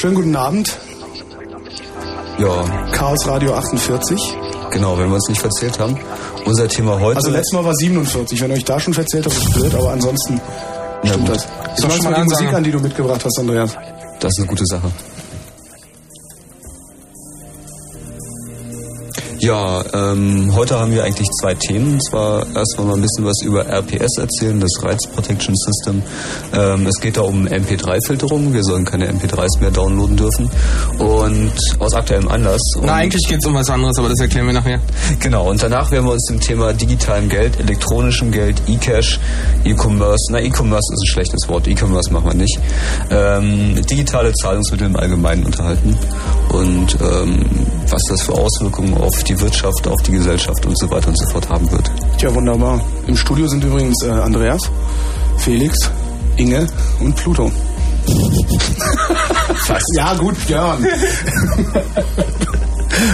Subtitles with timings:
[0.00, 0.78] Schönen guten Abend.
[2.38, 4.18] ja, Chaos Radio 48.
[4.70, 5.94] genau, wenn wir uns nicht verzählt haben.
[6.46, 7.18] Unser Thema heute.
[7.18, 8.40] Also letztes Mal war 47.
[8.40, 10.40] Wenn ihr euch da schon verzählt habt, ist blöd, aber ansonsten
[11.04, 11.46] stimmt das.
[11.76, 12.30] Ich mach mal die.
[12.30, 13.76] Musik an, die du mitgebracht hast, Andreas.
[14.20, 14.90] Das ist eine gute Sache.
[19.40, 21.94] Ja, ähm, heute haben wir eigentlich zwei Themen.
[21.94, 26.02] Und zwar erstmal mal ein bisschen was über RPS erzählen, das Rights Protection System.
[26.52, 28.52] Ähm, es geht da um MP3-Filterung.
[28.52, 30.50] Wir sollen keine MP3s mehr downloaden dürfen.
[30.98, 32.60] Und aus aktuellem Anlass.
[32.82, 34.78] Na, eigentlich geht's um was anderes, aber das erklären wir nachher.
[35.20, 39.18] Genau, und danach werden wir uns dem Thema digitalem Geld, elektronischem Geld, E-Cash,
[39.64, 42.58] E-Commerce, na E-Commerce ist ein schlechtes Wort, E-Commerce machen wir nicht,
[43.10, 45.96] ähm, digitale Zahlungsmittel im Allgemeinen unterhalten
[46.50, 47.46] und ähm,
[47.88, 51.26] was das für Auswirkungen auf die Wirtschaft, auf die Gesellschaft und so weiter und so
[51.30, 51.90] fort haben wird.
[52.18, 52.80] Tja, wunderbar.
[53.06, 54.62] Im Studio sind übrigens äh, Andreas,
[55.38, 55.76] Felix,
[56.36, 56.66] Inge
[57.00, 57.50] und Pluto.
[59.96, 60.84] Ja, gut, Björn.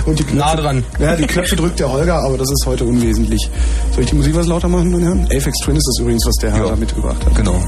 [0.07, 0.85] und die Knöpfe, Nah dran.
[0.99, 3.51] Ja, die Knöpfe drückt der Holger, aber das ist heute unwesentlich.
[3.95, 5.25] Soll ich die Musik was lauter machen, meine Herren?
[5.27, 6.71] Aphex Twin ist das übrigens, was der Herr Ja.
[6.71, 7.35] da mitgebracht hat.
[7.35, 7.61] Genau.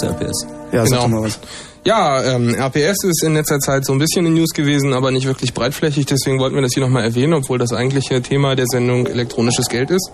[0.00, 0.46] Sag zu RPS.
[0.72, 1.02] Ja, sag Genau.
[1.02, 1.38] doch mal was.
[1.84, 5.26] Ja, ähm, RPS ist in letzter Zeit so ein bisschen in News gewesen, aber nicht
[5.26, 6.04] wirklich breitflächig.
[6.06, 9.90] Deswegen wollten wir das hier nochmal erwähnen, obwohl das eigentliche Thema der Sendung elektronisches Geld
[9.90, 10.10] ist.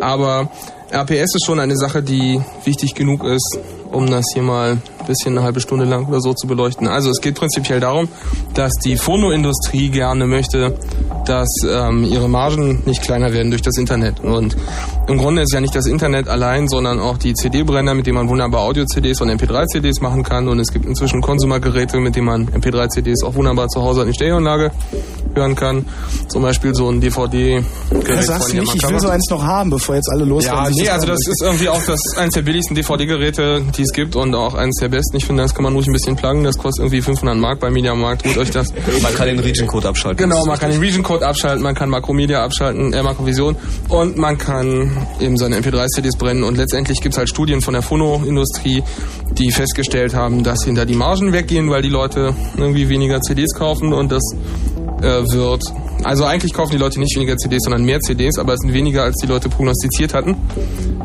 [0.00, 0.48] Aber
[0.90, 3.58] RPS ist schon eine Sache, die wichtig genug ist,
[3.90, 6.86] um das hier mal ein bisschen eine halbe Stunde lang oder so zu beleuchten.
[6.86, 8.08] Also es geht prinzipiell darum,
[8.54, 10.76] dass die Phonoindustrie gerne möchte,
[11.24, 14.20] dass ähm, ihre Margen nicht kleiner werden durch das Internet.
[14.20, 14.56] Und
[15.08, 18.28] im Grunde ist ja nicht das Internet allein, sondern auch die CD-Brenner, mit denen man
[18.28, 20.48] wunderbar Audio-CDs und MP3-CDs machen kann.
[20.48, 24.14] Und es gibt inzwischen Konsumergeräte, mit denen man MP3-CDs auch wunderbar zu Hause in die
[24.14, 24.70] Stereoanlage
[25.36, 25.84] hören kann.
[26.28, 27.62] Zum Beispiel so ein DVD.
[28.06, 30.74] Das sagst du nicht, ich will so eins noch haben, bevor jetzt alle losrennen.
[30.74, 34.16] Ja, nee, also das ist irgendwie auch das eines der billigsten DVD-Geräte, die es gibt
[34.16, 35.16] und auch eines der besten.
[35.16, 36.42] Ich finde, das kann man ruhig ein bisschen pluggen.
[36.44, 38.24] Das kostet irgendwie 500 Mark beim Mediamarkt.
[38.26, 38.68] Holt euch das.
[39.02, 40.28] Man kann den Region-Code abschalten.
[40.28, 43.56] Genau, man kann den Region Code abschalten, man kann Makromedia abschalten, äh, Makrovision
[43.88, 44.90] und man kann
[45.20, 48.82] eben seine MP3-CDs brennen und letztendlich gibt's halt Studien von der Phono-Industrie,
[49.32, 53.92] die festgestellt haben, dass hinter die Margen weggehen, weil die Leute irgendwie weniger CDs kaufen
[53.92, 54.22] und das
[55.02, 55.62] äh, wird.
[56.06, 59.02] Also eigentlich kaufen die Leute nicht weniger CDs, sondern mehr CDs, aber es sind weniger,
[59.02, 60.36] als die Leute prognostiziert hatten,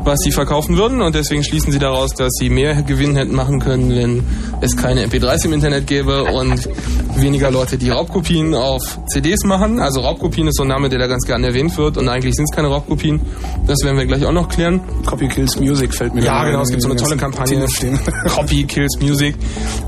[0.04, 1.02] was sie verkaufen würden.
[1.02, 4.22] Und deswegen schließen sie daraus, dass sie mehr Gewinn hätten machen können, wenn
[4.60, 6.68] es keine MP3s im Internet gäbe und
[7.16, 9.80] weniger Leute, die Raubkopien auf CDs machen.
[9.80, 11.98] Also Raubkopien ist so ein Name, der da ganz gerne erwähnt wird.
[11.98, 13.20] Und eigentlich sind es keine Raubkopien.
[13.66, 14.80] Das werden wir gleich auch noch klären.
[15.04, 17.66] Copy Kills Music fällt mir Ja, genau, es gibt so eine tolle Kampagne.
[18.28, 19.34] Copy Kills Music.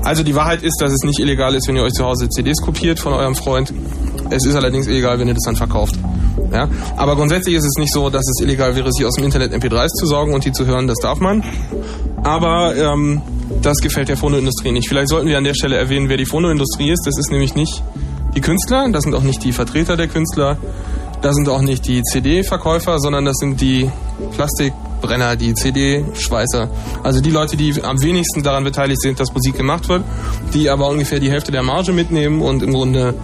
[0.03, 2.61] Also die Wahrheit ist, dass es nicht illegal ist, wenn ihr euch zu Hause CDs
[2.61, 3.73] kopiert von eurem Freund.
[4.31, 5.95] Es ist allerdings illegal, wenn ihr das dann verkauft.
[6.51, 6.67] Ja?
[6.97, 9.89] Aber grundsätzlich ist es nicht so, dass es illegal wäre, sich aus dem Internet MP3s
[9.99, 10.87] zu sorgen und die zu hören.
[10.87, 11.43] Das darf man.
[12.23, 13.21] Aber ähm,
[13.61, 14.87] das gefällt der Phonoindustrie nicht.
[14.89, 17.05] Vielleicht sollten wir an der Stelle erwähnen, wer die Phonoindustrie ist.
[17.05, 17.83] Das ist nämlich nicht
[18.35, 20.57] die Künstler, das sind auch nicht die Vertreter der Künstler,
[21.21, 23.89] das sind auch nicht die CD-Verkäufer, sondern das sind die
[24.35, 26.69] Plastikbrenner, die CD-Schweißer.
[27.01, 30.03] Also die Leute, die am wenigsten daran beteiligt sind, dass Musik gemacht wird,
[30.53, 33.15] die aber ungefähr die Hälfte der Marge mitnehmen und im Grunde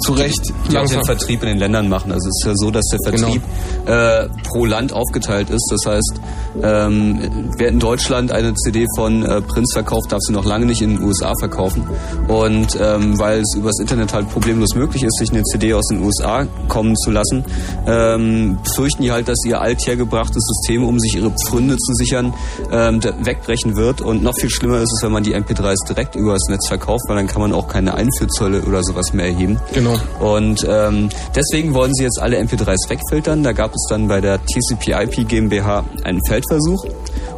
[0.00, 0.98] zu Recht die auch langsam.
[1.00, 2.12] den Vertrieb in den Ländern machen.
[2.12, 3.28] Also es ist ja so, dass der Genau.
[3.28, 3.42] Vertrieb
[3.86, 5.66] äh, pro Land aufgeteilt ist.
[5.70, 6.20] Das heißt,
[6.62, 10.82] ähm, wer in Deutschland eine CD von äh, Prince verkauft, darf sie noch lange nicht
[10.82, 11.84] in den USA verkaufen.
[12.28, 16.02] Und ähm, weil es übers Internet halt problemlos möglich ist, sich eine CD aus den
[16.02, 17.44] USA kommen zu lassen,
[17.86, 22.34] ähm, fürchten die halt, dass ihr althergebrachtes System, um sich ihre Pfründe zu sichern,
[22.72, 24.00] ähm, wegbrechen wird.
[24.00, 27.04] Und noch viel schlimmer ist es, wenn man die MP3s direkt über das Netz verkauft,
[27.08, 29.58] weil dann kann man auch keine Einführzölle oder sowas mehr erheben.
[29.72, 29.87] Genau.
[30.20, 33.42] Und ähm, deswegen wollen sie jetzt alle MP3s wegfiltern.
[33.42, 36.84] Da gab es dann bei der TCP/IP GmbH einen Feldversuch.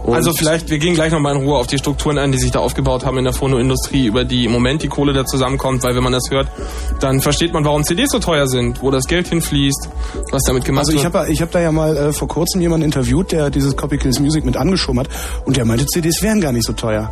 [0.04, 2.50] Und Also vielleicht, wir gehen gleich nochmal in Ruhe auf die Strukturen ein, die sich
[2.50, 5.94] da aufgebaut haben in der Phonoindustrie, über die im Moment die Kohle da zusammenkommt, weil
[5.94, 6.48] wenn man das hört,
[7.00, 9.88] dann versteht man, warum CDs so teuer sind, wo das Geld hinfließt,
[10.30, 11.14] was damit gemacht Also ich wird.
[11.14, 14.18] habe ich hab da ja mal äh, vor kurzem jemanden interviewt, der dieses Copy Kills
[14.20, 15.08] Music mit angeschoben hat
[15.44, 17.10] und der meinte, CDs wären gar nicht so teuer.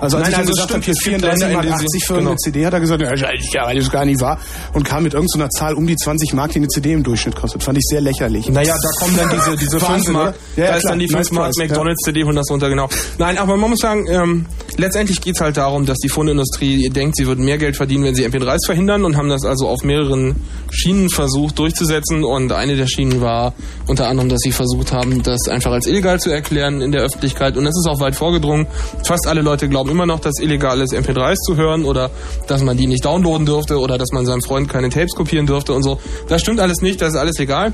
[0.00, 1.78] Also als Nein, ich das gesagt habe, hier Es gibt 34 Länder, Mark in denen
[1.80, 2.30] sie- 80 für genau.
[2.30, 4.38] eine CD, hat er gesagt, ja, ist ja alles gar nicht wahr.
[4.72, 7.62] Und kam mit irgendeiner Zahl um die 20 Mark, die eine CD im Durchschnitt kostet.
[7.64, 8.48] Fand ich sehr lächerlich.
[8.48, 10.34] Naja, da kommen dann diese, diese 5 Wahnsinn, Mark?
[10.56, 10.92] Ja, ja, da ist klar.
[10.92, 11.64] dann die Nice 5 Mark price, ja.
[11.66, 12.88] McDonalds CD und das runter, genau.
[13.18, 14.46] Nein, aber man muss sagen, ähm,
[14.78, 18.26] letztendlich geht's halt darum, dass die Phoneindustrie denkt, sie würden mehr Geld verdienen, wenn sie
[18.26, 20.36] MP3s verhindern und haben das also auf mehreren
[20.70, 23.52] Schienen versucht durchzusetzen und eine der Schienen war
[23.86, 27.56] unter anderem, dass sie versucht haben, das einfach als illegal zu erklären in der Öffentlichkeit
[27.56, 28.66] und das ist auch weit vorgedrungen.
[29.04, 32.10] Fast alle Leute glauben immer noch, dass illegal ist, MP3s zu hören oder
[32.46, 35.72] dass man die nicht downloaden dürfte oder dass man seinem Freund keine Tapes kopieren dürfte
[35.72, 35.98] und so.
[36.28, 37.72] Das stimmt alles nicht, das ist alles legal.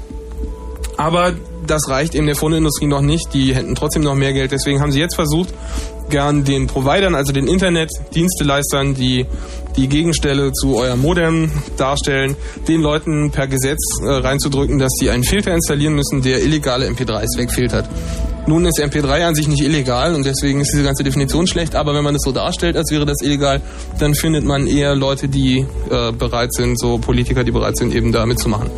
[1.05, 1.35] Aber
[1.67, 3.35] das reicht eben der Phoneindustrie noch nicht.
[3.35, 4.53] Die hätten trotzdem noch mehr Geld.
[4.53, 5.53] Deswegen haben sie jetzt versucht,
[6.09, 9.27] gern den Providern, also den Internetdiensteleistern, die
[9.77, 12.37] die Gegenstelle zu eurem Modem darstellen,
[12.69, 17.37] den Leuten per Gesetz äh, reinzudrücken, dass sie einen Filter installieren müssen, der illegale MP3s
[17.37, 17.87] wegfiltert.
[18.47, 21.95] Nun ist MP3 an sich nicht illegal und deswegen ist diese ganze Definition schlecht, aber
[21.95, 23.61] wenn man es so darstellt, als wäre das illegal,
[23.99, 28.11] dann findet man eher Leute, die äh, bereit sind, so Politiker, die bereit sind, eben
[28.11, 28.71] da mitzumachen.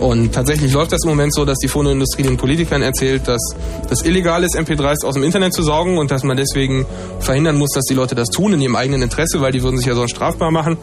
[0.00, 3.40] Und tatsächlich läuft das im Moment so, dass die Phonoindustrie den Politikern erzählt, dass
[3.88, 6.86] das illegal ist, MP3s aus dem Internet zu saugen und dass man deswegen
[7.20, 9.86] verhindern muss, dass die Leute das tun in ihrem eigenen Interesse, weil die würden sich
[9.86, 10.76] ja sonst strafbar machen.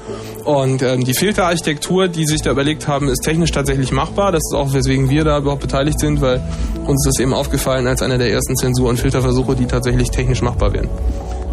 [0.44, 4.32] Und ähm, die Filterarchitektur, die sich da überlegt haben, ist technisch tatsächlich machbar.
[4.32, 6.42] Das ist auch, weswegen wir da überhaupt beteiligt sind, weil
[6.86, 10.74] uns das eben aufgefallen als einer der ersten Zensur- und Filterversuche, die tatsächlich technisch machbar
[10.74, 10.90] wären.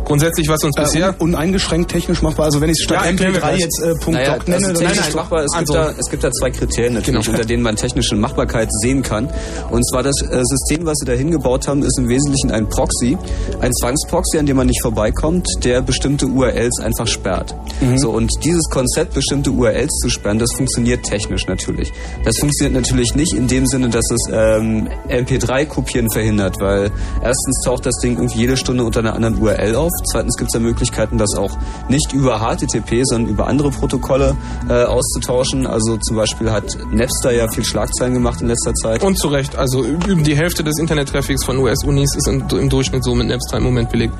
[0.04, 1.14] Grundsätzlich, was uns Äh, bisher...
[1.21, 2.47] un uneingeschränkt technisch machbar.
[2.47, 3.61] Also wenn ich statt Ja, erklären wir MP3 gleich.
[3.61, 5.44] jetzt äh, Punkt Naja, .doc nenne, also dann technisch ist es doch- machbar.
[5.44, 7.30] Es gibt, Also- da, es gibt da zwei Kriterien natürlich, Genau.
[7.37, 9.28] unter denen man technische Machbarkeit sehen kann.
[9.71, 13.16] Und zwar das äh, System, was sie da hingebaut haben, ist im Wesentlichen ein Proxy,
[13.61, 17.54] ein Zwangsproxy, an dem man nicht vorbeikommt, der bestimmte URLs einfach sperrt.
[17.80, 17.99] Mhm.
[17.99, 21.92] So und dieses Konzept, bestimmte URLs zu sperren, das funktioniert technisch natürlich.
[22.25, 26.90] Das funktioniert natürlich nicht in dem Sinne, dass es ähm, MP3-Kopieren verhindert, weil
[27.23, 29.90] erstens taucht das Ding irgendwie jede Stunde unter einer anderen URL auf.
[30.11, 31.56] Zweitens gibt es ja Möglichkeiten, das auch
[31.88, 34.37] nicht über HTTP, sondern über andere Protokolle
[34.68, 35.66] äh, auszutauschen.
[35.66, 39.02] Also zum Beispiel hat Napster ja viel Schlagzeilen gemacht in letzter Zeit.
[39.02, 43.14] Und zu Recht, also die Hälfte des Internet-Traffics von US-Unis ist im, im Durchschnitt so
[43.14, 44.14] mit Napster im Moment belegt.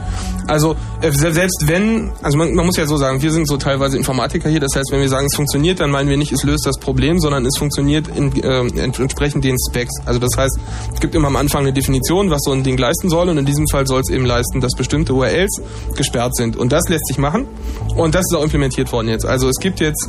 [0.47, 3.57] Also äh, se- selbst wenn, also man, man muss ja so sagen, wir sind so
[3.57, 6.43] teilweise Informatiker hier, das heißt, wenn wir sagen, es funktioniert, dann meinen wir nicht, es
[6.43, 9.93] löst das Problem, sondern es funktioniert in, äh, ent- entsprechend den Specs.
[10.05, 10.59] Also das heißt,
[10.95, 13.45] es gibt immer am Anfang eine Definition, was so ein Ding leisten soll und in
[13.47, 15.62] diesem Fall soll es eben leisten, dass bestimmte URLs
[15.97, 16.57] gesperrt sind.
[16.57, 17.47] Und das lässt sich machen
[17.97, 19.26] und das ist auch implementiert worden jetzt.
[19.26, 20.09] Also es gibt jetzt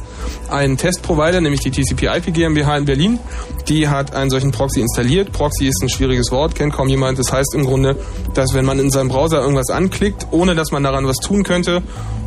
[0.49, 3.19] einen Testprovider, nämlich die TCP/IP GmbH in Berlin,
[3.67, 5.31] die hat einen solchen Proxy installiert.
[5.31, 7.19] Proxy ist ein schwieriges Wort, kennt kaum jemand.
[7.19, 7.95] Das heißt im Grunde,
[8.33, 11.81] dass wenn man in seinem Browser irgendwas anklickt, ohne dass man daran was tun könnte,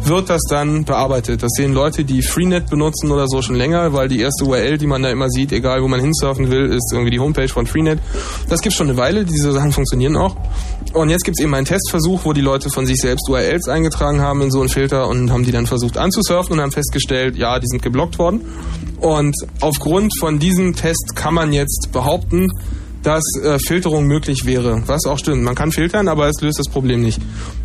[0.05, 1.43] wird das dann bearbeitet.
[1.43, 4.87] Das sehen Leute, die Freenet benutzen oder so schon länger, weil die erste URL, die
[4.87, 7.99] man da immer sieht, egal wo man hinsurfen will, ist irgendwie die Homepage von Freenet.
[8.49, 10.37] Das gibt schon eine Weile, diese Sachen funktionieren auch.
[10.93, 14.21] Und jetzt gibt es eben einen Testversuch, wo die Leute von sich selbst URLs eingetragen
[14.21, 17.59] haben in so einen Filter und haben die dann versucht anzusurfen und haben festgestellt, ja,
[17.59, 18.41] die sind geblockt worden.
[19.01, 22.49] Und aufgrund von diesem Test kann man jetzt behaupten,
[23.07, 24.83] dass äh, Filterung möglich wäre.
[24.87, 25.43] Was auch stimmt.
[25.45, 27.21] Man kann filtern, aber es löst das Problem nicht.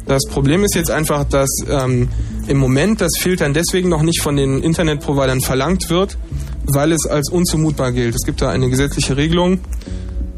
[0.06, 2.10] Das Problem ist jetzt einfach, dass ähm,
[2.48, 6.18] im Moment das Filtern deswegen noch nicht von den Internetprovidern verlangt wird,
[6.66, 8.14] weil es als unzumutbar gilt.
[8.14, 9.62] Es gibt da eine gesetzliche Regelung,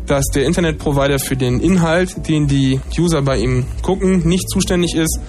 [0.08, 5.20] dass der Internetprovider für den Inhalt, den die User bei ihm gucken, nicht zuständig ist,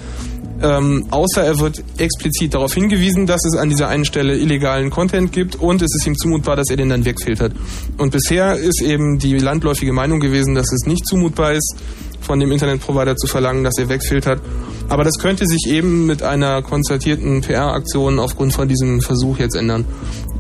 [0.62, 5.32] ähm, außer er wird explizit darauf hingewiesen, dass es an dieser einen Stelle illegalen Content
[5.32, 7.52] gibt und es ist ihm zumutbar, dass er den dann wegfiltert.
[7.98, 11.76] Und bisher ist eben die landläufige Meinung gewesen, dass es nicht zumutbar ist,
[12.24, 14.40] von dem Internetprovider zu verlangen, dass er wegfiltert.
[14.88, 19.84] Aber das könnte sich eben mit einer konzertierten PR-Aktion aufgrund von diesem Versuch jetzt ändern.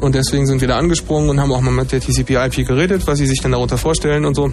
[0.00, 3.18] Und deswegen sind wir da angesprungen und haben auch mal mit der TCP/IP geredet, was
[3.18, 4.52] sie sich dann darunter vorstellen und so.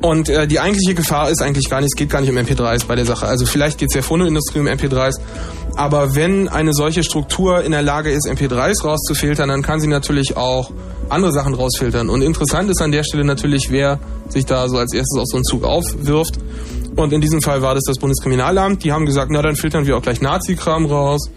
[0.00, 2.86] Und äh, die eigentliche Gefahr ist eigentlich gar nicht, es geht gar nicht um MP3s
[2.86, 3.26] bei der Sache.
[3.26, 5.20] Also vielleicht geht es der Phonoindustrie um MP3s,
[5.76, 10.36] aber wenn eine solche Struktur in der Lage ist, MP3s rauszufiltern, dann kann sie natürlich
[10.36, 10.70] auch
[11.10, 12.08] andere Sachen rausfiltern.
[12.08, 15.36] Und interessant ist an der Stelle natürlich, wer sich da so als erstes auf so
[15.36, 16.38] einen Zug aufwirft.
[16.96, 18.84] Und in diesem Fall war das das Bundeskriminalamt.
[18.84, 21.30] Die haben gesagt, na dann filtern wir auch gleich Nazi-Kram raus.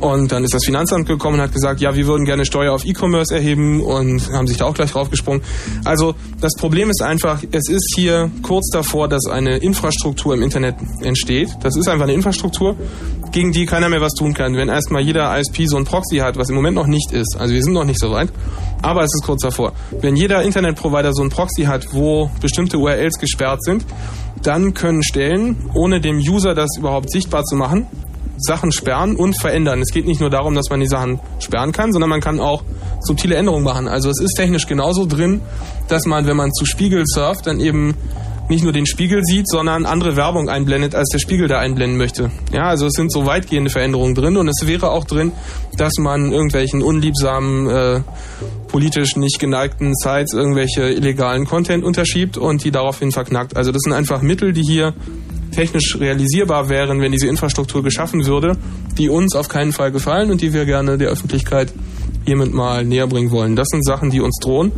[0.00, 2.84] Und dann ist das Finanzamt gekommen und hat gesagt, ja, wir würden gerne Steuer auf
[2.84, 5.42] E-Commerce erheben und haben sich da auch gleich draufgesprungen.
[5.84, 10.76] Also das Problem ist einfach, es ist hier kurz davor, dass eine Infrastruktur im Internet
[11.02, 11.48] entsteht.
[11.62, 12.76] Das ist einfach eine Infrastruktur,
[13.32, 14.54] gegen die keiner mehr was tun kann.
[14.54, 17.54] Wenn erstmal jeder ISP so ein Proxy hat, was im Moment noch nicht ist, also
[17.54, 18.28] wir sind noch nicht so weit,
[18.82, 19.72] aber es ist kurz davor.
[20.00, 23.84] Wenn jeder Internetprovider so ein Proxy hat, wo bestimmte URLs gesperrt sind,
[24.42, 27.86] dann können Stellen, ohne dem User das überhaupt sichtbar zu machen,
[28.38, 29.80] Sachen sperren und verändern.
[29.80, 32.62] Es geht nicht nur darum, dass man die Sachen sperren kann, sondern man kann auch
[33.00, 33.88] subtile Änderungen machen.
[33.88, 35.40] Also es ist technisch genauso drin,
[35.88, 37.94] dass man, wenn man zu Spiegel surft, dann eben
[38.48, 42.30] nicht nur den Spiegel sieht, sondern andere Werbung einblendet, als der Spiegel da einblenden möchte.
[42.52, 45.32] Ja, also es sind so weitgehende Veränderungen drin und es wäre auch drin,
[45.76, 48.00] dass man irgendwelchen unliebsamen, äh,
[48.68, 53.56] politisch nicht geneigten Sites irgendwelche illegalen Content unterschiebt und die daraufhin verknackt.
[53.56, 54.94] Also das sind einfach Mittel, die hier
[55.56, 58.58] technisch realisierbar wären, wenn diese Infrastruktur geschaffen würde,
[58.98, 61.72] die uns auf keinen Fall gefallen und die wir gerne der Öffentlichkeit
[62.26, 63.56] hiermit mal näher bringen wollen.
[63.56, 64.72] Das sind Sachen, die uns drohen.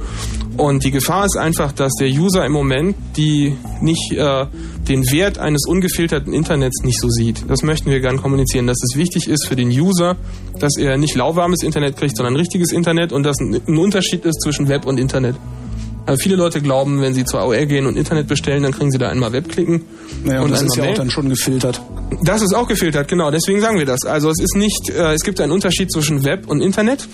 [0.57, 4.47] Und die Gefahr ist einfach, dass der User im Moment die nicht äh,
[4.89, 7.45] den Wert eines ungefilterten Internets nicht so sieht.
[7.49, 10.17] Das möchten wir gerne kommunizieren, dass es wichtig ist für den User,
[10.61, 14.69] dass er nicht lauwarmes Internet kriegt, sondern richtiges Internet und dass ein Unterschied ist zwischen
[14.69, 15.37] Web und Internet.
[16.09, 18.97] Also viele Leute glauben, wenn sie zur AOL gehen und Internet bestellen, dann kriegen sie
[18.97, 19.85] da einmal Web klicken.
[20.25, 20.93] Naja, und, das ist ja Mail.
[20.93, 21.83] auch dann schon gefiltert.
[22.23, 23.31] Das ist auch gefiltert, genau.
[23.31, 24.05] Deswegen sagen wir das.
[24.07, 27.07] Also es ist nicht, äh, es gibt einen Unterschied zwischen Web und Internet.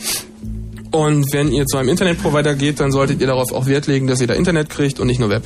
[0.93, 4.21] Und wenn ihr zu einem Internetprovider geht, dann solltet ihr darauf auch Wert legen, dass
[4.21, 5.43] ihr da Internet kriegt und nicht nur Web.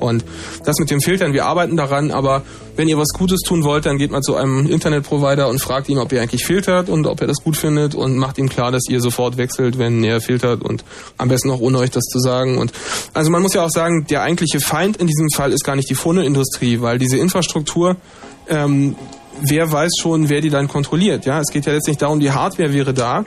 [0.00, 0.24] Und
[0.64, 2.42] das mit dem Filtern, wir arbeiten daran, aber
[2.76, 5.98] wenn ihr was Gutes tun wollt, dann geht mal zu einem Internetprovider und fragt ihn,
[5.98, 8.88] ob er eigentlich filtert und ob er das gut findet und macht ihm klar, dass
[8.88, 10.84] ihr sofort wechselt, wenn er filtert und
[11.18, 12.58] am besten auch ohne euch das zu sagen.
[12.58, 12.72] Und
[13.12, 15.90] also man muss ja auch sagen, der eigentliche Feind in diesem Fall ist gar nicht
[15.90, 17.96] die Phoneindustrie, weil diese Infrastruktur
[18.48, 18.96] ähm,
[19.40, 21.26] wer weiß schon, wer die dann kontrolliert.
[21.26, 23.24] Ja, es geht ja letztlich darum, die Hardware wäre da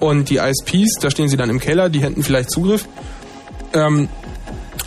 [0.00, 2.86] und die ISPs, da stehen sie dann im Keller, die hätten vielleicht Zugriff.
[3.72, 4.08] Ähm,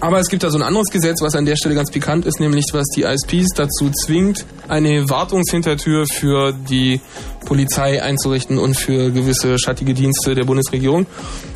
[0.04, 2.42] Aber es gibt da so ein anderes Gesetz, was an der Stelle ganz pikant ist,
[2.42, 7.00] nämlich was die ISPs dazu zwingt, eine Wartungshintertür für die
[7.46, 11.06] Polizei einzurichten und für gewisse schattige Dienste der Bundesregierung,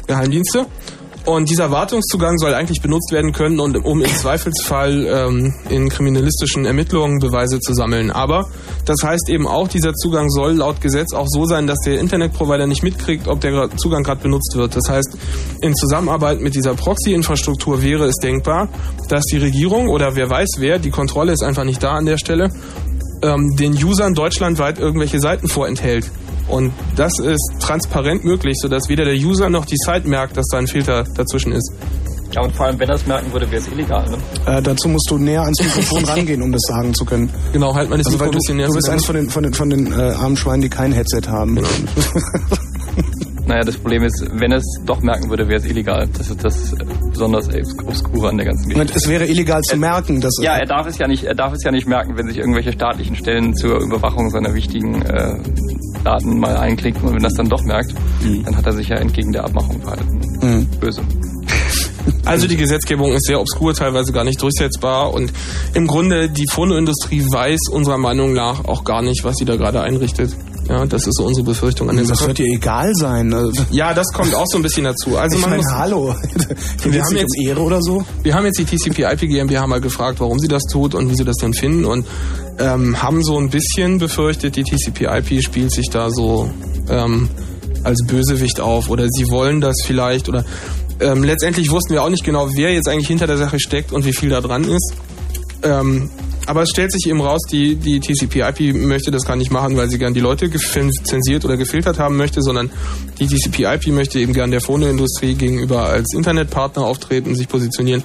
[0.07, 0.65] Geheimdienste.
[1.27, 6.63] Und dieser Wartungszugang soll eigentlich benutzt werden können, und, um im Zweifelsfall ähm, in kriminalistischen
[6.63, 8.11] Ermittlungen Beweise zu sammeln.
[8.11, 8.49] Aber
[8.85, 12.65] das heißt eben auch, dieser Zugang soll laut Gesetz auch so sein, dass der Internetprovider
[12.65, 14.73] nicht mitkriegt, ob der Zugang gerade benutzt wird.
[14.73, 15.17] Das heißt,
[15.59, 18.69] in Zusammenarbeit mit dieser Proxy-Infrastruktur wäre es denkbar,
[19.09, 22.17] dass die Regierung oder wer weiß wer, die Kontrolle ist einfach nicht da an der
[22.17, 22.51] Stelle,
[23.21, 26.09] ähm, den Usern deutschlandweit irgendwelche Seiten vorenthält.
[26.47, 30.57] Und das ist transparent möglich, sodass weder der User noch die Site merkt, dass da
[30.57, 31.71] ein Filter dazwischen ist.
[32.33, 34.05] Ja, und vor allem, wenn er es merken würde, wäre es illegal.
[34.09, 34.17] Ne?
[34.45, 37.29] Äh, dazu musst du näher ans Mikrofon rangehen, um das sagen zu können.
[37.53, 39.29] Genau, halt mal das Also Mikro ein du, bisschen näher du bist eins von den,
[39.29, 41.57] von den, von den äh, armen Schweinen, die kein Headset haben.
[43.47, 46.07] Naja, das Problem ist, wenn er es doch merken würde, wäre es illegal.
[46.17, 46.75] Das ist das
[47.09, 47.47] besonders
[47.85, 48.81] obskure an der ganzen Geschichte.
[48.81, 51.53] Und es wäre illegal zu merken, dass Ja, er darf es ja nicht, er darf
[51.53, 55.37] es ja nicht merken, wenn sich irgendwelche staatlichen Stellen zur Überwachung seiner wichtigen äh,
[56.03, 57.93] Daten mal einklicken und wenn das dann doch merkt,
[58.45, 60.67] dann hat er sich ja entgegen der Abmachung verhalten.
[60.79, 61.01] Böse.
[62.23, 65.31] Also die Gesetzgebung ist sehr obskur, teilweise gar nicht durchsetzbar und
[65.73, 69.81] im Grunde die Phonoindustrie weiß unserer Meinung nach auch gar nicht, was sie da gerade
[69.81, 70.35] einrichtet.
[70.69, 72.27] Ja, das ist so unsere Befürchtung an der das Sache.
[72.29, 73.33] wird dir egal sein.
[73.33, 75.17] Also, Ja, das kommt auch so ein bisschen dazu.
[75.17, 76.15] Also ich man meine, muss, hallo.
[76.83, 78.03] Hier Wir haben jetzt- um Ehre oder so.
[78.23, 81.23] Wir haben jetzt die TCP/IP GmbH mal gefragt, warum sie das tut und wie sie
[81.23, 82.05] das denn finden und
[82.59, 86.49] ähm, haben so ein bisschen befürchtet, die TCP/IP spielt sich da so
[86.89, 87.29] ähm,
[87.83, 90.43] als Bösewicht auf oder sie wollen das vielleicht oder
[90.99, 94.03] ähm, letztendlich wussten wir auch nicht genau, wer jetzt eigentlich hinter der Sache steckt und
[94.05, 94.93] wie viel da dran ist.
[95.63, 96.09] Ähm,
[96.47, 99.89] aber es stellt sich eben raus, die, die TCP/IP möchte das gar nicht machen, weil
[99.89, 102.71] sie gern die Leute zensiert oder gefiltert haben möchte, sondern
[103.19, 108.03] die TCP/IP möchte eben gern der Phoneindustrie gegenüber als Internetpartner auftreten, sich positionieren.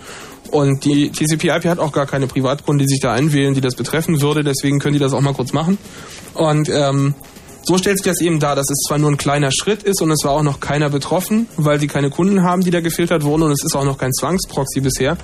[0.51, 4.21] Und die TCP/IP hat auch gar keine Privatkunden, die sich da einwählen, die das betreffen
[4.21, 4.43] würde.
[4.43, 5.79] Deswegen können die das auch mal kurz machen.
[6.35, 7.15] Und ähm,
[7.65, 10.11] so stellt sich das eben dar, dass es zwar nur ein kleiner Schritt ist und
[10.11, 13.43] es war auch noch keiner betroffen, weil sie keine Kunden haben, die da gefiltert wurden
[13.43, 15.17] und es ist auch noch kein Zwangsproxy bisher.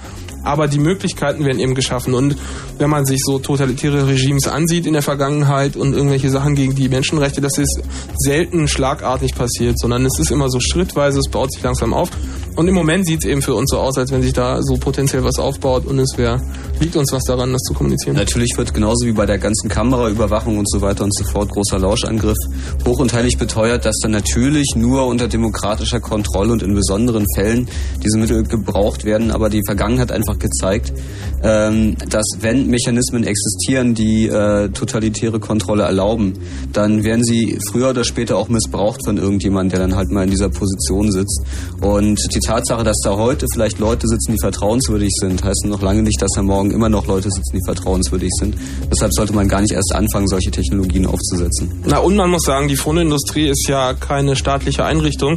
[0.44, 2.14] Aber die Möglichkeiten werden eben geschaffen.
[2.14, 2.36] Und
[2.78, 6.88] wenn man sich so totalitäre Regimes ansieht in der Vergangenheit und irgendwelche Sachen gegen die
[6.88, 7.82] Menschenrechte, das ist
[8.16, 12.10] selten schlagartig passiert, sondern es ist immer so schrittweise, es baut sich langsam auf.
[12.58, 14.74] Und im Moment sieht es eben für uns so aus, als wenn sich da so
[14.78, 16.42] potenziell was aufbaut und es wär,
[16.80, 18.16] liegt uns was daran, das zu kommunizieren.
[18.16, 21.78] Natürlich wird genauso wie bei der ganzen Kameraüberwachung und so weiter und so fort großer
[21.78, 22.36] Lauschangriff
[22.84, 27.68] hoch und heilig beteuert, dass dann natürlich nur unter demokratischer Kontrolle und in besonderen Fällen
[28.02, 29.30] diese Mittel gebraucht werden.
[29.30, 30.92] Aber die Vergangenheit einfach gezeigt,
[31.44, 36.32] ähm, dass wenn Mechanismen existieren, die äh, totalitäre Kontrolle erlauben,
[36.72, 40.30] dann werden sie früher oder später auch missbraucht von irgendjemandem, der dann halt mal in
[40.30, 41.40] dieser Position sitzt.
[41.80, 46.02] Und die Tatsache, dass da heute vielleicht Leute sitzen, die vertrauenswürdig sind, heißt noch lange
[46.02, 48.56] nicht, dass da morgen immer noch Leute sitzen, die vertrauenswürdig sind.
[48.90, 51.82] Deshalb sollte man gar nicht erst anfangen, solche Technologien aufzusetzen.
[51.84, 55.36] Na und man muss sagen, die Phoneindustrie ist ja keine staatliche Einrichtung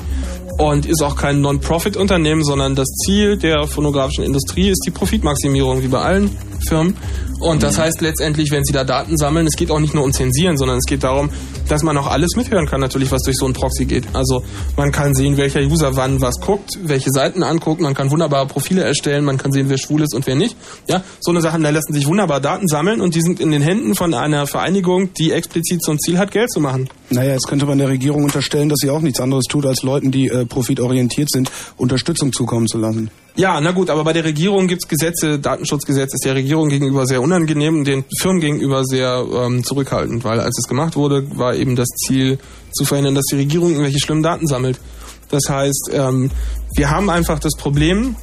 [0.58, 5.88] und ist auch kein Non-Profit-Unternehmen, sondern das Ziel der phonografischen Industrie ist die Profitmaximierung, wie
[5.88, 6.36] bei allen
[6.68, 6.96] Firmen.
[7.40, 10.14] Und das heißt letztendlich, wenn sie da Daten sammeln, es geht auch nicht nur um
[10.14, 11.32] Zensieren, sondern es geht darum,
[11.68, 14.04] dass man auch alles mithören kann, natürlich, was durch so einen Proxy geht.
[14.14, 14.44] Also
[14.78, 18.84] man kann sehen, welcher User wann was guckt, welche Seiten anguckt, man kann wunderbare Profile
[18.84, 20.56] erstellen, man kann sehen, wer schwul ist und wer nicht.
[20.88, 23.64] Ja, so eine Sachen, da lassen sich wunderbar Daten sammeln und die sind in den
[23.64, 26.90] Händen von einer Vereinigung, die explizit zum Ziel hat, Geld zu machen.
[27.10, 30.12] Naja, jetzt könnte man der Regierung unterstellen, dass sie auch nichts anderes tut, als Leuten,
[30.12, 33.10] die äh, profitorientiert sind, Unterstützung zukommen zu lassen.
[33.36, 37.22] Ja, na gut, aber bei der Regierung gibt's Gesetze, Datenschutzgesetz ist der Regierung gegenüber sehr
[37.22, 41.88] unangenehm, den Firmen gegenüber sehr ähm, zurückhaltend, weil als es gemacht wurde, war eben das
[42.06, 42.38] Ziel
[42.74, 44.80] zu verhindern, dass die Regierung irgendwelche schlimmen Daten sammelt.
[45.30, 46.30] Das heißt, ähm,
[46.76, 48.16] wir haben einfach das Problem,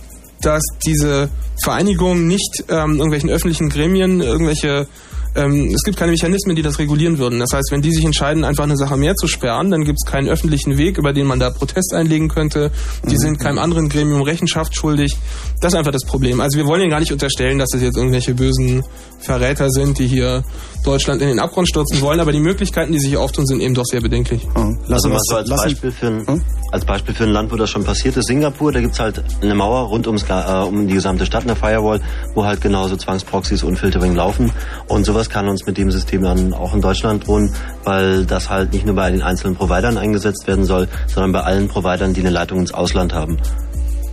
[0.42, 1.30] dass diese
[1.64, 4.86] Vereinigungen nicht ähm, irgendwelchen öffentlichen Gremien irgendwelche
[5.34, 7.38] ähm, es gibt keine Mechanismen, die das regulieren würden.
[7.38, 10.10] Das heißt, wenn die sich entscheiden, einfach eine Sache mehr zu sperren, dann gibt es
[10.10, 12.70] keinen öffentlichen Weg, über den man da Protest einlegen könnte.
[13.08, 15.16] Die sind keinem anderen Gremium Rechenschaft schuldig.
[15.60, 16.40] Das ist einfach das Problem.
[16.40, 18.84] Also wir wollen ihnen gar nicht unterstellen, dass das jetzt irgendwelche bösen
[19.20, 20.44] Verräter sind, die hier
[20.84, 23.84] Deutschland in den Abgrund stürzen wollen, aber die Möglichkeiten, die sich auftun, sind eben doch
[23.84, 24.46] sehr bedenklich.
[24.86, 27.70] Lass Also was so als Beispiel, für ein, als Beispiel für ein Land, wo das
[27.70, 31.26] schon passiert ist, Singapur, da gibt's halt eine Mauer rund ums, äh, um die gesamte
[31.26, 32.00] Stadt, eine Firewall,
[32.34, 34.52] wo halt genauso Zwangsproxys und Filtering laufen.
[34.86, 37.52] Und sowas kann uns mit dem System dann auch in Deutschland drohen,
[37.84, 41.68] weil das halt nicht nur bei den einzelnen Providern eingesetzt werden soll, sondern bei allen
[41.68, 43.36] Providern, die eine Leitung ins Ausland haben.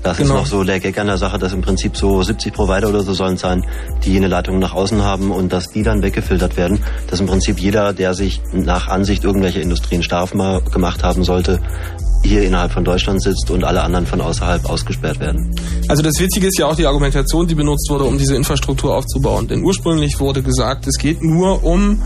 [0.06, 0.36] Das Genau.
[0.36, 3.02] ist noch so der Gag an der Sache, dass im Prinzip so 70 Provider oder
[3.02, 3.66] so sollen sein,
[4.04, 6.80] die eine Leitung nach außen haben und dass die dann weggefiltert werden.
[7.10, 11.60] Dass im Prinzip jeder, der sich nach Ansicht irgendwelcher Industrien strafbar gemacht haben sollte,
[12.24, 15.54] hier innerhalb von Deutschland sitzt und alle anderen von außerhalb ausgesperrt werden.
[15.88, 19.48] Also das Witzige ist ja auch die Argumentation, die benutzt wurde, um diese Infrastruktur aufzubauen.
[19.48, 22.02] Denn ursprünglich wurde gesagt, es geht nur um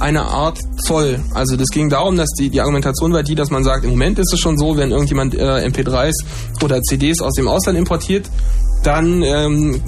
[0.00, 1.20] eine Art Zoll.
[1.34, 4.18] Also das ging darum, dass die, die Argumentation war die, dass man sagt, im Moment
[4.18, 6.12] ist es schon so, wenn irgendjemand äh, MP3s
[6.62, 8.28] oder CDs aus dem Ausland importiert,
[8.82, 9.80] dann ähm,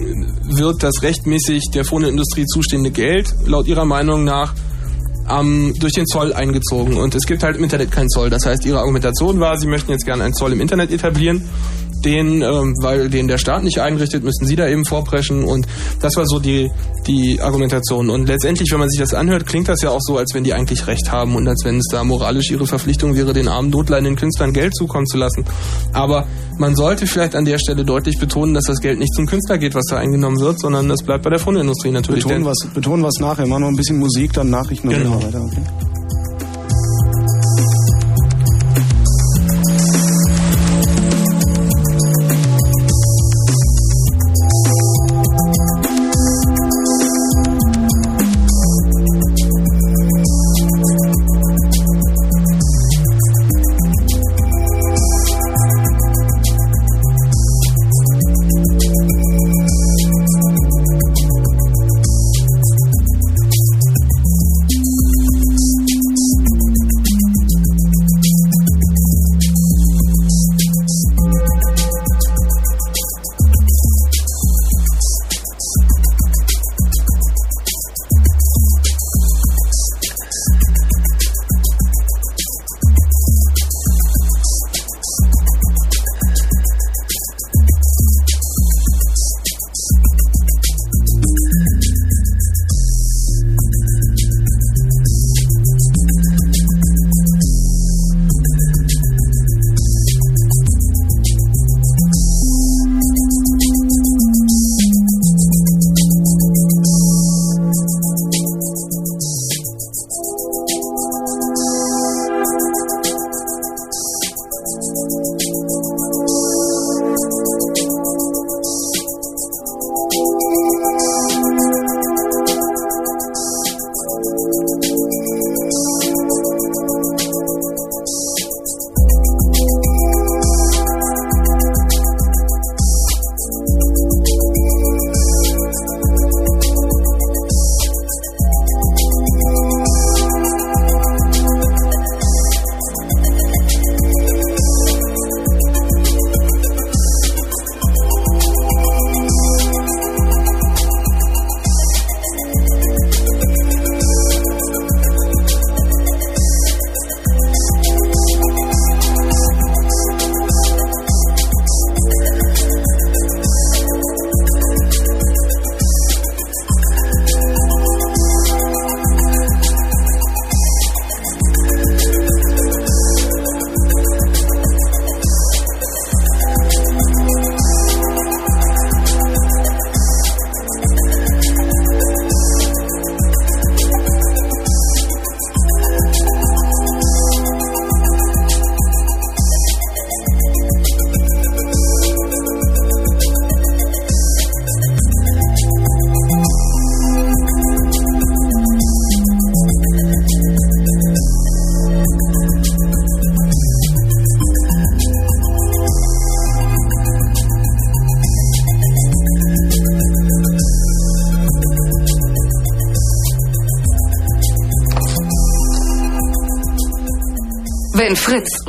[0.45, 4.55] wird das rechtmäßig der Phoneindustrie zustehende Geld laut ihrer Meinung nach
[5.31, 6.97] ähm, durch den Zoll eingezogen.
[6.97, 8.31] Und es gibt halt im Internet keinen Zoll.
[8.31, 11.49] Das heißt, ihre Argumentation war, sie möchten jetzt gerne einen Zoll im Internet etablieren.
[12.05, 15.45] Den, ähm, weil den der Staat nicht einrichtet, müssten sie da eben vorpreschen.
[15.45, 15.67] Und
[16.01, 16.71] das war so die,
[17.07, 18.11] die Argumentation.
[18.11, 20.55] Und letztendlich, wenn man sich das anhört, klingt das ja auch so, als wenn die
[20.55, 24.17] eigentlich recht haben und als wenn es da moralisch ihre Verpflichtung wäre, den armen notleidenden
[24.17, 25.45] Künstlern Geld zukommen zu lassen.
[25.93, 26.27] Aber
[26.59, 29.75] man sollte vielleicht an der Stelle deutlich betonen, dass das Geld nicht zum Künstler geht,
[29.75, 32.25] was da eingenommen wird, sondern das bleibt bei der Phoneindustrie natürlich.
[32.25, 33.47] Betonen was, betonen was nachher.
[33.47, 35.15] Machen noch ein bisschen Musik, dann Nachrichten und Genau.
[35.17, 35.43] immer weiter.
[35.43, 35.96] Okay.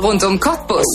[0.02, 0.86] Rund um Cottbus,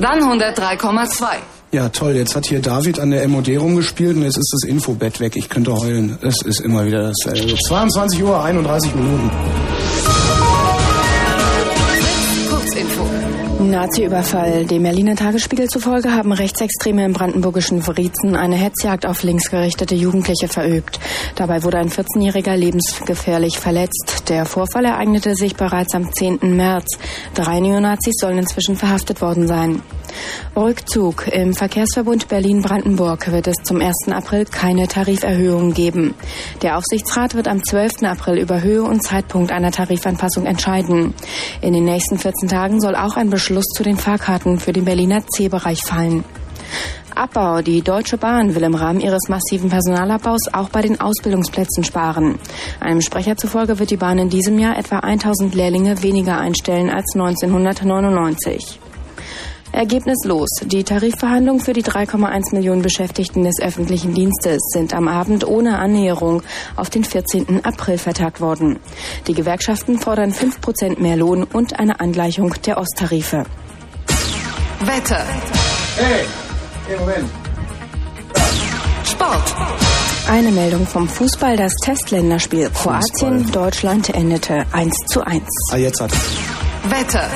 [0.00, 1.24] dann 103,2.
[1.72, 2.14] Ja, toll.
[2.14, 5.34] Jetzt hat hier David an der MOD rumgespielt und jetzt ist das Infobett weg.
[5.34, 6.16] Ich könnte heulen.
[6.22, 7.56] Es ist immer wieder dasselbe.
[7.68, 9.30] 22 Uhr, 31 Minuten.
[12.48, 13.04] Kurzinfo.
[13.60, 14.66] Nazi-Überfall.
[14.66, 21.00] Dem Berliner Tagesspiegel zufolge haben Rechtsextreme im brandenburgischen Vriezen eine Hetzjagd auf linksgerichtete Jugendliche verübt.
[21.34, 24.24] Dabei wurde ein 14-Jähriger lebensgefährlich verletzt.
[24.28, 26.38] Der Vorfall ereignete sich bereits am 10.
[26.56, 26.98] März.
[27.34, 29.82] Drei Neonazis sollen inzwischen verhaftet worden sein.
[30.54, 31.26] Rückzug.
[31.26, 34.12] Im Verkehrsverbund Berlin-Brandenburg wird es zum 1.
[34.12, 36.14] April keine Tariferhöhung geben.
[36.62, 38.04] Der Aufsichtsrat wird am 12.
[38.04, 41.12] April über Höhe und Zeitpunkt einer Tarifanpassung entscheiden.
[41.60, 45.26] In den nächsten 14 Tagen soll auch ein Beschluss zu den Fahrkarten für den Berliner
[45.26, 46.22] C-Bereich fallen.
[47.14, 47.62] Abbau.
[47.62, 52.38] Die Deutsche Bahn will im Rahmen ihres massiven Personalabbaus auch bei den Ausbildungsplätzen sparen.
[52.84, 57.14] Einem Sprecher zufolge wird die Bahn in diesem Jahr etwa 1000 Lehrlinge weniger einstellen als
[57.14, 58.78] 1999.
[59.72, 60.50] Ergebnislos.
[60.66, 66.42] Die Tarifverhandlungen für die 3,1 Millionen Beschäftigten des öffentlichen Dienstes sind am Abend ohne Annäherung
[66.76, 67.64] auf den 14.
[67.64, 68.78] April vertagt worden.
[69.28, 73.44] Die Gewerkschaften fordern 5 Prozent mehr Lohn und eine Angleichung der Osttarife.
[74.80, 75.24] Wetter.
[75.96, 76.26] Hey,
[76.86, 77.30] hey, Moment.
[79.04, 79.83] Sport.
[80.28, 81.56] Eine Meldung vom Fußball.
[81.56, 85.42] Das Testländerspiel Kroatien, Deutschland endete 1 zu 1.
[85.70, 86.12] Ah, jetzt hat.
[86.88, 87.28] Wetter.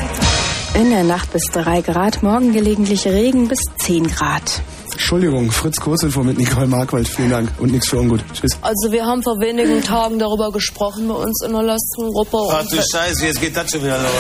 [0.74, 4.62] In der Nacht bis 3 Grad, morgen gelegentlich Regen bis 10 Grad.
[4.92, 7.07] Entschuldigung, Fritz Kurzinfo mit Nicole Markwald.
[7.07, 8.20] Vielen Dank und nichts für ungut.
[8.33, 8.59] Tschüss.
[8.62, 12.38] Also wir haben vor wenigen Tagen darüber gesprochen bei uns in der letzten Gruppe.
[12.51, 14.11] Ach du Scheiße, jetzt geht das schon wieder los.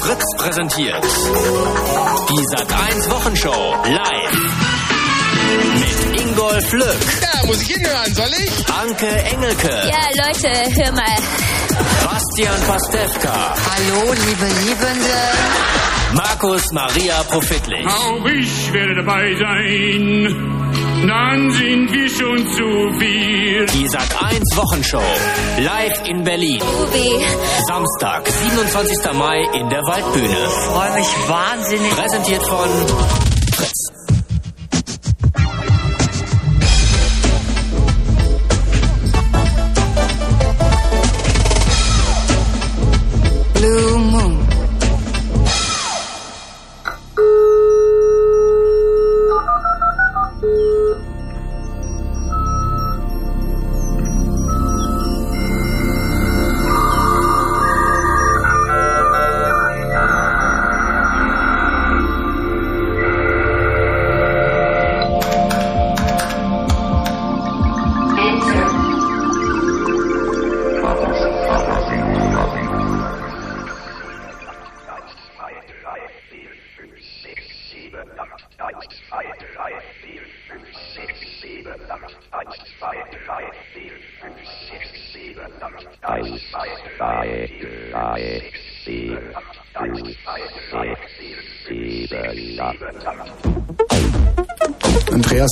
[0.00, 1.04] Fritz präsentiert
[2.30, 3.74] die Sat 1 Wochenshow
[6.54, 6.96] Ingolf Lück.
[7.20, 8.68] Ja, muss ich hinhören, soll ich?
[8.68, 9.68] Anke Engelke.
[9.68, 11.16] Ja, Leute, hör mal.
[12.04, 13.54] Bastian Pastewka.
[13.70, 15.18] Hallo, liebe Liebende.
[16.14, 17.84] Markus Maria Profitlich.
[17.86, 21.08] Auch ich werde dabei sein.
[21.08, 23.66] Dann sind wir schon zu viel.
[23.66, 25.02] Die Sat 1 Wochenshow
[25.58, 26.62] live in Berlin.
[27.66, 29.12] Samstag, 27.
[29.14, 30.28] Mai in der Waldbühne.
[30.28, 31.90] Ich freue mich wahnsinnig.
[31.90, 32.68] Präsentiert von
[33.56, 34.03] Fritz.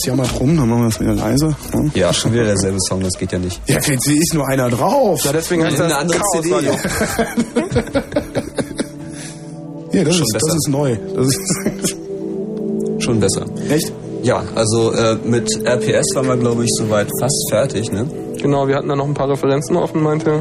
[0.03, 1.55] Andreas jammert rum, dann machen wir es wieder leise.
[1.73, 1.91] Hm?
[1.95, 3.61] Ja, schon wieder derselbe Song, das geht ja nicht.
[3.69, 5.25] Ja, es ist nur einer drauf.
[5.25, 6.55] Ja, deswegen heißt das eine andere Chaos CD.
[9.95, 10.57] Ja, das, Schon ist, das besser.
[10.57, 10.97] ist neu.
[11.15, 11.97] Das ist
[13.05, 13.45] Schon besser.
[13.69, 13.93] Echt?
[14.23, 18.07] Ja, also äh, mit RPS waren wir, glaube ich, soweit fast fertig, ne?
[18.41, 20.41] Genau, wir hatten da noch ein paar Referenzen offen, meinte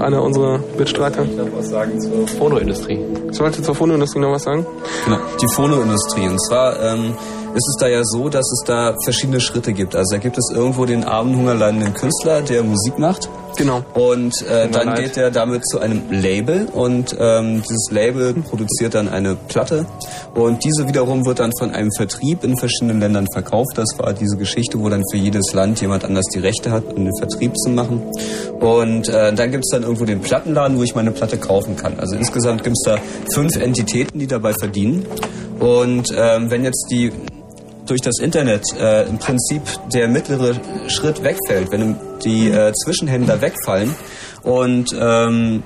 [0.00, 1.24] einer unserer Mitstreiter.
[1.24, 2.98] Ich noch was sagen zur Phonoindustrie.
[3.30, 4.66] Ich wollte zur Phonoindustrie noch was sagen.
[5.04, 6.28] Genau, die Phonoindustrie.
[6.28, 7.14] Und zwar ähm,
[7.54, 9.96] ist es da ja so, dass es da verschiedene Schritte gibt.
[9.96, 13.28] Also da gibt es irgendwo den armen, hungerleidenden Künstler, der Musik macht.
[13.56, 13.84] Genau.
[13.94, 19.08] Und äh, dann geht er damit zu einem Label und ähm, dieses Label produziert dann
[19.08, 19.86] eine Platte
[20.34, 23.76] und diese wiederum wird dann von einem Vertrieb in verschiedenen Ländern verkauft.
[23.76, 27.04] Das war diese Geschichte, wo dann für jedes Land jemand anders die Rechte hat, um
[27.04, 28.02] den Vertrieb zu machen.
[28.60, 31.98] Und äh, dann gibt's dann irgendwo den Plattenladen, wo ich meine Platte kaufen kann.
[31.98, 32.98] Also insgesamt gibt's da
[33.32, 35.06] fünf Entitäten, die dabei verdienen.
[35.58, 37.12] Und ähm, wenn jetzt die
[37.86, 40.54] durch das Internet äh, im Prinzip der mittlere
[40.88, 43.94] Schritt wegfällt, wenn die äh, Zwischenhändler wegfallen
[44.46, 45.64] und ähm,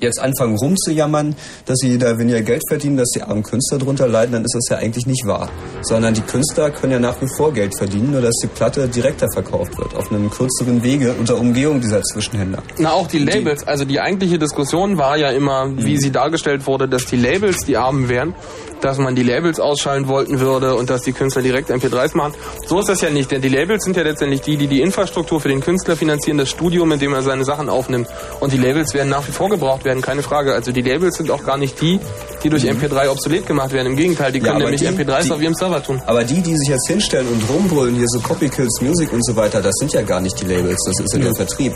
[0.00, 1.36] jetzt anfangen rumzujammern,
[1.66, 4.68] dass sie da weniger Geld verdienen, dass die armen Künstler drunter leiden, dann ist das
[4.68, 5.48] ja eigentlich nicht wahr.
[5.82, 9.28] Sondern die Künstler können ja nach wie vor Geld verdienen, nur dass die Platte direkter
[9.32, 12.62] verkauft wird, auf einem kürzeren Wege unter Umgehung dieser Zwischenhändler.
[12.78, 13.66] Na, auch die Labels.
[13.66, 17.76] Also die eigentliche Diskussion war ja immer, wie sie dargestellt wurde, dass die Labels die
[17.76, 18.34] Armen wären,
[18.80, 22.34] dass man die Labels ausschalten wollten würde und dass die Künstler direkt MP3s machen.
[22.66, 25.40] So ist das ja nicht, denn die Labels sind ja letztendlich die, die die Infrastruktur
[25.40, 27.91] für den Künstler finanzieren, das Studio, mit dem er seine Sachen aufnimmt.
[28.40, 30.54] Und die Labels werden nach wie vor gebraucht werden, keine Frage.
[30.54, 32.00] Also die Labels sind auch gar nicht die,
[32.42, 33.86] die durch MP3 obsolet gemacht werden.
[33.88, 36.02] Im Gegenteil, die können aber nämlich die- MP3s die- auf ihrem Server tun.
[36.06, 39.36] Aber die, die sich jetzt hinstellen und rumbrüllen, hier so Copy Kills Music und so
[39.36, 41.72] weiter, das sind ja gar nicht die Labels, das ist ja der Vertrieb.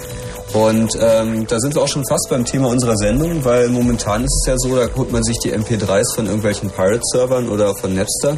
[0.53, 4.43] Und ähm, da sind wir auch schon fast beim Thema unserer Sendung, weil momentan ist
[4.43, 8.37] es ja so, da holt man sich die MP3s von irgendwelchen Pirate-Servern oder von Napster.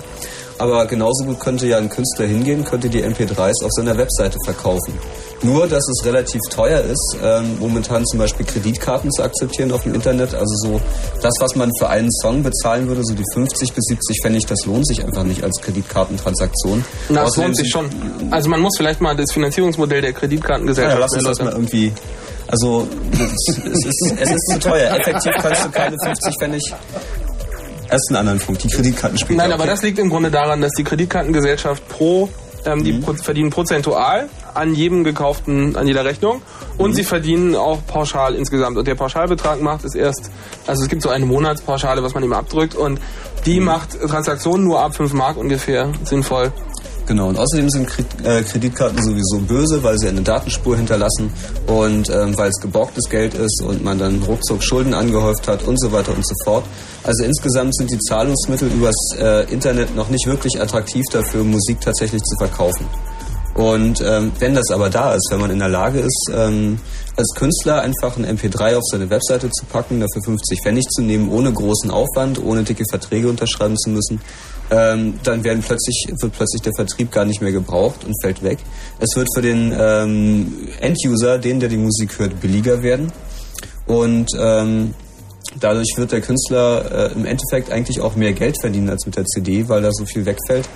[0.60, 4.92] Aber genauso gut könnte ja ein Künstler hingehen, könnte die MP3s auf seiner Webseite verkaufen.
[5.42, 9.94] Nur, dass es relativ teuer ist, ähm, momentan zum Beispiel Kreditkarten zu akzeptieren auf dem
[9.94, 10.34] Internet.
[10.34, 10.80] Also so
[11.22, 14.58] das, was man für einen Song bezahlen würde, so die 50 bis 70 Pfennig, das
[14.66, 16.84] lohnt sich einfach nicht als Kreditkartentransaktion.
[17.08, 17.88] Na, es Außerdem lohnt sich schon.
[18.30, 21.92] Also man muss vielleicht mal das Finanzierungsmodell der Ja, Kreditkartengesellschaft lass uns das mal irgendwie.
[22.48, 24.96] Also es ist, es ist zu teuer.
[24.96, 26.62] Effektiv kannst du keine 50 Pfennig.
[27.90, 28.64] Erst einen anderen Punkt.
[28.64, 29.38] Die Kreditkarten spielen.
[29.38, 29.72] Nein, ja, aber okay.
[29.72, 32.28] das liegt im Grunde daran, dass die Kreditkartengesellschaft pro
[32.68, 36.42] Ähm, die pro verdienen prozentual an jedem gekauften, an jeder Rechnung.
[36.76, 38.76] Und sie verdienen auch pauschal insgesamt.
[38.76, 40.30] Und der Pauschalbetrag macht es erst,
[40.66, 42.74] also es gibt so eine Monatspauschale, was man ihm abdrückt.
[42.74, 43.00] Und
[43.46, 46.52] die macht Transaktionen nur ab 5 Mark ungefähr sinnvoll.
[47.08, 47.88] Genau, und außerdem sind
[48.22, 51.32] äh, Kreditkarten sowieso böse, weil sie eine Datenspur hinterlassen
[51.66, 55.80] und ähm, weil es geborgtes Geld ist und man dann ruckzuck Schulden angehäuft hat und
[55.80, 56.64] so weiter und so fort.
[57.04, 62.22] Also insgesamt sind die Zahlungsmittel übers äh, Internet noch nicht wirklich attraktiv dafür, Musik tatsächlich
[62.22, 62.84] zu verkaufen.
[63.54, 66.78] Und ähm, wenn das aber da ist, wenn man in der Lage ist, ähm,
[67.18, 71.30] als Künstler einfach ein MP3 auf seine Webseite zu packen, dafür 50 Pfennig zu nehmen,
[71.30, 74.20] ohne großen Aufwand, ohne dicke Verträge unterschreiben zu müssen,
[74.70, 78.58] ähm, dann werden plötzlich, wird plötzlich der Vertrieb gar nicht mehr gebraucht und fällt weg.
[79.00, 83.10] Es wird für den ähm, Enduser, den, der die Musik hört, billiger werden.
[83.86, 84.94] Und ähm,
[85.58, 89.24] dadurch wird der Künstler äh, im Endeffekt eigentlich auch mehr Geld verdienen als mit der
[89.24, 90.68] CD, weil da so viel wegfällt.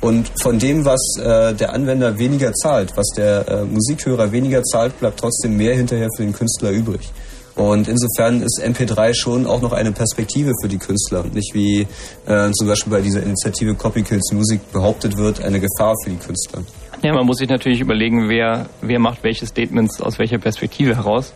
[0.00, 4.98] Und von dem, was äh, der Anwender weniger zahlt, was der äh, Musikhörer weniger zahlt,
[4.98, 7.10] bleibt trotzdem mehr hinterher für den Künstler übrig.
[7.56, 11.86] Und insofern ist MP3 schon auch noch eine Perspektive für die Künstler und nicht wie
[12.26, 16.16] äh, zum Beispiel bei dieser Initiative Copy Kills Music behauptet wird, eine Gefahr für die
[16.16, 16.62] Künstler.
[17.02, 21.32] Ja, man muss sich natürlich überlegen, wer, wer macht welche Statements aus welcher Perspektive heraus.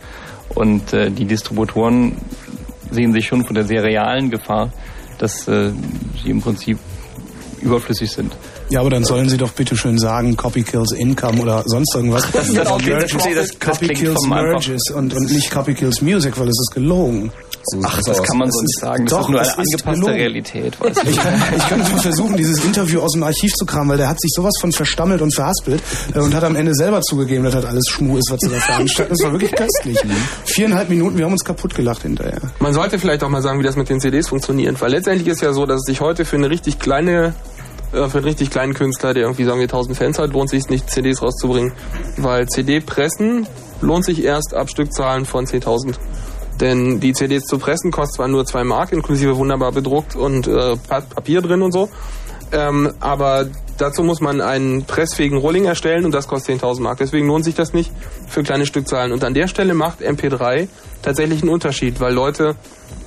[0.53, 2.17] Und äh, die Distributoren
[2.91, 4.71] sehen sich schon von der sehr realen Gefahr,
[5.17, 5.71] dass äh,
[6.23, 6.77] sie im Prinzip
[7.61, 8.35] überflüssig sind.
[8.69, 12.29] Ja, aber dann sollen sie doch bitte schön sagen, Copy kills Income oder sonst irgendwas.
[12.31, 16.01] Das ist auch Merges, das- das- das Copy kills Merges und, und nicht Copy kills
[16.01, 17.31] Music, weil es ist gelogen.
[17.83, 19.05] Ach, das kann man so nicht sagen.
[19.05, 20.05] Das Doch, ist nur eine angepasste.
[20.11, 20.77] Realität.
[21.05, 24.09] Ich, kann- ich könnte mal versuchen, dieses Interview aus dem Archiv zu kramen, weil der
[24.09, 25.81] hat sich sowas von verstammelt und verhaspelt
[26.13, 28.59] äh, und hat am Ende selber zugegeben, dass das alles Schmuh ist, was sie da
[28.59, 29.13] veranstalten.
[29.13, 29.97] Das war wirklich köstlich.
[30.45, 32.39] Viereinhalb Minuten, wir haben uns kaputt gelacht hinterher.
[32.59, 35.41] Man sollte vielleicht auch mal sagen, wie das mit den CDs funktioniert, weil letztendlich ist
[35.41, 37.33] ja so, dass es sich heute für eine richtig kleine,
[37.93, 40.67] äh, für einen richtig kleinen Künstler, der irgendwie sagen wir 1000 Fans hat, lohnt sich
[40.69, 41.73] nicht CDs rauszubringen,
[42.17, 43.47] weil CD-Pressen
[43.81, 45.95] lohnt sich erst ab Stückzahlen von 10.000.
[46.61, 50.75] Denn die CDs zu pressen kostet zwar nur 2 Mark, inklusive wunderbar bedruckt und äh,
[50.87, 51.89] Pa- Papier drin und so,
[52.51, 53.47] ähm, aber
[53.77, 56.97] dazu muss man einen pressfähigen Rolling erstellen und das kostet 10.000 Mark.
[56.99, 57.91] Deswegen lohnt sich das nicht
[58.27, 59.11] für kleine Stückzahlen.
[59.11, 60.69] Und an der Stelle macht MP3
[61.01, 62.55] tatsächlich einen Unterschied, weil Leute,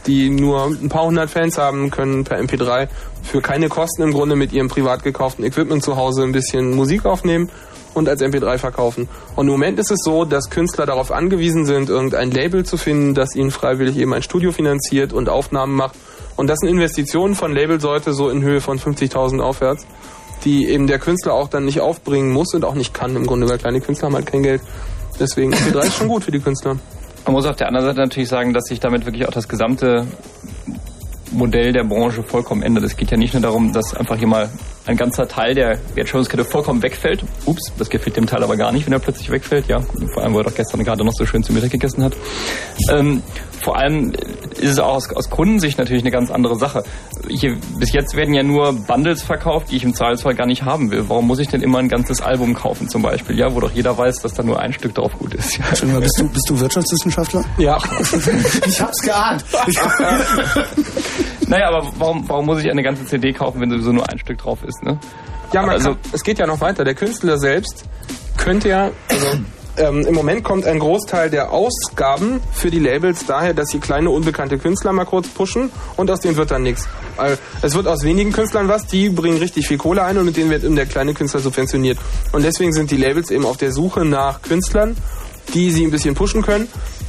[0.07, 2.88] die nur ein paar hundert Fans haben, können per MP3
[3.22, 7.07] für keine Kosten im Grunde mit ihrem privat gekauften Equipment zu Hause ein bisschen Musik
[7.07, 7.51] aufnehmen
[7.95, 9.09] und als MP3 verkaufen.
[9.36, 13.14] Und im Moment ist es so, dass Künstler darauf angewiesen sind, irgendein Label zu finden,
[13.14, 15.97] das ihnen freiwillig eben ein Studio finanziert und Aufnahmen macht.
[16.36, 19.86] Und das sind Investitionen von Labelseite so in Höhe von 50.000 aufwärts,
[20.45, 23.49] die eben der Künstler auch dann nicht aufbringen muss und auch nicht kann im Grunde,
[23.49, 24.62] weil kleine Künstler haben halt kein Geld.
[25.18, 26.76] Deswegen MP3 ist schon gut für die Künstler.
[27.24, 30.07] Man muss auf der anderen Seite natürlich sagen, dass sich damit wirklich auch das gesamte
[31.32, 32.84] Modell der Branche vollkommen ändert.
[32.84, 34.49] Es geht ja nicht nur darum, dass einfach hier mal
[34.89, 37.22] ein ganzer Teil der Wertschöpfungskette vollkommen wegfällt.
[37.45, 39.68] Ups, das gefällt dem Teil aber gar nicht, wenn er plötzlich wegfällt.
[39.68, 39.80] Ja,
[40.14, 42.14] vor allem, weil er doch gestern gerade noch so schön zu Mittag gegessen hat.
[42.91, 43.22] Ähm,
[43.61, 46.84] vor allem ist es auch aus, aus Kundensicht natürlich eine ganz andere Sache.
[47.28, 50.91] Hier, bis jetzt werden ja nur Bundles verkauft, die ich im Zweifelsfall gar nicht haben
[50.91, 51.05] will.
[51.09, 53.39] Warum muss ich denn immer ein ganzes Album kaufen zum Beispiel?
[53.39, 55.59] Ja, wo doch jeder weiß, dass da nur ein Stück drauf gut ist.
[55.59, 55.66] Ja.
[55.68, 57.45] Entschuldigung, bist du, bist du Wirtschaftswissenschaftler?
[57.59, 57.76] Ja.
[58.66, 59.45] ich hab's geahnt.
[59.66, 59.78] Ich,
[61.49, 64.38] Naja, aber warum, warum muss ich eine ganze CD kaufen, wenn sowieso nur ein Stück
[64.38, 64.99] drauf ist, ne?
[65.53, 66.84] Ja, man Also- kann, es geht ja noch weiter.
[66.84, 67.84] Der Künstler selbst
[68.36, 69.26] könnte ja, also
[69.78, 74.11] ähm, im Moment kommt ein Großteil der Ausgaben für die Labels daher, dass sie kleine
[74.11, 76.86] unbekannte Künstler mal kurz pushen und aus denen wird dann nichts.
[77.62, 80.51] Es wird aus wenigen Künstlern was, die bringen richtig viel Kohle ein und mit denen
[80.51, 81.99] wird eben der kleine Künstler subventioniert.
[82.32, 84.96] Und deswegen sind die Labels eben auf der Suche nach Künstlern,
[85.55, 86.68] die sie ein bisschen pushen können.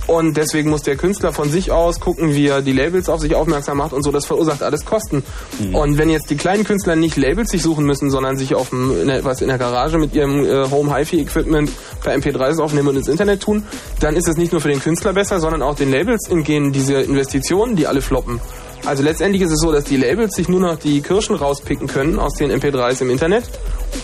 [0.10, 3.36] Und deswegen muss der Künstler von sich aus gucken, wie er die Labels auf sich
[3.36, 4.12] aufmerksam macht und so.
[4.12, 5.24] Das verursacht alles Kosten.
[5.72, 9.01] Und wenn jetzt die kleinen Künstler nicht Labels sich suchen müssen, sondern sich auf dem,
[9.01, 12.88] in der, was in der Garage mit ihrem äh, Home Hi-Fi Equipment per MP3s aufnehmen
[12.88, 13.64] und ins Internet tun,
[13.99, 16.95] dann ist es nicht nur für den Künstler besser, sondern auch den Labels entgehen diese
[16.95, 18.41] Investitionen, die alle floppen.
[18.86, 22.18] Also letztendlich ist es so, dass die Labels sich nur noch die Kirschen rauspicken können
[22.18, 23.43] aus den MP3s im Internet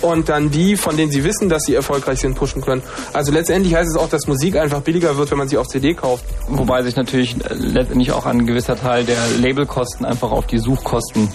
[0.02, 2.84] und dann die, von denen sie wissen, dass sie erfolgreich sind, pushen können.
[3.14, 5.94] Also letztendlich heißt es auch, dass Musik einfach billiger wird, wenn man sie auf CD
[5.94, 6.26] kauft.
[6.48, 11.30] Wobei sich natürlich äh, letztendlich auch ein gewisser Teil der Labelkosten einfach auf die Suchkosten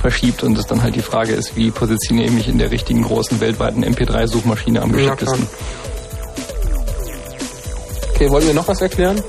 [0.00, 3.02] verschiebt und es dann halt die Frage ist, wie positioniere ich mich in der richtigen
[3.02, 5.46] großen weltweiten MP3-Suchmaschine am Ja, geschicktesten.
[8.22, 9.20] Okay, wollen wir noch was erklären?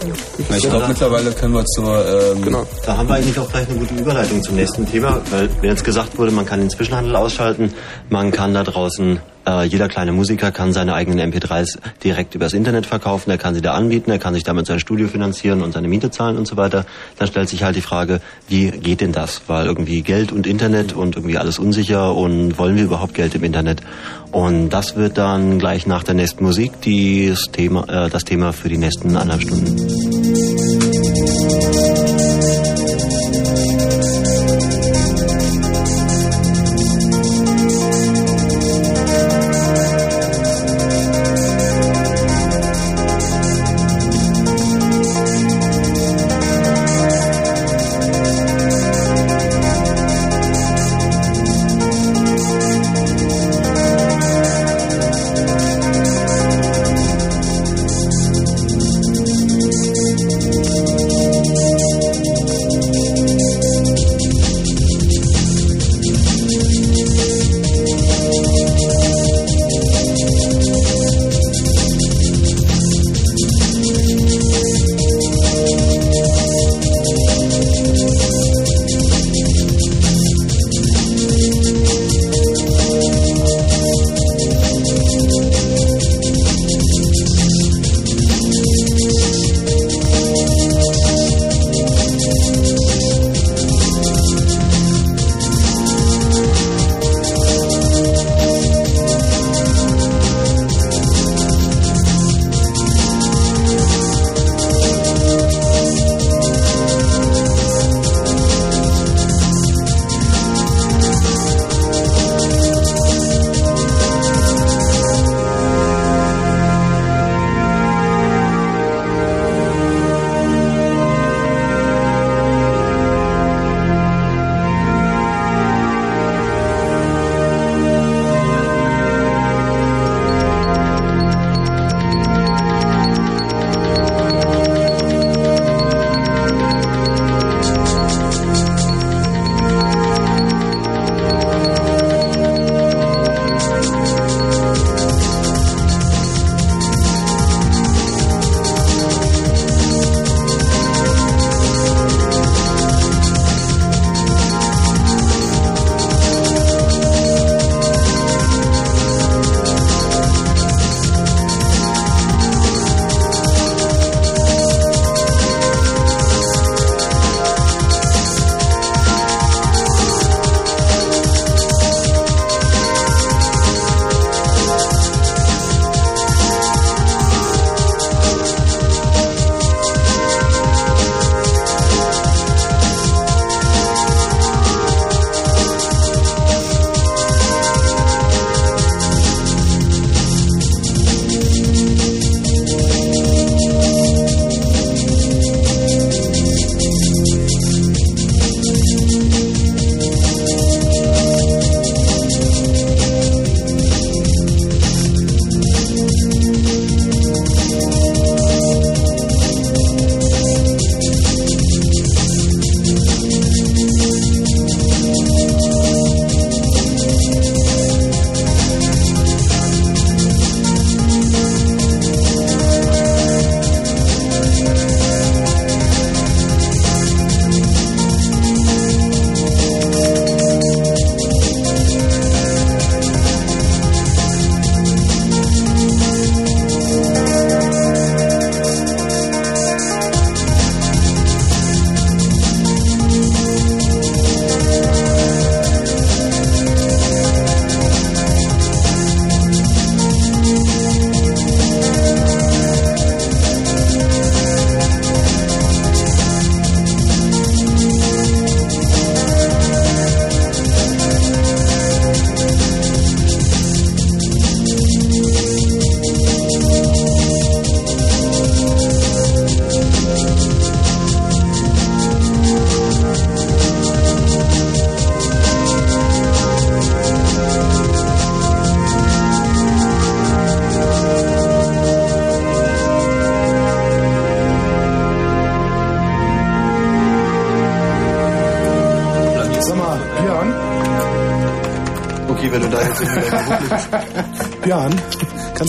[0.56, 2.06] Ich glaube, mittlerweile können wir zur...
[2.06, 2.64] Ähm, Genau.
[2.86, 5.84] Da haben wir eigentlich auch gleich eine gute Überleitung zum nächsten Thema, weil wenn jetzt
[5.84, 7.74] gesagt wurde, man kann den Zwischenhandel ausschalten,
[8.10, 12.86] man kann da draußen Äh, jeder kleine Musiker kann seine eigenen MP3s direkt übers Internet
[12.86, 15.88] verkaufen, er kann sie da anbieten, er kann sich damit sein Studio finanzieren und seine
[15.88, 16.86] Miete zahlen und so weiter.
[17.18, 19.42] Dann stellt sich halt die Frage, wie geht denn das?
[19.48, 23.44] Weil irgendwie Geld und Internet und irgendwie alles unsicher und wollen wir überhaupt Geld im
[23.44, 23.82] Internet?
[24.32, 28.70] Und das wird dann gleich nach der nächsten Musik das Thema, äh, das Thema für
[28.70, 30.23] die nächsten anderthalb Stunden.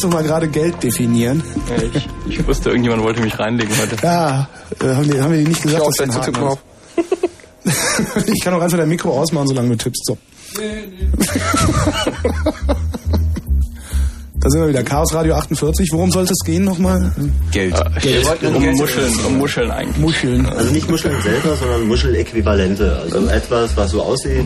[0.04, 1.42] Du mal gerade Geld definieren?
[1.68, 3.96] Ja, ich, ich wusste, irgendjemand wollte mich reinlegen heute.
[4.02, 4.48] Ja,
[4.80, 6.58] äh, haben, die, haben wir die nicht gesagt, Ich dass auch?
[8.26, 10.04] Ich kann auch einfach dein Mikro ausmachen, solange du tippst.
[10.06, 10.18] So.
[14.36, 14.82] Da sind wir wieder.
[14.82, 15.88] Chaos Radio 48.
[15.92, 17.14] Worum sollte es gehen nochmal?
[17.50, 17.74] Geld.
[18.02, 18.26] Geld.
[18.42, 19.96] Um Muscheln, um Muscheln eigentlich.
[19.96, 20.44] Muscheln.
[20.44, 22.98] Also nicht Muscheln selber, sondern Muscheläquivalente.
[23.04, 24.44] Also etwas, was so aussieht,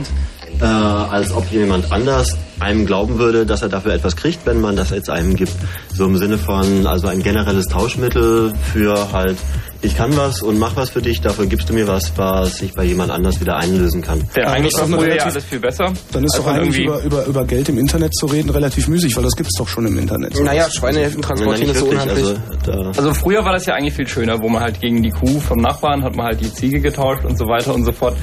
[0.61, 2.37] äh, als ob jemand anders
[2.69, 5.53] einem glauben würde, dass er dafür etwas kriegt, wenn man das jetzt einem gibt.
[5.95, 9.37] So im Sinne von, also ein generelles Tauschmittel für halt,
[9.81, 12.75] ich kann was und mach was für dich, dafür gibst du mir was, was ich
[12.75, 14.19] bei jemand anders wieder einlösen kann.
[14.35, 15.93] Denn Ja, eigentlich ist doch früher ja relativ- alles viel besser.
[16.13, 19.23] Dann ist doch eigentlich über, über, über Geld im Internet zu reden relativ müßig, weil
[19.25, 20.39] das gibt's doch schon im Internet.
[20.43, 22.27] Naja, Schweinehälften transportieren ist so unheimlich.
[22.97, 25.59] Also früher war das ja eigentlich viel schöner, wo man halt gegen die Kuh vom
[25.61, 28.17] Nachbarn hat man halt die Ziege getauscht und so weiter und so fort.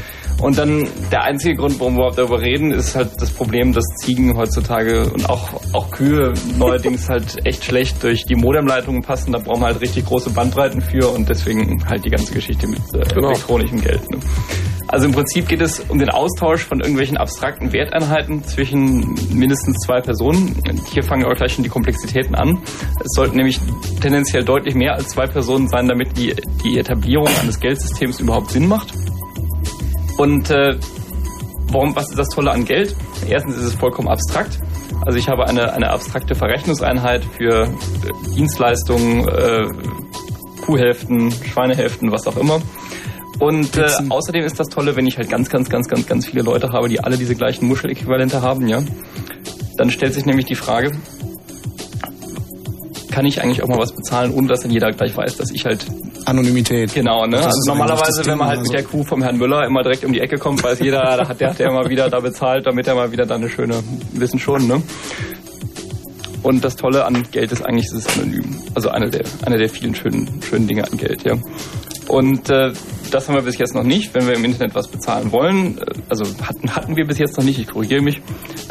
[0.45, 3.83] Und dann der einzige Grund, warum wir überhaupt darüber reden, ist halt das Problem, dass
[4.03, 9.31] Ziegen heutzutage und auch, auch Kühe neuerdings halt echt schlecht durch die Modemleitungen passen.
[9.31, 12.77] Da brauchen wir halt richtig große Bandbreiten für und deswegen halt die ganze Geschichte mit
[12.93, 13.29] äh, Genau.
[13.29, 14.07] elektronischem Geld.
[14.11, 14.19] Ne?
[14.87, 19.99] Also im Prinzip geht es um den Austausch von irgendwelchen abstrakten Werteinheiten zwischen mindestens zwei
[19.99, 20.55] Personen.
[20.93, 22.61] Hier fangen auch gleich schon die Komplexitäten an.
[23.03, 23.59] Es sollten nämlich
[23.99, 28.67] tendenziell deutlich mehr als zwei Personen sein, damit die, die Etablierung eines Geldsystems überhaupt Sinn
[28.67, 28.93] macht.
[30.17, 30.77] Und äh,
[31.71, 32.95] warum, was ist das Tolle an Geld?
[33.27, 34.59] Erstens ist es vollkommen abstrakt.
[35.05, 39.67] Also ich habe eine, eine abstrakte Verrechnungseinheit für äh, Dienstleistungen, äh,
[40.61, 42.61] Kuhhälften, Schweinehälften, was auch immer.
[43.39, 46.43] Und äh, außerdem ist das Tolle, wenn ich halt ganz, ganz, ganz, ganz, ganz viele
[46.43, 48.81] Leute habe, die alle diese gleichen Muscheläquivalente haben, ja.
[49.77, 50.91] Dann stellt sich nämlich die Frage,
[53.11, 55.65] kann ich eigentlich auch mal was bezahlen, ohne dass dann jeder gleich weiß, dass ich
[55.65, 55.85] halt
[56.25, 56.93] Anonymität.
[56.93, 57.37] Genau, ne?
[57.37, 58.83] Also normalerweise, wenn man halt mit also.
[58.83, 61.39] der Kuh vom Herrn Müller immer direkt um die Ecke kommt, weiß jeder, da hat
[61.39, 63.75] der, hat der mal wieder da bezahlt, damit er mal wieder da eine schöne,
[64.13, 64.81] wissen schon, ne?
[66.43, 68.61] Und das Tolle an Geld ist eigentlich, es ist anonym.
[68.75, 71.33] Also eine der, eine der vielen schönen, schönen Dinge an Geld, ja.
[72.07, 72.71] Und äh,
[73.09, 74.13] das haben wir bis jetzt noch nicht.
[74.13, 77.43] Wenn wir im Internet was bezahlen wollen, äh, also hatten, hatten wir bis jetzt noch
[77.43, 78.21] nicht, ich korrigiere mich.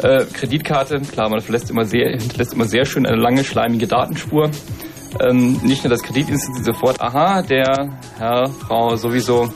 [0.01, 4.51] Äh, Kreditkarte, klar, man verlässt immer sehr, hinterlässt immer sehr schön eine lange, schleimige Datenspur.
[5.19, 9.49] Ähm, nicht nur das Kreditinstitut sofort, aha, der Herr, Frau sowieso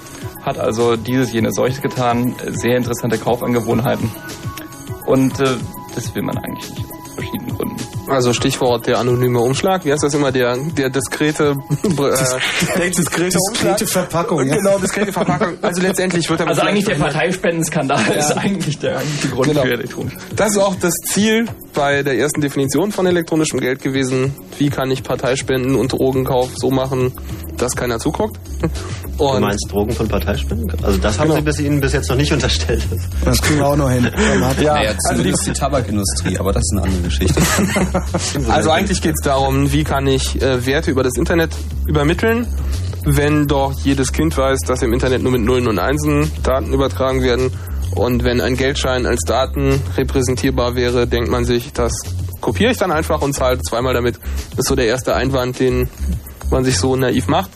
[0.46, 4.10] hat also dieses, jenes, solches getan, sehr interessante Kaufangewohnheiten.
[5.06, 5.56] Und äh,
[5.96, 7.76] das will man eigentlich nicht, aus verschiedenen Gründen.
[8.08, 9.86] Also Stichwort der anonyme Umschlag.
[9.86, 10.32] Wie heißt das immer?
[10.32, 14.56] Der, der diskrete, äh, diskrete Diskrete Verpackung, ja.
[14.56, 15.58] Genau, diskrete Verpackung.
[15.62, 18.14] Also letztendlich wird damit Also eigentlich der Parteispenden-Skandal Ja.
[18.14, 19.62] ist eigentlich der eigentliche Grund Genau.
[19.62, 20.14] für elektronisch.
[20.36, 21.46] Das ist auch das Ziel
[21.80, 24.34] bei der ersten Definition von elektronischem Geld gewesen.
[24.58, 27.14] Wie kann ich Parteispenden und Drogenkauf so machen,
[27.56, 28.38] dass keiner zuguckt?
[29.18, 30.70] du meinst Drogen von Parteispenden?
[30.84, 31.36] Also das haben Genau.
[31.40, 32.84] sie bis Ihnen bis jetzt noch nicht unterstellt.
[33.24, 34.10] Das kriegen wir auch noch hin.
[34.62, 37.42] Ja, naja, zumindest die Tabakindustrie, aber das ist eine andere Geschichte.
[38.50, 41.52] Also eigentlich geht es darum, wie kann ich äh, Werte über das Internet
[41.88, 42.46] übermitteln,
[43.06, 47.24] wenn doch jedes Kind weiß, dass im Internet nur mit Nullen und Einsen Daten übertragen
[47.24, 47.52] werden.
[47.96, 51.94] Und wenn ein Geldschein als Daten repräsentierbar wäre, denkt man sich, das
[52.40, 54.20] kopiere ich dann einfach und zahle zweimal damit.
[54.52, 55.90] Das ist so der erste Einwand, den
[56.50, 57.52] man sich so naiv macht,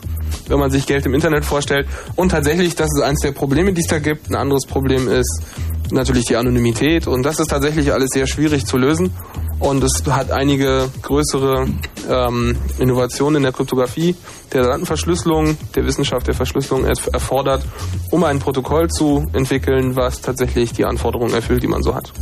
[0.48, 1.86] wenn man sich Geld im Internet vorstellt.
[2.16, 4.30] Und tatsächlich, das ist eines der Probleme, die es da gibt.
[4.30, 5.42] Ein anderes Problem ist
[5.90, 7.06] natürlich die Anonymität.
[7.06, 9.12] Und das ist tatsächlich alles sehr schwierig zu lösen.
[9.60, 11.66] Und es hat einige größere
[12.10, 14.14] ähm, Innovationen in der Kryptographie,
[14.52, 17.64] der Datenverschlüsselung, der Wissenschaft der Verschlüsselung erf- erfordert,
[18.10, 22.12] um ein Protokoll zu entwickeln, was tatsächlich die Anforderungen erfüllt, die man so hat.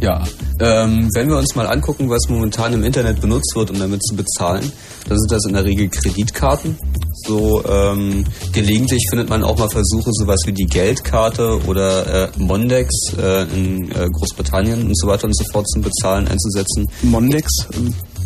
[0.00, 0.22] Ja,
[0.60, 4.14] ähm, wenn wir uns mal angucken, was momentan im Internet benutzt wird, um damit zu
[4.14, 4.70] bezahlen,
[5.08, 6.78] dann sind das in der Regel Kreditkarten.
[7.26, 12.90] So ähm, gelegentlich findet man auch mal Versuche, sowas wie die Geldkarte oder äh, Mondex
[13.18, 16.86] äh, in äh, Großbritannien und so weiter und so fort zum Bezahlen einzusetzen.
[17.02, 17.66] Mondex?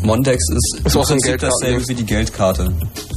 [0.03, 2.65] Mondex ist, Ist auch so ein dasselbe wie die Geldkarte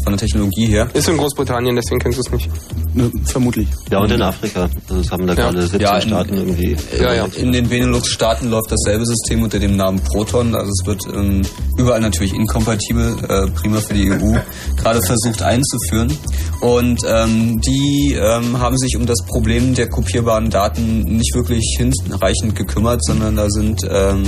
[0.03, 0.87] von der Technologie her.
[0.93, 2.49] Ist in Großbritannien, deswegen kennst du es nicht.
[2.93, 3.67] Ne, vermutlich.
[3.91, 4.63] Ja, und in Afrika.
[4.63, 5.41] Also das haben da Ja.
[5.51, 6.77] gerade 17 Ja, in- Staaten irgendwie.
[6.99, 7.25] Ja, ja.
[7.37, 10.55] In den Benelux-Staaten läuft dasselbe System unter dem Namen Proton.
[10.55, 11.41] Also es wird ähm,
[11.77, 14.37] überall natürlich inkompatibel, äh, prima für die EU,
[14.77, 16.15] gerade versucht einzuführen.
[16.61, 22.55] Und ähm, die ähm, haben sich um das Problem der kopierbaren Daten nicht wirklich hinreichend
[22.55, 24.23] gekümmert, sondern da sind ähm,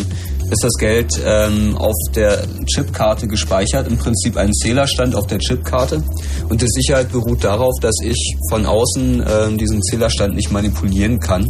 [0.50, 6.02] ist das Geld ähm, auf der Chipkarte gespeichert, im Prinzip ein Zählerstand auf der Chipkarte.
[6.50, 11.46] Und die Sicherheit beruht darauf, dass ich von außen ähm, diesen Zählerstand nicht manipulieren kann.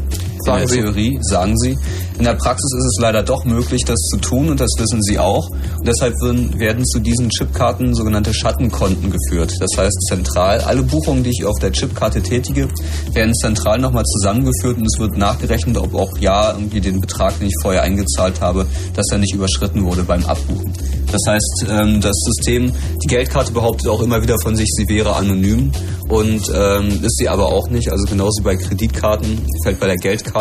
[0.48, 0.82] Sagen in der Sie.
[0.82, 1.78] Theorie, sagen sie.
[2.18, 5.20] In der Praxis ist es leider doch möglich, das zu tun und das wissen sie
[5.20, 5.50] auch.
[5.50, 9.54] Und deshalb werden, werden zu diesen Chipkarten sogenannte Schattenkonten geführt.
[9.60, 12.70] Das heißt zentral, alle Buchungen, die ich auf der Chipkarte tätige,
[13.14, 17.48] werden zentral nochmal zusammengeführt und es wird nachgerechnet, ob auch ja irgendwie den Betrag, den
[17.48, 20.74] ich vorher eingezahlt habe, dass er nicht überschritten wurde beim Abbuchen.
[21.12, 22.72] Das heißt, ähm, das System,
[23.04, 25.72] die Geldkarte behauptet auch immer wieder von sich, sie wäre anonym
[26.10, 27.92] und ähm, ist sie aber auch nicht.
[27.92, 30.37] Also genauso bei Kreditkarten fällt bei der Geldkarte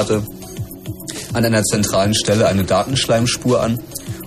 [1.33, 3.79] an einer zentralen Stelle eine Datenschleimspur an.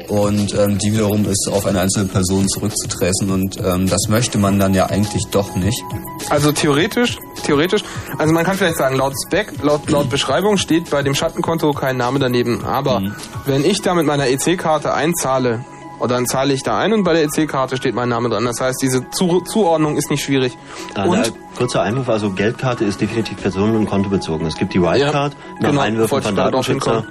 [0.09, 4.57] und ähm, die wiederum ist auf eine einzelne Person zurückzutracen und ähm, das möchte man
[4.57, 5.83] dann ja eigentlich doch nicht.
[6.29, 7.83] Also theoretisch, theoretisch,
[8.17, 11.97] also man kann vielleicht sagen, laut Spec, laut, laut Beschreibung steht bei dem Schattenkonto kein
[11.97, 12.65] Name daneben.
[12.65, 13.01] Aber
[13.45, 15.63] wenn ich da mit meiner EC-Karte einzahle,
[15.99, 18.45] oder dann zahle ich da ein und bei der EC-Karte steht mein Name dran.
[18.45, 20.57] Das heißt, diese Zu Zuordnung ist nicht schwierig.
[20.95, 21.27] Äh, Und na,
[21.57, 24.47] kurzer Einwurf, also Geldkarte ist definitiv personen- und kontobezogen.
[24.47, 27.03] Es gibt die Wildcard, nach genau, Einwürfen von Datenschützer.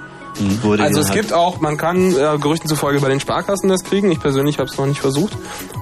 [0.61, 4.11] Wurde Also es gibt auch, man kann äh, Gerüchten zufolge bei den Sparkassen das kriegen.
[4.11, 5.33] Ich persönlich habe es noch nicht versucht.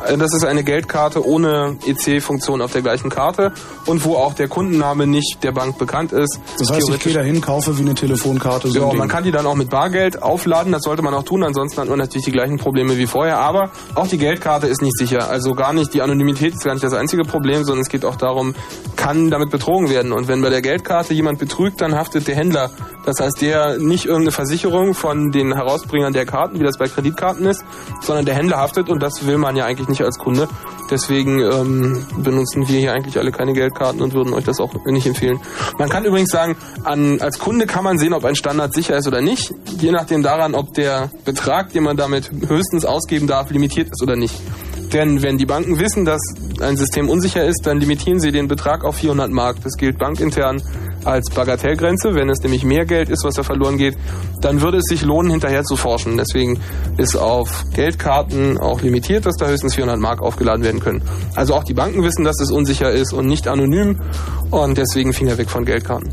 [0.06, 3.54] Äh, das ist eine Geldkarte ohne EC-Funktion auf der gleichen Karte
[3.86, 6.40] und wo auch der Kundenname nicht der Bank bekannt ist.
[6.60, 8.70] Das heißt, ich gehe dahin, kaufe wie eine Telefonkarte.
[8.70, 11.44] So Ja, man kann die dann auch mit Bargeld aufladen, das sollte man auch tun,
[11.44, 14.98] ansonsten hat man natürlich die gleichen Probleme wie vorher, aber auch die Geldkarte ist nicht
[14.98, 15.30] sicher.
[15.30, 18.16] Also gar nicht, die Anonymität ist gar nicht das einzige Problem, sondern es geht auch
[18.16, 18.56] darum,
[18.96, 20.12] kann damit betrogen werden.
[20.12, 22.72] Und wenn bei der Geldkarte jemand betrügt, dann haftet der Händler.
[23.06, 27.46] Das heißt, der nicht irgendeine Versicherung von den Herausbringern der Karten, wie das bei Kreditkarten
[27.46, 27.66] ist,
[28.02, 30.48] sondern der Händler haftet und das will man ja eigentlich nicht als Kunde.
[30.90, 35.06] Deswegen ähm, benutzen wir hier eigentlich alle keine Geldkarten und würden euch das auch nicht
[35.06, 35.42] empfehlen.
[35.78, 39.08] Man kann übrigens sagen, an, als Kunde kann man sehen, ob ein Standard sicher ist
[39.08, 43.90] oder nicht, je nachdem daran, ob der Betrag, den man damit höchstens ausgeben darf, limitiert
[43.92, 44.34] ist oder nicht.
[44.94, 46.22] Denn wenn die Banken wissen, dass
[46.62, 49.58] ein System unsicher ist, dann limitieren sie den Betrag auf 400 Mark.
[49.64, 50.62] Das gilt bankintern
[51.04, 52.14] als Bagatellgrenze.
[52.14, 53.98] Wenn es nämlich mehr Geld ist, was da verloren geht,
[54.42, 56.18] dann würde es sich lohnen, hinterher zu forschen.
[56.18, 56.60] Deswegen
[56.98, 61.02] ist auf Geldkarten auch limitiert, dass da höchstens 400 Mark aufgeladen werden können.
[61.36, 64.00] Also auch die Banken wissen, dass es unsicher ist und nicht anonym
[64.52, 66.10] und deswegen Finger weg von Geldkarten.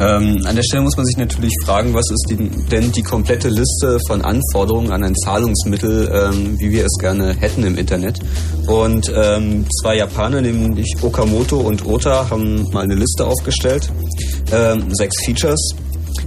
[0.00, 2.36] Ähm, an der Stelle muss man sich natürlich fragen, was ist die,
[2.68, 7.64] denn die komplette Liste von Anforderungen an ein Zahlungsmittel, ähm, wie wir es gerne hätten
[7.64, 8.18] im Internet.
[8.66, 13.90] Und ähm, zwei Japaner, nämlich Okamoto und Ota, haben mal eine Liste aufgestellt.
[14.52, 15.74] Ähm, sechs Features.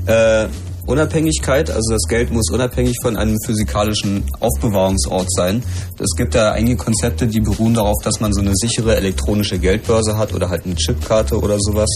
[0.06, 0.48] Äh,
[0.88, 5.62] Unabhängigkeit, also das Geld muss unabhängig von einem physikalischen Aufbewahrungsort sein.
[6.00, 10.18] Es gibt da einige Konzepte, die beruhen darauf, dass man so eine sichere elektronische Geldbörse
[10.18, 11.90] hat oder halt eine Chipkarte oder sowas.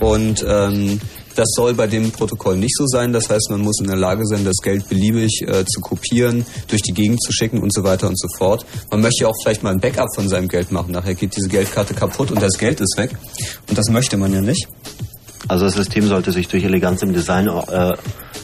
[0.00, 0.98] Und ähm,
[1.34, 3.12] das soll bei dem Protokoll nicht so sein.
[3.12, 6.82] Das heißt, man muss in der Lage sein, das Geld beliebig äh, zu kopieren, durch
[6.82, 8.64] die Gegend zu schicken und so weiter und so fort.
[8.90, 10.92] Man möchte ja auch vielleicht mal ein Backup von seinem Geld machen.
[10.92, 13.10] Nachher geht diese Geldkarte kaputt und das Geld ist weg.
[13.68, 14.66] Und das möchte man ja nicht.
[15.48, 17.96] Also das System sollte sich durch Eleganz im Design äh,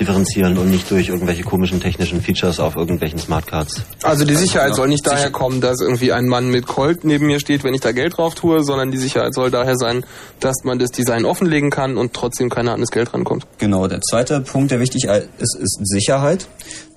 [0.00, 3.82] differenzieren und nicht durch irgendwelche komischen technischen Features auf irgendwelchen Smartcards.
[4.02, 4.76] Also die Sicherheit genau.
[4.76, 7.80] soll nicht daher kommen, dass irgendwie ein Mann mit Colt neben mir steht, wenn ich
[7.80, 10.04] da Geld drauf tue, sondern die Sicherheit soll daher sein,
[10.40, 13.46] dass man das Design offenlegen kann und trotzdem keiner an das Geld rankommt.
[13.58, 16.46] Genau, der zweite Punkt, der wichtig ist, ist Sicherheit.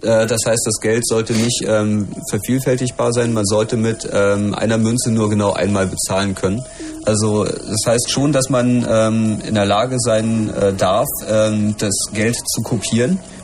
[0.02, 3.34] Äh, Das heißt, das Geld sollte nicht ähm, vervielfältigbar sein.
[3.34, 6.64] Man sollte mit ähm, einer Münze nur genau einmal bezahlen können.
[7.06, 11.93] Also das heißt schon, dass man ähm, in der Lage sein äh, darf, ähm, das
[12.14, 12.88] Geld zu kopieren.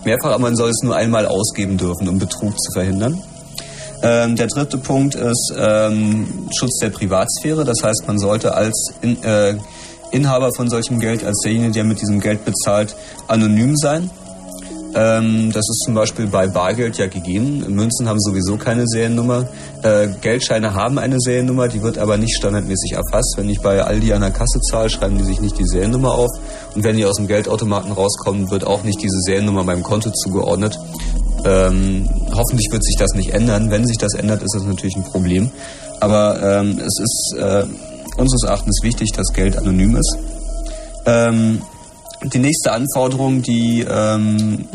[0.05, 3.21] Mehrfach, aber man soll es nur einmal ausgeben dürfen, um Betrug zu verhindern.
[4.01, 7.63] Ähm, der dritte Punkt ist ähm, Schutz der Privatsphäre.
[7.63, 9.55] Das heißt, man sollte als in, äh,
[10.11, 12.95] Inhaber von solchem Geld, als derjenige, der mit diesem Geld bezahlt,
[13.27, 14.09] anonym sein.
[14.95, 17.65] Ähm, das ist zum Beispiel bei Bargeld ja gegeben.
[17.69, 19.47] Münzen haben sowieso keine Seriennummer.
[19.81, 23.33] Äh, Geldscheine haben eine Seriennummer, die wird aber nicht standardmäßig erfasst.
[23.37, 26.29] Wenn ich bei Aldi an der Kasse zahle, schreiben die sich nicht die Seriennummer auf.
[26.75, 30.77] Und wenn die aus dem Geldautomaten rauskommen, wird auch nicht diese Seriennummer meinem Konto zugeordnet.
[31.45, 33.71] Ähm, hoffentlich wird sich das nicht ändern.
[33.71, 35.49] Wenn sich das ändert, ist das natürlich ein Problem.
[35.99, 37.65] Aber ähm, es ist äh,
[38.17, 40.17] unseres Erachtens wichtig, dass Geld anonym ist.
[41.05, 41.61] Ähm,
[42.25, 44.65] die nächste Anforderung, die ähm,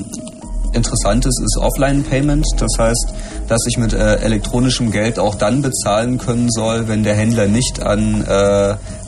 [0.73, 2.45] interessant ist, ist Offline-Payment.
[2.59, 3.15] Das heißt,
[3.49, 7.83] dass ich mit äh, elektronischem Geld auch dann bezahlen können soll, wenn der Händler nicht
[7.83, 8.29] an, äh,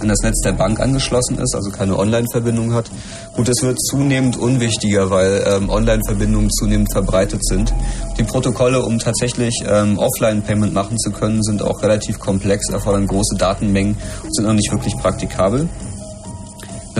[0.00, 2.90] an das Netz der Bank angeschlossen ist, also keine Online-Verbindung hat.
[3.34, 7.72] Gut, es wird zunehmend unwichtiger, weil ähm, Online-Verbindungen zunehmend verbreitet sind.
[8.18, 13.36] Die Protokolle, um tatsächlich ähm, Offline-Payment machen zu können, sind auch relativ komplex, erfordern große
[13.36, 15.68] Datenmengen und sind noch nicht wirklich praktikabel.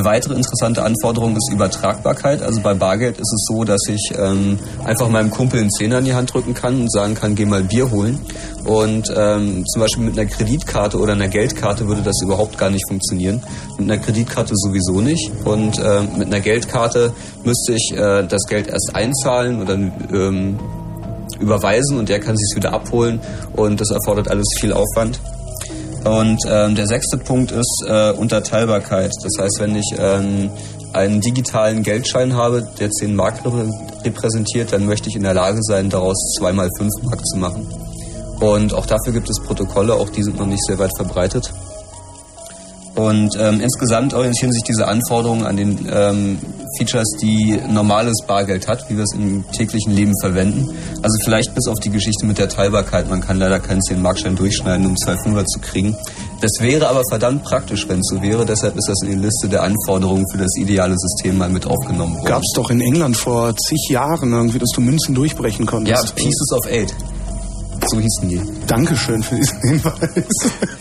[0.00, 2.40] Eine weitere interessante Anforderung ist Übertragbarkeit.
[2.40, 6.06] Also bei Bargeld ist es so, dass ich ähm, einfach meinem Kumpel einen Zehner in
[6.06, 8.18] die Hand drücken kann und sagen kann, geh mal Bier holen.
[8.64, 12.88] Und ähm, zum Beispiel mit einer Kreditkarte oder einer Geldkarte würde das überhaupt gar nicht
[12.88, 13.42] funktionieren.
[13.76, 15.30] Mit einer Kreditkarte sowieso nicht.
[15.44, 17.12] Und ähm, mit einer Geldkarte
[17.44, 20.58] müsste ich äh, das Geld erst einzahlen oder ähm,
[21.40, 23.20] überweisen und der kann sich wieder abholen.
[23.54, 25.20] Und das erfordert alles viel Aufwand.
[26.04, 29.12] Und ähm, der sechste Punkt ist äh, Unterteilbarkeit.
[29.22, 30.50] Das heißt, wenn ich ähm,
[30.92, 33.70] einen digitalen Geldschein habe, der 10 Mark reprä-
[34.04, 37.66] repräsentiert, dann möchte ich in der Lage sein, daraus 2 mal 5 Mark zu machen.
[38.40, 41.52] Und auch dafür gibt es Protokolle, auch die sind noch nicht sehr weit verbreitet.
[43.00, 46.38] Und ähm, insgesamt orientieren sich diese Anforderungen an den ähm,
[46.76, 50.68] Features, die normales Bargeld hat, wie wir es im täglichen Leben verwenden.
[51.02, 53.08] Also vielleicht bis auf die Geschichte mit der Teilbarkeit.
[53.08, 55.96] Man kann leider keinen 10-Markschein durchschneiden, um 2 Fünfer zu kriegen.
[56.40, 58.46] Das wäre aber verdammt praktisch, wenn es so wäre.
[58.46, 62.14] Deshalb ist das in die Liste der Anforderungen für das ideale System mal mit aufgenommen
[62.16, 62.26] worden.
[62.26, 66.14] Gab es doch in England vor zig Jahren irgendwie, dass du Münzen durchbrechen Ja, konntest.
[66.14, 66.94] Pieces of Eight.
[67.86, 68.40] So hießen die.
[68.66, 70.24] Dankeschön für diesen Hinweis.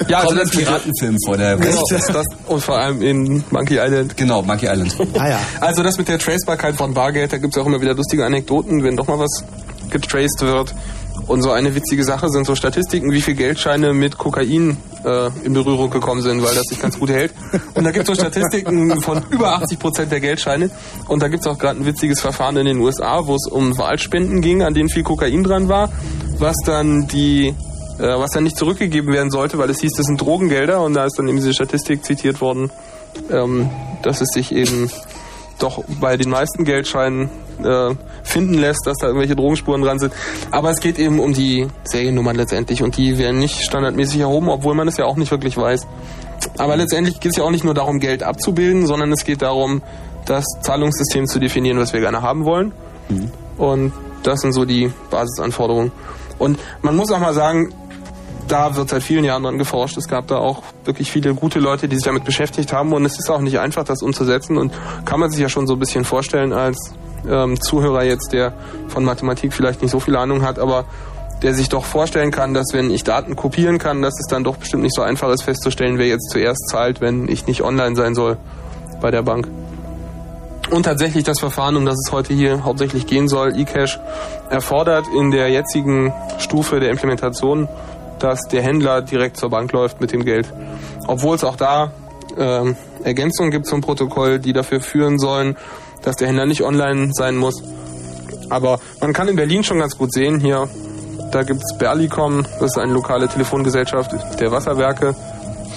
[0.08, 4.18] Ja, also das- Piratenfilm vor der Genau, das, das, und vor allem in Monkey Island.
[4.18, 4.96] Genau, Monkey Island.
[5.18, 5.40] Ah ja.
[5.62, 8.84] Also das mit der Tracebarkeit von Bargeld, da gibt es auch immer wieder lustige Anekdoten,
[8.84, 9.44] wenn doch mal was
[9.90, 10.74] getraced wird.
[11.28, 15.54] Und so eine witzige Sache sind so Statistiken, wie viel Geldscheine mit Kokain äh, in
[15.54, 17.34] Berührung gekommen sind, weil das sich ganz gut hält.
[17.76, 20.70] Und da gibt es so Statistiken von über 80 Prozent der Geldscheine.
[21.08, 23.78] Und da gibt es auch gerade ein witziges Verfahren in den USA, wo es um
[23.78, 25.92] Wahlspenden ging, an denen viel Kokain dran war,
[26.40, 27.54] was dann die
[28.00, 31.06] äh, was dann nicht zurückgegeben werden sollte, weil es hieß, das sind Drogengelder und da
[31.06, 32.72] ist dann eben diese Statistik zitiert worden,
[33.30, 33.70] ähm,
[34.04, 34.90] dass es sich eben
[35.60, 37.30] doch bei den meisten Geldscheinen
[37.64, 40.14] äh, finden lässt, dass da irgendwelche Drogenspuren dran sind.
[40.52, 44.76] Aber es geht eben um die Seriennummern letztendlich und die werden nicht standardmäßig erhoben, obwohl
[44.76, 45.88] man es ja auch nicht wirklich weiß.
[46.58, 49.82] Aber letztendlich geht es ja auch nicht nur darum, Geld abzubilden, sondern es geht darum,
[50.26, 52.72] das Zahlungssystem zu definieren, was wir gerne haben wollen.
[53.58, 53.94] Und
[54.24, 55.92] das sind so die Basisanforderungen.
[56.38, 57.74] Und man muss auch mal sagen,
[58.48, 59.98] da wird seit vielen Jahren dran geforscht.
[59.98, 62.94] Es gab da auch wirklich viele gute Leute, die sich damit beschäftigt haben.
[62.94, 64.58] Und es ist auch nicht einfach, das umzusetzen.
[64.58, 64.74] Und
[65.06, 66.94] kann man sich ja schon so ein bisschen vorstellen als
[67.30, 68.54] ähm, Zuhörer jetzt, der
[68.88, 70.86] von Mathematik vielleicht nicht so viel Ahnung hat, aber
[71.42, 74.58] der sich doch vorstellen kann, dass wenn ich Daten kopieren kann, dass es dann doch
[74.58, 78.14] bestimmt nicht so einfach ist festzustellen, wer jetzt zuerst zahlt, wenn ich nicht online sein
[78.14, 78.38] soll
[79.02, 79.48] bei der Bank.
[80.70, 84.00] Und tatsächlich das Verfahren, um das es heute hier hauptsächlich gehen soll, eCash,
[84.50, 87.68] erfordert in der jetzigen Stufe der Implementation,
[88.20, 90.52] dass der Händler direkt zur Bank läuft mit dem Geld.
[91.08, 91.92] Obwohl es auch da
[92.38, 95.58] ähm, Ergänzungen gibt zum Protokoll, die dafür führen sollen,
[96.02, 97.64] dass der Händler nicht online sein muss.
[98.50, 100.68] Aber man kann in Berlin schon ganz gut sehen, hier,
[101.32, 105.16] da gibt's Berlicom, das ist eine lokale Telefongesellschaft der Wasserwerke.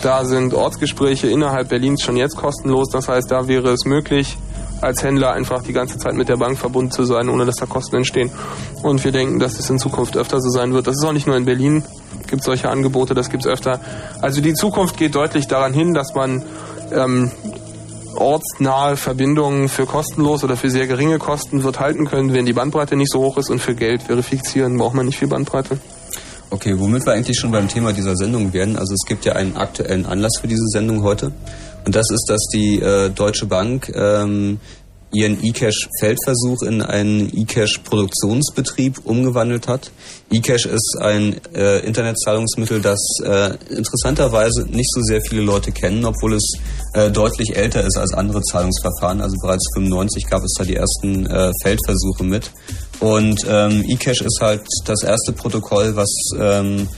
[0.03, 2.89] Da sind Ortsgespräche innerhalb Berlins schon jetzt kostenlos.
[2.91, 4.37] Das heißt, da wäre es möglich,
[4.81, 7.66] als Händler einfach die ganze Zeit mit der Bank verbunden zu sein, ohne dass da
[7.66, 8.31] Kosten entstehen.
[8.83, 10.89] Und wir denken, dass es in Zukunft öfter so sein wird.
[10.89, 11.85] Das ist auch nicht nur in Berlin,
[12.27, 13.79] gibt solche Angebote, das gibt's öfter.
[14.20, 16.43] Also die Zukunft geht deutlich daran hin, dass man
[16.93, 17.31] ähm,
[18.15, 22.97] ortsnahe Verbindungen für kostenlos oder für sehr geringe Kosten wird halten können, wenn die Bandbreite
[22.97, 25.79] nicht so hoch ist und für Geld verifizieren braucht man nicht viel Bandbreite.
[26.51, 28.77] Okay, womit wir eigentlich schon beim Thema dieser Sendung werden.
[28.77, 31.33] Also es gibt ja einen aktuellen Anlass für diese Sendung heute.
[31.87, 34.61] Und das ist, dass die äh, Deutsche Bank ähm,
[35.13, 39.91] ihren eCash-Feldversuch in einen eCash-Produktionsbetrieb umgewandelt hat.
[40.31, 46.35] eCash ist ein äh, Internetzahlungsmittel, das äh, interessanterweise nicht so sehr viele Leute kennen, obwohl
[46.35, 46.55] es
[46.95, 49.21] äh, deutlich älter ist als andere Zahlungsverfahren.
[49.21, 52.51] Also bereits 95 gab es da die ersten äh, Feldversuche mit.
[53.01, 56.89] Und ähm, eCash ist halt das erste Protokoll, was ähm,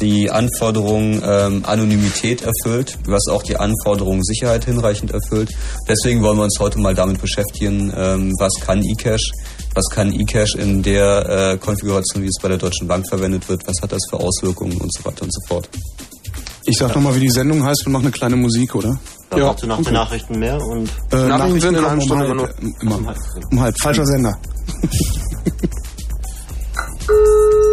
[0.00, 5.50] die Anforderung ähm, Anonymität erfüllt, was auch die Anforderung Sicherheit hinreichend erfüllt.
[5.88, 9.32] Deswegen wollen wir uns heute mal damit beschäftigen, ähm, was kann eCash,
[9.74, 13.66] was kann eCash in der äh, Konfiguration, wie es bei der Deutschen Bank verwendet wird,
[13.66, 15.68] was hat das für Auswirkungen und so weiter und so fort.
[16.64, 19.00] Ich sag nochmal, wie die Sendung heißt und mach eine kleine Musik, oder?
[19.30, 19.54] Dann ja.
[19.66, 23.16] nach den Nachrichten mehr und Äh, Nachrichten sind in einer kommen um Stunde halb, immer.
[23.50, 23.74] Um halb.
[23.80, 24.38] Falscher Sender.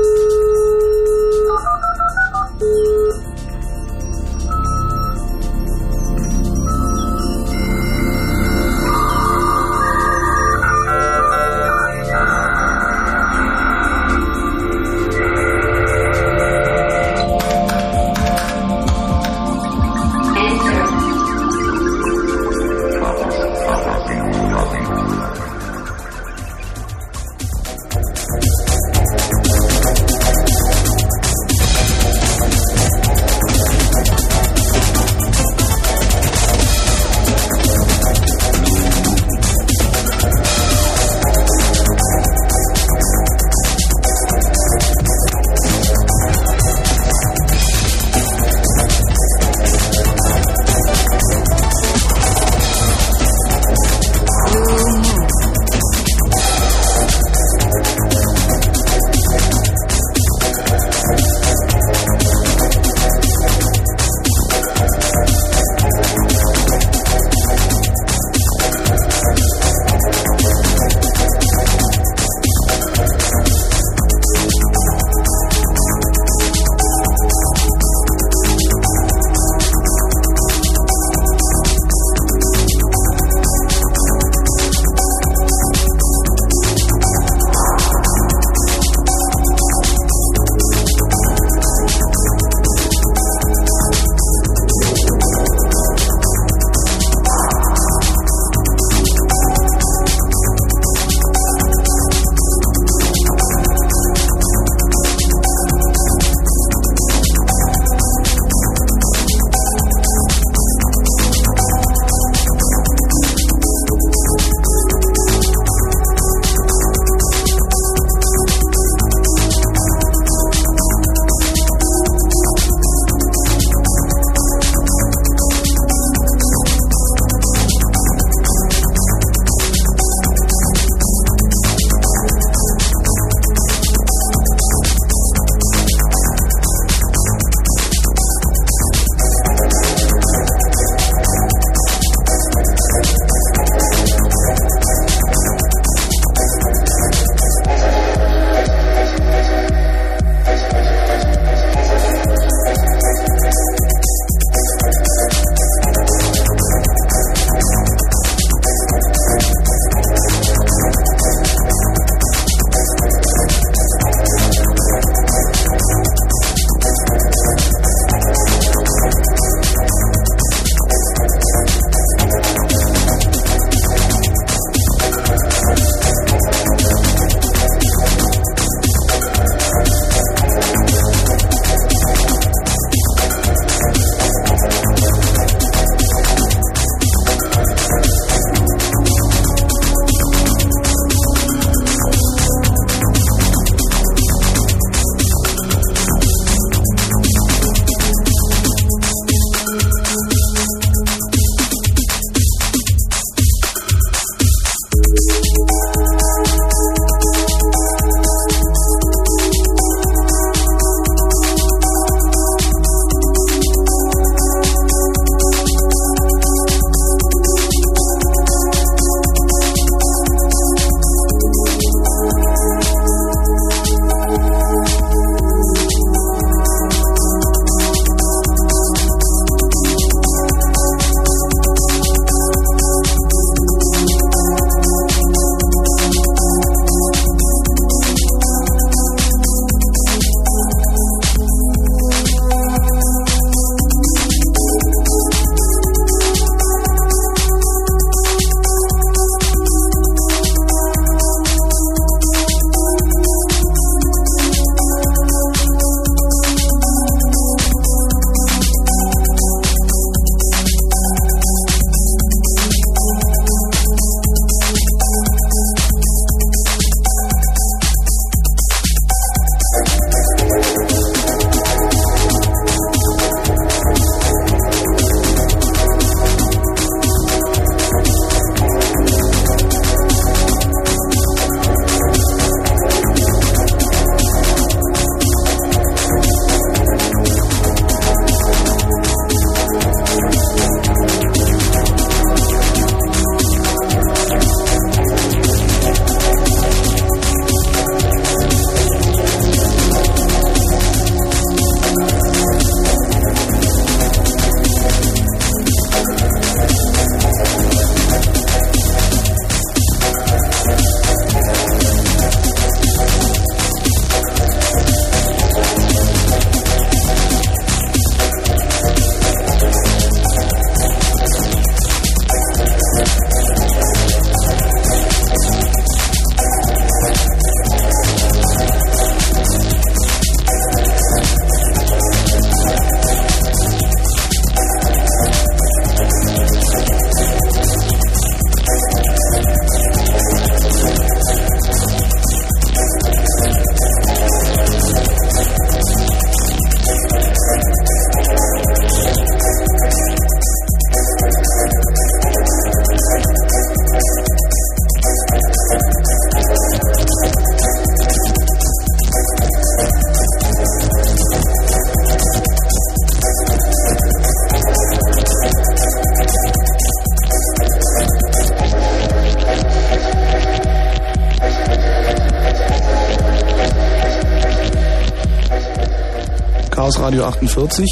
[377.35, 377.85] 48.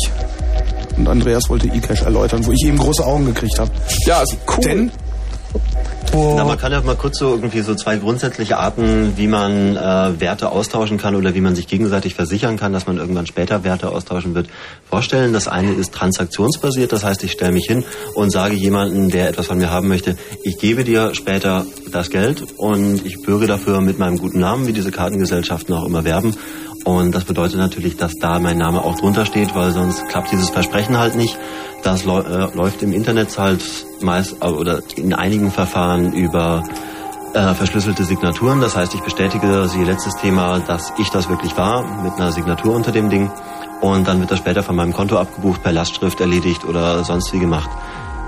[0.98, 3.72] Und Andreas wollte eCash erläutern, wo ich eben große Augen gekriegt habe.
[4.06, 4.64] Ja, ist cool.
[4.64, 4.91] Denn
[6.14, 10.20] Na, man kann ja mal kurz so irgendwie so zwei grundsätzliche Arten, wie man äh,
[10.20, 13.89] Werte austauschen kann oder wie man sich gegenseitig versichern kann, dass man irgendwann später Werte
[13.89, 14.48] austauschen wird,
[14.88, 15.34] vorstellen.
[15.34, 17.84] Das eine ist transaktionsbasiert, das heißt, ich stelle mich hin
[18.14, 22.44] und sage jemanden, der etwas von mir haben möchte, ich gebe dir später das Geld
[22.58, 26.36] und ich bürge dafür mit meinem guten Namen, wie diese Kartengesellschaften auch immer werben.
[27.04, 30.49] Und das bedeutet natürlich, dass da mein Name auch drunter steht, weil sonst klappt dieses
[30.49, 31.38] Versprechen halt nicht.
[31.84, 33.62] Das äh, läuft im Internet halt
[33.99, 36.64] meist äh, oder in einigen Verfahren über
[37.34, 38.62] äh, verschlüsselte Signaturen.
[38.62, 42.74] Das heißt, ich bestätige, siehe letztes Thema, dass ich das wirklich war, mit einer Signatur
[42.74, 43.30] unter dem Ding.
[43.82, 47.39] Und dann wird das später von meinem Konto abgebucht, per Lastschrift erledigt oder sonst wie
[47.39, 47.70] gemacht.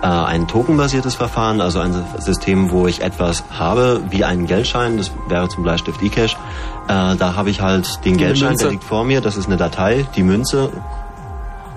[0.06, 5.12] Äh, ein tokenbasiertes Verfahren, also ein System, wo ich etwas habe, wie einen Geldschein, das
[5.28, 6.34] wäre zum Bleistift eCash.
[6.88, 8.66] Äh, da habe ich halt den Die Geldschein, Münze.
[8.66, 10.70] der liegt vor mir, das ist eine Datei, die Münze.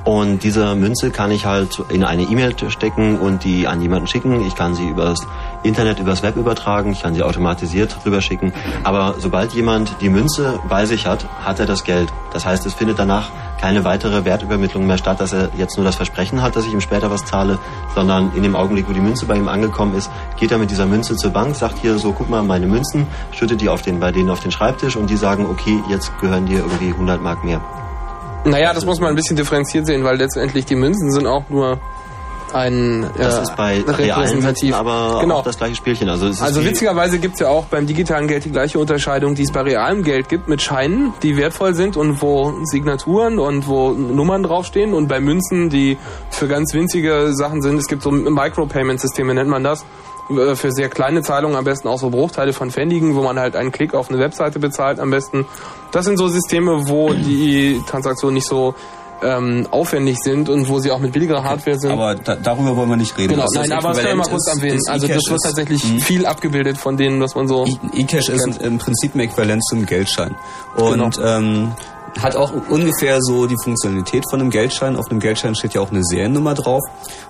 [0.04, 4.46] Und diese Münze kann ich halt in eine E-Mail stecken und die an jemanden schicken.
[4.46, 5.26] Ich kann sie übers
[5.62, 8.52] Internet, übers Web übertragen, ich kann sie automatisiert rüberschicken.
[8.84, 12.12] Aber sobald jemand die Münze bei sich hat, hat er das Geld.
[12.34, 13.30] Das heißt, es findet danach
[13.60, 16.80] keine weitere Wertübermittlung mehr statt, dass er jetzt nur das Versprechen hat, dass ich ihm
[16.80, 17.58] später was zahle,
[17.94, 20.86] sondern in dem Augenblick, wo die Münze bei ihm angekommen ist, geht er mit dieser
[20.86, 24.12] Münze zur Bank, sagt hier so, guck mal, meine Münzen, schüttet die auf den, bei
[24.12, 27.60] denen auf den Schreibtisch und die sagen, okay, jetzt gehören dir irgendwie 100 Mark mehr.
[28.44, 31.80] Naja, das muss man ein bisschen differenziert sehen, weil letztendlich die Münzen sind auch nur
[32.54, 35.36] ein Das äh, ist bei realen aber genau.
[35.36, 36.08] auch das gleiche Spielchen.
[36.08, 39.52] Also, es Also witzigerweise gibt's ja auch beim digitalen Geld die gleiche Unterscheidung, die es
[39.52, 44.42] bei realem Geld gibt, mit Scheinen, die wertvoll sind und wo Signaturen und wo Nummern
[44.42, 45.98] draufstehen und bei Münzen, die
[46.30, 47.78] für ganz winzige Sachen sind.
[47.78, 49.84] Es gibt so Micropayment-Systeme, nennt man das,
[50.30, 53.56] äh, für sehr kleine Zahlungen, am besten auch so Bruchteile von Pfennigen, wo man halt
[53.56, 55.46] einen Klick auf eine Webseite bezahlt am besten.
[55.92, 58.74] Das sind so Systeme, wo die Transaktionen nicht so
[59.22, 61.90] ähm, aufwendig sind und wo sie auch mit billigerer Hardware sind.
[61.92, 63.34] Aber da, darüber wollen wir nicht reden.
[63.34, 64.80] Genau, nein, aber das können wir mal kurz erwähnen.
[64.88, 66.00] Also das wird tatsächlich Mhm.
[66.00, 67.66] viel abgebildet von denen, was man so.
[67.96, 70.34] eCash ist im Prinzip ein Äquivalent zum Geldschein.
[70.76, 71.26] Und Genau.
[71.38, 71.72] ähm,
[72.20, 74.96] hat auch ungefähr so die Funktionalität von einem Geldschein.
[74.96, 76.82] Auf einem Geldschein steht ja auch eine Seriennummer drauf.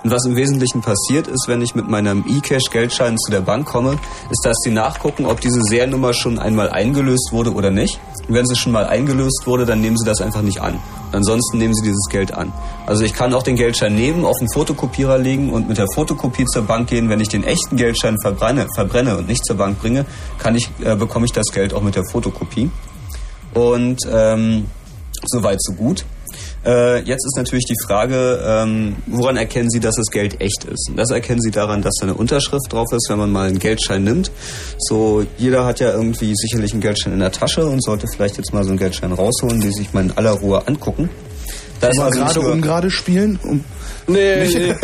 [0.02, 3.98] Und was im Wesentlichen passiert ist, wenn ich mit meinem eCash-Geldschein zu der Bank komme,
[4.30, 8.00] ist, dass die nachgucken, ob diese Seriennummer schon einmal eingelöst wurde oder nicht.
[8.28, 10.78] Und wenn sie schon mal eingelöst wurde, dann nehmen sie das einfach nicht an.
[11.12, 12.52] Ansonsten nehmen sie dieses Geld an.
[12.86, 16.44] Also ich kann auch den Geldschein nehmen, auf einen Fotokopierer legen und mit der Fotokopie
[16.44, 17.08] zur Bank gehen.
[17.08, 20.04] Wenn ich den echten Geldschein verbrenne, verbrenne und nicht zur Bank bringe,
[20.38, 22.70] kann ich, äh, bekomme ich das Geld auch mit der Fotokopie.
[23.54, 24.66] Und ähm,
[25.26, 26.04] soweit so gut.
[26.64, 30.88] Äh, jetzt ist natürlich die Frage, ähm, woran erkennen Sie, dass das Geld echt ist?
[30.90, 33.58] Und das erkennen Sie daran, dass da eine Unterschrift drauf ist, wenn man mal einen
[33.58, 34.30] Geldschein nimmt.
[34.78, 38.52] So, jeder hat ja irgendwie sicherlich einen Geldschein in der Tasche und sollte vielleicht jetzt
[38.52, 41.08] mal so einen Geldschein rausholen, die sich mal in aller Ruhe angucken.
[41.80, 43.38] Da ist also gerade ungerade spielen.
[43.42, 43.64] Um
[44.08, 44.74] Nee, nee.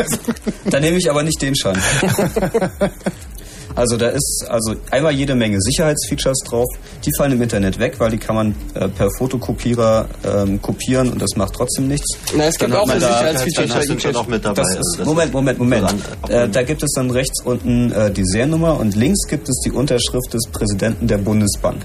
[0.70, 1.78] da nehme ich aber nicht den Schein.
[3.76, 6.66] Also da ist also einmal jede Menge Sicherheitsfeatures drauf.
[7.04, 11.20] Die fallen im Internet weg, weil die kann man äh, per Fotokopierer ähm, kopieren und
[11.20, 12.06] das macht trotzdem nichts.
[12.36, 14.44] Na, es gibt Dann hat auch man so da- Sicherheitsfeatures Das sind schon auch mit
[14.44, 14.62] dabei.
[14.62, 15.94] Das Also ist, das Moment, Moment, Moment.
[16.28, 19.72] Äh, da gibt es dann rechts unten äh, die Seriennummer und links gibt es die
[19.72, 21.82] Unterschrift des Präsidenten der Bundesbank.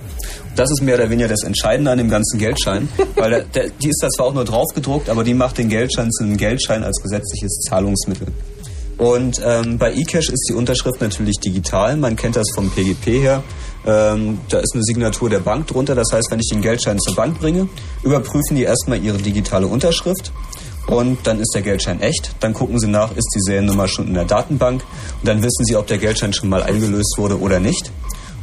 [0.55, 3.89] Das ist mehr oder weniger das Entscheidende an dem ganzen Geldschein, weil der, der, die
[3.89, 6.83] ist da zwar auch nur drauf gedruckt, aber die macht den Geldschein zu einem Geldschein
[6.83, 8.27] als gesetzliches Zahlungsmittel.
[8.99, 11.95] Und ähm, bei eCash ist die Unterschrift natürlich digital.
[11.95, 13.43] Man kennt das vom PGP her.
[13.87, 15.95] Ähm, da ist eine Signatur der Bank drunter.
[15.95, 17.69] Das heißt, wenn ich den Geldschein zur Bank bringe,
[18.03, 20.33] überprüfen die erstmal ihre digitale Unterschrift.
[20.87, 22.35] Und dann ist der Geldschein echt.
[22.41, 24.83] Dann gucken sie nach, ist die Seriennummer schon in der Datenbank.
[25.21, 27.91] Und dann wissen sie, ob der Geldschein schon mal eingelöst wurde oder nicht.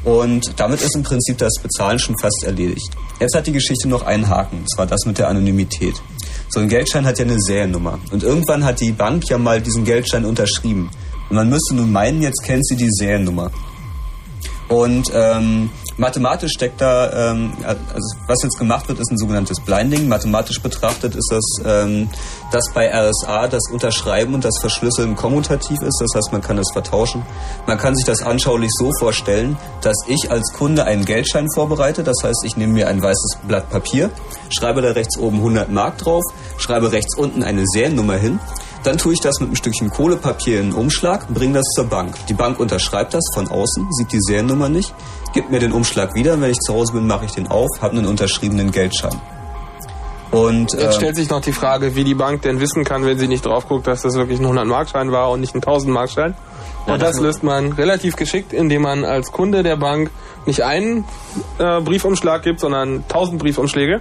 [0.05, 2.97] Und damit ist im Prinzip das Bezahlen schon fast erledigt.
[3.21, 6.01] Jetzt hat die Geschichte noch einen Haken, und zwar das mit der Anonymität.
[6.49, 7.99] So ein Geldschein hat ja eine Seriennummer.
[8.11, 10.91] Und irgendwann hat die Bank ja mal diesen Geldschein unterschrieben.
[11.29, 13.51] Und man müsste nun meinen, jetzt kennt sie die Seriennummer.
[14.69, 20.09] Und ähm, mathematisch steckt da, ähm, also was jetzt gemacht wird, ist ein sogenanntes Blinding.
[20.09, 22.09] Mathematisch betrachtet ist das, ähm,
[22.53, 26.01] dass bei RSA das Unterschreiben und das Verschlüsseln kommutativ ist.
[26.01, 27.25] Das heißt, man kann das vertauschen.
[27.67, 32.03] Man kann sich das anschaulich so vorstellen, dass ich als Kunde einen Geldschein vorbereite.
[32.03, 34.11] Das heißt, ich nehme mir ein weißes Blatt Papier,
[34.51, 36.23] schreibe da rechts oben 100 Mark drauf,
[36.59, 38.39] schreibe rechts unten eine Seriennummer hin.
[38.85, 42.15] Dann tue ich das mit einem Stückchen Kohlepapier in einen Umschlag, bringe das zur Bank.
[42.29, 44.95] Die Bank unterschreibt das von außen, sieht die Seriennummer nicht,
[45.33, 46.41] gibt mir den Umschlag wieder.
[46.41, 49.21] Wenn ich zu Hause bin, mache ich den auf, habe einen unterschriebenen Geldschein.
[50.31, 53.19] Und Jetzt äh, stellt sich noch die Frage, wie die Bank denn wissen kann, wenn
[53.19, 56.35] sie nicht drauf guckt, dass das wirklich ein 100-Markschein war und nicht ein 1000-Markschein.
[56.87, 60.11] Und das löst man relativ geschickt, indem man als Kunde der Bank
[60.47, 61.05] nicht einen
[61.59, 64.01] äh, Briefumschlag gibt, sondern 1000 Briefumschläge.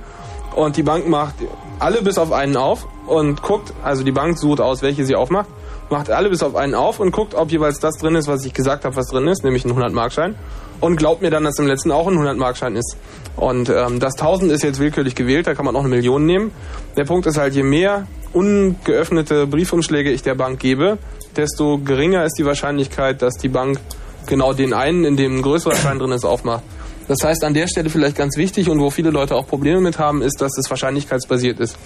[0.56, 1.36] Und die Bank macht
[1.80, 5.50] alle bis auf einen auf und guckt, also die Bank sucht aus, welche sie aufmacht,
[5.90, 8.54] macht alle bis auf einen auf und guckt, ob jeweils das drin ist, was ich
[8.54, 10.36] gesagt habe, was drin ist, nämlich ein 100-Markschein
[10.82, 12.98] und glaubt mir dann, dass im letzten auch ein 100-Markschein ist.
[13.36, 16.52] Und ähm, das 1000 ist jetzt willkürlich gewählt, da kann man auch eine Million nehmen.
[16.96, 20.98] Der Punkt ist halt, je mehr ungeöffnete Briefumschläge ich der Bank gebe,
[21.36, 23.80] desto geringer ist die Wahrscheinlichkeit, dass die Bank
[24.26, 26.64] genau den einen, in dem ein größerer Schein drin ist, aufmacht.
[27.08, 30.00] Das heißt, an der Stelle vielleicht ganz wichtig und wo viele Leute auch Probleme mit
[30.00, 31.78] haben, ist, dass es wahrscheinlichkeitsbasiert ist.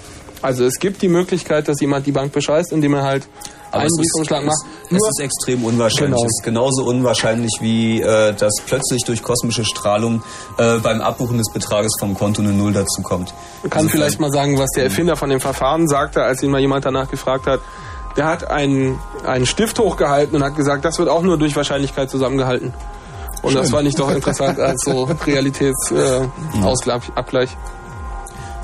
[0.42, 3.28] Also es gibt die Möglichkeit, dass jemand die Bank bescheißt, indem er halt
[3.72, 4.56] Aber einen Briefumschlag macht.
[4.90, 6.16] es, es ist extrem unwahrscheinlich.
[6.16, 6.26] Genau.
[6.26, 10.24] Es ist genauso unwahrscheinlich wie, äh, dass plötzlich durch kosmische Strahlung
[10.58, 13.34] äh, beim Abbuchen des Betrages vom Konto eine Null dazu kommt.
[13.64, 16.62] Ich kann vielleicht mal sagen, was der Erfinder von dem Verfahren sagte, als ihn mal
[16.62, 17.60] jemand danach gefragt hat.
[18.16, 22.10] Der hat einen, einen Stift hochgehalten und hat gesagt, das wird auch nur durch Wahrscheinlichkeit
[22.10, 22.74] zusammengehalten.
[23.42, 23.76] Und das Schön.
[23.76, 27.10] fand ich doch interessant als so Realitätsabgleich.
[27.10, 27.50] Äh, Abgleich.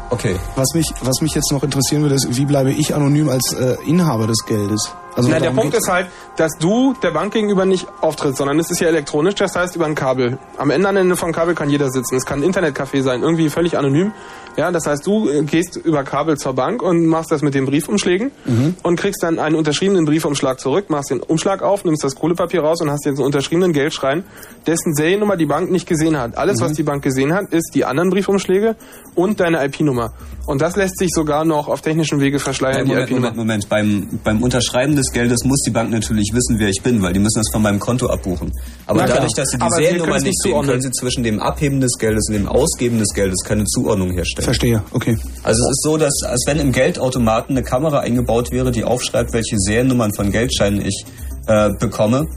[0.09, 0.35] Okay.
[0.55, 3.77] Was mich, was mich jetzt noch interessieren würde, ist, wie bleibe ich anonym als äh,
[3.85, 4.93] Inhaber des Geldes?
[5.15, 5.85] Also Na, der Punkt geht's.
[5.85, 9.55] ist halt, dass du der Bank gegenüber nicht auftrittst, sondern es ist ja elektronisch, das
[9.55, 10.37] heißt über ein Kabel.
[10.57, 12.17] Am Ende, am Ende vom Kabel kann jeder sitzen.
[12.17, 14.11] Es kann ein Internetcafé sein, irgendwie völlig anonym.
[14.57, 17.65] Ja, das heißt, du äh, gehst über Kabel zur Bank und machst das mit den
[17.65, 18.75] Briefumschlägen Mhm.
[18.83, 22.79] und kriegst dann einen unterschriebenen Briefumschlag zurück, machst den Umschlag auf, nimmst das Kohlepapier raus
[22.81, 24.23] und hast jetzt einen unterschriebenen Geldschrein,
[24.65, 26.37] dessen Seriennummer die Bank nicht gesehen hat.
[26.37, 26.65] Alles, Mhm.
[26.65, 28.75] was die Bank gesehen hat, ist die anderen Briefumschläge
[29.13, 30.13] und deine IP-Nummer.
[30.47, 33.09] Und das lässt sich sogar noch auf technischen Wege verschleiern, Moment.
[33.11, 33.67] Moment, Moment.
[33.69, 37.19] Beim, beim Unterschreiben des Geldes muss die Bank natürlich wissen, wer ich bin, weil die
[37.19, 38.51] müssen das von meinem Konto abbuchen.
[38.85, 39.17] Aber Na klar.
[39.17, 40.69] dadurch, dass sie die Aber Seriennummer nicht sehen, zuordnen.
[40.71, 44.44] können sie zwischen dem Abheben des Geldes und dem Ausgeben des Geldes keine Zuordnung herstellen.
[44.45, 45.17] Verstehe, okay.
[45.43, 49.33] Also es ist so, dass als wenn im Geldautomaten eine Kamera eingebaut wäre, die aufschreibt,
[49.33, 51.03] welche Seriennummern von Geldscheinen ich
[51.47, 52.27] äh, bekomme.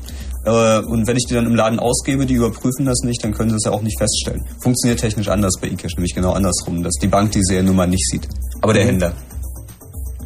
[0.44, 3.50] Äh, und wenn ich die dann im Laden ausgebe, die überprüfen das nicht, dann können
[3.50, 4.42] sie es ja auch nicht feststellen.
[4.62, 8.26] Funktioniert technisch anders bei eCash, nämlich genau andersrum, dass die Bank die Seriennummer nicht sieht.
[8.62, 8.88] Aber der Mhm.
[8.88, 9.12] Händler.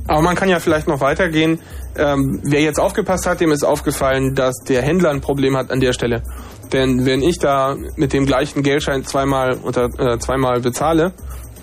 [0.08, 1.58] Aber man kann ja vielleicht noch weitergehen.
[1.96, 5.80] Ähm, wer jetzt aufgepasst hat, dem ist aufgefallen, dass der Händler ein Problem hat an
[5.80, 6.22] der Stelle.
[6.72, 11.12] Denn wenn ich da mit dem gleichen Geldschein zweimal unter äh, zweimal bezahle,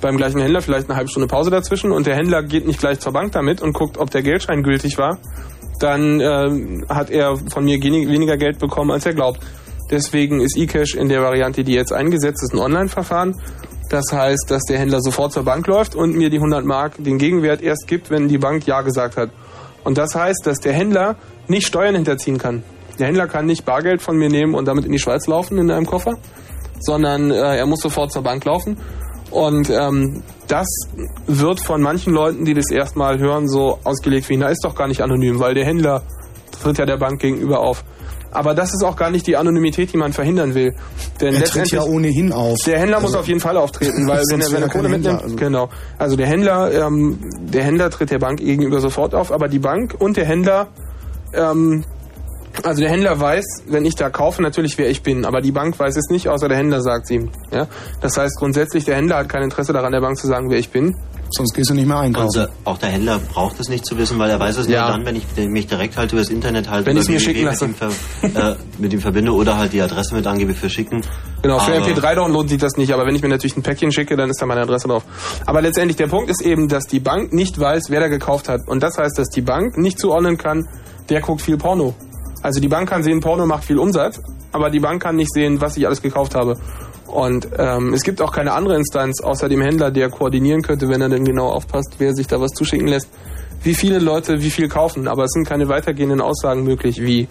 [0.02, 3.00] beim gleichen Händler vielleicht eine halbe Stunde Pause dazwischen und der Händler geht nicht gleich
[3.00, 5.18] zur Bank damit und guckt, ob der Geldschein gültig war,
[5.80, 9.40] dann ähm, hat er von mir weniger Geld bekommen, als er glaubt.
[9.90, 13.42] Deswegen ist eCash in der Variante, die jetzt eingesetzt ist, ein Online-Verfahren.
[13.90, 17.18] Das heißt, dass der Händler sofort zur Bank läuft und mir die 100 Mark den
[17.18, 19.32] Gegenwert erst gibt, wenn die Bank Ja gesagt hat.
[19.84, 21.16] Und das heißt, dass der Händler
[21.48, 22.64] nicht Steuern hinterziehen kann.
[23.00, 25.72] Der Händler kann nicht Bargeld von mir nehmen und damit in die Schweiz laufen in
[25.72, 26.18] einem Koffer,
[26.82, 28.78] sondern äh, er muss sofort zur Bank laufen.
[29.32, 30.68] Und ähm, das
[31.28, 34.88] wird von manchen Leuten, die das erstmal hören, so ausgelegt wie, na ist doch gar
[34.88, 36.02] nicht anonym, weil der Händler
[36.64, 37.84] tritt ja der Bank gegenüber auf.
[38.32, 40.76] Aber das ist auch gar nicht die Anonymität, die man verhindern will.
[41.20, 42.58] Denn Er tritt ja ohnehin auf.
[42.66, 45.24] der Händler muss Also- auf jeden Fall auftreten, weil wenn er wäre er Kohle mitnimmt,
[45.24, 45.70] also- genau.
[45.98, 49.96] Also der Händler, ähm, der Händler tritt der Bank gegenüber sofort auf, aber die Bank
[49.98, 50.68] und der Händler,
[51.34, 51.84] ähm,
[52.64, 55.78] also der Händler weiß, wenn ich da kaufe, natürlich wer ich bin, aber die Bank
[55.80, 57.30] weiß es nicht, außer der Händler sagt ihm.
[57.52, 57.68] Ja?
[58.02, 60.70] Das heißt grundsätzlich, der Händler hat kein Interesse daran, der Bank zu sagen, wer ich
[60.70, 60.96] bin.
[61.32, 62.40] Sonst gehst du nicht mehr einkaufen.
[62.40, 64.88] Also auch der Händler braucht es nicht zu wissen, weil er weiß es Ja.
[64.88, 67.46] nur dann, wenn ich mich direkt halt über das Internet halt Wenn über mir schicken
[67.46, 67.68] lasse.
[67.68, 67.92] Mit, ihm
[68.32, 71.02] ver, äh, mit ihm verbinde oder halt die Adresse mit angebe für schicken.
[71.44, 74.18] Genau, für Aber- MP3-Download sieht das nicht, aber wenn ich mir natürlich ein Päckchen schicke,
[74.18, 75.04] dann ist da meine Adresse drauf.
[75.46, 78.62] Aber letztendlich, der Punkt ist eben, dass die Bank nicht weiß, wer da gekauft hat.
[78.68, 80.68] Und das heißt, dass die Bank nicht zuordnen kann,
[81.10, 81.94] der guckt viel Porno.
[82.42, 84.22] Also die Bank kann sehen, Porno macht viel Umsatz,
[84.52, 86.58] aber die Bank kann nicht sehen, was ich alles gekauft habe.
[87.08, 91.02] Und ähm, es gibt auch keine andere Instanz außer dem Händler, der koordinieren könnte, wenn
[91.02, 93.10] er denn genau aufpasst, wer sich da was zuschicken lässt,
[93.64, 95.08] wie viele Leute wie viel kaufen.
[95.08, 97.28] Aber es sind keine weitergehenden Aussagen möglich, wie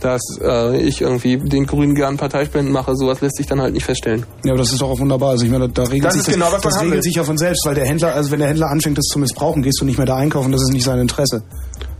[0.00, 2.94] dass äh, ich irgendwie den Grünen gern Parteispenden mache.
[2.96, 4.26] Sowas lässt sich dann halt nicht feststellen.
[4.44, 5.30] Ja, aber das ist doch auch wunderbar.
[5.30, 7.64] Also ich meine, da regelt Das sich ist genau, das regelt sich ja von selbst,
[7.66, 10.06] weil der Händler, also wenn der Händler anfängt, das zu missbrauchen, gehst du nicht mehr
[10.06, 11.42] da einkaufen, das ist nicht sein Interesse.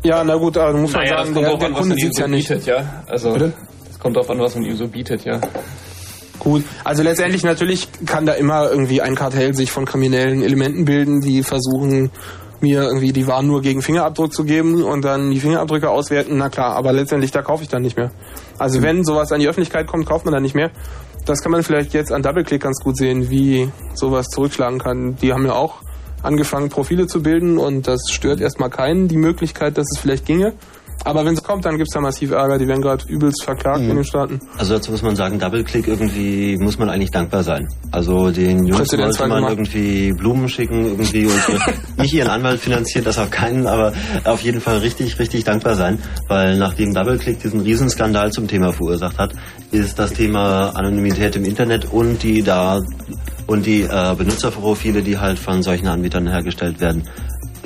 [0.07, 1.99] Ja, na gut, aber muss man Naja, sagen, das kommt der, der an, Kunde man
[1.99, 2.49] sieht's so ja nicht.
[2.49, 3.03] bietet, ja.
[3.09, 3.53] Also, Bitte?
[3.91, 5.41] es kommt drauf an, was man ihm so bietet, ja.
[6.39, 11.21] Gut, also letztendlich natürlich kann da immer irgendwie ein Kartell sich von kriminellen Elementen bilden,
[11.21, 12.13] die versuchen
[12.61, 16.49] mir irgendwie die Waren nur gegen Fingerabdruck zu geben und dann die Fingerabdrücke auswerten, na
[16.49, 18.13] klar, aber letztendlich da kaufe ich dann nicht mehr.
[18.59, 20.71] Also wenn sowas an die Öffentlichkeit kommt, kauft man dann nicht mehr.
[21.27, 25.17] Das kann man vielleicht jetzt an DoubleClick ganz gut sehen, wie sowas zurückschlagen kann.
[25.17, 25.81] Die haben ja auch
[26.27, 30.53] angefangen, Profile zu bilden und das stört erstmal keinen, die Möglichkeit, dass es vielleicht ginge.
[31.05, 32.59] Aber wenn es kommt, dann gibt's da massiv Ärger.
[32.59, 33.91] Die werden gerade übelst verklagt Mhm.
[33.91, 34.41] in den Staaten.
[34.59, 37.69] Also dazu muss man sagen, Double-Click irgendwie muss man eigentlich dankbar sein.
[37.93, 41.35] Also den Jungs sollte man irgendwie Blumen schicken irgendwie und
[41.99, 43.93] nicht ihren Anwalt finanziert, das auf keinen, aber
[44.25, 45.99] auf jeden Fall richtig, richtig dankbar sein,
[46.29, 49.33] weil nachdem Double-Click diesen Riesenskandal zum Thema verursacht hat,
[49.71, 52.81] ist das Thema Anonymität im Internet und die da
[53.47, 57.09] und die äh, Benutzerprofile, die halt von solchen Anbietern hergestellt werden,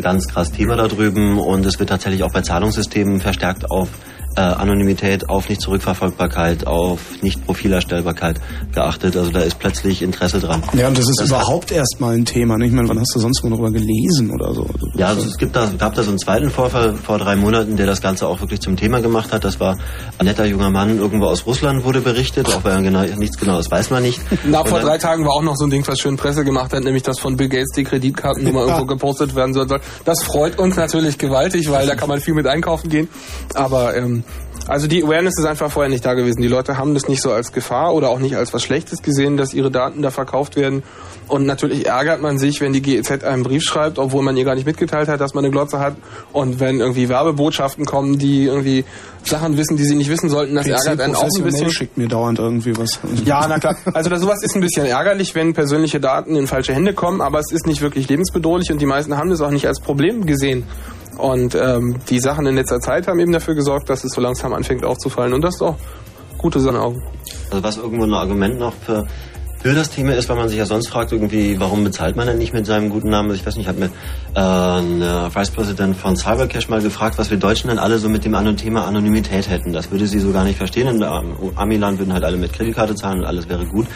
[0.01, 1.39] ganz krass Thema da drüben.
[1.39, 3.89] Und es wird tatsächlich auch bei Zahlungssystemen verstärkt auf
[4.37, 8.41] äh, Anonymität, auf Nicht-Zurückverfolgbarkeit, auf Nicht-Profilerstellbarkeit
[8.73, 9.17] geachtet.
[9.17, 10.63] Also da ist plötzlich Interesse dran.
[10.75, 12.57] Ja, und das ist Das überhaupt erstmal ein Thema.
[12.57, 12.69] nicht?
[12.69, 14.63] Ich meine, wann hast du sonst mal darüber gelesen oder so?
[14.63, 17.77] Also, Ja, also es gibt da, gab da so einen zweiten Vorfall vor drei Monaten,
[17.77, 19.45] der das Ganze auch wirklich zum Thema gemacht hat.
[19.45, 19.79] Das war
[20.19, 23.91] ein netter junger Mann irgendwo aus Russland wurde berichtet, auch wenn genau, nichts Genaues weiß
[23.91, 24.21] man nicht.
[24.45, 26.45] Na, Und vor dann- drei Tagen war auch noch so ein Ding, was schön Presse
[26.45, 28.67] gemacht hat, nämlich dass von Bill Gates die Kreditkartennummer Ja.
[28.67, 29.67] irgendwo gepostet werden soll.
[30.05, 33.09] Das freut uns natürlich gewaltig, weil da kann man viel mit einkaufen gehen.
[33.55, 34.20] Aber ähm,
[34.67, 36.43] also die Awareness ist einfach vorher nicht da gewesen.
[36.43, 39.37] Die Leute haben das nicht so als Gefahr oder auch nicht als was Schlechtes gesehen,
[39.37, 40.83] dass ihre Daten da verkauft werden.
[41.27, 44.55] Und natürlich ärgert man sich, wenn die GEZ einen Brief schreibt, obwohl man ihr gar
[44.55, 45.97] nicht mitgeteilt hat, dass man eine Glotze hat.
[46.33, 48.85] Und wenn irgendwie Werbebotschaften kommen, die irgendwie
[49.25, 51.71] Sachen wissen, die sie nicht wissen sollten, das PC ärgert einen auch ein bisschen.
[51.71, 53.01] schickt mir dauernd irgendwie was.
[53.25, 53.77] Ja, na klar.
[53.93, 57.39] Also das, sowas ist ein bisschen ärgerlich, wenn persönliche Daten in falsche Hände kommen, aber
[57.39, 60.65] es ist nicht wirklich lebensbedrohlich und die meisten haben das auch nicht als Problem gesehen.
[61.19, 64.53] Und ähm, die Sachen in letzter Zeit haben eben dafür gesorgt, dass es so langsam
[64.53, 65.33] anfängt aufzufallen.
[65.35, 65.77] Und das ist auch
[66.39, 66.79] gute Sache.
[67.51, 69.07] Also was irgendwo ein Argument noch für,
[69.61, 72.39] für das Thema ist, weil man sich ja sonst fragt, irgendwie, warum bezahlt man denn
[72.39, 73.31] nicht mit seinem guten Namen?
[73.31, 73.91] Also ich weiß nicht, ich habe mir
[74.35, 78.25] äh, eine Vice President von Cybercash mal gefragt, was wir Deutschen denn alle so mit
[78.25, 79.73] dem Thema Anonymität hätten.
[79.73, 80.89] Das würde sie so gar nicht verstehen.
[80.89, 83.87] In ähm, Amiland würden halt alle mit Kreditkarte zahlen und alles wäre gut.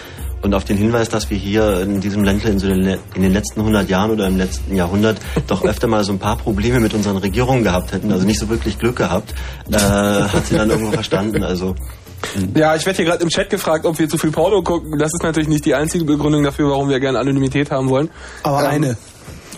[0.45, 3.33] Und auf den Hinweis, dass wir hier in diesem Ländle in, so den, in den
[3.33, 5.17] letzten 100 Jahren oder im letzten Jahrhundert
[5.47, 8.49] doch öfter mal so ein paar Probleme mit unseren Regierungen gehabt hätten, also nicht so
[8.51, 9.35] wirklich Glück gehabt,
[9.73, 11.43] äh, hat sie dann irgendwo verstanden.
[11.43, 11.75] Also
[12.55, 14.99] Ja, ich werde hier gerade im Chat gefragt, ob wir zu viel Porno gucken.
[14.99, 18.11] Das ist natürlich nicht die einzige Begründung dafür, warum wir gerne Anonymität haben wollen.
[18.43, 18.97] Aber Ähm, eine.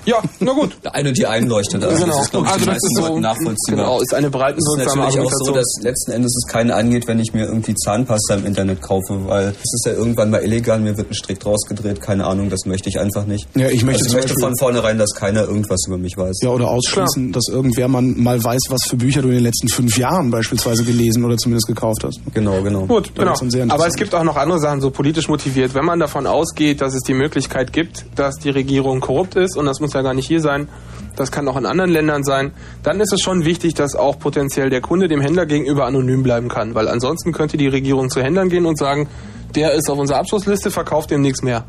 [0.07, 0.77] Ja, na gut.
[0.93, 1.83] Eine, die einleuchtet.
[1.85, 2.17] Also Genau.
[2.17, 3.85] das ist, glaube ich, Also die meisten ist so- Leuten nachvollziehbar.
[3.85, 5.55] genau, ist eine breitenwirksame Es ist natürlich auch so, Argumentation.
[5.55, 9.49] dass letzten Endes es keinen angeht, wenn ich mir irgendwie Zahnpasta im Internet kaufe, weil
[9.49, 12.67] es ist ja irgendwann mal illegal, mir wird ein Strick draus gedreht, keine Ahnung, das
[12.67, 13.49] möchte ich einfach nicht.
[13.57, 16.39] Ja, ich möchte also ich möchte von vornherein, dass keiner irgendwas über mich weiß.
[16.43, 19.69] Ja, oder ausschließen, dass irgendwer man mal weiß, was für Bücher du in den letzten
[19.69, 22.21] fünf Jahren beispielsweise gelesen oder zumindest gekauft hast.
[22.33, 22.87] Genau, genau.
[22.87, 23.35] Gut, genau.
[23.69, 25.75] Aber es gibt auch noch andere Sachen, so politisch motiviert.
[25.75, 29.67] Wenn man davon ausgeht, dass es die Möglichkeit gibt, dass die Regierung korrupt ist, und
[29.67, 30.69] das muss ja gar nicht hier sein,
[31.17, 32.53] das kann auch in anderen Ländern sein,
[32.83, 36.49] dann ist es schon wichtig, dass auch potenziell der Kunde dem Händler gegenüber anonym bleiben
[36.49, 36.75] kann.
[36.75, 39.09] Weil ansonsten könnte die Regierung zu Händlern gehen und sagen,
[39.55, 41.65] der ist auf unserer Abschlussliste, verkauft dem nichts mehr.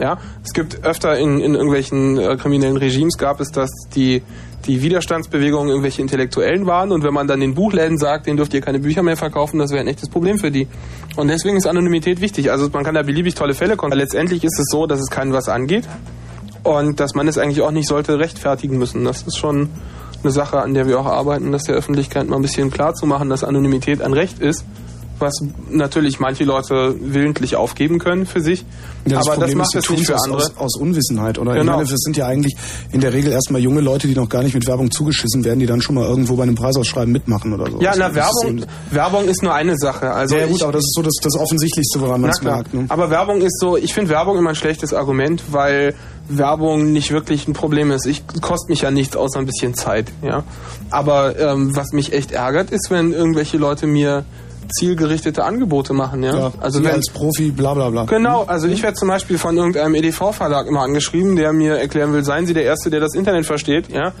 [0.00, 4.22] Ja, es gibt öfter in, in irgendwelchen äh, kriminellen Regimes gab es, dass die,
[4.66, 8.60] die Widerstandsbewegungen irgendwelche Intellektuellen waren und wenn man dann den Buchläden sagt, denen dürft ihr
[8.60, 10.66] keine Bücher mehr verkaufen, das wäre ein echtes Problem für die.
[11.14, 12.50] Und deswegen ist Anonymität wichtig.
[12.50, 13.96] Also man kann da beliebig tolle Fälle kommen.
[13.96, 15.84] Letztendlich ist es so, dass es keinen was angeht
[16.64, 19.04] und dass man es eigentlich auch nicht sollte rechtfertigen müssen.
[19.04, 19.68] Das ist schon
[20.22, 23.06] eine Sache, an der wir auch arbeiten, das der Öffentlichkeit mal ein bisschen klar zu
[23.06, 24.64] machen, dass Anonymität ein Recht ist,
[25.18, 25.34] was
[25.70, 28.64] natürlich manche Leute willentlich aufgeben können für sich.
[29.06, 30.38] Ja, aber das Problem macht ist, es nicht für andere.
[30.38, 31.52] Aus, aus Unwissenheit, oder?
[31.52, 31.62] Genau.
[31.62, 32.56] Ich meine, das sind ja eigentlich
[32.92, 35.66] in der Regel erstmal junge Leute, die noch gar nicht mit Werbung zugeschissen werden, die
[35.66, 37.80] dann schon mal irgendwo bei einem Preisausschreiben mitmachen oder so.
[37.80, 40.10] Ja, Das na, Werbung, Werbung ist nur eine Sache.
[40.10, 42.72] Also ja, gut, ich, aber das ist so das, das Offensichtlichste, woran man es merkt.
[42.72, 42.86] Ne?
[42.88, 45.94] Aber Werbung ist so, ich finde Werbung immer ein schlechtes Argument, weil
[46.28, 48.06] Werbung nicht wirklich ein Problem ist.
[48.06, 50.42] Ich kostet mich ja nichts außer ein bisschen Zeit, ja.
[50.90, 54.24] Aber ähm, was mich echt ärgert, ist, wenn irgendwelche Leute mir
[54.68, 56.36] zielgerichtete Angebote machen, ja.
[56.36, 58.04] Ja, also wenn, als Profi, bla bla bla.
[58.04, 62.24] Genau, also ich werde zum Beispiel von irgendeinem EDV-Verlag immer angeschrieben, der mir erklären will,
[62.24, 64.12] seien Sie der Erste, der das Internet versteht, ja.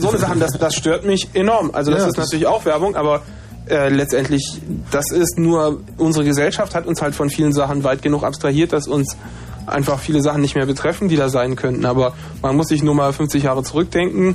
[0.00, 1.70] So eine Sachen, das, das stört mich enorm.
[1.72, 3.22] Also das Ja, ist das- natürlich auch Werbung, aber
[3.68, 4.60] äh, letztendlich,
[4.90, 8.88] das ist nur, unsere Gesellschaft hat uns halt von vielen Sachen weit genug abstrahiert, dass
[8.88, 9.16] uns
[9.66, 11.84] einfach viele Sachen nicht mehr betreffen, die da sein könnten.
[11.84, 14.34] Aber man muss sich nur mal 50 Jahre zurückdenken,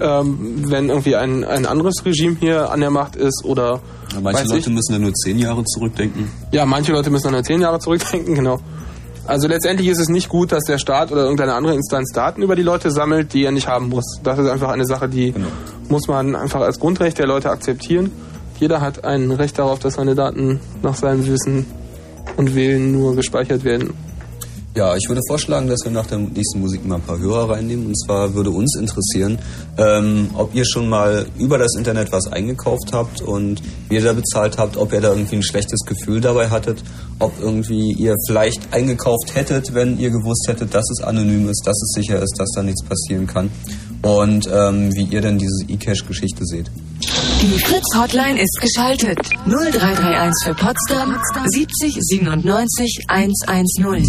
[0.00, 3.80] ähm, wenn irgendwie ein, ein anderes Regime hier an der Macht ist oder
[4.12, 4.68] Ja, Manche Leute ich.
[4.68, 6.30] müssen ja nur zehn Jahre zurückdenken.
[6.50, 8.58] Ja, manche Leute müssen dann nur zehn Jahre zurückdenken, genau.
[9.24, 12.56] Also letztendlich ist es nicht gut, dass der Staat oder irgendeine andere Instanz Daten über
[12.56, 14.18] die Leute sammelt, die er nicht haben muss.
[14.24, 15.32] Das ist einfach eine Sache, die
[15.88, 18.10] muss man einfach als Grundrecht der Leute akzeptieren.
[18.58, 21.66] Jeder hat ein Recht darauf, dass seine Daten nach seinem Wissen
[22.36, 23.94] und Willen nur gespeichert werden.
[24.74, 27.88] Ja, ich würde vorschlagen, dass wir nach der nächsten Musik mal ein paar Hörer reinnehmen.
[27.88, 29.38] Und zwar würde uns interessieren,
[29.76, 34.14] ähm, ob ihr schon mal über das Internet was eingekauft habt und wie ihr da
[34.14, 36.82] bezahlt habt, ob ihr da irgendwie ein schlechtes Gefühl dabei hattet,
[37.18, 41.76] ob irgendwie ihr vielleicht eingekauft hättet, wenn ihr gewusst hättet, dass es anonym ist, dass
[41.76, 43.50] es sicher ist, dass da nichts passieren kann.
[44.00, 46.70] Und ähm, wie ihr denn diese E-Cash-Geschichte seht.
[47.42, 49.18] Die Fritz-Hotline ist geschaltet.
[49.46, 54.06] 0331 für Potsdam 70 97 110.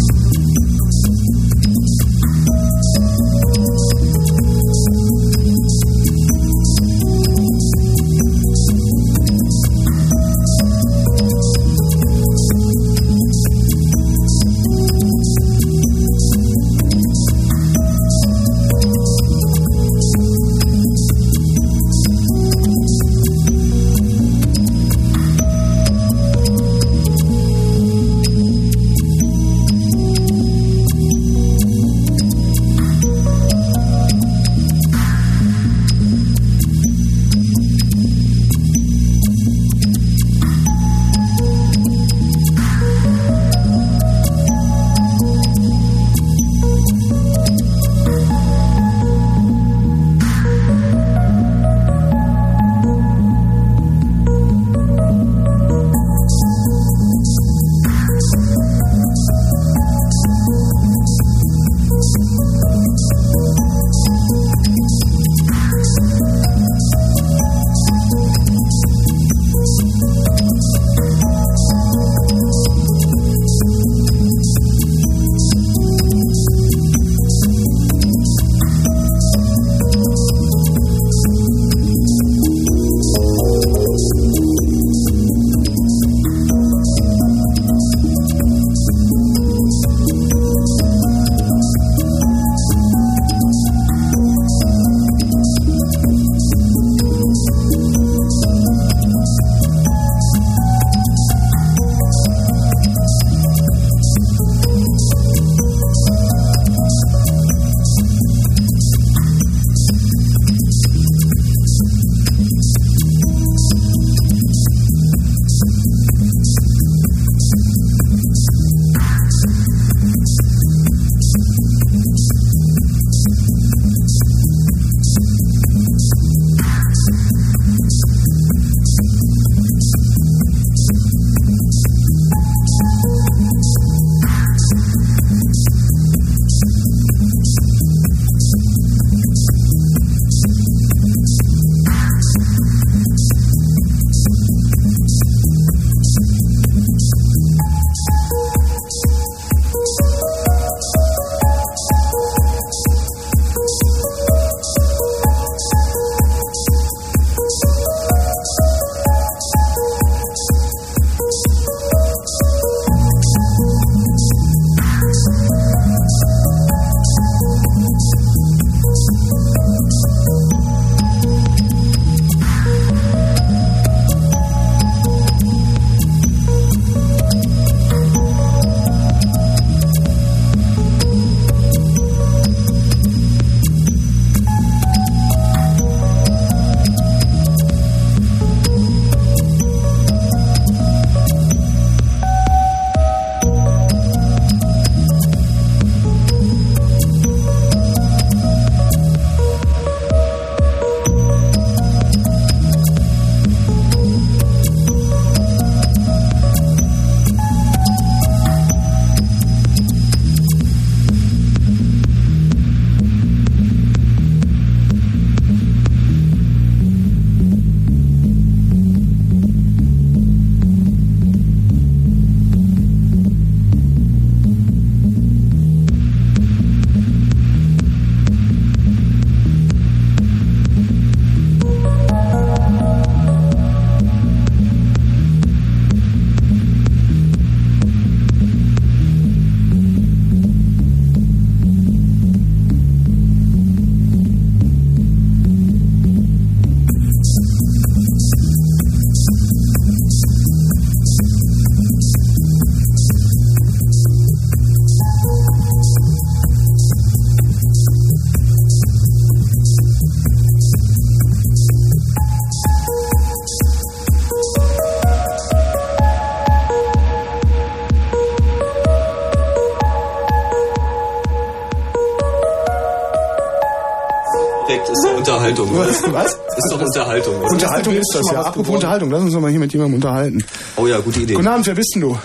[275.68, 276.12] Unterhaltung.
[276.12, 276.36] Was?
[276.48, 276.56] Was?
[276.58, 277.36] Ist doch Unterhaltung.
[277.38, 277.50] oder?
[277.52, 278.40] Unterhaltung ist das ja.
[278.42, 280.44] Apropos Unterhaltung, lass uns doch mal hier mit jemandem unterhalten.
[280.76, 281.34] Oh ja, gute Idee.
[281.34, 282.18] Guten Abend, wer bist denn du?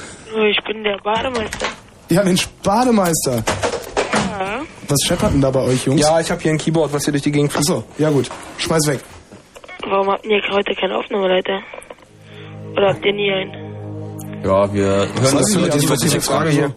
[0.50, 1.68] Ich bin der Bademeister.
[2.10, 3.44] Ja, Mensch, Bademeister.
[4.40, 4.62] Ja.
[4.88, 6.02] Was scheppert denn da bei euch, Jungs?
[6.02, 7.70] Ja, ich habe hier ein Keyboard, was hier durch die Gegend fliegt.
[7.70, 8.30] Achso, ja gut.
[8.58, 9.00] Schmeiß weg.
[9.88, 11.60] Warum habt ihr heute keinen Aufnahmeleiter?
[12.76, 13.70] Oder habt ihr nie einen?
[14.44, 16.74] Ja, wir hören weiß das ich über nicht, also die wirklich eine Frage hier.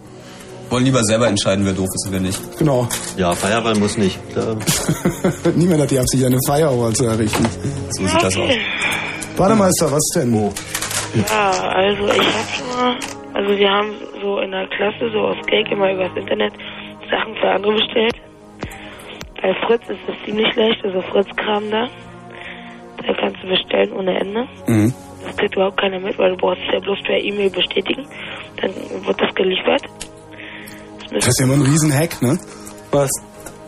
[0.73, 2.59] Wollen lieber selber entscheiden, wer doof ist und wer nicht.
[2.59, 2.89] Genau.
[3.19, 4.19] Ja, Firewall muss nicht.
[5.55, 7.45] Niemand hat die Absicht, eine Firewall zu errichten.
[7.91, 8.49] So sieht das aus.
[9.37, 10.33] Bademeister, was denn?
[10.33, 12.97] Ja, also ich hab schon mal,
[13.35, 13.91] also wir haben
[14.23, 16.55] so in der Klasse so aus Gag immer übers Internet
[17.11, 18.17] Sachen für andere bestellt.
[19.43, 21.87] Bei Fritz ist das ziemlich leicht, also Fritz-Kram da.
[23.07, 24.49] Da kannst du bestellen ohne Ende.
[24.67, 24.95] Mhm.
[25.27, 28.07] Das kriegt überhaupt keiner mit, weil du brauchst es ja bloß per E-Mail bestätigen.
[28.57, 28.71] Dann
[29.05, 29.83] wird das geliefert.
[31.15, 32.39] Das ist ja immer ein Riesenhack, ne?
[32.91, 33.11] Was?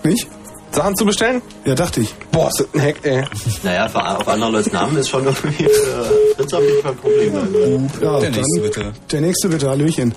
[0.03, 0.27] Nicht?
[0.73, 1.41] Sachen zu bestellen?
[1.65, 2.15] Ja, dachte ich.
[2.33, 3.23] Boah, ist das ein Hack, ey.
[3.63, 6.05] Naja, für, auf andere Leute Namen ist schon irgendwie für
[6.37, 7.89] Fritz auf jeden Fall ein Problem.
[8.03, 8.93] Ja, Der dann, nächste bitte.
[9.13, 10.15] Der nächste bitte, Hallöchen.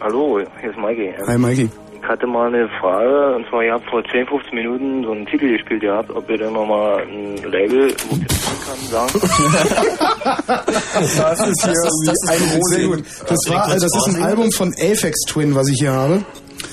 [0.00, 1.14] Hallo, hier ist Mikey.
[1.26, 1.70] Hi, Mikey.
[1.94, 5.26] Ich hatte mal eine Frage, und zwar, ihr habt vor 10, 15 Minuten so einen
[5.26, 9.20] Titel gespielt gehabt, ob ihr denn nochmal ein Label, wo ich das machen kann, sagen?
[10.96, 12.70] Das ist hier das ist ein groß.
[12.70, 13.04] sehr gut.
[13.28, 16.24] Das, war, äh, das ist ein Album von Aphex Twin, was ich hier habe.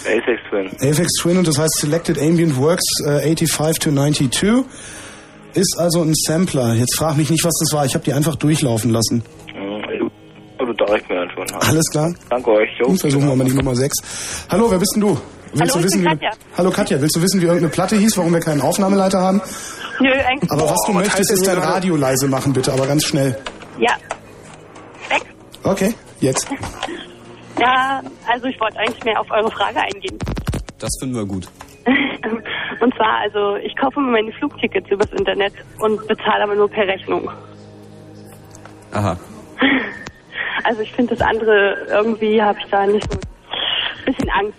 [0.06, 0.68] Apex Twin.
[0.82, 4.66] Aphex Twin und das heißt Selected Ambient Works äh, 85 to 92.
[5.54, 6.74] Ist also ein Sampler.
[6.74, 7.86] Jetzt frag mich nicht, was das war.
[7.86, 9.24] Ich habe die einfach durchlaufen lassen.
[9.54, 10.10] Mhm,
[10.58, 11.46] du, du darfst mir dann schon.
[11.60, 12.14] Alles klar?
[12.30, 12.88] Danke euch, jo.
[12.88, 14.48] Hm, versuchen wir mal die Nummer 6.
[14.50, 15.18] Hallo, wer bist denn du?
[15.54, 16.32] Willst Hallo, du ich wissen, bin wie, Katja.
[16.58, 19.40] Hallo Katja, willst du wissen, wie irgendeine Platte hieß, warum wir keinen Aufnahmeleiter haben?
[20.00, 20.52] Nö, eigentlich.
[20.52, 21.60] Aber was du was möchtest, ist dein?
[21.60, 23.38] Radio leise machen, bitte, aber ganz schnell.
[23.78, 23.92] Ja.
[25.64, 26.48] Okay, jetzt.
[27.64, 30.18] Ja, also ich wollte eigentlich mehr auf eure Frage eingehen.
[30.80, 31.48] Das finden wir gut.
[32.82, 36.88] Und zwar, also ich kaufe mir meine Flugtickets übers Internet und bezahle aber nur per
[36.88, 37.30] Rechnung.
[38.92, 39.18] Aha.
[40.66, 44.58] Also ich finde das andere, irgendwie habe ich da nicht so ein bisschen Angst.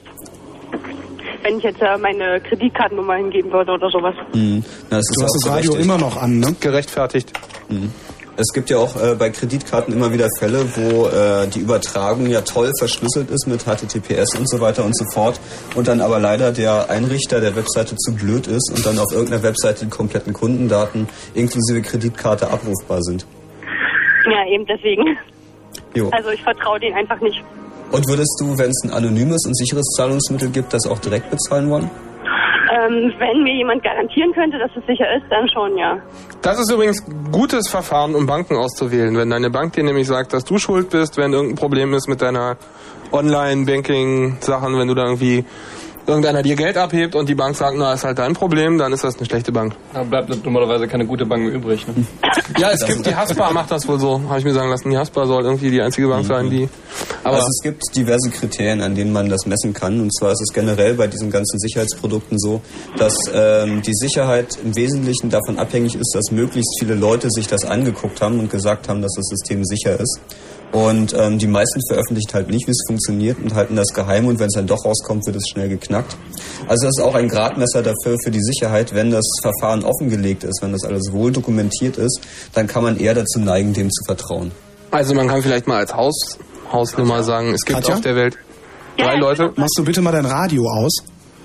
[1.43, 4.15] Wenn ich jetzt äh, meine Kreditkartennummer hingeben würde oder sowas.
[4.35, 4.63] Mhm.
[4.91, 6.55] Na, das ist Du hast das Radio immer noch an, ne?
[6.61, 7.33] Gerechtfertigt.
[7.71, 7.91] Mhm.
[8.37, 12.41] Es gibt ja auch äh, bei Kreditkarten immer wieder Fälle, wo äh, die Übertragung ja
[12.41, 15.39] toll verschlüsselt ist mit HTTPS und so weiter und so fort
[15.77, 19.45] und dann aber leider der Einrichter der Webseite zu blöd ist und dann auf irgendeiner
[19.45, 23.25] Webseite die kompletten Kundendaten inklusive Kreditkarte abrufbar sind.
[24.25, 25.17] Ja, eben deswegen.
[25.95, 26.11] Jo.
[26.11, 27.41] Also ich vertraue denen einfach nicht.
[27.93, 31.71] Und würdest du, wenn es ein anonymes und sicheres Zahlungsmittel gibt, das auch direkt bezahlen
[31.71, 31.89] wollen?
[32.75, 35.99] Ähm, wenn mir jemand garantieren könnte, dass es sicher ist, dann schon, ja.
[36.43, 39.17] Das ist übrigens gutes Verfahren, um Banken auszuwählen.
[39.17, 42.21] Wenn deine Bank dir nämlich sagt, dass du schuld bist, wenn irgendein Problem ist mit
[42.21, 42.57] deiner
[43.13, 45.45] Online-Banking-Sachen, wenn du da irgendwie
[46.07, 49.05] irgendeiner dir Geld abhebt und die Bank sagt, na, ist halt dein Problem, dann ist
[49.05, 49.75] das eine schlechte Bank.
[49.93, 51.87] Da bleibt normalerweise keine gute Bank mehr übrig.
[51.87, 51.95] Ne?
[52.59, 54.91] Ja, es gibt die Haspa macht das wohl so, habe ich mir sagen lassen.
[54.91, 56.69] Die Haspa soll irgendwie die einzige Bank sein, die.
[57.23, 60.01] Aber also es gibt diverse Kriterien, an denen man das messen kann.
[60.01, 62.61] Und zwar ist es generell bei diesen ganzen Sicherheitsprodukten so,
[62.97, 67.65] dass ähm, die Sicherheit im Wesentlichen davon abhängig ist, dass möglichst viele Leute sich das
[67.65, 70.21] angeguckt haben und gesagt haben, dass das System sicher ist.
[70.75, 74.41] Und ähm, die meisten veröffentlichen halt nicht, wie es funktioniert und halten das geheim und
[74.41, 76.17] wenn es dann doch rauskommt, wird es schnell geknackt.
[76.67, 80.61] Also das ist auch ein Gradmesser dafür für die Sicherheit, wenn das Verfahren offengelegt ist,
[80.63, 82.21] wenn das alles wohl dokumentiert ist,
[82.55, 84.51] dann kann man eher dazu neigen, dem zu vertrauen.
[84.91, 86.39] also man kann vielleicht mal als Haus,
[86.73, 87.95] Hausnummer sagen, es gibt Katja?
[87.95, 88.37] auf der Welt
[88.97, 89.53] drei Leute.
[89.55, 90.97] Machst du bitte mal dein Radio aus?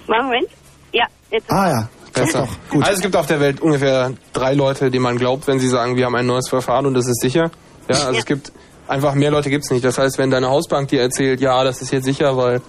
[0.07, 0.47] Moment.
[0.91, 1.51] Ja, jetzt.
[1.51, 2.47] Ah ja, Besser.
[2.71, 5.95] Also es gibt auf der Welt ungefähr drei Leute, denen man glaubt, wenn sie sagen,
[5.95, 7.51] wir haben ein neues Verfahren und das ist sicher.
[7.87, 8.51] Ja, also es gibt
[8.89, 9.85] einfach mehr Leute gibt's nicht.
[9.85, 12.61] Das heißt, wenn deine Hausbank dir erzählt, ja, das ist jetzt sicher, weil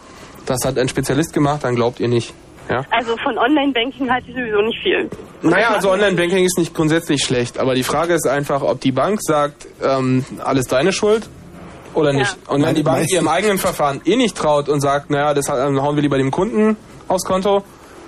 [0.47, 2.34] das hat ein Spezialist gemacht, dann glaubt ihr nicht.
[2.68, 2.84] Ja.
[2.90, 5.10] Also von Online-Banking halte ich sowieso nicht viel.
[5.42, 9.18] Naja, also Online-Banking ist nicht grundsätzlich schlecht, aber die Frage ist einfach, ob die Bank
[9.22, 11.28] sagt, ähm, alles deine Schuld
[11.94, 12.36] oder nicht.
[12.47, 15.97] Und wenn die Bank ihrem eigenen Verfahren eh nicht traut und sagt, naja, das hauen
[15.97, 16.76] wir lieber dem Kunden
[17.09, 17.64] aufs Konto,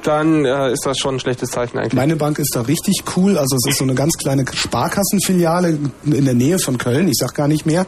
[0.07, 1.95] dann äh, ist das schon ein schlechtes Zeichen eigentlich.
[1.95, 3.39] Meine Bank ist da richtig cool.
[3.39, 7.09] Also es ist so eine ganz kleine Sparkassenfiliale in der Nähe von Köln.
[7.09, 7.87] Ich sag gar nicht mehr.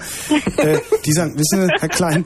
[0.56, 2.24] Äh, die sagen, wissen Sie, Herr Klein,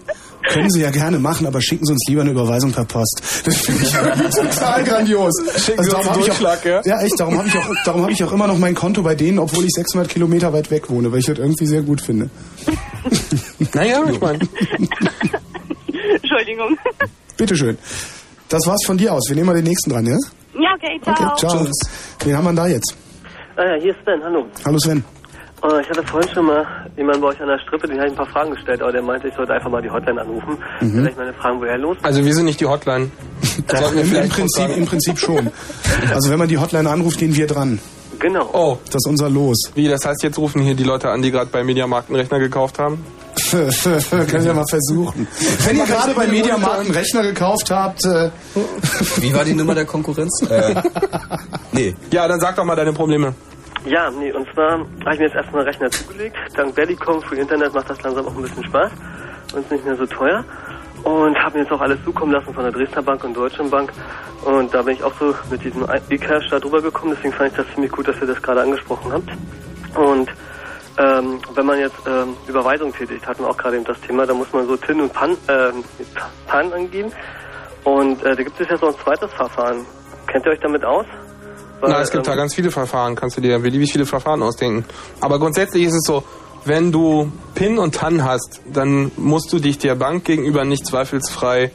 [0.48, 3.22] können Sie ja gerne machen, aber schicken Sie uns lieber eine Überweisung per Post.
[3.44, 3.92] Das finde ich
[4.34, 5.34] total grandios.
[5.56, 6.82] Schicken Sie uns einen Durchschlag, auch, ja?
[6.84, 7.00] ja?
[7.02, 9.38] echt, darum habe ich, auch, darum hab ich auch immer noch mein Konto bei denen,
[9.38, 12.30] obwohl ich 600 Kilometer weit weg wohne, weil ich das irgendwie sehr gut finde.
[13.74, 14.38] Naja, ich meine.
[16.22, 16.78] Entschuldigung.
[17.36, 17.76] Bitteschön.
[18.48, 19.28] Das war's von dir aus.
[19.28, 20.16] Wir nehmen mal den nächsten dran, ja?
[20.54, 21.32] Ja, okay, ciao.
[21.32, 21.66] Okay, ciao.
[22.24, 22.96] Wen haben wir denn da jetzt?
[23.56, 24.46] Ah ja, hier ist Sven, hallo.
[24.64, 25.04] Hallo Sven.
[25.62, 26.64] Äh, ich hatte vorhin schon mal
[26.96, 29.02] jemanden bei euch an der Strippe, den habe ich ein paar Fragen gestellt, aber der
[29.02, 30.56] meinte, ich sollte einfach mal die Hotline anrufen.
[30.80, 30.92] Mhm.
[30.92, 31.96] Vielleicht meine Fragen, woher los?
[32.02, 33.10] Also wir sind nicht die Hotline.
[33.68, 34.76] Wir Im, im, Prinzip.
[34.76, 35.50] Im Prinzip schon.
[36.14, 37.78] Also wenn man die Hotline anruft, gehen wir dran.
[38.18, 38.48] Genau.
[38.52, 38.78] Oh.
[38.86, 39.70] Das ist unser Los.
[39.74, 42.38] Wie, das heißt, jetzt rufen hier die Leute an, die gerade bei Mediamarkt einen Rechner
[42.38, 43.04] gekauft haben?
[44.30, 45.26] Können wir mal versuchen.
[45.64, 48.30] Wenn ihr gerade bei Mediamarkt einen Rechner gekauft habt, äh,
[49.20, 50.28] Wie war die Nummer der Konkurrenz?
[50.48, 50.74] Äh,
[51.72, 51.94] nee.
[52.10, 53.34] Ja, dann sag doch mal deine Probleme.
[53.84, 56.36] Ja, nee, und zwar habe ich mir jetzt erstmal einen Rechner zugelegt.
[56.56, 58.90] Dank Bellycom für Internet macht das langsam auch ein bisschen Spaß
[59.52, 60.44] und ist nicht mehr so teuer.
[61.04, 63.92] Und habe mir jetzt auch alles zukommen lassen von der Dresdner Bank und Deutschen Bank.
[64.44, 67.14] Und da bin ich auch so mit diesem E-Cash da drüber gekommen.
[67.14, 69.30] Deswegen fand ich das ziemlich gut, dass ihr das gerade angesprochen habt.
[69.96, 70.30] Und
[70.98, 74.34] ähm, wenn man jetzt ähm, Überweisung tätigt, hatten wir auch gerade eben das Thema, da
[74.34, 75.84] muss man so TIN und PAN, ähm,
[76.46, 77.12] PAN angeben.
[77.84, 79.86] Und äh, da gibt es jetzt noch ein zweites Verfahren.
[80.26, 81.06] Kennt ihr euch damit aus?
[81.80, 84.42] Weil, Na, es gibt ähm, da ganz viele Verfahren, kannst du dir beliebig viele Verfahren
[84.42, 84.84] ausdenken.
[85.20, 86.24] Aber grundsätzlich ist es so,
[86.64, 91.70] wenn du PIN und TAN hast, dann musst du dich der Bank gegenüber nicht zweifelsfrei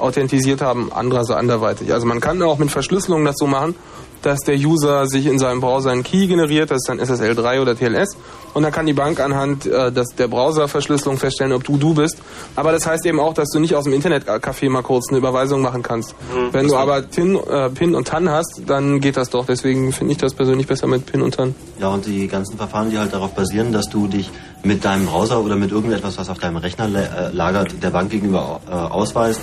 [0.00, 1.92] authentisiert haben, andererseits anderweitig.
[1.92, 3.76] Also man kann auch mit Verschlüsselung das so machen,
[4.24, 7.60] dass der User sich in seinem Browser einen Key generiert, das ist dann SSL 3
[7.60, 8.16] oder TLS,
[8.54, 12.18] und dann kann die Bank anhand äh, des, der Browserverschlüsselung feststellen, ob du du bist.
[12.56, 15.60] Aber das heißt eben auch, dass du nicht aus dem Internetcafé mal kurz eine Überweisung
[15.60, 16.14] machen kannst.
[16.52, 19.44] Wenn du aber TIN, äh, PIN und TAN hast, dann geht das doch.
[19.44, 21.54] Deswegen finde ich das persönlich besser mit PIN und TAN.
[21.80, 24.30] Ja, und die ganzen Verfahren, die halt darauf basieren, dass du dich
[24.62, 28.60] mit deinem Browser oder mit irgendetwas, was auf deinem Rechner äh, lagert, der Bank gegenüber
[28.68, 29.40] äh, ausweist,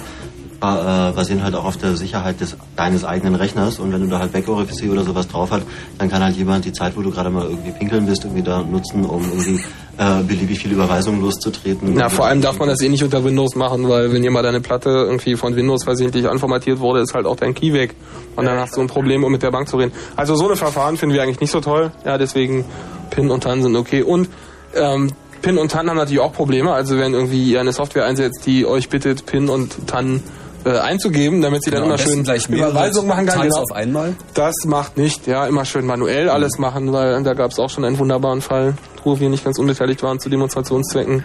[0.62, 3.80] basieren halt auch auf der Sicherheit des, deines eigenen Rechners.
[3.80, 5.64] Und wenn du da halt Backorifice oder sowas drauf hast,
[5.98, 8.62] dann kann halt jemand die Zeit, wo du gerade mal irgendwie pinkeln bist, irgendwie da
[8.62, 9.60] nutzen, um irgendwie
[9.98, 11.98] äh, beliebig viele Überweisungen loszutreten.
[11.98, 14.62] Ja, vor allem darf man das eh nicht unter Windows machen, weil wenn mal deine
[14.62, 17.96] Platte irgendwie von Windows versehentlich anformatiert wurde, ist halt auch dein Key weg.
[18.36, 19.92] Und dann hast du ein Problem, um mit der Bank zu reden.
[20.16, 21.92] Also so eine Verfahren finden wir eigentlich nicht so toll.
[22.06, 22.66] Ja, deswegen
[23.10, 24.04] PIN und TAN sind okay.
[24.04, 24.30] Und
[24.76, 25.12] ähm,
[25.42, 26.72] PIN und TAN haben natürlich auch Probleme.
[26.72, 30.22] Also wenn irgendwie ihr eine Software einsetzt, die euch bittet, PIN und TAN
[30.66, 33.42] äh, einzugeben, damit sie dann Genau, immer am besten schön Überweisung machen kann.
[33.42, 33.62] Genau.
[33.62, 34.16] auf einmal.
[34.34, 37.86] Das macht nicht, ja, immer schön manuell alles machen, weil da gab es auch schon
[37.86, 41.24] einen wunderbaren Fall, wo wir nicht ganz unbeteiligt waren zu Demonstrationszwecken.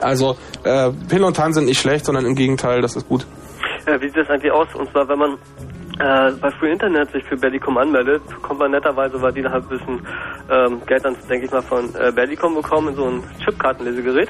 [0.00, 3.26] Also äh, PIN und TAN sind nicht schlecht, sondern im Gegenteil, das ist gut.
[3.86, 4.68] Äh, wie sieht das eigentlich aus?
[4.74, 5.32] Und zwar, wenn man
[5.98, 9.64] äh, bei Free Internet sich für Bellicom anmeldet, bekommt man netterweise, weil die da halt
[9.64, 10.06] ein bisschen
[10.50, 14.28] ähm, Geld dann, denke ich mal, von äh, Bellicom bekommen, so ein Chipkartenlesegerät.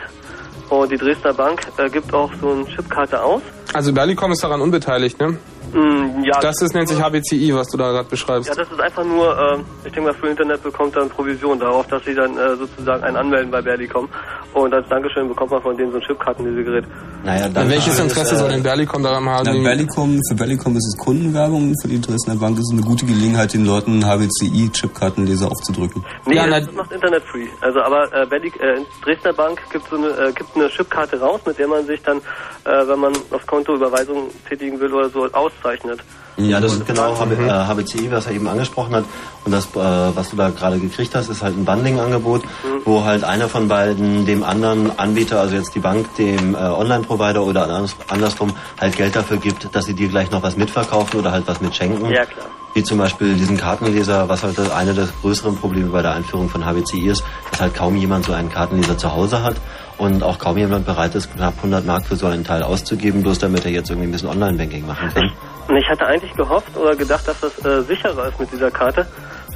[0.70, 3.42] Und die Dresdner Bank äh, gibt auch so eine Chipkarte aus.
[3.72, 5.38] Also Berlicom ist daran unbeteiligt, ne?
[5.72, 8.48] Mm, ja, Das ist, nennt sich HBCI, was du da gerade beschreibst.
[8.48, 11.86] Ja, das ist einfach nur, äh, ich denke mal, Free Internet bekommt dann Provision darauf,
[11.88, 14.08] dass sie dann äh, sozusagen einen anmelden bei Berlicom.
[14.54, 16.84] Und als Dankeschön bekommt man von denen so ein Chipkartenlesegerät.
[17.24, 19.44] Naja, Dann welches Interesse soll denn Berlicom daran haben?
[19.44, 23.06] Na, Bellicom, für Bellicom ist es Kundenwerbung, für die Dresdner Bank ist es eine gute
[23.06, 26.04] Gelegenheit, den Leuten HBCI-Chipkartenleser aufzudrücken.
[26.26, 27.46] Nee, das macht Internet free.
[27.60, 31.40] Also aber äh, Bellic, äh, Dresdner Bank gibt so eine, äh, gibt eine Chipkarte raus,
[31.46, 35.26] mit der man sich dann, äh, wenn man aufs Konto Überweisungen tätigen will oder so,
[35.58, 36.00] auszeichnet.
[36.36, 39.04] Ja, das ist genau HB, äh, HBCI, was er eben angesprochen hat.
[39.44, 39.76] Und das, äh,
[40.16, 42.42] was du da gerade gekriegt hast, ist halt ein Bundling-Angebot,
[42.84, 47.42] wo halt einer von beiden dem anderen Anbieter, also jetzt die Bank, dem äh, Online-Provider
[47.42, 51.32] oder anders, andersrum, halt Geld dafür gibt, dass sie dir gleich noch was mitverkaufen oder
[51.32, 52.08] halt was mitschenken.
[52.08, 52.46] Ja, klar.
[52.74, 56.64] Wie zum Beispiel diesen Kartenleser, was halt eine der größeren Probleme bei der Einführung von
[56.64, 59.56] HBCI ist, dass halt kaum jemand so einen Kartenleser zu Hause hat
[59.96, 63.38] und auch kaum jemand bereit ist, knapp 100 Mark für so einen Teil auszugeben, bloß
[63.38, 65.32] damit er jetzt irgendwie ein bisschen Online-Banking machen kann.
[65.68, 69.06] Und ich hatte eigentlich gehofft oder gedacht, dass das äh, sicherer ist mit dieser Karte,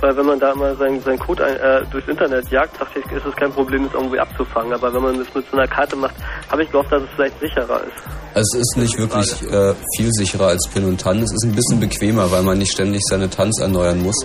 [0.02, 3.06] weil wenn man da mal seinen sein Code ein, äh, durchs Internet jagt, dachte ich,
[3.12, 4.72] ist es kein Problem, das irgendwie abzufangen.
[4.74, 6.14] Aber wenn man das mit so einer Karte macht,
[6.50, 8.04] habe ich gehofft, dass es vielleicht sicherer ist.
[8.34, 11.18] Also es ist nicht wirklich äh, viel sicherer als Pin und TAN.
[11.22, 14.16] Es ist ein bisschen bequemer, weil man nicht ständig seine TANs erneuern muss.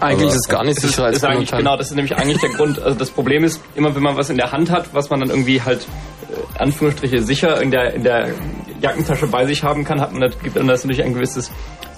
[0.00, 1.58] Eigentlich Aber- ist es gar nicht sicherer als ist Pin und eigentlich, TAN.
[1.60, 2.80] genau, das ist nämlich eigentlich der Grund.
[2.82, 5.30] Also das Problem ist, immer wenn man was in der Hand hat, was man dann
[5.30, 5.86] irgendwie halt
[6.30, 8.30] äh, Anführungsstriche sicher in der in der
[8.80, 11.50] Jackentasche bei sich haben kann, hat man das, gibt einem das natürlich ein gewisses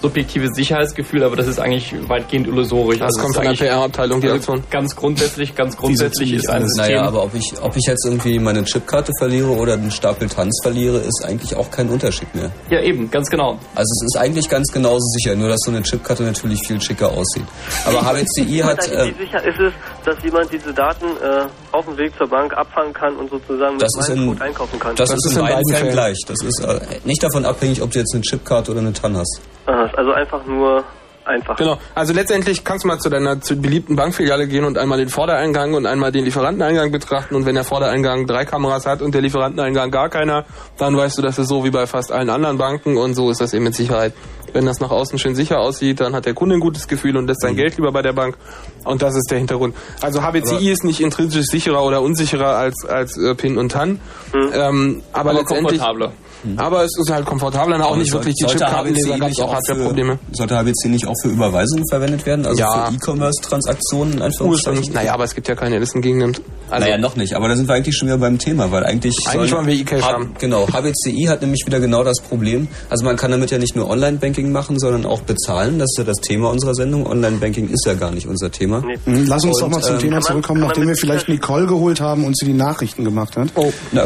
[0.04, 2.98] subjektives Sicherheitsgefühl, aber das ist eigentlich weitgehend illusorisch.
[2.98, 4.62] Das Also kommt von der PR-Abteilung, die Aktion.
[4.70, 6.96] Ganz grundsätzlich, ganz grundsätzlich ist ein System.
[6.96, 10.58] Naja, aber ob ich, ob ich jetzt irgendwie meine Chipkarte verliere oder den Stapel Tanz
[10.62, 12.50] verliere, ist eigentlich auch kein Unterschied mehr.
[12.70, 13.52] ja, eben, ganz genau.
[13.74, 17.10] Also es ist eigentlich ganz genauso sicher, nur dass so eine Chipkarte natürlich viel schicker
[17.10, 17.46] aussieht.
[17.86, 18.86] Aber HBCI hat...
[18.88, 19.72] Äh, sicher ist es,
[20.04, 23.90] dass jemand diese Daten äh, auf dem Weg zur Bank abfangen kann und sozusagen Das
[23.96, 24.96] mit ist meinem in- Code einkaufen kann?
[24.96, 26.18] das, ist in beiden Fällen gleich.
[26.26, 29.40] Das ist äh, nicht davon abhängig, ob du jetzt eine Chipkarte oder eine TAN hast.
[29.66, 30.84] Aha, also einfach nur
[31.26, 31.56] einfach.
[31.56, 31.78] Genau.
[31.94, 35.72] Also letztendlich kannst du mal zu deiner zu beliebten Bankfiliale gehen und einmal den Vordereingang
[35.72, 37.34] und einmal den Lieferanteneingang betrachten.
[37.34, 40.44] Und wenn der Vordereingang drei Kameras hat und der Lieferanteneingang gar keiner,
[40.76, 43.40] dann weißt du, das ist so wie bei fast allen anderen Banken und so ist
[43.40, 44.12] das eben mit Sicherheit.
[44.54, 47.26] Wenn das nach außen schön sicher aussieht, dann hat der Kunde ein gutes Gefühl und
[47.26, 48.38] lässt sein Geld lieber bei der Bank.
[48.84, 49.74] Und das ist der Hintergrund.
[50.00, 54.00] Also HBCI Aber- ist nicht intrinsisch sicherer oder unsicherer als, als äh, PIN und TAN.
[54.32, 55.80] Ähm, aber, Aber letztendlich.
[55.80, 56.12] komfortabler.
[56.56, 59.38] Aber es ist halt komfortabler und auch Aber nicht soll- wirklich die Chipkartenleser gab nicht
[59.38, 60.18] es auch Hardware-Probleme.
[60.30, 62.46] für- Sollte HBC nicht auch für Überweisungen verwendet werden?
[62.46, 62.86] Also Ja.
[62.90, 64.44] für E-Commerce-Transaktionen einfach?
[64.46, 66.40] Ursprünglich, naja, aber es gibt ja keine Listengegend.
[66.70, 67.34] Also, naja, noch nicht.
[67.34, 69.16] Aber da sind wir eigentlich schon wieder beim Thema, weil eigentlich...
[69.26, 70.34] Eigentlich wollen wir E-Cash haben.
[70.38, 72.68] Genau, HBCI hat nämlich wieder genau das Problem.
[72.90, 75.78] Also man kann damit ja nicht nur Online-Banking machen, sondern auch bezahlen.
[75.78, 77.06] Das ist ja das Thema unserer Sendung.
[77.06, 78.80] Online-Banking ist ja gar nicht unser Thema.
[79.04, 82.00] Mhm, Lass uns Und, doch mal zum ähm, Thema zurückkommen, nachdem wir vielleicht Nicole geholt
[82.00, 83.48] haben und sie die Nachrichten gemacht hat.
[83.54, 84.04] Oh, na,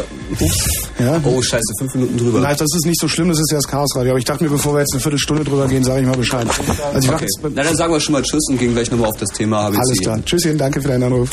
[0.99, 1.19] ja?
[1.23, 2.28] oh scheiße, fünf Minuten drüber.
[2.31, 4.11] Nein, das ist nicht so schlimm, das ist ja das Chaosradio.
[4.11, 6.47] Aber ich dachte mir, bevor wir jetzt eine Viertelstunde drüber gehen, sage ich mal Bescheid.
[6.93, 7.25] Also ich mach okay.
[7.25, 9.63] jetzt, Na, dann sagen wir schon mal Tschüss und gehen gleich nochmal auf das Thema
[9.69, 9.77] HBCI.
[9.77, 10.25] alles klar.
[10.25, 11.31] Tschüsschen, danke für deinen Anruf.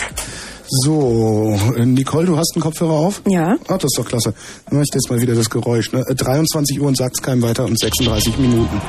[0.68, 3.22] So, äh, Nicole, du hast einen Kopfhörer auf?
[3.26, 3.56] Ja.
[3.68, 4.34] Ah, das ist doch klasse.
[4.68, 5.92] Dann mach ich jetzt mal wieder das Geräusch.
[5.92, 6.04] Ne?
[6.08, 8.80] Äh, 23 Uhr und sagt's keinem weiter und 36 Minuten.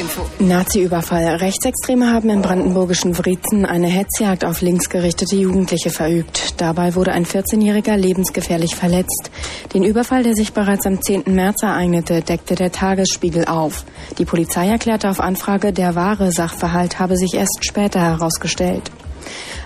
[0.00, 0.26] Kurzinfo.
[0.38, 1.26] Nazi-Überfall.
[1.36, 6.54] Rechtsextreme haben im brandenburgischen Wriezen eine Hetzjagd auf linksgerichtete Jugendliche verübt.
[6.58, 9.30] Dabei wurde ein 14-Jähriger lebensgefährlich verletzt.
[9.74, 11.24] Den Überfall, der sich bereits am 10.
[11.26, 13.84] März ereignete, deckte der Tagesspiegel auf.
[14.18, 18.90] Die Polizei erklärte auf Anfrage, der wahre Sachverhalt habe sich erst später herausgestellt.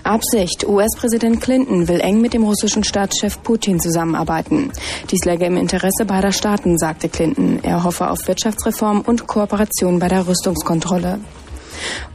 [0.05, 0.67] Absicht.
[0.67, 4.71] US-Präsident Clinton will eng mit dem russischen Staatschef Putin zusammenarbeiten.
[5.11, 7.61] Dies läge im Interesse beider Staaten, sagte Clinton.
[7.63, 11.21] Er hoffe auf Wirtschaftsreform und Kooperation bei der Rüstungskontrolle.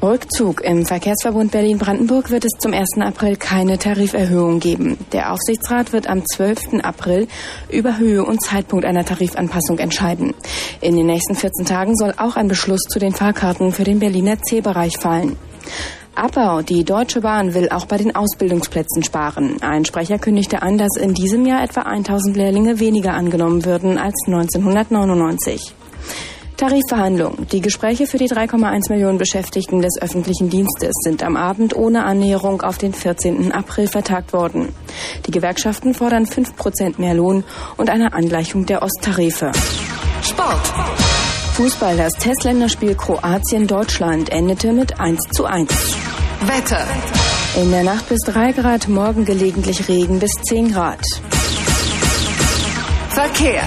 [0.02, 0.61] Rückzug.
[0.61, 3.02] Im Verkehrsverbund Berlin-Brandenburg wird es zum 1.
[3.02, 4.98] April keine Tariferhöhung geben.
[5.11, 6.82] Der Aufsichtsrat wird am 12.
[6.82, 7.28] April
[7.70, 10.34] über Höhe und Zeitpunkt einer Tarifanpassung entscheiden.
[10.82, 14.41] In den nächsten 14 Tagen soll auch ein Beschluss zu den Fahrkarten für den Berliner
[14.41, 15.38] C-Bereich fallen.
[16.19, 16.61] Abbau.
[16.61, 19.61] Die Deutsche Bahn will auch bei den Ausbildungsplätzen sparen.
[19.61, 24.15] Ein Sprecher kündigte an, dass in diesem Jahr etwa 1000 Lehrlinge weniger angenommen würden als
[24.27, 25.73] 1999.
[26.57, 27.47] Tarifverhandlungen.
[27.53, 32.61] Die Gespräche für die 3,1 Millionen Beschäftigten des öffentlichen Dienstes sind am Abend ohne Annäherung
[32.61, 33.53] auf den 14.
[33.53, 34.75] April vertagt worden.
[35.25, 37.45] Die Gewerkschaften fordern 5 Prozent mehr Lohn
[37.77, 39.53] und eine Angleichung der Osttarife.
[40.21, 41.18] Sport.
[41.60, 41.98] Fußball.
[41.98, 45.69] Das Testländerspiel Kroatien-Deutschland endete mit 1 zu 1.
[46.45, 46.88] Wetter.
[47.57, 51.02] In der Nacht bis 3 Grad, morgen gelegentlich Regen bis 10 Grad.
[53.10, 53.64] Verkehr.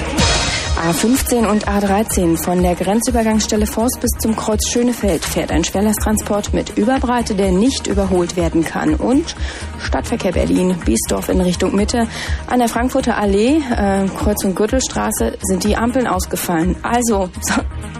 [0.82, 6.76] A15 und A13 von der Grenzübergangsstelle Forst bis zum Kreuz Schönefeld fährt ein Schwerlasttransport mit
[6.76, 8.96] Überbreite, der nicht überholt werden kann.
[8.96, 9.36] Und
[9.78, 12.08] Stadtverkehr Berlin, Biesdorf in Richtung Mitte.
[12.48, 16.74] An der Frankfurter Allee, äh, Kreuz- und Gürtelstraße, sind die Ampeln ausgefallen.
[16.82, 17.54] Also, so,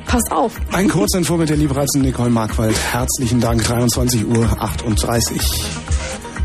[0.07, 0.61] pass auf.
[0.73, 2.77] Ein Kurzinfo mit der liebreizenden Nicole Markwald.
[2.91, 5.82] Herzlichen Dank, 23 Uhr 38.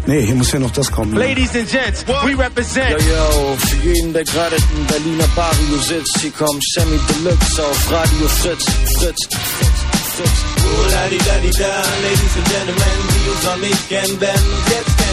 [0.07, 1.11] Nee, hier muss ja noch das kommen.
[1.13, 1.19] ne?
[1.19, 2.91] Ladies and gents, we represent.
[2.91, 7.91] Yo, yo, für jeden, der gerade im Berliner Barrio sitzt, hier kommt Sammy Deluxe auf
[7.91, 8.63] Radio Fritz,
[8.97, 9.77] Fritz, Fritz,
[10.15, 10.29] Fritz.
[10.63, 11.73] Oh, la di da di da,
[12.03, 15.06] ladies and gentlemen, die uns noch nicht kennen, uns jetzt kennenlernen.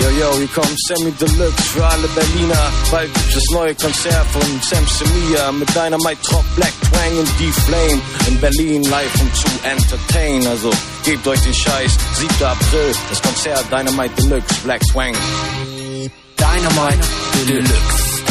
[0.00, 2.72] Yo, yo, hier kommt Sammy Deluxe für alle Berliner.
[2.90, 8.00] Bald gibt das neue Konzert von Sam Semia mit Dynamite Trop Black Twang und D-Flame.
[8.28, 10.46] In Berlin live und zu entertain.
[10.46, 10.70] Also
[11.04, 11.92] gebt euch den Scheiß.
[12.14, 12.46] 7.
[12.46, 15.14] April, das Konzert Dynamite Deluxe, Black Twang.
[16.36, 17.06] Dynamite
[17.48, 18.22] Deluxe.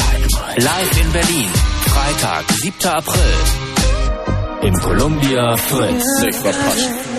[0.57, 1.49] Live in Berlin.
[1.87, 2.85] Freitag, 7.
[2.85, 3.35] April.
[4.61, 6.03] Im Columbia Fritz.
[6.19, 7.14] Sick, verpasst.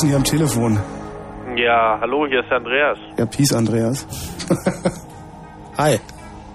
[0.00, 0.78] Denn hier am Telefon?
[1.56, 2.98] Ja, hallo, hier ist der Andreas.
[3.18, 4.06] Ja, Peace Andreas.
[5.76, 5.98] Hi.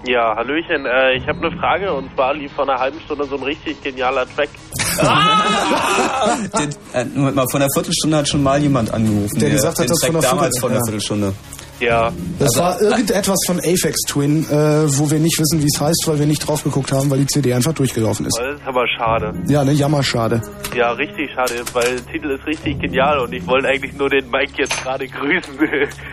[0.06, 0.86] Ja, Hallöchen.
[0.86, 3.82] Äh, ich habe eine Frage und zwar lief vor einer halben Stunde so ein richtig
[3.82, 4.48] genialer Track.
[6.58, 9.38] Den, äh, Moment mal, vor einer Viertelstunde hat schon mal jemand angerufen.
[9.38, 10.80] Der gesagt hat, dass Track von einer damals vor einer.
[10.86, 11.32] Viertelstunde.
[11.80, 12.10] Ja.
[12.38, 14.54] Das Also- war irgendetwas von Aphex Twin, äh,
[14.98, 17.26] wo wir nicht wissen, wie es heißt, weil wir nicht drauf geguckt haben, weil die
[17.26, 18.38] CD einfach durchgelaufen ist.
[18.38, 19.32] Das ist aber schade.
[19.48, 20.40] Ja, ne, jammerschade.
[20.76, 24.28] Ja, richtig schade, weil der Titel ist richtig genial und ich wollte eigentlich nur den
[24.30, 25.58] Mike jetzt gerade grüßen.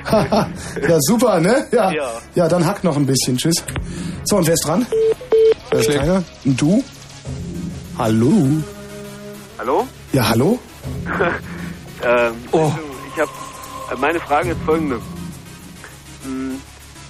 [0.11, 1.67] ja, super, ne?
[1.71, 1.91] Ja.
[1.91, 2.09] Ja.
[2.35, 3.37] ja, dann hack noch ein bisschen.
[3.37, 3.63] Tschüss.
[4.23, 4.85] So, und wer ist dran?
[5.69, 6.23] Da ist keiner.
[6.45, 6.83] Und du?
[7.97, 8.47] Hallo?
[9.57, 9.87] Hallo?
[10.13, 10.59] Ja, hallo?
[12.03, 12.71] ähm, Oh.
[13.13, 13.31] Ich habe
[13.99, 14.95] meine Frage ist folgende.
[16.23, 16.59] Hm,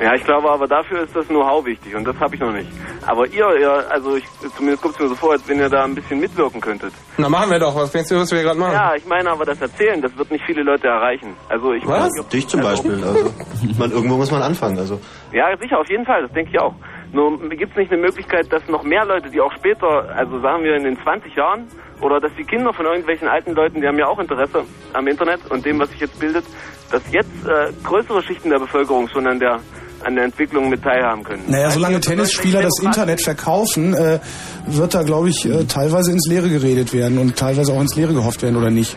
[0.00, 2.68] Ja, ich glaube aber dafür ist das Know-how wichtig und das habe ich noch nicht.
[3.06, 4.24] Aber ihr, ihr also ich,
[4.56, 6.92] zumindest kommt es mir so vor, als wenn ihr da ein bisschen mitwirken könntet.
[7.16, 7.74] Na, machen wir doch.
[7.74, 8.74] Was denkst du, was wir gerade machen?
[8.74, 11.34] Ja, ich meine aber das Erzählen, das wird nicht viele Leute erreichen.
[11.48, 13.04] Also ich weiß nicht, ob- Dich zum also- Beispiel.
[13.04, 13.30] Also,
[13.78, 14.78] man, irgendwo muss man anfangen.
[14.78, 15.00] Also
[15.32, 16.74] Ja, sicher, auf jeden Fall, das denke ich auch.
[17.12, 20.62] Nur gibt es nicht eine Möglichkeit, dass noch mehr Leute, die auch später, also sagen
[20.62, 21.66] wir in den 20 Jahren,
[22.00, 24.62] oder dass die Kinder von irgendwelchen alten Leuten, die haben ja auch Interesse
[24.92, 26.44] am Internet und dem, was sich jetzt bildet,
[26.92, 29.58] dass jetzt äh, größere Schichten der Bevölkerung schon an der
[30.04, 31.42] an der Entwicklung mit teilhaben können.
[31.48, 34.18] Naja, solange Tennisspieler das Internet verkaufen, äh,
[34.66, 38.14] wird da, glaube ich, äh, teilweise ins Leere geredet werden und teilweise auch ins Leere
[38.14, 38.96] gehofft werden, oder nicht?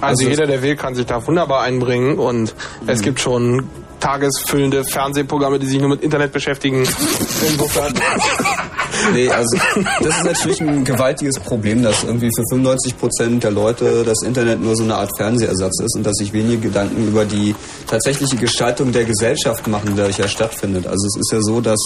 [0.00, 2.54] Also jeder, der will, kann sich da wunderbar einbringen und
[2.86, 3.68] es gibt schon
[4.00, 6.86] tagesfüllende Fernsehprogramme, die sich nur mit Internet beschäftigen.
[7.48, 7.94] Insofern.
[9.12, 9.56] Nee, also
[10.00, 14.60] das ist natürlich ein gewaltiges Problem, dass irgendwie für 95 Prozent der Leute das Internet
[14.60, 17.54] nur so eine Art Fernsehersatz ist und dass sich wenige Gedanken über die
[17.86, 20.86] tatsächliche Gestaltung der Gesellschaft machen, der ja stattfindet.
[20.86, 21.80] Also es ist ja so, dass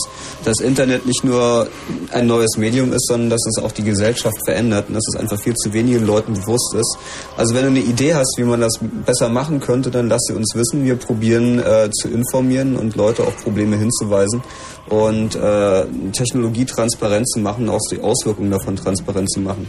[0.45, 1.69] das Internet nicht nur
[2.13, 5.41] ein neues Medium ist, sondern dass es auch die Gesellschaft verändert und dass es einfach
[5.41, 6.99] viel zu wenigen Leuten bewusst ist.
[7.37, 10.35] Also wenn du eine Idee hast, wie man das besser machen könnte, dann lass sie
[10.35, 10.85] uns wissen.
[10.85, 14.43] Wir probieren äh, zu informieren und Leute auf Probleme hinzuweisen
[14.89, 19.67] und äh, Technologie transparent zu machen, auch die Auswirkungen davon transparent zu machen.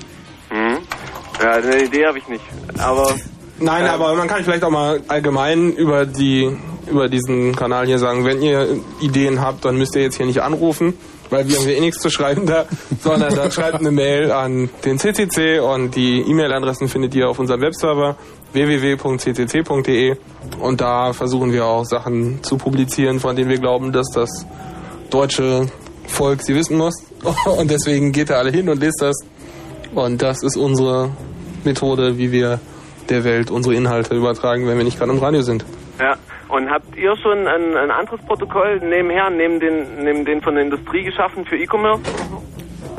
[0.52, 0.78] Mhm.
[1.42, 2.44] Ja, eine Idee habe ich nicht.
[2.78, 3.16] Aber
[3.62, 6.50] Nein, aber man kann vielleicht auch mal allgemein über die
[6.90, 10.42] über diesen Kanal hier sagen, wenn ihr Ideen habt, dann müsst ihr jetzt hier nicht
[10.42, 10.96] anrufen,
[11.30, 12.66] weil wir haben hier eh nichts zu schreiben da,
[13.02, 17.62] sondern dann schreibt eine Mail an den CCC und die E-Mail-Adressen findet ihr auf unserem
[17.62, 18.18] Webserver
[18.54, 20.16] www.ccc.de
[20.60, 24.46] und da versuchen wir auch Sachen zu publizieren, von denen wir glauben, dass das
[25.10, 25.68] deutsche
[26.08, 26.96] Volk sie wissen muss
[27.46, 29.16] und deswegen geht da alle hin und lest das
[29.94, 31.12] und das ist unsere
[31.64, 32.60] Methode, wie wir
[33.10, 35.66] der Welt unsere Inhalte übertragen, wenn wir nicht gerade im Radio sind.
[36.00, 36.18] ja.
[36.50, 40.64] Und habt ihr schon ein, ein anderes Protokoll nebenher, neben den, neben den von der
[40.64, 42.02] Industrie geschaffen für E-Commerce?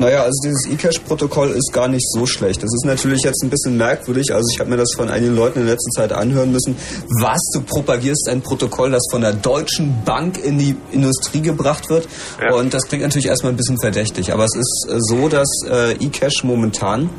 [0.01, 2.63] Naja, also dieses eCash-Protokoll ist gar nicht so schlecht.
[2.63, 4.33] Das ist natürlich jetzt ein bisschen merkwürdig.
[4.33, 6.75] Also ich habe mir das von einigen Leuten in der letzten Zeit anhören müssen.
[7.21, 12.07] Was, du propagierst ein Protokoll, das von der Deutschen Bank in die Industrie gebracht wird?
[12.51, 14.33] Und das klingt natürlich erstmal ein bisschen verdächtig.
[14.33, 17.11] Aber es ist äh, so, dass äh, eCash momentan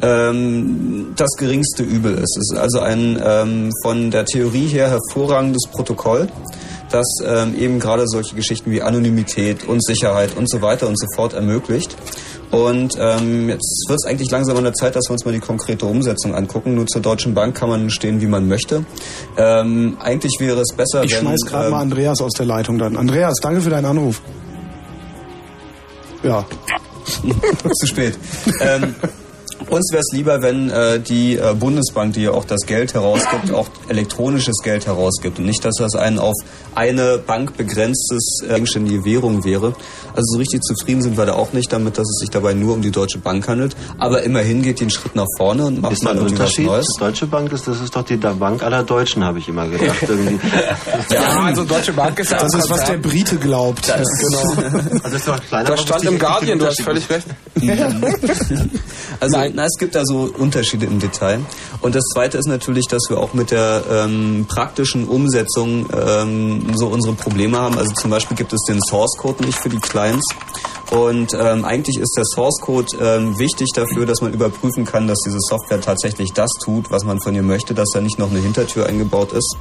[0.00, 2.36] ähm, das geringste Übel ist.
[2.36, 6.28] Es ist also ein ähm, von der Theorie her hervorragendes Protokoll
[6.90, 11.06] das ähm, eben gerade solche Geschichten wie Anonymität und Sicherheit und so weiter und so
[11.14, 11.96] fort ermöglicht.
[12.50, 15.40] Und ähm, jetzt wird es eigentlich langsam an der Zeit, dass wir uns mal die
[15.40, 16.74] konkrete Umsetzung angucken.
[16.74, 18.84] Nur zur Deutschen Bank kann man stehen, wie man möchte.
[19.36, 21.20] Ähm, eigentlich wäre es besser, Ich wenn...
[21.20, 22.96] schmeiß gerade ähm, mal Andreas aus der Leitung dann.
[22.96, 24.20] Andreas, danke für deinen Anruf.
[26.22, 26.44] Ja.
[27.80, 28.18] Zu spät.
[28.60, 28.94] ähm,
[29.68, 33.52] Uns wäre es lieber, wenn äh, die äh, Bundesbank, die ja auch das Geld herausgibt,
[33.52, 36.34] auch elektronisches Geld herausgibt und nicht, dass das ein auf
[36.74, 39.74] eine Bank begrenztes äh, eigenständige Währung wäre.
[40.08, 42.74] Also so richtig zufrieden sind wir da auch nicht damit, dass es sich dabei nur
[42.74, 43.76] um die Deutsche Bank handelt.
[43.98, 46.34] Aber immerhin geht die einen Schritt nach vorne und macht Ist da mal ein irgendwie
[46.34, 46.66] was Unterschied?
[46.66, 46.86] Neues.
[46.96, 50.02] Die Deutsche Bank ist, das ist doch die Bank aller Deutschen, habe ich immer gedacht.
[50.08, 50.38] Irgendwie.
[51.10, 52.96] Ja, also Deutsche Bank ist Das ist, was der.
[53.00, 53.88] Brite glaubt.
[53.88, 54.80] Das, genau.
[54.90, 57.26] Also das ist doch ein kleiner Das stand im Guardian, du hast völlig recht.
[59.20, 61.40] Also na, es gibt da so Unterschiede im Detail.
[61.80, 66.86] Und das Zweite ist natürlich, dass wir auch mit der ähm, praktischen Umsetzung ähm, so
[66.86, 67.78] unsere Probleme haben.
[67.78, 70.26] Also zum Beispiel gibt es den Source Code nicht für die Clients.
[70.90, 75.18] Und ähm, eigentlich ist der Source Code ähm, wichtig dafür, dass man überprüfen kann, dass
[75.24, 78.40] diese Software tatsächlich das tut, was man von ihr möchte, dass da nicht noch eine
[78.40, 79.56] Hintertür eingebaut ist.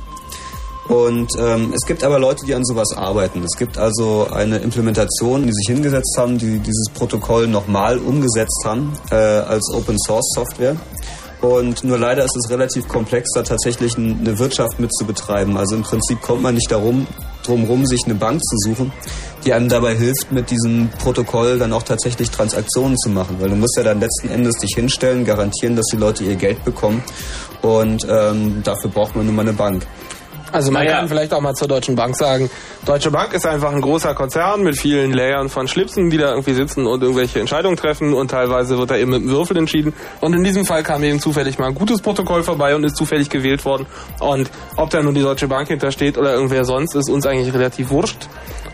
[0.90, 3.44] Und ähm, es gibt aber Leute, die an sowas arbeiten.
[3.44, 8.92] Es gibt also eine Implementation, die sich hingesetzt haben, die dieses Protokoll nochmal umgesetzt haben
[9.12, 10.76] äh, als Open Source Software.
[11.42, 15.58] Und nur leider ist es relativ komplex, da tatsächlich eine Wirtschaft mit zu betreiben.
[15.58, 17.08] Also im Prinzip kommt man nicht darum,
[17.44, 18.92] drum rum, sich eine Bank zu suchen,
[19.46, 23.38] die einem dabei hilft, mit diesem Protokoll dann auch tatsächlich Transaktionen zu machen.
[23.40, 26.66] Weil du musst ja dann letzten Endes dich hinstellen, garantieren, dass die Leute ihr Geld
[26.66, 27.04] bekommen.
[27.62, 29.86] Und ähm, dafür braucht man nun mal eine Bank.
[30.52, 32.50] Also man kann vielleicht auch mal zur Deutschen Bank sagen,
[32.86, 36.54] Deutsche Bank ist einfach ein großer Konzern mit vielen Layern von Schlipsen, die da irgendwie
[36.54, 39.94] sitzen und irgendwelche Entscheidungen treffen und teilweise wird da eben mit dem Würfel entschieden.
[40.22, 43.30] Und in diesem Fall kam eben zufällig mal ein gutes Protokoll vorbei und ist zufällig
[43.30, 43.86] gewählt worden.
[44.20, 47.90] Und ob da nun die Deutsche Bank hintersteht oder irgendwer sonst, ist uns eigentlich relativ
[47.90, 48.28] wurscht.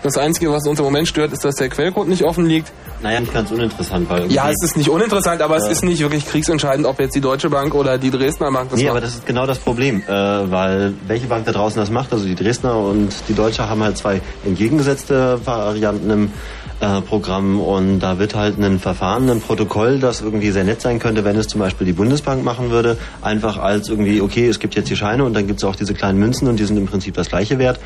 [0.05, 2.71] Das Einzige, was uns im Moment stört, ist, dass der Quellcode nicht offen liegt.
[3.01, 4.31] Naja, nicht ganz uninteressant, weil...
[4.31, 5.71] Ja, es ist nicht uninteressant, aber es Ja.
[5.71, 8.85] ist nicht wirklich kriegsentscheidend, ob jetzt die Deutsche Bank oder die Dresdner Bank das nee,
[8.85, 8.91] macht.
[8.91, 12.23] aber das ist genau das Problem, äh, weil welche Bank da draußen das macht, also
[12.23, 16.33] die Dresdner und die Deutsche haben halt zwei entgegengesetzte Varianten im
[16.79, 20.99] äh, Programm und da wird halt ein Verfahren, ein Protokoll, das irgendwie sehr nett sein
[20.99, 24.75] könnte, wenn es zum Beispiel die Bundesbank machen würde, einfach als irgendwie, okay, es gibt
[24.75, 26.85] jetzt die Scheine und dann gibt es auch diese kleinen Münzen und die sind im
[26.85, 27.79] Prinzip das gleiche wert.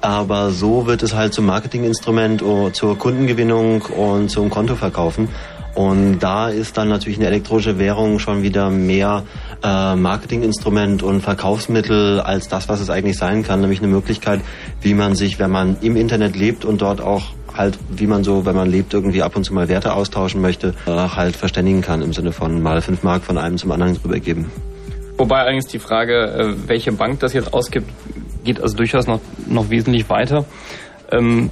[0.00, 5.28] Aber so wird es halt zum Marketinginstrument, oh, zur Kundengewinnung und zum Kontoverkaufen.
[5.74, 9.24] Und da ist dann natürlich eine elektronische Währung schon wieder mehr
[9.62, 14.40] äh, Marketinginstrument und Verkaufsmittel als das, was es eigentlich sein kann, nämlich eine Möglichkeit,
[14.80, 17.24] wie man sich, wenn man im Internet lebt und dort auch
[17.56, 20.74] halt, wie man so, wenn man lebt, irgendwie ab und zu mal Werte austauschen möchte,
[20.86, 24.46] äh, halt verständigen kann im Sinne von mal fünf Mark von einem zum anderen rübergeben.
[25.16, 27.90] Wobei allerdings die Frage, äh, welche Bank das jetzt ausgibt,
[28.44, 30.44] geht also durchaus noch, noch wesentlich weiter.
[31.10, 31.50] Ähm,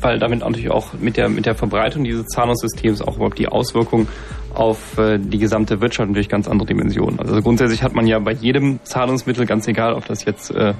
[0.00, 4.08] weil damit natürlich auch mit der, mit der Verbreitung dieses Zahlungssystems auch überhaupt die Auswirkung
[4.54, 7.18] auf äh, die gesamte Wirtschaft natürlich ganz andere Dimensionen.
[7.18, 10.74] Also grundsätzlich hat man ja bei jedem Zahlungsmittel, ganz egal, ob das jetzt äh,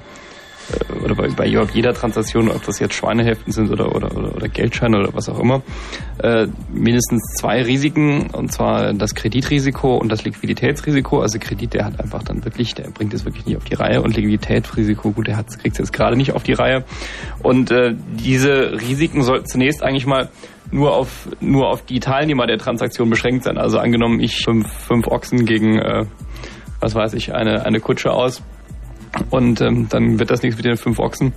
[1.03, 4.97] oder bei, bei jeder Transaktion, ob das jetzt Schweineheften sind oder, oder, oder, oder Geldscheine
[4.99, 5.61] oder was auch immer,
[6.21, 11.21] äh, mindestens zwei Risiken, und zwar das Kreditrisiko und das Liquiditätsrisiko.
[11.21, 14.01] Also Kredit, der hat einfach dann wirklich, der bringt es wirklich nicht auf die Reihe
[14.01, 16.83] und Liquiditätsrisiko, gut, der kriegt es jetzt gerade nicht auf die Reihe.
[17.43, 20.29] Und äh, diese Risiken sollten zunächst eigentlich mal
[20.71, 23.57] nur auf nur auf die Teilnehmer der Transaktion beschränkt sein.
[23.57, 26.05] Also angenommen, ich fünf, fünf Ochsen gegen äh,
[26.79, 28.43] was weiß ich, eine, eine Kutsche aus
[29.29, 31.33] und ähm, dann wird das nichts mit den fünf Ochsen.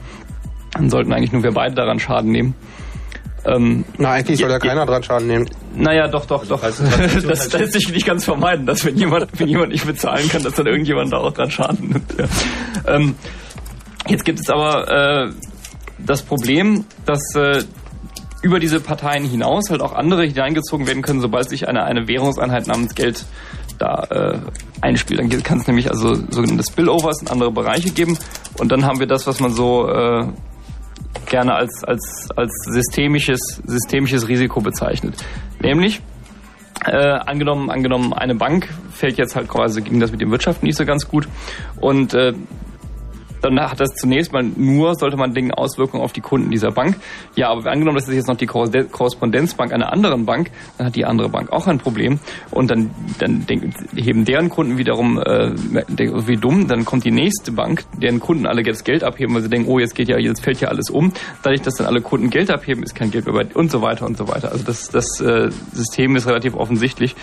[0.72, 2.55] Dann sollten eigentlich nur wir beide daran Schaden nehmen.
[3.44, 5.48] Ähm, Na, eigentlich soll ja keiner dran Schaden nehmen.
[5.74, 6.62] Naja, doch, doch, doch.
[7.26, 10.42] Das, das lässt sich nicht ganz vermeiden, dass wenn jemand, wenn jemand nicht bezahlen kann,
[10.42, 12.14] dass dann irgendjemand da auch dran Schaden nimmt.
[12.18, 12.94] Ja.
[12.94, 13.14] Ähm,
[14.09, 15.32] jetzt gibt es aber äh,
[15.98, 17.62] das Problem, dass äh,
[18.42, 22.66] über diese Parteien hinaus halt auch andere hineingezogen werden können, sobald sich eine, eine Währungseinheit
[22.66, 23.24] namens Geld
[23.78, 24.38] da äh,
[24.80, 25.20] einspielt.
[25.20, 28.18] Dann kann es nämlich also sogenannte Spillovers in andere Bereiche geben
[28.59, 30.26] und dann haben wir das, was man so äh,
[31.26, 35.14] gerne als, als, als systemisches, systemisches Risiko bezeichnet.
[35.60, 36.00] Nämlich,
[36.84, 40.76] äh, angenommen, angenommen, eine Bank fällt jetzt halt quasi, ging das mit dem Wirtschaften nicht
[40.76, 41.28] so ganz gut
[41.80, 42.32] und äh,
[43.40, 46.97] dann hat das zunächst mal nur, sollte man denken, Auswirkungen auf die Kunden dieser Bank.
[47.36, 50.97] Ja, aber angenommen, das ist jetzt noch die Korrespondenz- Korrespondenzbank einer anderen Bank, dann hat
[50.97, 52.19] die andere Bank auch ein Problem.
[52.51, 55.52] Und dann, dann denken, heben deren Kunden wiederum äh,
[56.27, 59.48] wie dumm, dann kommt die nächste Bank, deren Kunden alle jetzt Geld abheben, weil sie
[59.48, 61.12] denken, oh, jetzt geht ja, jetzt fällt ja alles um.
[61.43, 64.06] Dadurch, dass dann alle Kunden Geld abheben, ist kein Geld mehr bei und so weiter
[64.06, 64.51] und so weiter.
[64.52, 67.15] Also das, das äh, System ist relativ offensichtlich.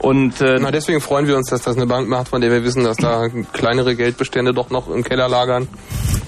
[0.00, 2.64] Und äh, Na, deswegen freuen wir uns, dass das eine Bank macht, von der wir
[2.64, 5.68] wissen, dass da kleinere Geldbestände doch noch im Keller lagern.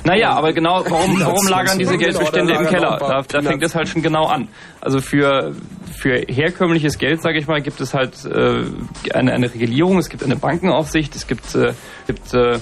[0.05, 2.99] Naja, aber genau, warum, warum lagern diese Geldbestände im Keller?
[3.01, 4.49] Da, da fängt es halt schon genau an.
[4.81, 5.53] Also für,
[5.91, 8.65] für herkömmliches Geld, sage ich mal, gibt es halt äh,
[9.15, 11.73] eine, eine Regulierung, es gibt eine Bankenaufsicht, es gibt, äh,
[12.07, 12.59] gibt äh,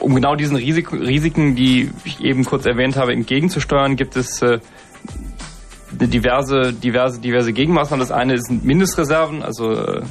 [0.00, 4.58] um genau diesen Risik Risiken, die ich eben kurz erwähnt habe, entgegenzusteuern, gibt es äh,
[5.92, 8.00] diverse, diverse, diverse Gegenmaßnahmen.
[8.00, 10.02] Das eine sind Mindestreserven, also äh,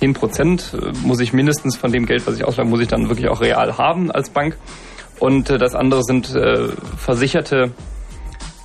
[0.00, 3.08] 10 Prozent äh, muss ich mindestens von dem Geld, was ich auslage, muss ich dann
[3.08, 4.56] wirklich auch real haben als Bank.
[5.18, 7.72] Und äh, das andere sind äh, versicherte,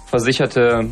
[0.08, 0.88] versicherte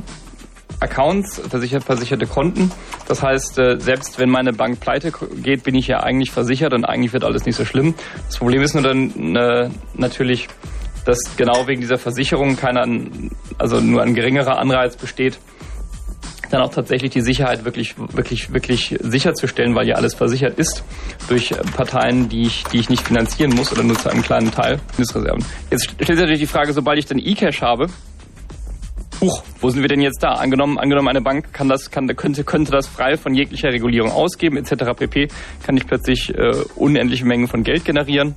[0.81, 2.71] Accounts, versichert, versicherte Konten.
[3.07, 6.83] Das heißt, äh, selbst wenn meine Bank pleite geht, bin ich ja eigentlich versichert und
[6.83, 7.95] eigentlich wird alles nicht so schlimm.
[8.27, 10.49] Das Problem ist nur dann äh, natürlich,
[11.05, 12.85] dass genau wegen dieser Versicherung keiner,
[13.57, 15.39] also nur ein geringerer Anreiz besteht,
[16.53, 20.83] dann auch tatsächlich die Sicherheit wirklich, wirklich, wirklich sicherzustellen, weil ja alles versichert ist
[21.27, 24.79] durch Parteien, die ich, die ich nicht finanzieren muss oder nur zu einem kleinen Teil
[24.95, 25.43] Bundesreserven.
[25.71, 27.87] Jetzt stellt sich natürlich die Frage, sobald ich dann E-Cash habe,
[29.21, 30.33] Huch, wo sind wir denn jetzt da?
[30.33, 34.57] Angenommen, angenommen eine Bank kann das, kann, könnte, könnte das frei von jeglicher Regulierung ausgeben,
[34.57, 34.97] etc.
[34.97, 35.29] pp.
[35.65, 38.35] Kann ich plötzlich äh, unendliche Mengen von Geld generieren.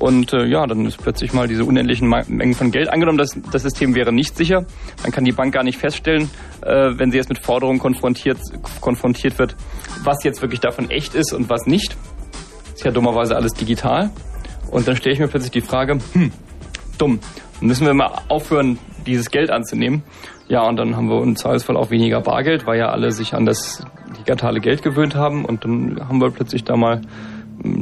[0.00, 3.18] Und äh, ja, dann ist plötzlich mal diese unendlichen Mengen von Geld angenommen.
[3.18, 4.64] Das, das System wäre nicht sicher.
[5.02, 6.30] Dann kann die Bank gar nicht feststellen,
[6.62, 8.38] äh, wenn sie jetzt mit Forderungen konfrontiert,
[8.80, 9.56] konfrontiert wird,
[10.02, 11.96] was jetzt wirklich davon echt ist und was nicht.
[12.74, 14.10] Ist ja dummerweise alles digital.
[14.70, 16.32] Und dann stelle ich mir plötzlich die Frage, hm,
[16.96, 17.20] dumm,
[17.60, 20.02] müssen wir mal aufhören, dieses Geld anzunehmen.
[20.48, 23.44] Ja, und dann haben wir im Zweifelsfall auch weniger Bargeld, weil ja alle sich an
[23.44, 23.84] das
[24.18, 25.44] digitale Geld gewöhnt haben.
[25.44, 27.02] Und dann haben wir plötzlich da mal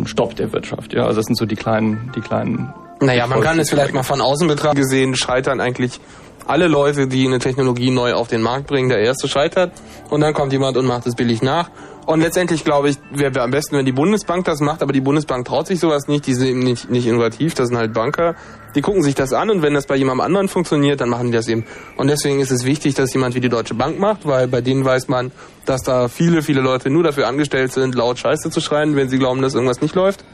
[0.06, 0.92] Stopp der Wirtschaft.
[0.92, 2.72] Ja, also das sind so die kleinen, die kleinen.
[3.00, 6.00] Naja, man kann es vielleicht mal von außen betrachten gesehen, scheitern eigentlich
[6.46, 8.88] alle Leute, die eine Technologie neu auf den Markt bringen.
[8.88, 9.72] Der erste scheitert
[10.10, 11.70] und dann kommt jemand und macht es billig nach.
[12.06, 15.44] Und letztendlich glaube ich, wäre am besten, wenn die Bundesbank das macht, aber die Bundesbank
[15.46, 18.34] traut sich sowas nicht, die sind eben nicht, nicht innovativ, das sind halt Banker,
[18.78, 21.36] die gucken sich das an und wenn das bei jemandem anderen funktioniert, dann machen die
[21.36, 21.64] das eben.
[21.96, 24.84] Und deswegen ist es wichtig, dass jemand wie die Deutsche Bank macht, weil bei denen
[24.84, 25.32] weiß man,
[25.66, 29.18] dass da viele, viele Leute nur dafür angestellt sind, laut Scheiße zu schreien, wenn sie
[29.18, 30.24] glauben, dass irgendwas nicht läuft.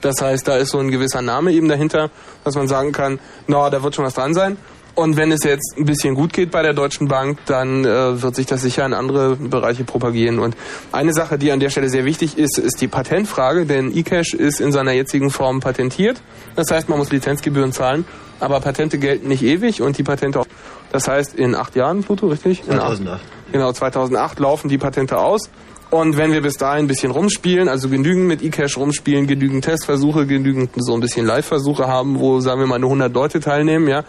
[0.00, 2.08] Das heißt, da ist so ein gewisser Name eben dahinter,
[2.42, 4.56] dass man sagen kann, na, no, da wird schon was dran sein.
[4.94, 8.34] Und wenn es jetzt ein bisschen gut geht bei der Deutschen Bank, dann äh, wird
[8.34, 10.38] sich das sicher in andere Bereiche propagieren.
[10.38, 10.56] Und
[10.92, 14.60] eine Sache, die an der Stelle sehr wichtig ist, ist die Patentfrage, denn eCash ist
[14.60, 16.20] in seiner jetzigen Form patentiert.
[16.56, 18.04] Das heißt, man muss Lizenzgebühren zahlen,
[18.40, 20.46] aber Patente gelten nicht ewig und die Patente auch.
[20.92, 22.64] Das heißt, in acht Jahren, Pluto, richtig?
[22.64, 23.20] 2008.
[23.52, 25.50] Genau, 2008 laufen die Patente aus.
[25.90, 30.24] Und wenn wir bis dahin ein bisschen rumspielen, also genügend mit eCash rumspielen, genügend Testversuche,
[30.24, 34.04] genügend so ein bisschen Live-Versuche haben, wo, sagen wir mal, nur 100 Leute teilnehmen, ja,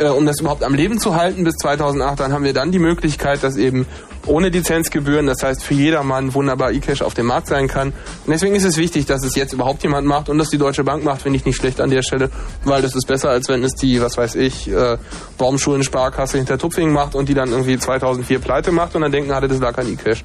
[0.00, 2.78] äh, um das überhaupt am Leben zu halten bis 2008, dann haben wir dann die
[2.78, 3.86] Möglichkeit, dass eben
[4.26, 7.88] ohne Lizenzgebühren, das heißt für jedermann wunderbar eCash auf dem Markt sein kann.
[7.88, 10.84] Und deswegen ist es wichtig, dass es jetzt überhaupt jemand macht und dass die Deutsche
[10.84, 12.30] Bank macht, finde ich nicht schlecht an der Stelle,
[12.64, 14.98] weil das ist besser, als wenn es die, was weiß ich, äh,
[15.38, 19.48] Baumschulen-Sparkasse hinter Tupfing macht und die dann irgendwie 2004 pleite macht und dann denken alle,
[19.48, 20.24] das war kein eCash.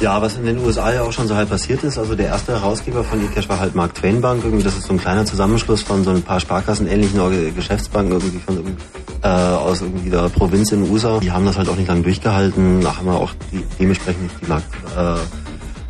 [0.00, 2.52] Ja, was in den USA ja auch schon so halt passiert ist, also der erste
[2.52, 5.82] Herausgeber von eCash war halt Mark Twain Bank, irgendwie das ist so ein kleiner Zusammenschluss
[5.82, 8.76] von so ein paar Sparkassen ähnlichen Geschäftsbanken irgendwie von
[9.22, 11.20] äh, aus irgendwie der Provinz in den USA.
[11.20, 14.36] Die haben das halt auch nicht lange durchgehalten, da haben wir auch die, dementsprechend nicht
[14.40, 15.16] die Markt, äh,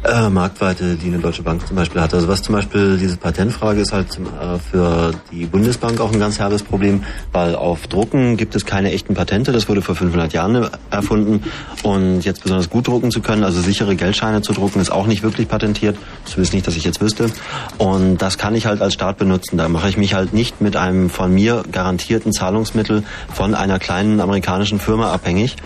[0.04, 2.14] äh, Marktweite, die eine Deutsche Bank zum Beispiel hat.
[2.14, 6.38] Also was zum Beispiel diese Patentfrage ist halt äh, für die Bundesbank auch ein ganz
[6.38, 9.52] herbes Problem, weil auf Drucken gibt es keine echten Patente.
[9.52, 11.44] Das wurde vor 500 Jahren erfunden
[11.82, 15.22] und jetzt besonders gut drucken zu können, also sichere Geldscheine zu drucken, ist auch nicht
[15.22, 15.96] wirklich patentiert.
[16.24, 17.30] Zumindest nicht, dass ich jetzt wüsste.
[17.78, 19.58] Und das kann ich halt als Staat benutzen.
[19.58, 23.02] Da mache ich mich halt nicht mit einem von mir garantierten Zahlungsmittel
[23.32, 25.56] von einer kleinen amerikanischen Firma abhängig,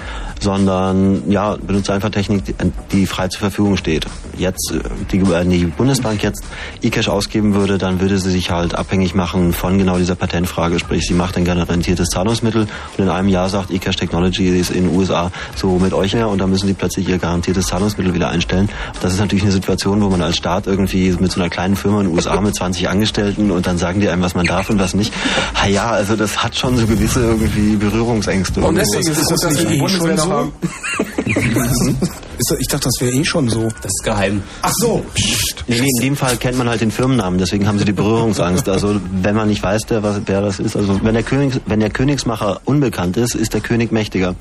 [0.40, 2.54] sondern ja benutze einfach Technik,
[2.92, 4.06] die frei zur Verfügung steht
[4.36, 4.80] jetzt äh,
[5.12, 6.44] die, äh, die Bundesbank jetzt
[6.82, 10.78] eCash ausgeben würde, dann würde sie sich halt abhängig machen von genau dieser Patentfrage.
[10.78, 14.88] Sprich, sie macht ein garantiertes Zahlungsmittel und in einem Jahr sagt eCash Technology ist in
[14.88, 18.28] den USA so mit euch her und dann müssen sie plötzlich ihr garantiertes Zahlungsmittel wieder
[18.28, 18.68] einstellen.
[19.00, 22.00] Das ist natürlich eine Situation, wo man als Staat irgendwie mit so einer kleinen Firma
[22.00, 24.78] in den USA mit 20 Angestellten und dann sagen die einem, was man darf und
[24.78, 25.12] was nicht.
[25.54, 28.60] Ha ja, also das hat schon so gewisse irgendwie Berührungsängste.
[28.60, 30.52] Und deswegen ist das, das nicht eh schon so?
[32.58, 33.68] ich dachte, das wäre eh schon so.
[33.82, 34.42] Das ist geheim.
[34.62, 35.04] Ach so.
[35.14, 35.64] Psst.
[35.66, 38.68] Nee, nee, in dem Fall kennt man halt den Firmennamen, deswegen haben sie die Berührungsangst.
[38.68, 41.80] Also wenn man nicht weiß, der, was, wer das ist, also wenn der, König, wenn
[41.80, 44.34] der Königsmacher unbekannt ist, ist der König mächtiger.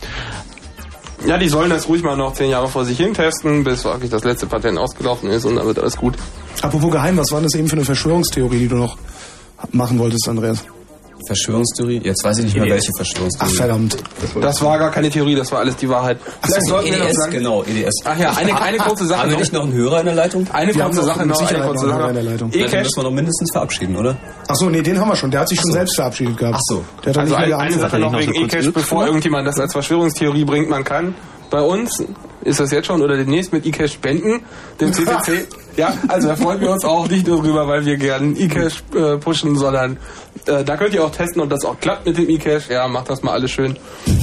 [1.25, 4.09] Ja, die sollen das ruhig mal noch zehn Jahre vor sich hin testen, bis wirklich
[4.09, 6.15] das letzte Patent ausgelaufen ist und dann wird alles gut.
[6.61, 8.97] Apropos geheim, was war das eben für eine Verschwörungstheorie, die du noch
[9.71, 10.65] machen wolltest, Andreas?
[11.25, 12.01] Verschwörungstheorie?
[12.03, 13.51] Jetzt weiß ich nicht mehr, welche Verschwörungstheorie.
[13.53, 13.97] Ach verdammt.
[14.41, 16.17] Das war gar keine Theorie, das war alles die Wahrheit.
[16.41, 17.95] Vielleicht sollten wir noch sagen, genau, EDS.
[18.05, 20.47] Ach ja, eine, eine kurze Sache Haben wir nicht noch einen Hörer in der Leitung?
[20.51, 22.09] Eine Wir kurze Sache noch eine kurze Sache.
[22.09, 22.51] In der Leitung.
[22.51, 24.17] Dann E-Cash müssen wir noch mindestens verabschieden, oder?
[24.47, 25.31] Ach so, nee, den haben wir schon.
[25.31, 25.73] Der hat sich schon so.
[25.73, 26.55] selbst verabschiedet gehabt.
[26.57, 26.83] Ach so.
[27.05, 27.79] Der hat Also nicht mehr eine.
[27.79, 30.69] Sache noch wegen E-Cash, bevor irgendjemand das als Verschwörungstheorie bringt.
[30.69, 31.15] Man kann
[31.49, 32.03] bei uns
[32.43, 34.41] ist das jetzt schon oder demnächst mit eCash spenden,
[34.79, 35.45] dem CCC.
[35.77, 39.17] ja, also da freuen wir uns auch nicht nur drüber, weil wir gerne eCash äh,
[39.17, 39.97] pushen, sondern
[40.45, 42.69] äh, da könnt ihr auch testen, ob das auch klappt mit dem eCash.
[42.69, 43.77] Ja, macht das mal alles schön.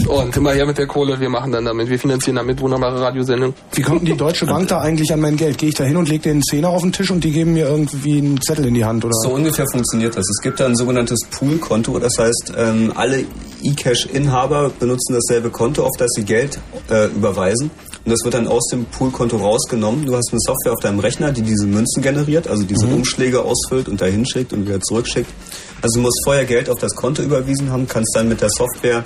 [0.07, 3.55] Und immer her mit der Kohle, wir machen dann damit, wir finanzieren damit wunderbare Radiosendungen.
[3.73, 5.59] Wie kommt denn die Deutsche Bank da eigentlich an mein Geld?
[5.59, 7.69] Gehe ich da hin und lege den Zehner auf den Tisch und die geben mir
[7.69, 9.15] irgendwie einen Zettel in die Hand, oder?
[9.23, 10.25] So ungefähr funktioniert das.
[10.29, 13.25] Es gibt da ein sogenanntes Pool-Konto, das heißt, ähm, alle
[13.63, 16.59] eCash-Inhaber benutzen dasselbe Konto, auf das sie Geld
[16.91, 17.71] äh, überweisen.
[18.05, 20.07] Und das wird dann aus dem Poolkonto rausgenommen.
[20.07, 22.95] Du hast eine Software auf deinem Rechner, die diese Münzen generiert, also diese Mhm.
[22.95, 25.31] Umschläge ausfüllt und dahin schickt und wieder zurückschickt.
[25.83, 29.05] Also du musst vorher Geld auf das Konto überwiesen haben, kannst dann mit der Software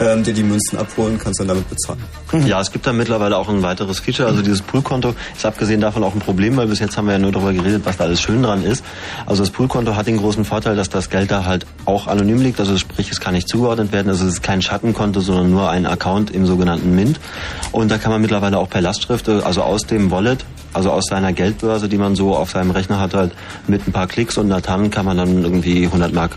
[0.00, 2.02] ähm, dir die Münzen abholen, kannst dann damit bezahlen.
[2.46, 4.28] Ja, es gibt da mittlerweile auch ein weiteres Feature.
[4.28, 7.18] Also dieses Poolkonto ist abgesehen davon auch ein Problem, weil bis jetzt haben wir ja
[7.18, 8.84] nur darüber geredet, was da alles schön dran ist.
[9.26, 12.58] Also das Poolkonto hat den großen Vorteil, dass das Geld da halt auch anonym liegt.
[12.58, 14.08] Also sprich, es kann nicht zugeordnet werden.
[14.08, 17.20] Also es ist kein Schattenkonto, sondern nur ein Account im sogenannten Mint.
[17.70, 21.04] Und da kann man mittlerweile auch per Lastschrift, äh, also aus dem Wallet, also aus
[21.08, 23.32] seiner Geldbörse, die man so auf seinem Rechner hat, halt
[23.68, 26.36] mit ein paar Klicks und einer TAN kann man dann irgendwie 100 Mark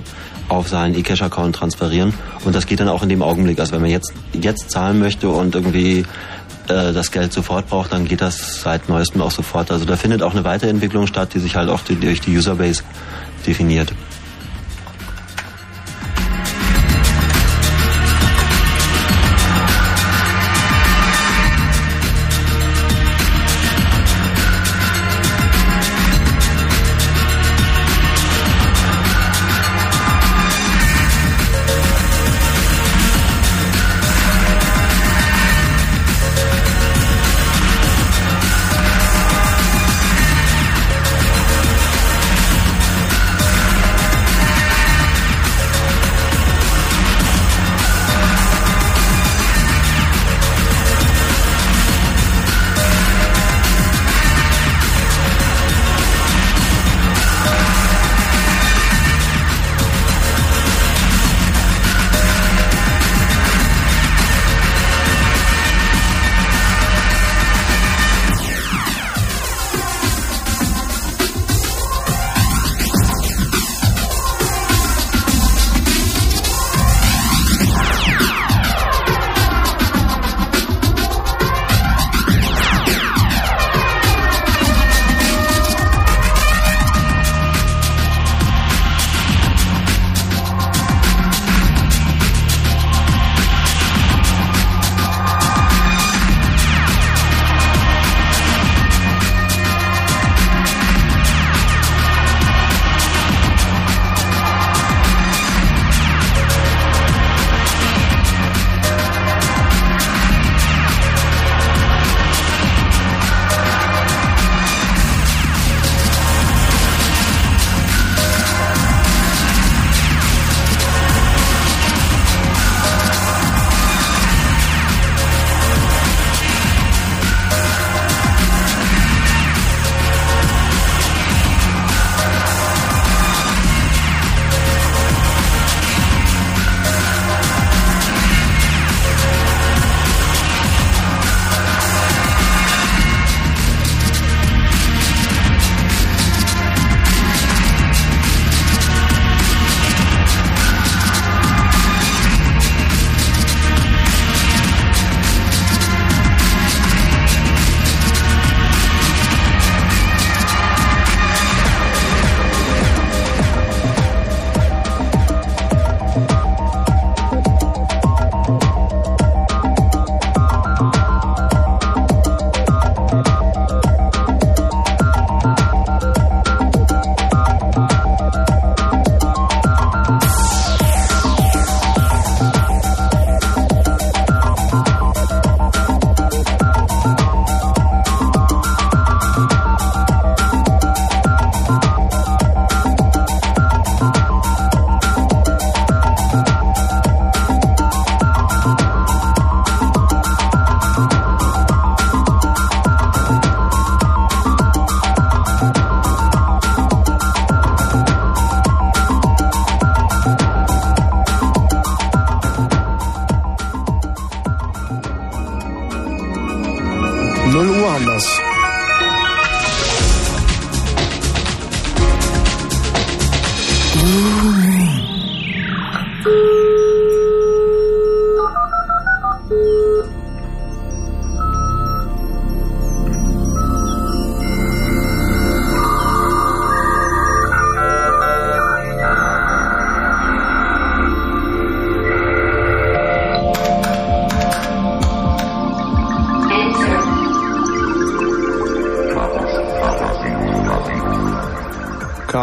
[0.50, 2.14] auf seinen eCash-Account transferieren.
[2.46, 3.60] Und das geht dann auch in dem Augenblick.
[3.60, 6.06] Also wenn man jetzt, jetzt zahlen möchte und irgendwie
[6.68, 9.72] äh, das Geld sofort braucht, dann geht das seit neuestem auch sofort.
[9.72, 12.84] Also da findet auch eine Weiterentwicklung statt, die sich halt auch durch die Userbase
[13.46, 13.94] definiert.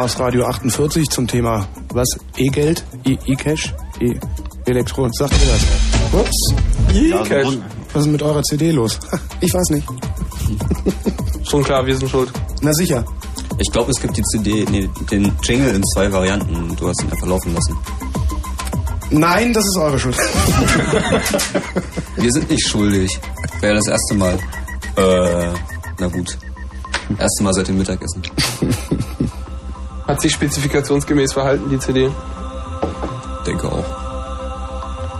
[0.04, 2.06] Chaos Radio 48 zum Thema was?
[2.36, 2.84] E-Geld?
[3.06, 3.72] E- E-Cash?
[4.00, 4.12] E
[4.66, 5.10] Elektron.
[5.14, 6.20] Sagt ihr das?
[6.20, 6.54] Ups.
[6.92, 7.56] E-Cash.
[7.94, 8.98] Was ist mit eurer CD los?
[9.40, 9.86] Ich weiß nicht.
[11.50, 12.30] Schon klar, wir sind schuld.
[12.60, 13.02] Na sicher.
[13.58, 16.76] Ich glaube, es gibt die CD, nee, den Jingle in zwei Varianten.
[16.76, 17.74] Du hast ihn einfach laufen lassen.
[19.08, 20.18] Nein, das ist eure Schuld.
[22.16, 23.18] Wir sind nicht schuldig.
[23.60, 24.34] Wäre das erste Mal.
[24.96, 25.52] Äh,
[25.98, 26.36] na gut.
[27.18, 28.22] Erste Mal seit dem Mittagessen.
[30.06, 32.10] Hat sich spezifikationsgemäß verhalten, die CD?
[33.46, 33.84] Denke auch.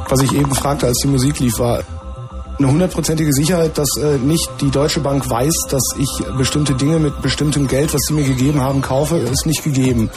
[0.08, 1.82] Was ich eben fragte, als die Musik lief, war
[2.58, 7.20] eine hundertprozentige Sicherheit, dass äh, nicht die Deutsche Bank weiß, dass ich bestimmte Dinge mit
[7.22, 10.10] bestimmtem Geld, was sie mir gegeben haben, kaufe, ist nicht gegeben.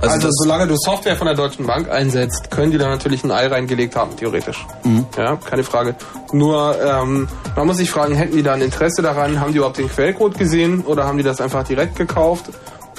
[0.00, 3.46] Also, solange du Software von der Deutschen Bank einsetzt, können die da natürlich ein Ei
[3.46, 4.66] reingelegt haben, theoretisch.
[4.84, 5.06] Mhm.
[5.16, 5.94] Ja, keine Frage.
[6.32, 9.40] Nur, ähm, man muss sich fragen, hätten die da ein Interesse daran?
[9.40, 12.50] Haben die überhaupt den Quellcode gesehen oder haben die das einfach direkt gekauft?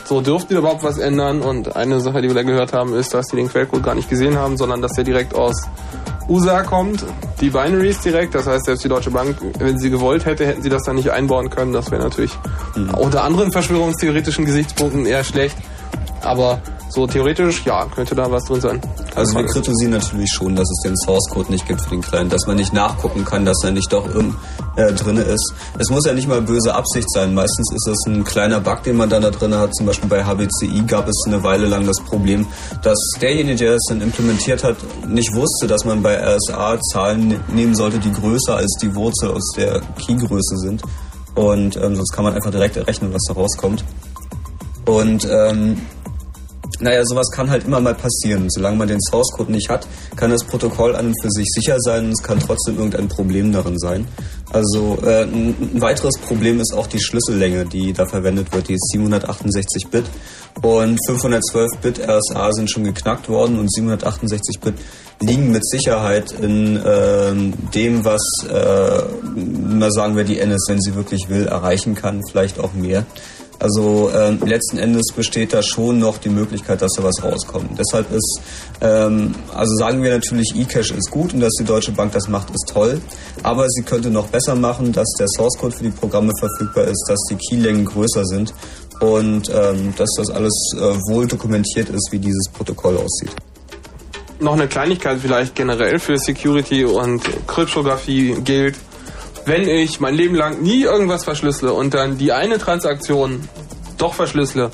[0.06, 1.42] So dürften die überhaupt was ändern?
[1.42, 4.08] Und eine Sache, die wir da gehört haben, ist, dass die den Quellcode gar nicht
[4.08, 5.56] gesehen haben, sondern dass der direkt aus
[6.30, 7.04] USA kommt,
[7.42, 8.36] die Binaries direkt.
[8.36, 11.12] Das heißt, selbst die Deutsche Bank, wenn sie gewollt hätte, hätten sie das dann nicht
[11.12, 11.74] einbauen können.
[11.74, 12.32] Das wäre natürlich
[12.98, 15.58] unter anderen verschwörungstheoretischen Gesichtspunkten eher schlecht.
[16.22, 18.82] Aber so theoretisch, ja, könnte da was drin sein.
[19.16, 22.32] Also wir kritisieren natürlich schon, dass es den Source Code nicht gibt für den Client,
[22.32, 24.36] dass man nicht nachgucken kann, dass er nicht doch irgend
[24.76, 25.54] äh, drin ist.
[25.80, 27.34] Es muss ja nicht mal böse Absicht sein.
[27.34, 29.74] Meistens ist es ein kleiner Bug, den man dann da drin hat.
[29.76, 32.46] Zum Beispiel bei HBCI gab es eine Weile lang das Problem,
[32.82, 37.40] dass derjenige, der es dann implementiert hat, nicht wusste, dass man bei RSA Zahlen ne-
[37.54, 40.82] nehmen sollte, die größer als die Wurzel aus der Keygröße sind.
[41.36, 43.84] Und ähm, sonst kann man einfach direkt errechnen, was da rauskommt.
[44.86, 45.82] Und ähm,
[46.82, 48.50] naja, sowas kann halt immer mal passieren.
[48.50, 51.78] Solange man den Source Code nicht hat, kann das Protokoll an und für sich sicher
[51.80, 54.08] sein und es kann trotzdem irgendein Problem darin sein.
[54.52, 58.70] Also äh, ein weiteres Problem ist auch die Schlüssellänge, die da verwendet wird.
[58.70, 60.06] Die ist 768 Bit
[60.62, 64.76] und 512 Bit RSA sind schon geknackt worden und 768 Bit
[65.22, 69.04] liegen mit Sicherheit in ähm, dem, was, äh,
[69.36, 73.06] mal sagen wir, die NS, wenn sie wirklich will, erreichen kann, vielleicht auch mehr.
[73.60, 77.80] Also ähm, letzten Endes besteht da schon noch die Möglichkeit, dass da was rauskommt.
[77.80, 78.42] Deshalb ist,
[78.82, 82.50] ähm, also sagen wir natürlich, eCash ist gut und dass die Deutsche Bank das macht,
[82.50, 83.02] ist toll.
[83.44, 87.06] Aber sie könnte noch besser machen, dass der Source Code für die Programme verfügbar ist,
[87.08, 88.54] dass die Keylängen größer sind
[89.00, 90.80] und ähm, dass das alles äh,
[91.10, 93.32] wohl dokumentiert ist, wie dieses Protokoll aussieht.
[94.40, 98.76] Noch eine Kleinigkeit vielleicht generell für Security und Kryptographie gilt.
[99.46, 103.48] Wenn ich mein Leben lang nie irgendwas verschlüssele und dann die eine Transaktion
[103.98, 104.72] doch verschlüssele,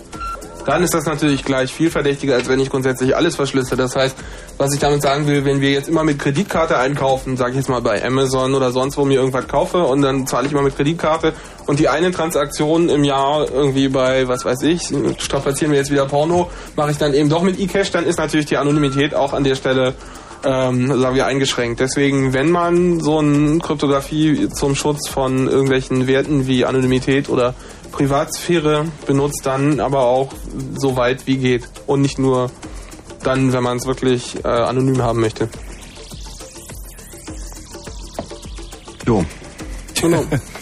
[0.65, 3.81] dann ist das natürlich gleich viel verdächtiger, als wenn ich grundsätzlich alles verschlüssele.
[3.81, 4.15] Das heißt,
[4.57, 7.69] was ich damit sagen will, wenn wir jetzt immer mit Kreditkarte einkaufen, sage ich jetzt
[7.69, 10.77] mal bei Amazon oder sonst wo mir irgendwas kaufe und dann zahle ich immer mit
[10.77, 11.33] Kreditkarte
[11.65, 16.05] und die eine Transaktion im Jahr irgendwie bei, was weiß ich, strapazieren wir jetzt wieder
[16.05, 19.43] Porno, mache ich dann eben doch mit eCash, dann ist natürlich die Anonymität auch an
[19.43, 19.95] der Stelle
[20.43, 21.79] ähm, sagen wir eingeschränkt.
[21.79, 27.53] Deswegen, wenn man so eine Kryptographie zum Schutz von irgendwelchen Werten wie Anonymität oder
[27.91, 30.33] Privatsphäre benutzt, dann aber auch
[30.77, 32.49] so weit wie geht und nicht nur
[33.23, 35.49] dann, wenn man es wirklich äh, anonym haben möchte.
[39.05, 39.25] Jo.
[39.99, 40.23] Genau.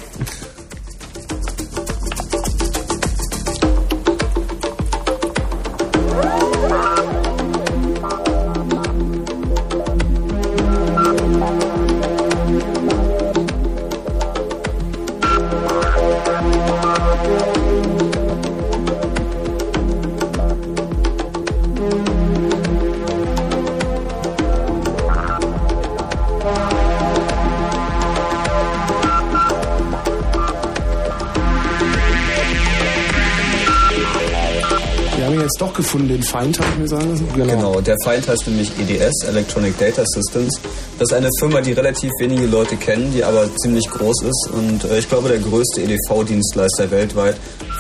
[35.90, 37.28] gefunden, den Feind, habe ich mir sagen lassen.
[37.34, 37.82] Genau.
[37.82, 40.60] der Feind heißt nämlich EDS, Electronic Data Systems.
[41.00, 44.84] Das ist eine Firma, die relativ wenige Leute kennen, die aber ziemlich groß ist und
[44.84, 47.38] äh, ich glaube der größte EDV-Dienstleister weltweit.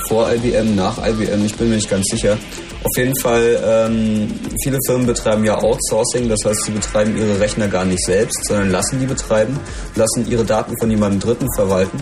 [0.07, 2.35] Vor IBM, nach IBM, ich bin mir nicht ganz sicher.
[2.83, 7.67] Auf jeden Fall, ähm, viele Firmen betreiben ja Outsourcing, das heißt, sie betreiben ihre Rechner
[7.67, 9.59] gar nicht selbst, sondern lassen die betreiben,
[9.95, 11.99] lassen ihre Daten von jemandem Dritten verwalten.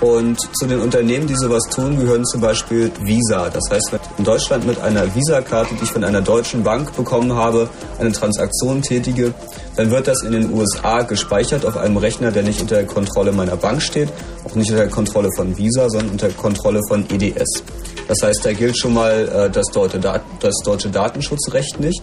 [0.00, 3.50] Und zu den Unternehmen, die sowas tun, gehören zum Beispiel Visa.
[3.50, 6.94] Das heißt, wenn ich in Deutschland mit einer Visa-Karte, die ich von einer deutschen Bank
[6.94, 7.68] bekommen habe,
[7.98, 9.34] eine Transaktion tätige,
[9.74, 13.32] dann wird das in den USA gespeichert auf einem Rechner, der nicht unter der Kontrolle
[13.32, 14.08] meiner Bank steht,
[14.44, 17.64] auch nicht unter der Kontrolle von Visa, sondern unter der Kontrolle von EDS.
[18.06, 22.02] Das heißt, da gilt schon mal äh, das, deutsche das deutsche Datenschutzrecht nicht.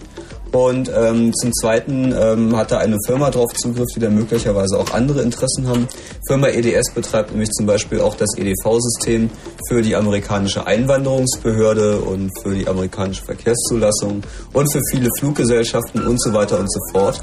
[0.52, 4.92] Und ähm, zum Zweiten ähm, hat da eine Firma drauf Zugriff, die da möglicherweise auch
[4.92, 5.88] andere Interessen haben.
[6.28, 9.30] Firma EDS betreibt nämlich zum Beispiel auch das EDV-System
[9.68, 16.32] für die amerikanische Einwanderungsbehörde und für die amerikanische Verkehrszulassung und für viele Fluggesellschaften und so
[16.32, 17.20] weiter und so fort.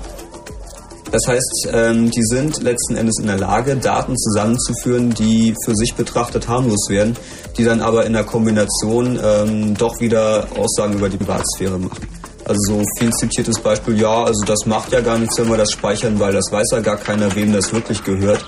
[1.14, 5.94] Das heißt, ähm, die sind letzten Endes in der Lage, Daten zusammenzuführen, die für sich
[5.94, 7.16] betrachtet harmlos wären,
[7.56, 12.08] die dann aber in der Kombination ähm, doch wieder Aussagen über die Privatsphäre machen.
[12.45, 15.72] Also so viel zitiertes Beispiel, ja, also das macht ja gar nichts, wenn wir das
[15.72, 18.44] speichern, weil das weiß ja gar keiner, wem das wirklich gehört.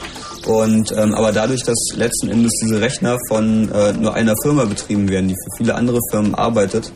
[0.46, 5.10] Und ähm, aber dadurch, dass letzten Endes diese Rechner von äh, nur einer Firma betrieben
[5.10, 6.92] werden, die für viele andere Firmen arbeitet,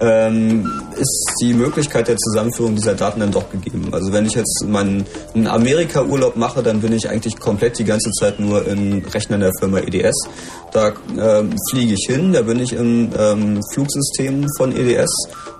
[0.00, 3.88] ähm, ist die Möglichkeit der Zusammenführung dieser Daten dann doch gegeben.
[3.92, 8.10] Also wenn ich jetzt meinen einen Amerika-Urlaub mache, dann bin ich eigentlich komplett die ganze
[8.12, 10.28] Zeit nur in Rechnern der Firma EDS.
[10.76, 15.08] Da ähm, fliege ich hin, da bin ich im ähm, Flugsystem von EDS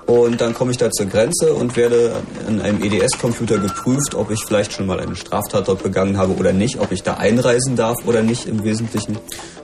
[0.05, 2.12] und dann komme ich da zur Grenze und werde
[2.47, 6.52] in einem EDS-Computer geprüft, ob ich vielleicht schon mal eine Straftat dort begangen habe oder
[6.52, 9.16] nicht, ob ich da einreisen darf oder nicht im Wesentlichen.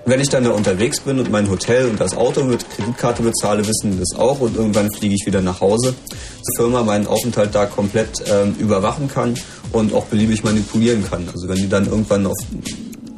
[0.06, 3.60] Wenn ich dann da unterwegs bin und mein Hotel und das Auto mit Kreditkarte bezahle,
[3.68, 5.92] wissen die das auch und irgendwann fliege ich wieder nach Hause.
[6.10, 9.34] Die Firma meinen Aufenthalt da komplett ähm, überwachen kann
[9.72, 11.28] und auch beliebig manipulieren kann.
[11.30, 12.38] Also wenn die dann irgendwann auf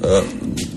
[0.05, 0.23] äh,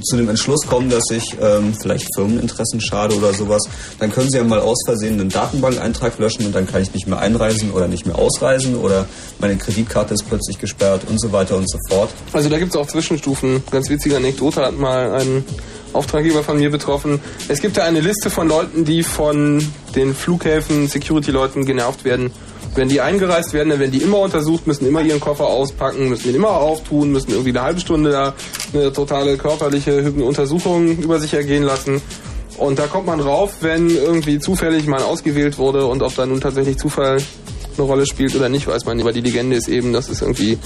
[0.04, 3.62] zu dem Entschluss kommen, dass ich ähm, vielleicht Firmeninteressen schade oder sowas,
[4.00, 7.08] dann können sie ja mal aus Versehen einen Datenbankeintrag löschen und dann kann ich nicht
[7.08, 9.06] mehr einreisen oder nicht mehr ausreisen oder
[9.40, 12.10] meine Kreditkarte ist plötzlich gesperrt und so weiter und so fort.
[12.34, 13.64] Also da gibt es auch Zwischenstufen.
[13.70, 15.46] Ganz witzige Anekdote hat mal ein
[15.94, 17.20] Auftraggeber von mir betroffen.
[17.48, 19.66] Es gibt da eine Liste von Leuten, die von
[19.96, 22.32] den Flughäfen, Security-Leuten genervt werden.
[22.76, 26.30] Wenn die eingereist werden, dann werden die immer untersucht, müssen immer ihren Koffer auspacken, müssen
[26.30, 28.36] ihn immer auftun, müssen irgendwie eine halbe Stunde da
[28.74, 32.02] eine totale körperliche Untersuchung über sich ergehen lassen.
[32.58, 36.42] Und da kommt man rauf, wenn irgendwie zufällig mal ausgewählt wurde und ob da nun
[36.42, 37.18] tatsächlich Zufall
[37.78, 39.06] eine Rolle spielt oder nicht, weiß man nicht.
[39.06, 40.58] Aber die Legende ist eben, das ist irgendwie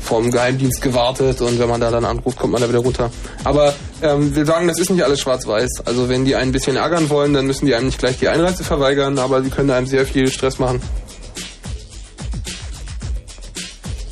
[0.00, 3.10] vom Geheimdienst gewartet und wenn man da dann anruft, kommt man da wieder runter.
[3.44, 5.82] Aber ähm, wir sagen, das ist nicht alles schwarz-weiß.
[5.84, 8.28] Also wenn die einen ein bisschen ärgern wollen, dann müssen die einem nicht gleich die
[8.28, 10.80] Einreise verweigern, aber sie können einem sehr viel Stress machen.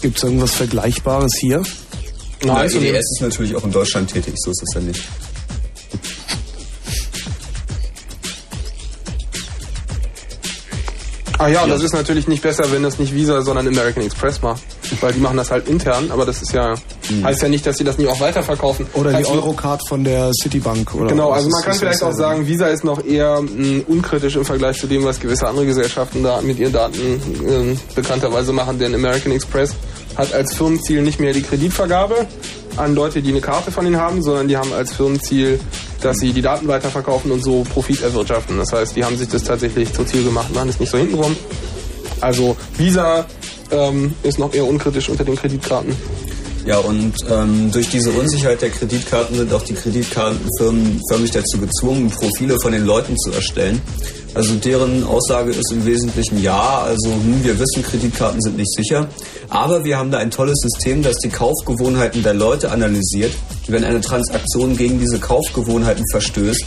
[0.02, 1.62] Gibt es irgendwas Vergleichbares hier?
[2.44, 5.02] Na, EDS ist natürlich auch in Deutschland tätig, so ist es ja nicht.
[11.38, 14.40] Ah ja, und das ist natürlich nicht besser, wenn das nicht Visa, sondern American Express
[14.42, 14.62] macht.
[15.00, 16.74] Weil die machen das halt intern, aber das ist ja,
[17.22, 18.86] heißt ja nicht, dass sie das nicht auch weiterverkaufen.
[18.94, 20.94] Oder die Heißt nur- Eurocard von der Citibank.
[20.94, 24.44] Oder Genau, also man kann vielleicht auch sagen, Visa ist noch eher mh, unkritisch im
[24.44, 28.78] Vergleich zu dem, was gewisse andere Gesellschaften da mit ihren Daten ähm, bekannterweise machen.
[28.78, 29.74] Denn American Express
[30.16, 32.26] hat als Firmenziel nicht mehr die Kreditvergabe
[32.76, 35.60] an Leute, die eine Karte von ihnen haben, sondern die haben als Firmenziel,
[36.00, 38.58] dass sie die Daten weiterverkaufen und so Profit erwirtschaften.
[38.58, 41.36] Das heißt, die haben sich das tatsächlich zum Ziel gemacht, machen es nicht so hintenrum.
[42.20, 43.26] Also Visa
[43.70, 45.94] ähm, ist noch eher unkritisch unter den Kreditkarten.
[46.64, 52.10] Ja, und ähm, durch diese Unsicherheit der Kreditkarten sind auch die Kreditkartenfirmen förmlich dazu gezwungen,
[52.10, 53.80] Profile von den Leuten zu erstellen.
[54.36, 59.08] Also deren Aussage ist im Wesentlichen ja, also hm, wir wissen, Kreditkarten sind nicht sicher,
[59.48, 63.32] aber wir haben da ein tolles System, das die Kaufgewohnheiten der Leute analysiert.
[63.66, 66.66] Wenn eine Transaktion gegen diese Kaufgewohnheiten verstößt,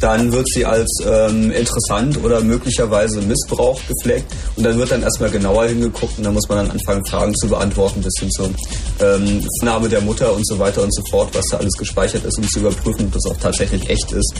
[0.00, 5.28] dann wird sie als ähm, interessant oder möglicherweise Missbrauch gefleckt und dann wird dann erstmal
[5.28, 8.48] genauer hingeguckt und dann muss man dann anfangen, Fragen zu beantworten, bis hin zur
[9.02, 12.38] ähm, Name der Mutter und so weiter und so fort, was da alles gespeichert ist,
[12.38, 14.32] um zu überprüfen, ob das auch tatsächlich echt ist.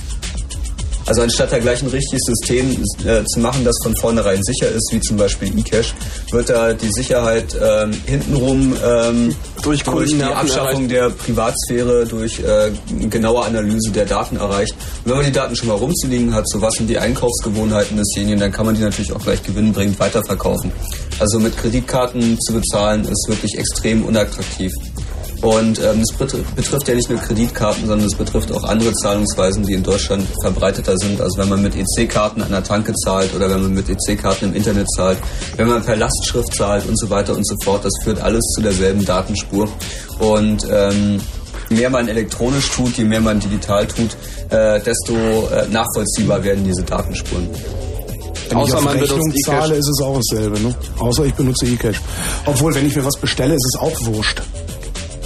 [1.11, 2.71] Also anstatt da gleich ein richtiges System
[3.05, 5.93] äh, zu machen, das von vornherein sicher ist, wie zum Beispiel eCash,
[6.31, 12.71] wird da die Sicherheit ähm, hintenrum ähm, durch, die Kundennerven Abschaffung der Privatsphäre, durch äh,
[13.09, 14.73] genaue Analyse der Daten erreicht.
[15.05, 18.39] Und wenn man die Daten schon mal rumzuliegen hat, so was sind die Einkaufsgewohnheiten desjenigen,
[18.39, 20.71] dann kann man die natürlich auch gleich gewinnbringend weiterverkaufen.
[21.19, 24.71] Also mit Kreditkarten zu bezahlen ist wirklich extrem unattraktiv.
[25.43, 29.63] Und ähm, es betr- betrifft ja nicht nur Kreditkarten, sondern es betrifft auch andere Zahlungsweisen,
[29.65, 31.19] die in Deutschland verbreiteter sind.
[31.21, 34.55] Also wenn man mit EC-Karten an der Tanke zahlt oder wenn man mit EC-Karten im
[34.55, 35.19] Internet zahlt,
[35.57, 38.61] wenn man per Lastschrift zahlt und so weiter und so fort, das führt alles zu
[38.61, 39.67] derselben Datenspur.
[40.19, 41.21] Und ähm,
[41.71, 44.17] je mehr man elektronisch tut, je mehr man digital tut,
[44.51, 47.49] äh, desto äh, nachvollziehbar werden diese Datenspuren.
[48.51, 50.61] Wenn ich auf Rechnung zahle, ist es auch dasselbe.
[50.61, 50.75] Ne?
[50.99, 52.01] Außer ich benutze eCash.
[52.47, 54.43] Obwohl, wenn ich mir was bestelle, ist es auch wurscht.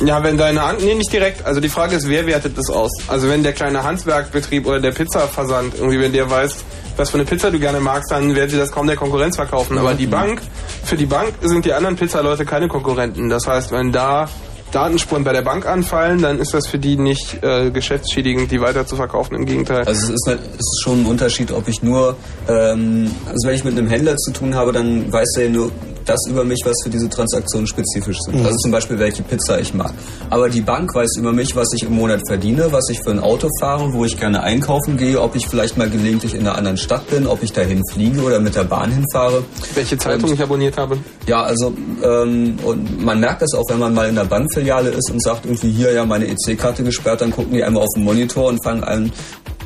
[0.05, 1.45] Ja, wenn deine Hand, nee, nicht direkt.
[1.47, 2.91] Also die Frage ist, wer wertet das aus?
[3.07, 6.57] Also wenn der kleine Handwerkbetrieb oder der Pizzaversand, irgendwie, wenn der weiß,
[6.97, 9.79] was für eine Pizza du gerne magst, dann wird dir das kaum der Konkurrenz verkaufen.
[9.79, 10.41] Aber die Bank,
[10.85, 13.29] für die Bank sind die anderen Pizzaleute keine Konkurrenten.
[13.29, 14.29] Das heißt, wenn da
[14.73, 18.85] Datenspuren bei der Bank anfallen, dann ist das für die nicht äh, geschäftsschädigend, die weiter
[18.87, 19.37] zu verkaufen.
[19.37, 19.85] Im Gegenteil.
[19.85, 22.17] Also es ist, halt- es ist schon ein Unterschied, ob ich nur,
[22.49, 25.71] ähm, also wenn ich mit einem Händler zu tun habe, dann weiß er nur
[26.05, 28.41] das über mich, was für diese Transaktionen spezifisch sind.
[28.41, 28.47] Mhm.
[28.47, 29.93] Also zum Beispiel, welche Pizza ich mag.
[30.31, 33.21] Aber die Bank weiß über mich, was ich im Monat verdiene, was ich für ein
[33.21, 36.77] Auto fahre, wo ich gerne einkaufen gehe, ob ich vielleicht mal gelegentlich in einer anderen
[36.77, 39.45] Stadt bin, ob ich dahin fliege oder mit der Bahn hinfahre.
[39.75, 40.99] Welche Zeitung ich abonniert habe?
[41.27, 41.73] Ja, also
[42.03, 45.47] ähm, und man merkt das auch, wenn man mal in der Bankfiliale ist und sagt
[45.47, 48.85] irgendwie hier ja meine EC-Karte gesperrt, dann gucken die einmal auf den Monitor und fangen
[48.85, 49.13] an,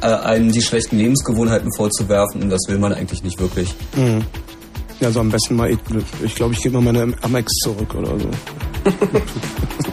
[0.01, 3.75] äh, einem die schlechten Lebensgewohnheiten vorzuwerfen und das will man eigentlich nicht wirklich.
[3.97, 4.25] Mhm.
[5.01, 5.71] Ja, so am besten mal,
[6.25, 8.31] ich glaube, ich gebe mal meine Amex zurück oder so.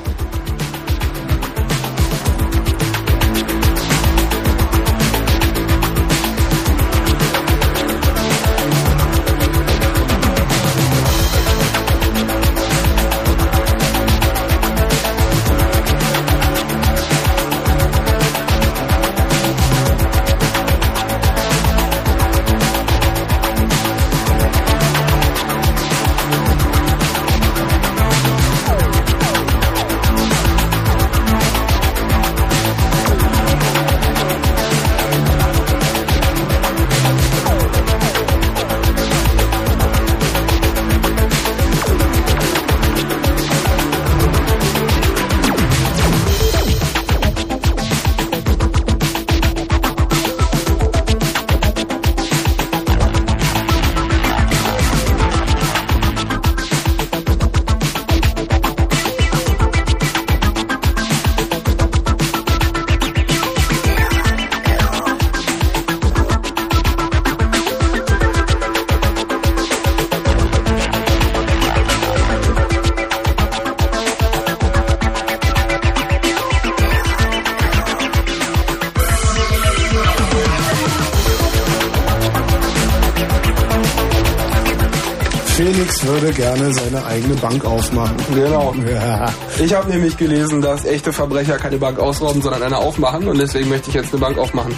[86.66, 88.16] gerne seine eigene Bank aufmachen.
[88.34, 88.74] Genau.
[88.92, 89.26] Ja.
[89.64, 93.70] Ich habe nämlich gelesen, dass echte Verbrecher keine Bank ausrauben, sondern eine aufmachen und deswegen
[93.70, 94.74] möchte ich jetzt eine Bank aufmachen.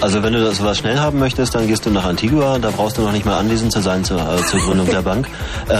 [0.00, 2.58] Also wenn du das sowas schnell haben möchtest, dann gehst du nach Antigua.
[2.58, 5.28] Da brauchst du noch nicht mal anwesend zu sein zur, äh, zur Gründung der Bank.
[5.68, 5.74] Äh,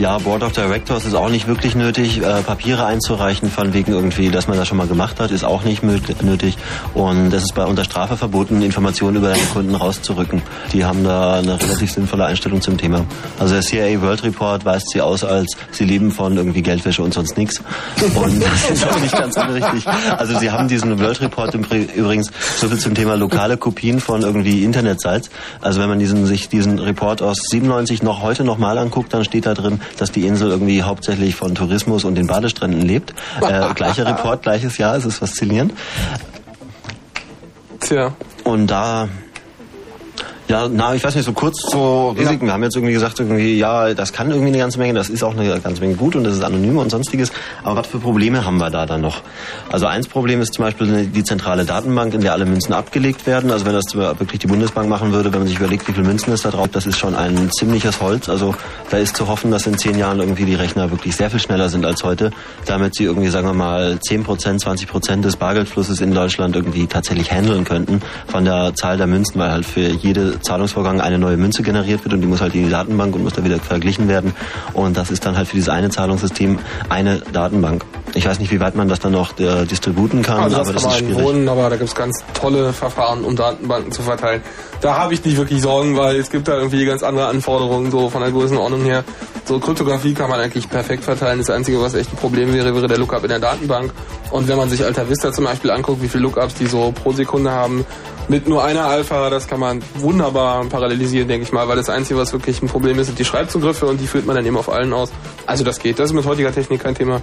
[0.00, 2.22] ja, Board of Directors ist auch nicht wirklich nötig.
[2.22, 5.62] Äh, Papiere einzureichen von wegen irgendwie, dass man das schon mal gemacht hat, ist auch
[5.64, 6.56] nicht nötig.
[6.94, 10.42] Und es ist bei unter Strafe verboten, Informationen über deine Kunden rauszurücken.
[10.72, 13.04] Die haben da eine relativ sinnvolle Einstellung zum Thema.
[13.38, 17.14] Also der CIA World Report weist sie aus als sie leben von irgendwie Geldwäsche und
[17.14, 17.60] sonst nichts.
[18.14, 19.86] Und das ist auch nicht ganz unrichtig.
[20.16, 24.64] Also sie haben diesen World Report übrigens so viel zum Thema lokale Kopien von irgendwie
[24.64, 25.30] Internetsites.
[25.60, 29.24] Also wenn man diesen, sich diesen Report aus 97 noch heute noch mal anguckt, dann
[29.24, 33.14] steht da drin, dass die Insel irgendwie hauptsächlich von Tourismus und den Badestränden lebt.
[33.40, 35.72] Äh, gleicher Report, gleiches Jahr, es ist faszinierend.
[37.80, 38.12] Tja.
[38.44, 39.08] Und da
[40.52, 42.44] ja, na, ich weiß nicht, so kurz so Risiken.
[42.44, 45.22] Wir haben jetzt irgendwie gesagt, irgendwie, ja, das kann irgendwie eine ganze Menge, das ist
[45.22, 47.32] auch eine ganze Menge gut und das ist anonym und sonstiges.
[47.64, 49.22] Aber was für Probleme haben wir da dann noch?
[49.72, 53.50] Also eins Problem ist zum Beispiel die zentrale Datenbank, in der alle Münzen abgelegt werden.
[53.50, 56.30] Also wenn das wirklich die Bundesbank machen würde, wenn man sich überlegt, wie viele Münzen
[56.32, 58.28] ist da drauf, das ist schon ein ziemliches Holz.
[58.28, 58.54] Also
[58.90, 61.70] da ist zu hoffen, dass in zehn Jahren irgendwie die Rechner wirklich sehr viel schneller
[61.70, 62.32] sind als heute,
[62.66, 66.86] damit sie irgendwie, sagen wir mal, 10 Prozent, 20 Prozent des Bargeldflusses in Deutschland irgendwie
[66.86, 71.38] tatsächlich handeln könnten von der Zahl der Münzen, weil halt für jede Zahlungsvorgang eine neue
[71.38, 74.06] Münze generiert wird und die muss halt in die Datenbank und muss da wieder verglichen
[74.06, 74.34] werden.
[74.74, 76.58] Und das ist dann halt für dieses eine Zahlungssystem
[76.90, 77.86] eine Datenbank.
[78.14, 79.32] Ich weiß nicht, wie weit man das dann noch
[79.62, 82.24] äh, distributen kann, Also das aber das kann ist man wohnen, aber da gibt's ganz
[82.34, 84.42] tolle Verfahren, um Datenbanken zu verteilen.
[84.80, 88.10] Da habe ich nicht wirklich Sorgen, weil es gibt da irgendwie ganz andere Anforderungen, so
[88.10, 89.04] von der Größenordnung her.
[89.44, 91.38] So Kryptographie kann man eigentlich perfekt verteilen.
[91.38, 93.92] Das Einzige, was echt ein Problem wäre, wäre der Lookup in der Datenbank.
[94.30, 97.12] Und wenn man sich Alta Vista zum Beispiel anguckt, wie viele Lookups die so pro
[97.12, 97.84] Sekunde haben,
[98.28, 102.18] mit nur einer Alpha, das kann man wunderbar parallelisieren, denke ich mal, weil das Einzige,
[102.18, 104.70] was wirklich ein Problem ist, sind die Schreibzugriffe und die führt man dann eben auf
[104.70, 105.12] allen aus.
[105.46, 105.98] Also das geht.
[105.98, 107.20] Das ist mit heutiger Technik kein Thema.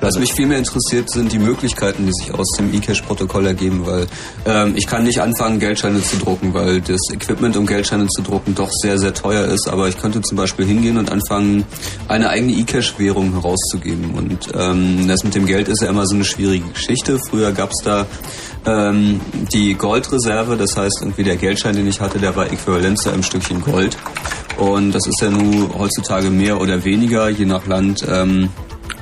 [0.00, 4.06] Was mich viel mehr interessiert, sind die Möglichkeiten, die sich aus dem eCash-Protokoll ergeben, weil
[4.46, 8.54] ähm, ich kann nicht anfangen, Geldscheine zu drucken, weil das Equipment, um Geldscheine zu drucken,
[8.54, 9.68] doch sehr, sehr teuer ist.
[9.68, 11.64] Aber ich könnte zum Beispiel hingehen und anfangen,
[12.06, 14.14] eine eigene eCash-Währung herauszugeben.
[14.14, 17.18] Und ähm, das mit dem Geld ist ja immer so eine schwierige Geschichte.
[17.28, 18.06] Früher gab es da
[18.66, 19.20] ähm,
[19.52, 23.24] die Goldreserve, das heißt irgendwie der Geldschein, den ich hatte, der war äquivalent zu einem
[23.24, 23.96] Stückchen Gold.
[24.58, 28.04] Und das ist ja nun heutzutage mehr oder weniger, je nach Land.
[28.08, 28.50] Ähm,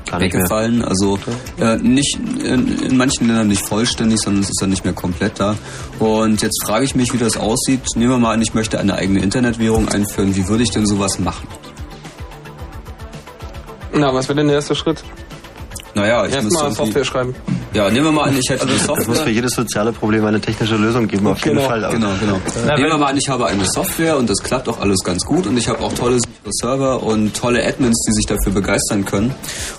[0.08, 0.84] Gar nicht weggefallen.
[0.84, 1.18] Also
[1.60, 5.40] äh, nicht in, in manchen Ländern nicht vollständig, sondern es ist dann nicht mehr komplett
[5.40, 5.56] da.
[5.98, 7.80] Und jetzt frage ich mich, wie das aussieht.
[7.96, 10.36] Nehmen wir mal an, ich möchte eine eigene Internetwährung einführen.
[10.36, 11.46] Wie würde ich denn sowas machen?
[13.92, 15.02] Na, was wäre denn der erste Schritt?
[15.94, 17.34] Naja, ich Erstmal müsste irgendwie- Software schreiben.
[17.72, 19.32] Ja, nehmen wir mal an, ich hätte eine Es muss für Software.
[19.32, 21.84] jedes soziale Problem eine technische Lösung geben, auf jeden Genau, Fall.
[21.84, 22.38] Aber- genau, genau.
[22.66, 25.24] Ja, Nehmen wir mal an, ich habe eine Software und das klappt auch alles ganz
[25.24, 26.18] gut und ich habe auch tolle
[26.52, 29.34] Server und tolle Admins, die sich dafür begeistern können.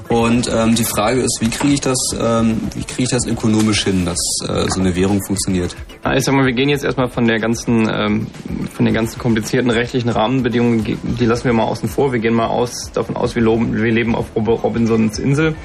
[0.10, 3.84] Und ähm, die Frage ist, wie kriege ich das, ähm, wie kriege ich das ökonomisch
[3.84, 4.18] hin, dass
[4.48, 5.76] äh, so eine Währung funktioniert?
[6.16, 8.28] Ich sag mal, wir gehen jetzt erstmal von der ganzen, ähm,
[8.74, 12.14] von den ganzen komplizierten rechtlichen Rahmenbedingungen, die lassen wir mal außen vor.
[12.14, 15.56] Wir gehen mal aus, davon aus, wir, loben, wir leben auf Rob- Robinsons Insel.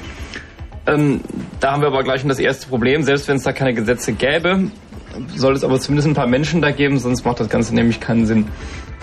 [0.85, 1.21] Ähm,
[1.61, 3.03] da haben wir aber gleich schon das erste Problem.
[3.03, 4.69] Selbst wenn es da keine Gesetze gäbe,
[5.35, 8.25] soll es aber zumindest ein paar Menschen da geben, sonst macht das Ganze nämlich keinen
[8.25, 8.47] Sinn.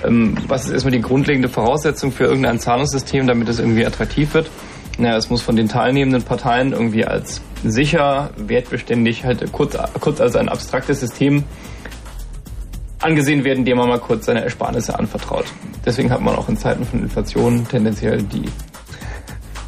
[0.05, 4.51] Ähm, was ist erstmal die grundlegende Voraussetzung für irgendein Zahlungssystem, damit es irgendwie attraktiv wird?
[4.99, 10.37] Naja, es muss von den teilnehmenden Parteien irgendwie als sicher, wertbeständig, halt kurz, kurz als
[10.37, 11.45] ein abstraktes System
[13.01, 15.47] angesehen werden, dem man mal kurz seine Ersparnisse anvertraut.
[15.85, 18.45] Deswegen hat man auch in Zeiten von Inflation tendenziell die,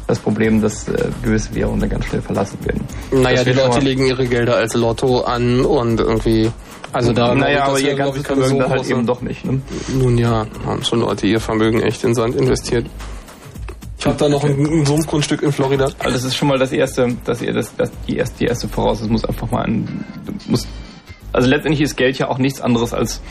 [0.07, 2.83] das Problem, dass äh, gewisse Währungen dann ganz schnell verlassen werden.
[3.11, 6.51] Naja, die Leute legen ihre Gelder als Lotto an und irgendwie.
[6.93, 7.33] Also da.
[7.33, 9.61] Naja, aber ihr ganzes Vermögen so halt eben doch nicht, ne?
[9.99, 12.85] Nun ja, haben schon Leute ihr Vermögen echt in Sand investiert.
[13.97, 15.85] Ich habe da noch ein, ein Sumpfgrundstück in Florida.
[15.99, 19.13] Also das ist schon mal das erste, das, das, das die erste, die erste Voraussetzung
[19.13, 20.05] muss einfach mal ein,
[20.47, 20.67] muss,
[21.31, 23.21] also letztendlich ist Geld ja auch nichts anderes als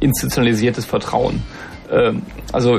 [0.00, 1.42] institutionalisiertes Vertrauen.
[1.90, 2.22] Ähm,
[2.52, 2.78] Also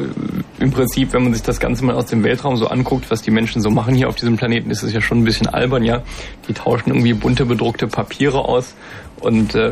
[0.60, 3.32] im Prinzip, wenn man sich das Ganze mal aus dem Weltraum so anguckt, was die
[3.32, 6.04] Menschen so machen hier auf diesem Planeten, ist es ja schon ein bisschen albern, ja.
[6.48, 8.76] Die tauschen irgendwie bunte bedruckte Papiere aus
[9.22, 9.72] und äh,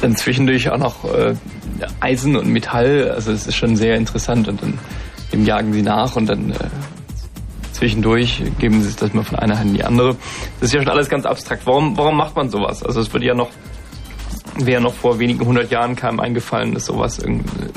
[0.00, 1.34] dann zwischendurch auch noch äh,
[2.00, 3.10] Eisen und Metall.
[3.10, 4.78] Also es ist schon sehr interessant und dann
[5.32, 6.54] dem jagen sie nach und dann äh,
[7.72, 10.16] zwischendurch geben sie sich das mal von einer Hand in die andere.
[10.60, 11.66] Das ist ja schon alles ganz abstrakt.
[11.66, 12.82] Warum, warum macht man sowas?
[12.82, 13.50] Also es würde ja noch,
[14.56, 17.20] wäre ja noch vor wenigen hundert Jahren keinem eingefallen, ist sowas,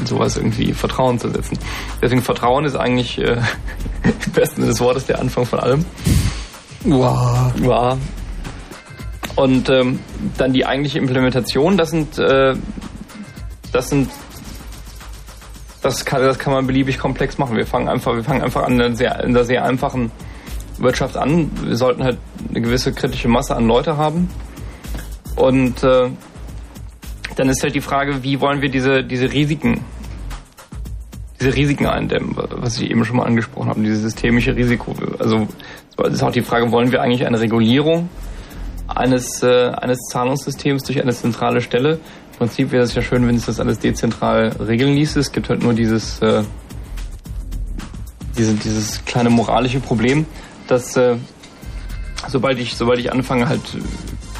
[0.05, 1.59] sowas irgendwie Vertrauen zu setzen.
[2.01, 3.33] Deswegen Vertrauen ist eigentlich äh,
[4.25, 5.85] im besten Sinne des Wortes der Anfang von allem.
[6.85, 7.53] Wow.
[7.61, 7.97] Ja.
[9.39, 9.99] Und ähm,
[10.37, 12.55] dann die eigentliche Implementation, das sind, äh,
[13.71, 14.09] das sind,
[15.81, 17.55] das kann, das kann man beliebig komplex machen.
[17.55, 20.11] Wir fangen einfach, wir fangen einfach an in einer sehr, in einer sehr einfachen
[20.77, 21.49] Wirtschaft an.
[21.63, 22.17] Wir sollten halt
[22.49, 24.29] eine gewisse kritische Masse an Leute haben.
[25.37, 26.09] Und äh,
[27.37, 29.85] dann ist halt die Frage, wie wollen wir diese, diese Risiken,
[31.39, 34.93] diese Risiken eindämmen, was ich eben schon mal angesprochen habe, dieses systemische Risiko.
[35.17, 35.47] Also
[36.03, 38.09] es ist auch die Frage, wollen wir eigentlich eine Regulierung
[38.95, 41.99] eines, äh, eines Zahlungssystems durch eine zentrale Stelle?
[42.33, 45.19] Im Prinzip wäre es ja schön, wenn es das alles dezentral regeln ließe.
[45.19, 46.43] Es gibt halt nur dieses, äh,
[48.37, 50.25] diese, dieses kleine moralische Problem,
[50.67, 51.17] dass äh,
[52.27, 53.61] sobald ich, sobald ich anfange, halt,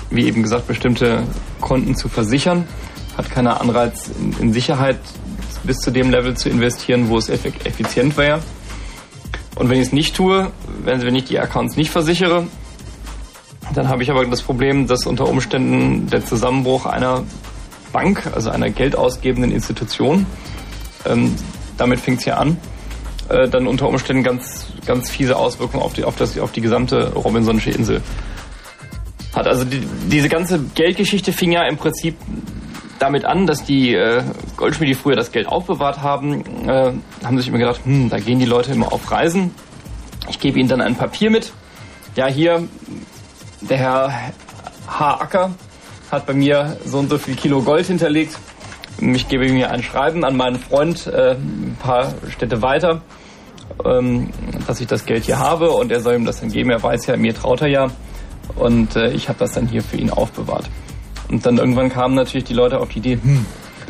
[0.09, 1.23] wie eben gesagt, bestimmte
[1.59, 2.65] Konten zu versichern,
[3.17, 4.99] hat keiner Anreiz, in, in Sicherheit
[5.63, 8.39] bis zu dem Level zu investieren, wo es effi- effizient wäre.
[9.55, 10.51] Und wenn ich es nicht tue,
[10.85, 12.47] wenn, wenn ich die Accounts nicht versichere,
[13.73, 17.23] dann habe ich aber das Problem, dass unter Umständen der Zusammenbruch einer
[17.91, 20.25] Bank, also einer geldausgebenden Institution,
[21.05, 21.35] ähm,
[21.77, 22.57] damit fängt es ja an,
[23.29, 27.13] äh, dann unter Umständen ganz, ganz fiese Auswirkungen auf die, auf, das, auf die gesamte
[27.13, 28.01] Robinsonische Insel
[29.33, 29.47] hat.
[29.47, 29.81] Also die,
[30.11, 32.15] diese ganze Geldgeschichte fing ja im Prinzip
[32.99, 34.23] damit an, dass die äh,
[34.57, 36.91] Goldschmiede, früher das Geld aufbewahrt haben, äh,
[37.23, 39.51] haben sich immer gedacht, hm, da gehen die Leute immer auf Reisen.
[40.29, 41.53] Ich gebe ihnen dann ein Papier mit.
[42.15, 42.67] Ja, hier,
[43.61, 44.13] der Herr
[44.87, 45.21] H.
[45.21, 45.51] Acker
[46.11, 48.37] hat bei mir so und so viel Kilo Gold hinterlegt.
[48.99, 53.01] Ich gebe mir ein Schreiben an meinen Freund äh, ein paar Städte weiter,
[53.85, 54.29] ähm,
[54.67, 56.69] dass ich das Geld hier habe und er soll ihm das dann geben.
[56.71, 57.87] Er weiß ja, mir traut er ja
[58.55, 60.69] und äh, ich habe das dann hier für ihn aufbewahrt.
[61.29, 63.45] Und dann irgendwann kamen natürlich die Leute auf die Idee, hm,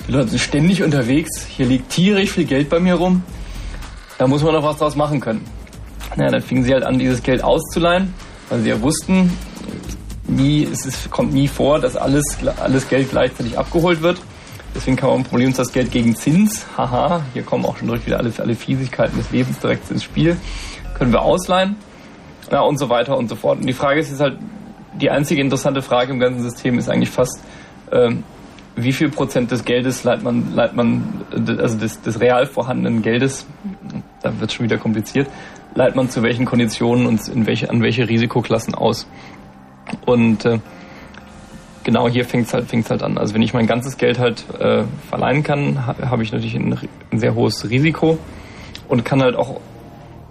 [0.07, 3.23] die Leute sind ständig unterwegs, hier liegt tierisch viel Geld bei mir rum,
[4.17, 5.45] da muss man noch was draus machen können.
[6.15, 8.13] Naja, dann fingen sie halt an, dieses Geld auszuleihen,
[8.49, 9.31] weil sie ja wussten,
[10.29, 12.23] nie, es ist, kommt nie vor, dass alles,
[12.61, 14.21] alles Geld gleichzeitig abgeholt wird.
[14.75, 17.87] Deswegen kam auch ein Problem, uns das Geld gegen Zins, haha, hier kommen auch schon
[17.87, 20.37] direkt wieder alle, alle Fiesigkeiten des Lebens direkt ins Spiel,
[20.93, 21.75] können wir ausleihen,
[22.51, 23.59] ja, und so weiter und so fort.
[23.59, 24.37] Und die Frage ist jetzt halt,
[25.01, 27.41] die einzige interessante Frage im ganzen System ist eigentlich fast,
[27.91, 28.23] ähm,
[28.75, 33.45] wie viel Prozent des Geldes leiht man, leiht man also des, des real vorhandenen Geldes,
[34.21, 35.27] da wird schon wieder kompliziert,
[35.75, 39.07] leiht man zu welchen Konditionen und in welche, an welche Risikoklassen aus.
[40.05, 40.59] Und äh,
[41.83, 43.17] genau hier fängt es halt, fängt's halt an.
[43.17, 46.77] Also wenn ich mein ganzes Geld halt äh, verleihen kann, ha, habe ich natürlich ein,
[47.11, 48.17] ein sehr hohes Risiko
[48.87, 49.59] und kann halt auch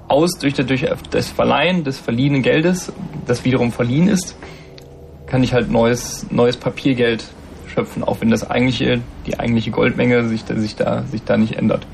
[0.09, 2.93] aus durch, durch das Verleihen des verliehenen Geldes,
[3.27, 4.37] das wiederum verliehen ist,
[5.27, 7.25] kann ich halt neues, neues Papiergeld
[7.67, 11.87] schöpfen, auch wenn das eigentliche, die eigentliche Goldmenge sich, sich, da, sich da nicht ändert.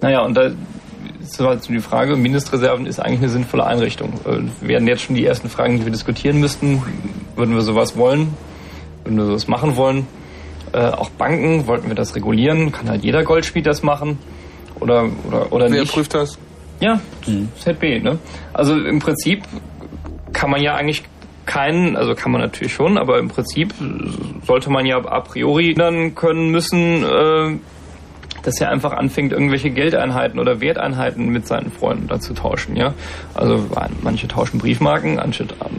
[0.00, 0.50] Naja, und da
[1.32, 4.14] ist halt so die Frage, Mindestreserven ist eigentlich eine sinnvolle Einrichtung.
[4.24, 6.82] Äh, wären jetzt schon die ersten Fragen, die wir diskutieren müssten.
[7.36, 8.34] Würden wir sowas wollen?
[9.04, 10.06] Würden wir sowas machen wollen?
[10.72, 12.72] Äh, auch Banken, wollten wir das regulieren?
[12.72, 14.18] Kann halt jeder Goldschmied das machen?
[14.80, 15.92] oder oder oder Wer nicht.
[15.92, 16.38] prüft das?
[16.80, 17.00] Ja,
[17.58, 18.18] ZB, ne?
[18.52, 19.42] Also im Prinzip
[20.32, 21.04] kann man ja eigentlich
[21.46, 23.72] keinen, also kann man natürlich schon, aber im Prinzip
[24.44, 27.56] sollte man ja a priori dann können müssen, äh,
[28.46, 32.94] dass er einfach anfängt, irgendwelche Geldeinheiten oder Werteinheiten mit seinen Freunden da zu tauschen, ja.
[33.34, 33.66] Also
[34.02, 35.18] manche tauschen Briefmarken,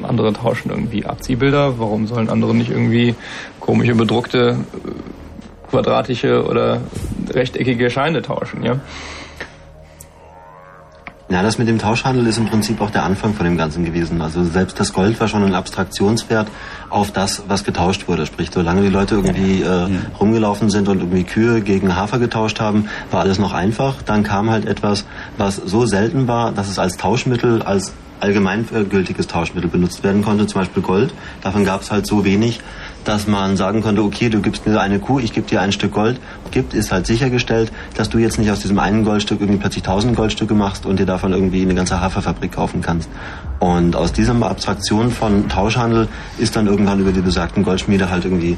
[0.03, 1.79] andere tauschen irgendwie Abziehbilder.
[1.79, 3.15] Warum sollen andere nicht irgendwie
[3.61, 6.81] komische bedruckte äh, quadratische oder
[7.29, 8.79] rechteckige Scheine tauschen, ja?
[11.30, 14.22] Ja, das mit dem Tauschhandel ist im Prinzip auch der Anfang von dem Ganzen gewesen.
[14.22, 16.47] Also selbst das Gold war schon ein Abstraktionswert
[16.89, 18.25] auf das, was getauscht wurde.
[18.25, 19.89] Sprich, solange die Leute irgendwie äh,
[20.22, 24.01] rumgelaufen sind und irgendwie Kühe gegen Hafer getauscht haben, war alles noch einfach.
[24.03, 25.03] Dann kam halt etwas,
[25.38, 30.61] was so selten war, dass es als Tauschmittel, als allgemeingültiges Tauschmittel benutzt werden konnte, zum
[30.61, 31.14] Beispiel Gold.
[31.41, 32.61] Davon gab es halt so wenig,
[33.07, 35.93] dass man sagen konnte, okay, du gibst mir eine Kuh, ich gebe dir ein Stück
[35.93, 36.19] Gold.
[36.51, 40.15] Gibt, ist halt sichergestellt, dass du jetzt nicht aus diesem einen Goldstück irgendwie plötzlich tausend
[40.15, 43.09] Goldstücke machst und dir davon irgendwie eine ganze Haferfabrik kaufen kannst.
[43.59, 48.57] Und aus dieser Abstraktion von Tauschhandel ist dann irgendwann über die besagten Goldschmiede halt irgendwie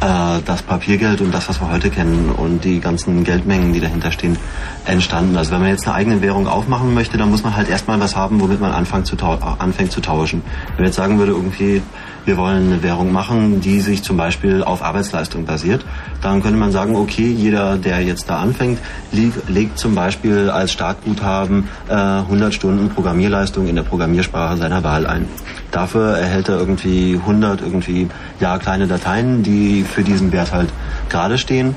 [0.00, 4.12] äh, das Papiergeld und das, was wir heute kennen und die ganzen Geldmengen, die dahinter
[4.12, 4.36] stehen,
[4.84, 5.36] entstanden.
[5.36, 8.14] Also wenn man jetzt eine eigene Währung aufmachen möchte, dann muss man halt erstmal was
[8.14, 9.16] haben, womit man anfängt zu,
[9.58, 10.42] anfängt zu tauschen.
[10.68, 11.82] Wenn man jetzt sagen würde, irgendwie,
[12.26, 15.84] wir wollen eine Währung machen, die sich zum Beispiel auf Arbeitsleistung basiert,
[16.20, 18.78] dann könnte man sagen, okay, jeder, der jetzt da anfängt,
[19.12, 25.28] legt, zum Beispiel als Startguthaben äh, 100 Stunden Programmierleistung in der Programmiersprache seiner Wahl ein.
[25.70, 28.08] Dafür erhält er irgendwie 100 irgendwie
[28.40, 30.70] ja kleine Dateien, die für diesen Wert halt
[31.08, 31.76] gerade stehen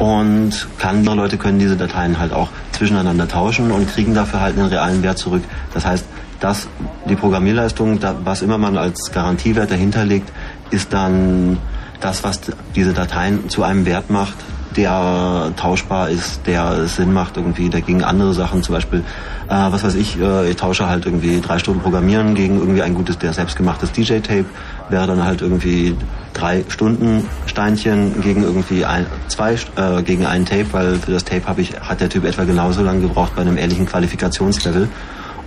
[0.00, 4.68] und andere Leute können diese Dateien halt auch zwischeneinander tauschen und kriegen dafür halt einen
[4.68, 5.42] realen Wert zurück.
[5.74, 6.06] Das heißt,
[6.40, 6.68] dass
[7.08, 10.32] die Programmierleistung, da, was immer man als Garantiewert dahinter legt,
[10.70, 11.58] ist dann
[12.00, 12.40] das, was
[12.74, 14.34] diese Dateien zu einem Wert macht,
[14.76, 19.00] der tauschbar ist, der Sinn macht irgendwie dagegen andere Sachen, zum Beispiel,
[19.48, 22.94] äh, was weiß ich, äh, ich tausche halt irgendwie drei Stunden Programmieren gegen irgendwie ein
[22.94, 24.44] gutes, der selbstgemachtes DJ-Tape,
[24.88, 25.96] wäre dann halt irgendwie
[26.34, 31.46] drei Stunden Steinchen gegen irgendwie ein, zwei, äh, gegen ein Tape, weil für das Tape
[31.46, 34.88] habe ich, hat der Typ etwa genauso lange gebraucht bei einem ähnlichen Qualifikationslevel.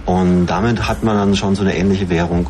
[0.06, 2.50] Und damit hat man dann schon so eine ähnliche Währung.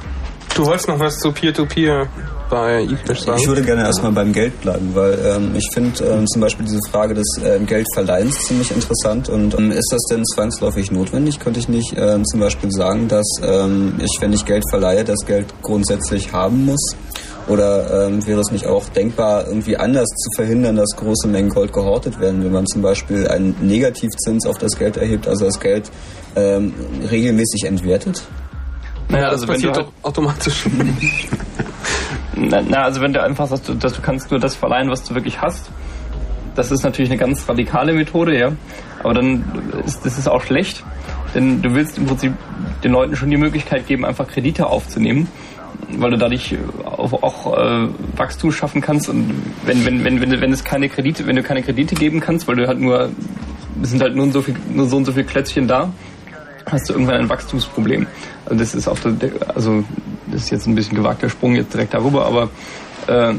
[0.56, 2.08] Du wolltest noch was zu Peer-to-Peer
[2.50, 3.40] bei eCash sagen?
[3.42, 6.80] Ich würde gerne erstmal beim Geld bleiben, weil ähm, ich finde ähm, zum Beispiel diese
[6.92, 9.30] Frage des ähm, Geldverleihens ziemlich interessant.
[9.30, 11.40] Und ähm, ist das denn zwangsläufig notwendig?
[11.40, 15.26] Könnte ich nicht ähm, zum Beispiel sagen, dass ähm, ich, wenn ich Geld verleihe, das
[15.26, 16.96] Geld grundsätzlich haben muss?
[17.48, 21.74] Oder ähm, wäre es nicht auch denkbar, irgendwie anders zu verhindern, dass große Mengen Gold
[21.74, 25.92] gehortet werden, wenn man zum Beispiel einen Negativzins auf das Geld erhebt, also das Geld
[26.36, 26.74] ähm,
[27.10, 28.22] regelmäßig entwertet?
[29.10, 30.64] Naja, das also wenn passiert du doch automatisch.
[32.36, 35.04] Na, na, also wenn du einfach sagst, du- dass du kannst nur das verleihen, was
[35.04, 35.70] du wirklich hast,
[36.56, 38.52] das ist natürlich eine ganz radikale Methode, ja.
[39.04, 39.44] Aber dann
[39.86, 40.84] ist das ist auch schlecht,
[41.36, 42.34] denn du willst im Prinzip
[42.84, 45.28] den Leuten schon die Möglichkeit geben, einfach Kredite aufzunehmen,
[45.98, 46.56] weil du dadurch
[46.86, 49.34] auch, auch äh, Wachstum schaffen kannst und
[49.66, 52.56] wenn wenn wenn wenn wenn es keine Kredite, wenn du keine Kredite geben kannst, weil
[52.56, 53.10] du halt nur
[53.82, 55.92] es sind halt nur so viel nur so und so viel Klötzchen da,
[56.70, 58.08] hast du irgendwann ein Wachstumsproblem.
[58.46, 59.16] Also das ist auf der,
[59.56, 59.84] also
[60.28, 62.50] das ist jetzt ein bisschen gewagter Sprung jetzt direkt darüber, aber
[63.08, 63.34] äh,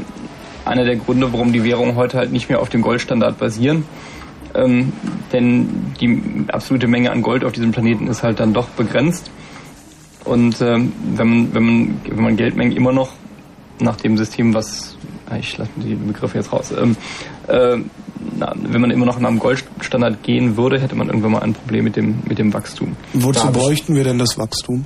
[0.65, 3.85] einer der Gründe, warum die Währungen heute halt nicht mehr auf dem Goldstandard basieren.
[4.55, 4.93] Ähm,
[5.31, 9.29] denn die absolute Menge an Gold auf diesem Planeten ist halt dann doch begrenzt.
[10.25, 13.11] Und ähm, wenn, man, wenn, man, wenn man Geldmengen immer noch
[13.79, 14.97] nach dem System, was
[15.29, 16.95] ah, ich lasse die Begriffe jetzt raus, ähm,
[17.47, 17.77] äh,
[18.37, 21.53] na, wenn man immer noch nach dem Goldstandard gehen würde, hätte man irgendwann mal ein
[21.53, 22.95] Problem mit dem, mit dem Wachstum.
[23.13, 24.85] Wozu bräuchten wir denn das Wachstum?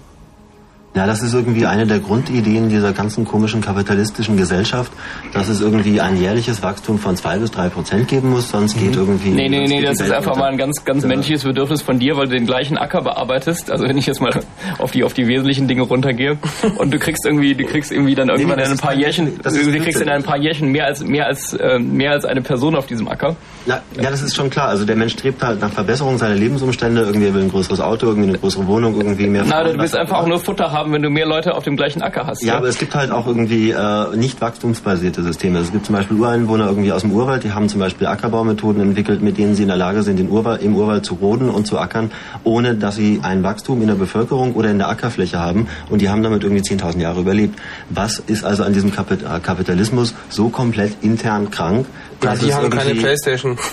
[0.96, 4.92] Ja, das ist irgendwie eine der Grundideen dieser ganzen komischen kapitalistischen Gesellschaft,
[5.34, 8.96] dass es irgendwie ein jährliches Wachstum von zwei bis drei Prozent geben muss, sonst geht
[8.96, 9.30] irgendwie.
[9.30, 10.42] Nee, nee, nee, das ist Welt einfach unter.
[10.46, 13.70] mal ein ganz, ganz menschliches Bedürfnis von dir, weil du den gleichen Acker bearbeitest.
[13.72, 14.32] Also wenn ich jetzt mal
[14.80, 16.38] auf die, auf die wesentlichen Dinge runtergehe
[16.78, 19.40] und du kriegst irgendwie, du kriegst irgendwie dann irgendwann Nee, in ein paar ist- Jährchen,
[19.44, 22.42] ist du kriegst in ein paar Jährchen mehr als, mehr als, äh, mehr als eine
[22.42, 23.36] Person auf diesem Acker.
[23.68, 24.70] Ja, ja, das ist schon klar.
[24.70, 27.02] Also der Mensch strebt halt nach Verbesserung seiner Lebensumstände.
[27.04, 29.44] Irgendwie er will ein größeres Auto, irgendwie eine größere Wohnung, irgendwie mehr.
[29.48, 32.02] Na, du was- einfach auch nur Futter haben, wenn du mehr Leute auf dem gleichen
[32.02, 32.44] Acker hast.
[32.44, 35.60] Ja, aber es gibt halt auch irgendwie äh, nicht wachstumsbasierte Systeme.
[35.60, 39.22] Es gibt zum Beispiel Ureinwohner irgendwie aus dem Urwald, die haben zum Beispiel Ackerbaumethoden entwickelt,
[39.22, 41.78] mit denen sie in der Lage sind, den Urwald, im Urwald zu roden und zu
[41.78, 42.12] ackern,
[42.44, 45.68] ohne dass sie ein Wachstum in der Bevölkerung oder in der Ackerfläche haben.
[45.90, 47.60] Und die haben damit irgendwie 10.000 Jahre überlebt.
[47.90, 51.86] Was ist also an diesem äh, Kapitalismus so komplett intern krank,
[52.22, 53.58] Na, die haben keine Playstation.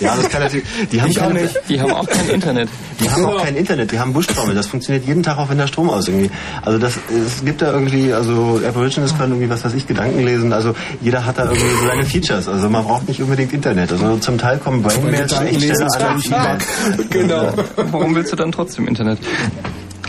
[0.00, 0.66] Ja, das kann natürlich.
[0.90, 1.60] Die haben Ich auch keine, nicht.
[1.68, 2.68] Die haben auch kein Internet.
[3.00, 4.54] Die haben auch kein Internet, die haben Buschtrommel.
[4.54, 6.30] Das funktioniert jeden Tag auch wenn der Strom aus irgendwie.
[6.62, 10.52] Also das es gibt da irgendwie, also Aborigines können irgendwie was weiß ich, Gedanken lesen.
[10.52, 12.48] Also jeder hat da irgendwie so seine Features.
[12.48, 13.92] Also man braucht nicht unbedingt Internet.
[13.92, 16.58] Also zum Teil kommen Brainmails an Gedanken echt lesen an.
[17.10, 17.52] Genau.
[17.76, 19.18] Warum willst du dann trotzdem Internet?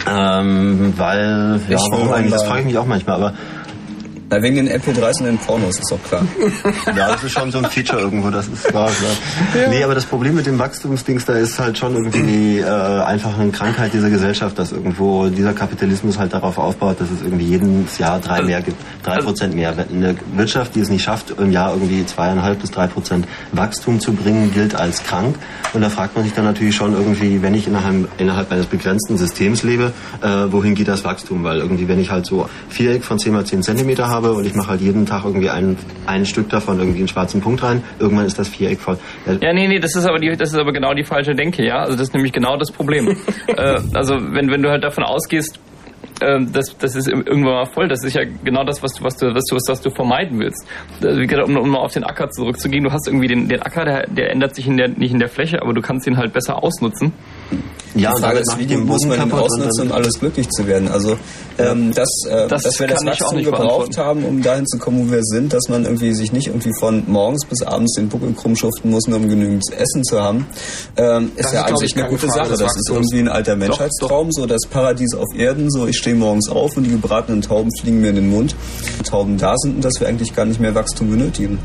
[0.10, 2.32] Ähm, weil, ja, Ich warum eigentlich?
[2.32, 3.34] Das frage ich mich auch manchmal, aber
[4.30, 6.26] Na, wegen den MP3s und den Pornos, ist doch klar.
[6.98, 8.90] Ja, das ist schon so ein Feature irgendwo, das ist klar.
[8.90, 9.70] klar.
[9.70, 13.52] Nee, aber das Problem mit dem Wachstumsdings da ist halt schon irgendwie äh, einfach eine
[13.52, 18.20] Krankheit dieser Gesellschaft, dass irgendwo dieser Kapitalismus halt darauf aufbaut, dass es irgendwie jedes Jahr
[18.20, 19.78] drei mehr gibt, drei Prozent mehr.
[19.78, 24.02] Wenn Eine Wirtschaft, die es nicht schafft, im Jahr irgendwie zweieinhalb bis drei Prozent Wachstum
[24.02, 25.38] zu bringen, gilt als krank.
[25.74, 29.18] Und da fragt man sich dann natürlich schon irgendwie, wenn ich innerhalb, innerhalb eines begrenzten
[29.18, 31.44] Systems lebe, äh, wohin geht das Wachstum?
[31.44, 34.56] Weil irgendwie, wenn ich halt so Viereck von 10 mal 10 Zentimeter habe und ich
[34.56, 38.26] mache halt jeden Tag irgendwie ein, ein Stück davon irgendwie einen schwarzen Punkt rein, irgendwann
[38.26, 38.98] ist das Viereck voll.
[39.42, 41.80] Ja, nee, nee, das ist aber die, das ist aber genau die falsche Denke, ja.
[41.80, 43.08] Also das ist nämlich genau das Problem.
[43.48, 45.60] äh, also wenn, wenn du halt davon ausgehst,
[46.22, 47.88] ähm, das, das ist irgendwann mal voll.
[47.88, 50.68] Das ist ja genau das, was du, was du, was du, was du vermeiden willst.
[51.02, 54.08] Also um, um mal auf den Acker zurückzugehen, du hast irgendwie den, den Acker, der,
[54.08, 56.64] der ändert sich in der, nicht in der Fläche, aber du kannst ihn halt besser
[56.64, 57.14] ausnutzen.
[57.96, 60.20] Ja, die und Frage damit ist, macht wie den muss man und ausnutzen, um alles
[60.20, 60.88] glücklich zu werden?
[60.88, 61.18] Also,
[61.58, 65.12] ähm, dass, äh, Das dass wir das Wachstum gebraucht haben, um dahin zu kommen, wo
[65.12, 68.56] wir sind, dass man irgendwie sich nicht irgendwie von morgens bis abends den Buckel krumm
[68.56, 70.46] schuften muss, nur um genügend Essen zu haben,
[70.98, 72.56] ähm, ist ja ist, eigentlich ich, eine gute Frage.
[72.56, 72.64] Sache.
[72.64, 76.50] Das ist irgendwie ein alter Menschheitstraum, so das Paradies auf Erden, so ich stehe morgens
[76.50, 78.56] auf und die gebratenen Tauben fliegen mir in den Mund,
[79.10, 81.58] Tauben da sind und dass wir eigentlich gar nicht mehr Wachstum benötigen.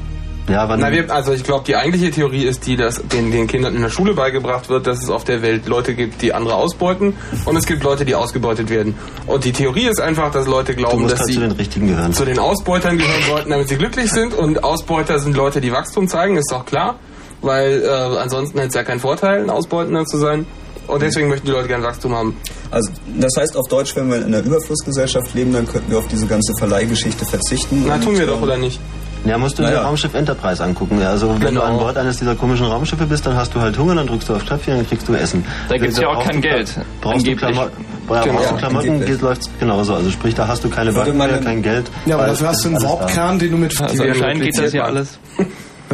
[0.49, 3.47] Ja, wann Na, wir, also ich glaube, die eigentliche Theorie ist die, dass den, den
[3.47, 6.55] Kindern in der Schule beigebracht wird, dass es auf der Welt Leute gibt, die andere
[6.55, 7.15] ausbeuten
[7.45, 8.95] und es gibt Leute, die ausgebeutet werden.
[9.27, 12.13] Und die Theorie ist einfach, dass Leute glauben, dass halt sie zu den Richtigen gehören.
[12.13, 14.35] zu den Ausbeutern gehören sollten, damit sie glücklich sind.
[14.35, 16.99] Und Ausbeuter sind Leute, die Wachstum zeigen, ist doch klar.
[17.41, 17.89] Weil äh,
[18.19, 20.47] ansonsten hätte es ja keinen Vorteil, ein Ausbeutender zu sein.
[20.87, 22.37] Und deswegen möchten die Leute gern Wachstum haben.
[22.71, 26.09] Also das heißt auf Deutsch, wenn wir in einer Überflussgesellschaft leben, dann könnten wir auf
[26.09, 27.85] diese ganze Verleihgeschichte verzichten.
[27.87, 28.81] Na, tun wir doch, ähm, oder nicht?
[29.25, 29.79] Ja, musst du Naja.
[29.81, 31.01] dir Raumschiff Enterprise angucken.
[31.01, 31.61] Ja, also wenn Genau.
[31.61, 34.29] du an Bord eines dieser komischen Raumschiffe bist, dann hast du halt Hunger, dann drückst
[34.29, 35.45] du auf Knöpfchen, dann kriegst du Essen.
[35.69, 37.37] Da gibt's ja auch Brauchst kein Geld, Brauchst du.
[37.37, 38.35] Klamotten, ja, Genau.
[38.37, 39.95] brauchst du Ja, Klamotten, geht, läuft's genauso.
[39.95, 41.87] Also sprich, da hast du keine mehr, denn- kein Geld.
[42.07, 42.83] Ja, aber dafür es hast du einen.
[42.83, 45.19] Warpkern, den du mit Also anscheinend geht das ja alles.
[45.39, 45.45] Ja,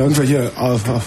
[0.03, 0.51] irgendwer hier.
[0.57, 1.03] Auf, auf.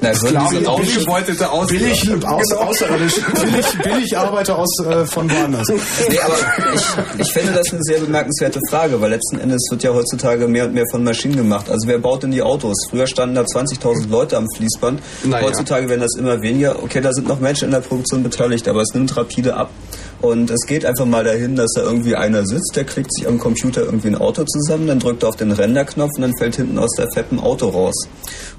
[0.00, 5.28] Na, würde diese Raumschiff- Ausgebeutete aus Billig, aus, außerirdisch, billig, billig Arbeiter aus, äh, von
[5.30, 5.66] woanders.
[5.68, 6.36] Nee, aber
[6.74, 10.66] ich, ich finde das eine sehr bemerkenswerte Frage, weil letzten Endes wird ja heutzutage mehr
[10.66, 11.68] und mehr von Maschinen gemacht.
[11.68, 12.76] Also wer baut denn die Autos?
[12.90, 15.00] Früher standen da 20.000 Leute am Fließband.
[15.24, 15.44] Naja.
[15.46, 16.80] Heutzutage werden das immer weniger.
[16.82, 19.70] Okay, da sind noch Menschen in der Produktion beteiligt, aber es nimmt rapide ab.
[20.20, 23.38] Und es geht einfach mal dahin, dass da irgendwie einer sitzt, der klickt sich am
[23.38, 26.76] Computer irgendwie ein Auto zusammen, dann drückt er auf den Renderknopf und dann fällt hinten
[26.78, 27.94] aus der Fett ein Auto raus.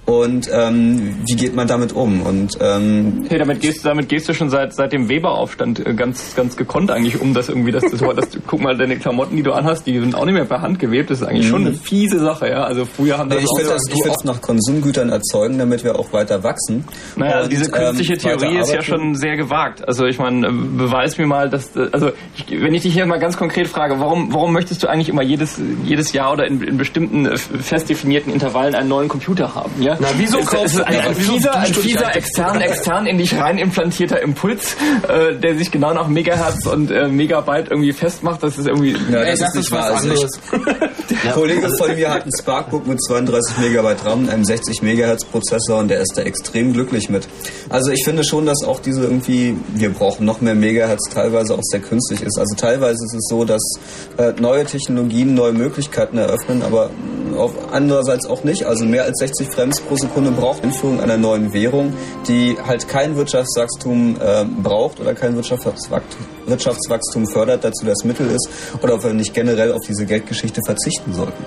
[0.05, 2.21] Und ähm, wie geht man damit um?
[2.21, 6.33] Und ähm, Hey, damit gehst, damit gehst du schon seit, seit dem Weberaufstand äh, ganz,
[6.35, 9.51] ganz gekonnt eigentlich um, dass irgendwie das, das, das guck mal, deine Klamotten, die du
[9.51, 11.11] anhast, die sind auch nicht mehr per Hand gewebt.
[11.11, 12.63] Das ist eigentlich schon eine fiese Sache, ja.
[12.63, 15.09] Also früher haben das Nee, ich auch will so- das, ich will das nach Konsumgütern
[15.09, 16.85] erzeugen, damit wir auch weiter wachsen.
[17.15, 19.87] Naja, also Und, diese künstliche ähm, Theorie ist ja schon sehr gewagt.
[19.87, 23.05] Also ich meine, äh, beweis mir mal, dass äh, also ich, wenn ich dich hier
[23.05, 26.61] mal ganz konkret frage, warum warum möchtest du eigentlich immer jedes jedes Jahr oder in,
[26.61, 29.71] in bestimmten äh, fest definierten Intervallen einen neuen Computer haben?
[29.81, 29.97] Ja?
[29.99, 33.17] Na, wieso es, kaufst es du- ist ein, ein fieser, ein fieser extern extern in
[33.17, 34.75] dich rein implantierter Impuls,
[35.07, 38.43] äh, der sich genau nach Megahertz und äh, Megabyte irgendwie festmacht.
[38.43, 39.95] Das ist irgendwie Ja, das, das ist nicht wahr.
[39.95, 40.09] Also
[40.51, 45.25] ein Kollege von mir hat ein Sparkbook mit 32 Megabyte RAM und einem 60 Megahertz
[45.25, 47.27] Prozessor und der ist da extrem glücklich mit.
[47.69, 51.59] Also ich finde schon, dass auch diese irgendwie, wir brauchen noch mehr Megahertz, teilweise auch
[51.61, 52.37] sehr künstlich ist.
[52.37, 53.61] Also teilweise ist es so, dass
[54.17, 58.65] äh, neue Technologien neue Möglichkeiten eröffnen, aber mh, auf andererseits auch nicht.
[58.65, 61.93] Also mehr als 60 Frames pro Sekunde braucht Einführung einer neuen Währung,
[62.27, 68.49] die halt kein Wirtschaftswachstum äh, braucht oder kein Wirtschaftswachstum, Wirtschaftswachstum fördert, dazu das Mittel ist,
[68.81, 71.43] oder ob wir nicht generell auf diese Geldgeschichte verzichten sollten.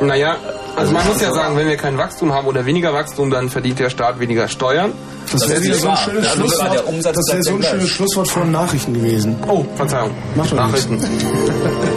[0.00, 0.36] Naja,
[0.76, 3.78] also man muss ja sagen, wenn wir kein Wachstum haben oder weniger Wachstum, dann verdient
[3.78, 4.92] der Staat weniger Steuern.
[5.32, 6.84] Das wäre ist wieder nicht so ein schönes Schlusswort.
[7.02, 7.88] Das wäre so ein schönes.
[7.88, 9.36] Schlusswort von Nachrichten gewesen.
[9.48, 10.10] Oh, Verzeihung.
[10.34, 10.88] Macht doch nichts.
[10.88, 11.92] Nachrichten.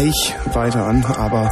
[0.00, 1.50] gleich weiter an, aber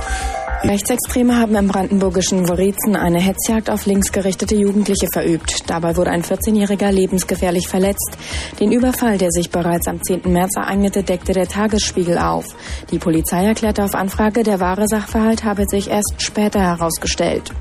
[0.62, 5.70] Rechtsextreme haben im brandenburgischen Worizen eine Hetzjagd auf linksgerichtete Jugendliche verübt.
[5.70, 8.18] Dabei wurde ein 14-Jähriger lebensgefährlich verletzt.
[8.58, 10.22] Den Überfall, der sich bereits am 10.
[10.32, 12.46] März ereignete, deckte der Tagesspiegel auf.
[12.90, 17.52] Die Polizei erklärte auf Anfrage, der wahre Sachverhalt habe sich erst später herausgestellt.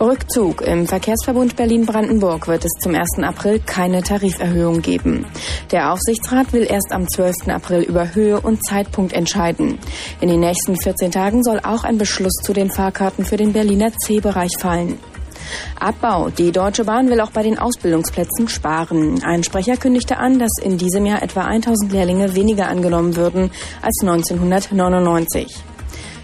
[0.00, 0.60] Rückzug.
[0.60, 3.22] Im Verkehrsverbund Berlin-Brandenburg wird es zum 1.
[3.22, 5.26] April keine Tariferhöhung geben.
[5.72, 7.48] Der Aufsichtsrat will erst am 12.
[7.48, 9.78] April über Höhe und Zeitpunkt entscheiden.
[10.20, 13.92] In den nächsten 14 Tagen soll auch ein Beschluss zu den Fahrkarten für den Berliner
[13.92, 14.98] C-Bereich fallen.
[15.80, 16.30] Abbau.
[16.30, 19.22] Die Deutsche Bahn will auch bei den Ausbildungsplätzen sparen.
[19.24, 23.50] Ein Sprecher kündigte an, dass in diesem Jahr etwa 1000 Lehrlinge weniger angenommen würden
[23.82, 25.46] als 1999.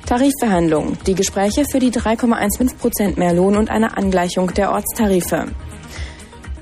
[0.06, 0.98] Tarifverhandlungen.
[1.06, 5.46] Die Gespräche für die 3,15 Prozent mehr Lohn und eine Angleichung der Ortstarife.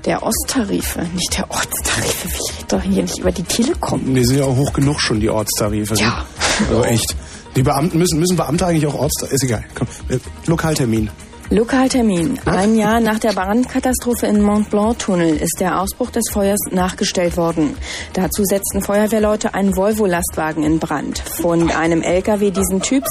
[0.05, 2.27] Der Osttarife, nicht der Ortstarife.
[2.27, 4.15] Ich rede doch hier nicht über die Telekom.
[4.15, 5.95] die sind ja auch hoch genug schon, die Ortstarife.
[5.95, 6.25] Ja.
[6.69, 7.15] Also echt.
[7.55, 9.63] Die Beamten müssen, müssen Beamte eigentlich auch Ortstarife, ist egal.
[9.75, 11.09] Komm, äh, Lokaltermin.
[11.51, 12.39] Lokaltermin.
[12.45, 17.75] Ein Jahr nach der Brandkatastrophe im Mont Blanc-Tunnel ist der Ausbruch des Feuers nachgestellt worden.
[18.13, 21.19] Dazu setzten Feuerwehrleute einen Volvo-Lastwagen in Brand.
[21.19, 23.09] Von einem LKW diesen Typs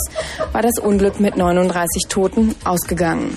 [0.53, 3.37] war das Unglück mit 39 Toten ausgegangen.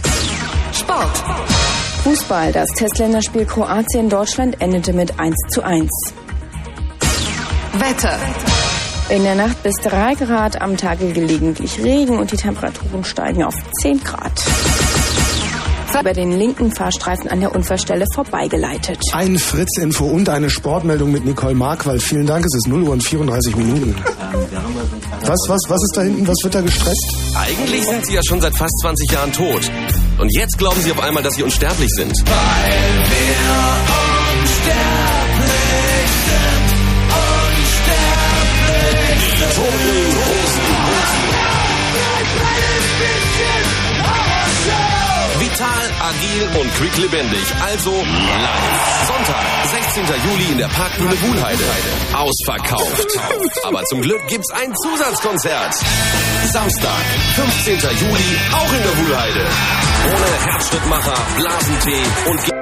[0.71, 1.62] Sport.
[2.03, 2.51] Fußball.
[2.51, 5.89] Das Testländerspiel Kroatien-Deutschland endete mit 1 zu 1.
[7.77, 8.19] Wetter.
[9.07, 13.55] In der Nacht bis 3 Grad, am Tage gelegentlich Regen und die Temperaturen steigen auf
[13.81, 14.31] 10 Grad.
[15.97, 18.99] Über den linken Fahrstreifen an der Unfallstelle vorbeigeleitet.
[19.13, 22.01] Ein Fritz-Info und eine Sportmeldung mit Nicole Markwald.
[22.03, 23.95] Vielen Dank, es ist 0 Uhr und 34 Minuten.
[25.21, 26.27] Was, was, was ist da hinten?
[26.27, 27.15] Was wird da gestresst?
[27.35, 29.71] Eigentlich sind sie ja schon seit fast 20 Jahren tot.
[30.17, 32.13] Und jetzt glauben sie auf einmal, dass sie unsterblich sind.
[32.25, 35.32] Weil wir unsterblich
[46.03, 47.45] agil und quick lebendig.
[47.61, 49.07] Also live.
[49.07, 50.03] Sonntag, 16.
[50.25, 51.63] Juli in der Parkbühne Wuhlheide.
[52.13, 53.07] Ausverkauft.
[53.63, 55.73] Aber zum Glück gibt's ein Zusatzkonzert.
[56.51, 57.79] Samstag, 15.
[57.79, 59.47] Juli, auch in der Wuhlheide.
[60.07, 62.52] Ohne Herzschrittmacher, Blasentee und...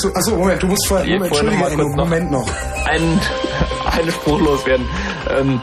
[0.00, 0.18] Bist du.
[0.18, 1.06] Achso, Moment, du musst vorher.
[1.06, 2.48] Moment, vorher noch Entschuldige, mal kurz Moment noch.
[2.86, 3.20] einen,
[3.98, 4.86] einen Spruch loswerden.
[5.38, 5.60] Ähm,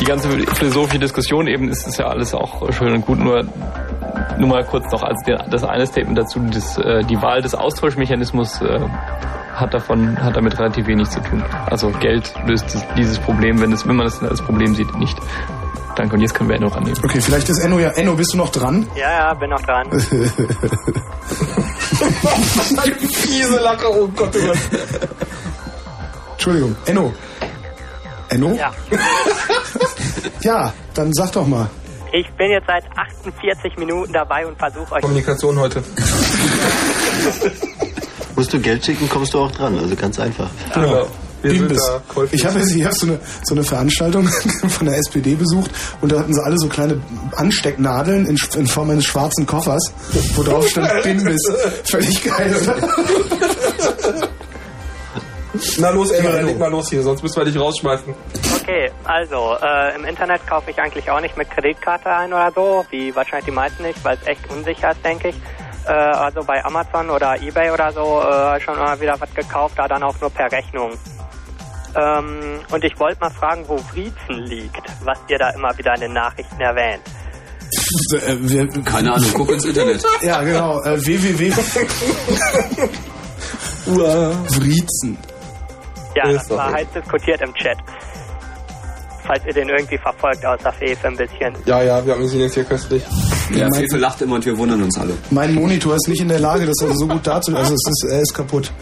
[0.00, 3.44] die ganze philosophische Diskussion eben ist es ja alles auch schön und gut, nur
[4.38, 8.60] nur mal kurz noch, der, das eine Statement dazu, das, äh, die Wahl des Austauschmechanismus
[8.60, 8.80] äh,
[9.54, 11.42] hat davon, hat damit relativ wenig zu tun.
[11.66, 15.18] Also Geld löst das, dieses Problem, wenn, es, wenn man es als Problem sieht, nicht.
[15.96, 16.98] Danke, und jetzt können wir Enno rannehmen.
[17.04, 17.90] Okay, vielleicht ist Enno ja.
[17.90, 18.86] Enno, bist du noch dran?
[18.94, 19.88] Ja, ja, bin noch dran.
[23.10, 24.58] Fiese Lache, oh Gott, oh Gott.
[26.32, 27.12] Entschuldigung, Enno.
[28.28, 28.54] Enno?
[28.54, 28.72] Ja.
[30.42, 31.68] Ja, dann sag doch mal.
[32.12, 35.00] Ich bin jetzt seit 48 Minuten dabei und versuche euch.
[35.02, 35.82] Kommunikation heute.
[38.36, 39.78] Musst du Geld schicken, kommst du auch dran.
[39.78, 40.50] Also ganz einfach.
[40.74, 41.06] Genau.
[41.42, 41.84] Wir sind Bimbis.
[41.86, 42.40] da käuflich.
[42.40, 44.28] Ich habe jetzt hab so, eine, so eine Veranstaltung
[44.68, 45.70] von der SPD besucht
[46.00, 47.00] und da hatten sie alle so kleine
[47.36, 49.92] Anstecknadeln in, in Form eines schwarzen Koffers,
[50.34, 51.42] wo drauf stand Bimbis.
[51.84, 54.28] Völlig geil, oder?
[55.78, 58.14] Na los, dann leg mal los hier, sonst müssen wir dich rausschmeißen.
[58.62, 62.84] Okay, also äh, im Internet kaufe ich eigentlich auch nicht mit Kreditkarte ein oder so,
[62.90, 65.36] wie wahrscheinlich die meisten nicht, weil es echt unsicher ist, denke ich.
[65.86, 69.86] Äh, also bei Amazon oder Ebay oder so äh, schon mal wieder was gekauft, da
[69.86, 70.92] dann auch nur per Rechnung.
[71.94, 76.00] Ähm, und ich wollte mal fragen, wo Wriezen liegt, was ihr da immer wieder in
[76.00, 77.02] den Nachrichten erwähnt.
[78.12, 80.02] Äh, wir, Keine Ahnung, guck ins Internet.
[80.22, 80.80] Ja, genau.
[80.82, 81.52] Äh, www.
[84.60, 85.18] Wriezen.
[86.14, 87.78] Ja, das war heiß diskutiert im Chat.
[89.26, 91.54] Falls ihr den irgendwie verfolgt, außer Fefe ein bisschen.
[91.64, 93.02] Ja, ja, wir haben ihn jetzt hier köstlich.
[93.54, 95.14] Ja, Fefe lacht immer und wir wundern uns alle.
[95.30, 97.56] Mein Monitor ist nicht in der Lage, das so gut darzustellen.
[97.56, 98.72] Also es ist, er ist kaputt.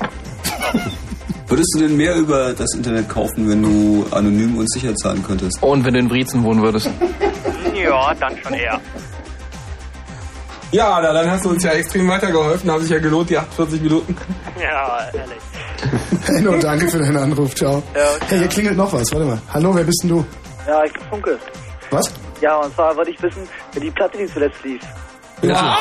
[1.47, 5.61] Würdest du denn mehr über das Internet kaufen, wenn du anonym und sicher zahlen könntest?
[5.63, 6.89] Und wenn du in Briezen wohnen würdest.
[7.75, 8.81] Ja, dann schon eher.
[10.73, 13.81] Ja, na, dann hast du uns ja extrem weitergeholfen, haben sich ja gelohnt, die 48
[13.81, 14.17] Minuten.
[14.61, 15.39] Ja, ehrlich.
[16.39, 17.55] Enno, danke für deinen Anruf.
[17.55, 17.83] Ciao.
[17.95, 19.11] Ja, Hey, hier klingelt noch was.
[19.13, 19.39] Warte mal.
[19.53, 20.25] Hallo, wer bist denn du?
[20.69, 21.39] Ja, ich bin Funke.
[21.91, 22.13] Was?
[22.41, 23.43] Ja, und zwar wollte ich wissen,
[23.73, 24.81] wer die Platte, die zuletzt lief.
[25.43, 25.77] Ja.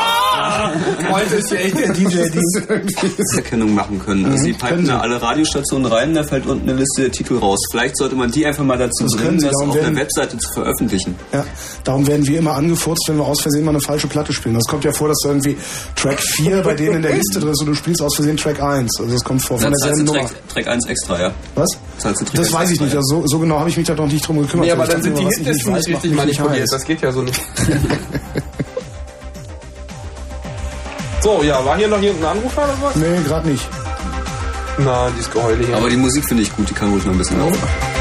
[1.12, 3.36] Heute ist hier echt der DJ-Dienst.
[3.36, 4.26] Erkennung machen können.
[4.26, 7.60] Also sie peipen da alle Radiostationen rein, da fällt unten eine Liste der Titel raus.
[7.72, 10.54] Vielleicht sollte man die einfach mal dazu Das bringen, sie, das auf der Webseite zu
[10.54, 11.16] veröffentlichen.
[11.34, 11.46] Ja,
[11.84, 14.56] darum werden wir immer angefurzt, wenn wir aus Versehen mal eine falsche Platte spielen.
[14.56, 15.58] Das kommt ja vor, dass da irgendwie
[15.96, 18.62] Track 4 bei denen in der Liste drin ist und du spielst aus Versehen Track
[18.62, 18.92] 1.
[19.00, 20.26] Also das kommt vor von Dann derselben du Nummer.
[20.28, 21.32] Track, Track 1 extra, ja?
[21.56, 21.70] Was?
[22.02, 22.94] Du Das 1 weiß ich nicht.
[22.94, 23.00] ja.
[23.00, 24.68] Also so, so genau habe ich mich da noch nicht drum gekümmert.
[24.68, 26.68] Nee, aber Ich dann sind die Hitlisten nicht richtig manipuliert.
[26.72, 27.42] Das geht ja so nicht.
[31.22, 32.96] so, ja, war hier noch irgendein Anrufer oder was?
[32.96, 33.68] Nee, gerade nicht.
[34.78, 35.76] Na, die ist Geheule hier.
[35.76, 37.99] Aber die Musik finde ich gut, die kann ruhig noch ein bisschen laufen.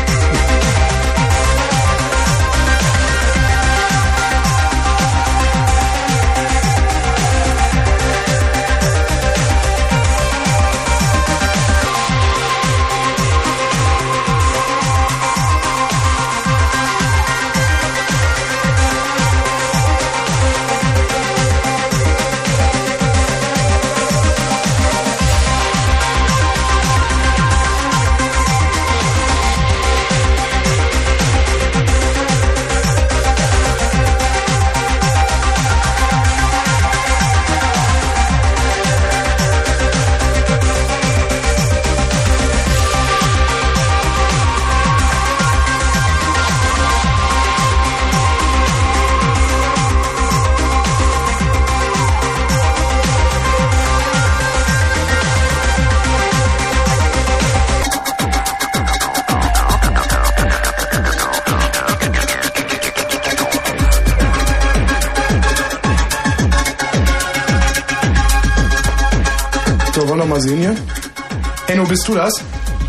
[72.08, 72.32] Bist du das?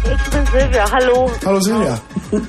[0.06, 1.32] Ich bin Silvia, hallo.
[1.46, 2.00] Hallo Silvia.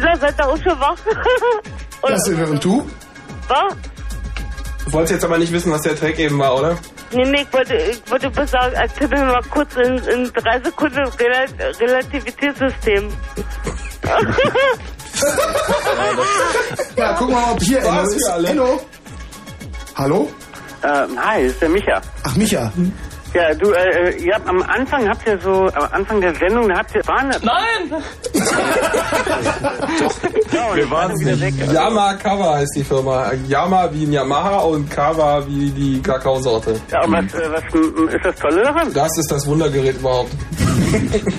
[0.00, 0.96] Na, seid ihr auch schon wach?
[2.08, 2.88] Ja, Silvia, und du?
[3.48, 3.74] Was?
[4.84, 6.78] Du wolltest jetzt aber nicht wissen, was der Track eben war, oder?
[7.10, 10.60] Nee, nee, ich wollte, ich wollte bloß sagen, erzähl mir mal kurz in, in drei
[10.60, 11.48] Sekunden Rel
[11.80, 13.12] Relativitätssystem.
[16.96, 18.28] Ja, guck mal, ob hier Enno ist.
[18.44, 18.80] Enno?
[19.96, 20.30] Hallo?
[20.84, 22.00] Ähm, hi, ist der Micha.
[22.22, 22.72] Ach, Micha.
[23.34, 26.78] Ja, du, äh, ihr habt am Anfang habt ihr so, am Anfang der Sendung, da
[26.78, 27.90] habt ihr, war eine, Nein!
[30.52, 31.54] ja, und Wir ich war dann wieder weg.
[31.72, 33.32] Yama Kawa heißt die Firma.
[33.46, 36.80] Yama wie ein Yamaha und Kawa wie die Kakaosorte.
[36.90, 38.92] Ja, und was, äh, was ist das Tolle daran?
[38.94, 40.32] Das ist das Wundergerät überhaupt.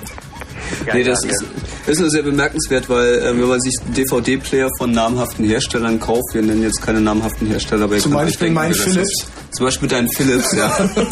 [0.85, 1.45] Ja, Nee, das ja, ist,
[1.89, 6.41] ist nur sehr bemerkenswert, weil ähm, wenn man sich DVD-Player von namhaften Herstellern kauft, wir
[6.41, 9.23] nennen jetzt keine namhaften Hersteller, aber Zum Beispiel denken, mein wer das Philips.
[9.23, 9.27] ist.
[9.51, 10.71] Zum Beispiel dein Philips, ja.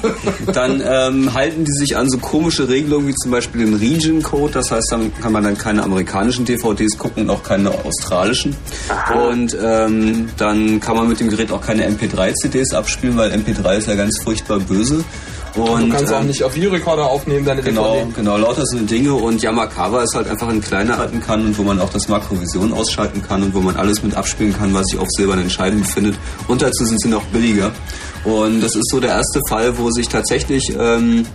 [0.54, 4.54] dann ähm, halten die sich an so komische Regelungen wie zum Beispiel den Region-Code.
[4.54, 8.56] Das heißt, dann kann man dann keine amerikanischen DVDs gucken und auch keine australischen.
[9.16, 13.88] Und ähm, dann kann man mit dem Gerät auch keine MP3-CDs abspielen, weil MP3 ist
[13.88, 15.04] ja ganz furchtbar böse.
[15.64, 18.12] Und, du kannst auch ähm, nicht auf Videorekorder aufnehmen, deine Genau, DVD.
[18.16, 21.64] genau, lauter so Dinge und Yamakava ist halt einfach ein kleiner halten kann und wo
[21.64, 25.00] man auch das Makrovision ausschalten kann und wo man alles mit abspielen kann, was sich
[25.00, 26.16] auf silbernen Scheiben befindet.
[26.48, 27.72] Und dazu sind sie noch billiger.
[28.24, 31.26] Und das ist so der erste Fall, wo sich tatsächlich ähm,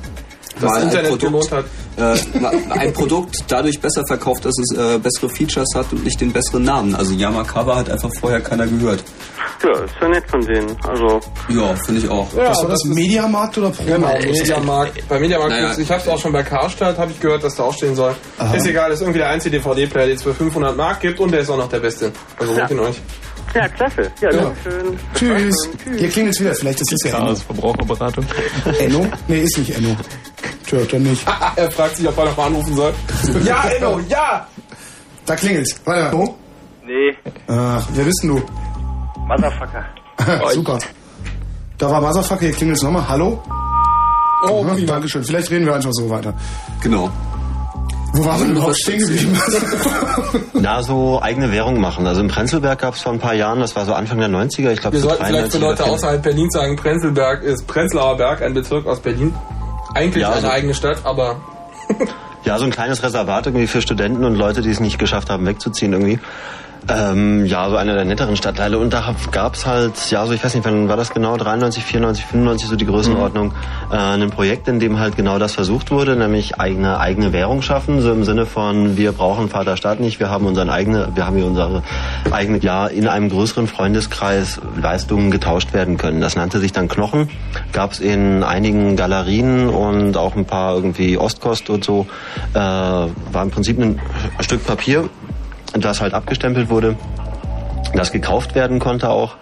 [0.61, 1.65] Das mal ein Internet Produkt, gelohnt
[1.97, 6.33] äh, ein Produkt dadurch besser verkauft, dass es äh, bessere Features hat und nicht den
[6.33, 6.95] besseren Namen.
[6.95, 9.03] Also Yamakava hat einfach vorher keiner gehört.
[9.65, 10.77] Ja, ist ja nett von denen.
[10.87, 11.21] Also.
[11.49, 12.27] Ja, finde ich auch.
[12.37, 12.85] Ja, Was war das?
[12.85, 13.85] Mediamarkt oder Pro?
[13.85, 15.09] Genau, Mediamarkt.
[15.09, 15.75] Bei Mediamarkt, Naja.
[15.79, 18.15] ich habe es auch schon bei Karstadt, habe ich gehört, dass da auch stehen soll.
[18.39, 18.55] Aha.
[18.55, 21.41] Ist egal, ist irgendwie der einzige DVD-Player, den es für 500 Mark gibt und der
[21.41, 22.13] ist auch noch der beste.
[22.39, 23.01] Also holt ihn euch.
[23.55, 24.11] Ja, klasse.
[24.21, 24.43] Ja, Ja.
[24.45, 24.99] danke schön.
[25.15, 25.69] Tschüss.
[25.99, 26.55] Hier klingelt's wieder.
[26.55, 27.35] Vielleicht ist es ja Enno.
[27.37, 28.25] Verbraucherberatung.
[28.81, 29.07] Enno?
[29.29, 29.95] Nee, ist nicht Enno.
[30.73, 31.27] Tja, dann nicht.
[31.57, 32.95] er fragt sich, ob er noch mal anrufen soll.
[33.45, 34.47] ja, Enno, ja!
[35.27, 35.79] Da klingelt's.
[35.85, 36.25] Warte mal.
[36.25, 36.35] Oh?
[36.85, 37.15] Nee,
[37.47, 38.43] Ach, wer bist denn du?
[39.27, 39.85] Motherfucker.
[40.55, 40.79] Super.
[41.77, 43.07] Da war Motherfucker, hier klingelt's nochmal.
[43.07, 43.43] Hallo?
[44.49, 45.23] Oh, Aha, Dankeschön.
[45.23, 46.33] Vielleicht reden wir einfach so weiter.
[46.83, 47.11] Genau.
[48.15, 49.39] Wo waren wir denn überhaupt stehen geblieben?
[50.55, 52.07] Na, so eigene Währung machen.
[52.07, 54.71] Also in Prenzlberg gab es vor ein paar Jahren, das war so Anfang der 90er,
[54.71, 55.87] ich glaube Wir so sollten vielleicht für 93 oder Leute 94.
[55.87, 59.35] außerhalb Berlins sagen, Prenzlberg ist Prenzlauer Berg, ein Bezirk aus Berlin.
[59.95, 61.37] Eigentlich Ja, eine so- eigene Stadt, aber
[62.45, 65.47] Ja, so ein kleines Reservat irgendwie für Studenten und Leute, die es nicht geschafft haben,
[65.47, 66.19] wegzuziehen irgendwie.
[66.89, 68.79] Ähm, ja, so einer der netteren Stadtteile.
[68.79, 72.25] Und da gab's halt, ja, so ich weiß nicht, wann war das genau, 93, 94,
[72.27, 73.53] 95, so die Größenordnung,
[73.93, 78.01] äh, ein Projekt, in dem halt genau das versucht wurde, nämlich eigene eigene Währung schaffen,
[78.01, 81.47] so im Sinne von, wir brauchen Vaterstaat nicht, wir haben unseren eigene, wir haben hier
[81.47, 81.83] unsere
[82.31, 86.21] eigene, ja, in einem größeren Freundeskreis Leistungen getauscht werden können.
[86.21, 87.31] Das nannte sich dann Knochen,
[87.73, 92.07] gab's in einigen Galerien und auch ein paar irgendwie Ostkost und so,
[92.55, 94.01] äh, war im Prinzip ein
[94.41, 95.09] Stück Papier,
[95.75, 96.97] das halt abgestempelt wurde,
[97.95, 99.37] das gekauft werden konnte auch.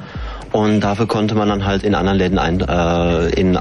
[0.52, 3.57] Und dafür konnte man dann halt in anderen Läden ein, äh, in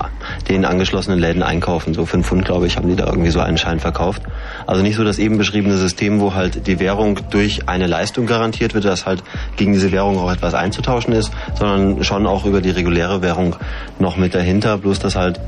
[0.47, 1.93] den angeschlossenen Läden einkaufen.
[1.93, 4.23] So einen Pfund, glaube ich, haben die da irgendwie so einen Schein verkauft.
[4.65, 8.73] Also nicht so das eben beschriebene System, wo halt die Währung durch eine Leistung garantiert
[8.73, 9.23] wird, dass halt
[9.55, 13.55] gegen diese Währung auch etwas einzutauschen ist, sondern schon auch über die reguläre Währung
[13.99, 15.39] noch mit dahinter, bloß dass halt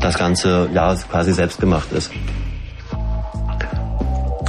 [0.00, 2.10] das Ganze ja quasi selbst gemacht ist.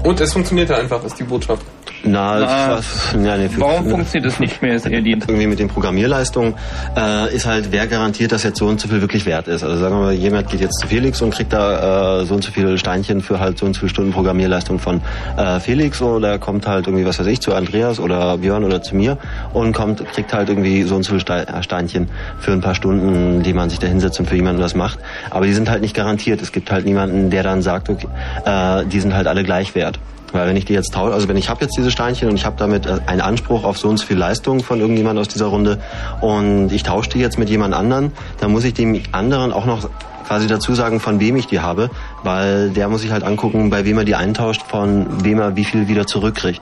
[0.04, 1.64] Und es funktioniert ja einfach, ist die Botschaft.
[2.04, 5.46] Na, Na, was, ja, nee, für, Warum funktioniert das nicht mehr, ist eher die irgendwie
[5.46, 6.56] mit den Programmierleistungen
[6.98, 9.64] äh, ist halt, wer garantiert, dass jetzt so und so viel wirklich wert ist.
[9.64, 12.44] Also sagen wir mal, jemand geht jetzt zu Felix und kriegt da äh, so und
[12.44, 15.02] so viele Steinchen für halt so und so viele Stunden Programmierleistung von
[15.38, 18.96] äh, Felix oder kommt halt irgendwie, was weiß ich, zu Andreas oder Björn oder zu
[18.96, 19.18] mir
[19.54, 23.44] und kommt, kriegt halt irgendwie so und so viele äh, Steinchen für ein paar Stunden,
[23.44, 25.00] die man sich da hinsetzt und für jemanden was macht.
[25.30, 26.42] Aber die sind halt nicht garantiert.
[26.42, 28.08] Es gibt halt niemanden, der dann sagt, okay,
[28.46, 30.00] äh, die sind halt alle gleich wert.
[30.32, 32.46] Weil wenn ich die jetzt tausche, also wenn ich habe jetzt diese Steinchen und ich
[32.46, 35.48] habe damit äh, einen Anspruch auf so und so viel Leistung von irgendjemand aus dieser
[35.48, 35.80] Runde
[36.22, 39.90] und ich tausche die jetzt mit jemand anderen, dann muss ich dem anderen auch noch
[40.28, 41.90] quasi dazu sagen, von wem ich die habe,
[42.24, 45.66] weil der muss sich halt angucken, bei wem er die eintauscht, von wem er wie
[45.66, 46.62] viel wieder zurückkriegt.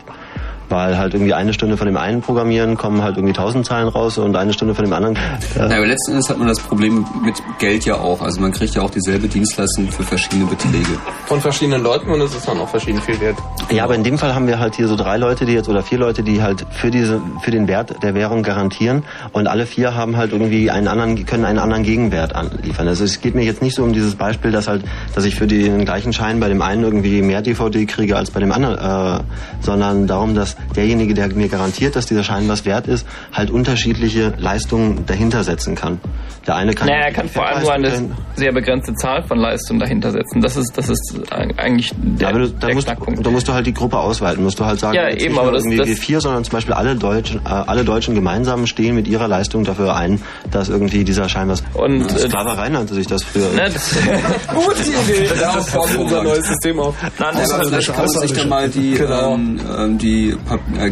[0.69, 4.17] Weil halt irgendwie eine Stunde von dem einen Programmieren kommen halt irgendwie tausend Zeilen raus
[4.17, 5.15] und eine Stunde von dem anderen.
[5.15, 5.19] Äh,
[5.59, 8.21] Ja, aber letzten Endes hat man das Problem mit Geld ja auch.
[8.21, 10.97] Also man kriegt ja auch dieselbe Dienstleistung für verschiedene Beträge.
[11.25, 13.37] Von verschiedenen Leuten und es ist dann auch verschieden viel wert.
[13.71, 15.83] Ja, aber in dem Fall haben wir halt hier so drei Leute, die jetzt oder
[15.83, 19.95] vier Leute, die halt für diese für den Wert der Währung garantieren und alle vier
[19.95, 22.87] haben halt irgendwie einen anderen können einen anderen Gegenwert anliefern.
[22.87, 24.83] Also es geht mir jetzt nicht so um dieses Beispiel, dass halt
[25.15, 28.39] dass ich für den gleichen Schein bei dem einen irgendwie mehr DVD kriege als bei
[28.39, 28.77] dem anderen,
[29.19, 29.23] äh,
[29.61, 34.33] sondern darum, dass derjenige, der mir garantiert, dass dieser Schein was wert ist, halt unterschiedliche
[34.37, 35.99] Leistungen dahinter setzen kann.
[36.47, 39.79] Der eine kann Naja, er kann vor allem nur eine sehr begrenzte Zahl von Leistungen
[39.79, 40.41] dahinter setzen.
[40.41, 43.25] Das ist, das ist eigentlich der, Ja, du, da, der musst, Knackpunkt.
[43.25, 44.43] da musst du halt die Gruppe ausweiten.
[44.43, 46.21] Musst du halt sagen, Ja, jetzt eben, nicht aber nur das- irgendwie das- wir vier,
[46.21, 50.21] sondern zum Beispiel alle Deutschen, äh, alle Deutschen gemeinsam stehen mit ihrer Leistung dafür ein,
[50.49, 51.61] dass irgendwie dieser Schein was.
[51.73, 53.49] Und, Ja, äh, Sklaverei nannte sich das früher.
[53.51, 53.93] Ne, das,
[54.55, 55.29] Gute Idee.
[55.39, 56.95] Ja, bauen wir unser neues System auf.
[57.19, 59.33] Nein, das aber ist vielleicht kann man sich dann mal die, Genau.
[59.35, 60.35] ähm, ähm, die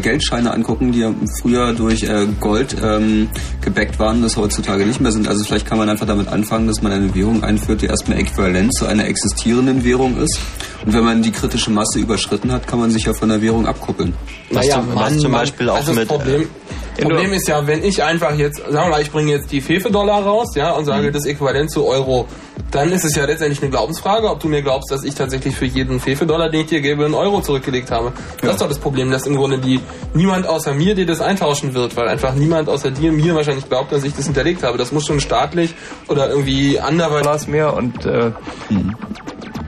[0.00, 3.28] Geldscheine angucken, die ja früher durch äh, Gold ähm,
[3.60, 5.28] gebackt waren, das heutzutage nicht mehr sind.
[5.28, 8.74] Also vielleicht kann man einfach damit anfangen, dass man eine Währung einführt, die erstmal äquivalent
[8.74, 10.38] zu einer existierenden Währung ist.
[10.84, 13.66] Und wenn man die kritische Masse überschritten hat, kann man sich ja von der Währung
[13.66, 14.14] abkuppeln.
[14.50, 15.40] Was Naja, zum, was zum Mann.
[15.40, 16.10] Beispiel auch also mit.
[16.10, 16.48] Das Problem,
[17.00, 20.22] Problem ist ja, wenn ich einfach jetzt, sagen wir mal, ich bringe jetzt die Fefe-Dollar
[20.22, 20.86] raus, ja, und Mhm.
[20.86, 22.26] sage, das ist äquivalent zu Euro
[22.70, 25.64] dann ist es ja letztendlich eine Glaubensfrage, ob du mir glaubst, dass ich tatsächlich für
[25.64, 28.12] jeden Fefe-Dollar, den ich dir gebe, einen Euro zurückgelegt habe.
[28.42, 29.80] Das ist doch das Problem, dass im Grunde die
[30.14, 33.92] niemand außer mir dir das eintauschen wird, weil einfach niemand außer dir mir wahrscheinlich glaubt,
[33.92, 34.76] dass ich das hinterlegt habe.
[34.76, 35.74] Das muss schon staatlich
[36.08, 38.32] oder irgendwie anderweitig mehr und äh,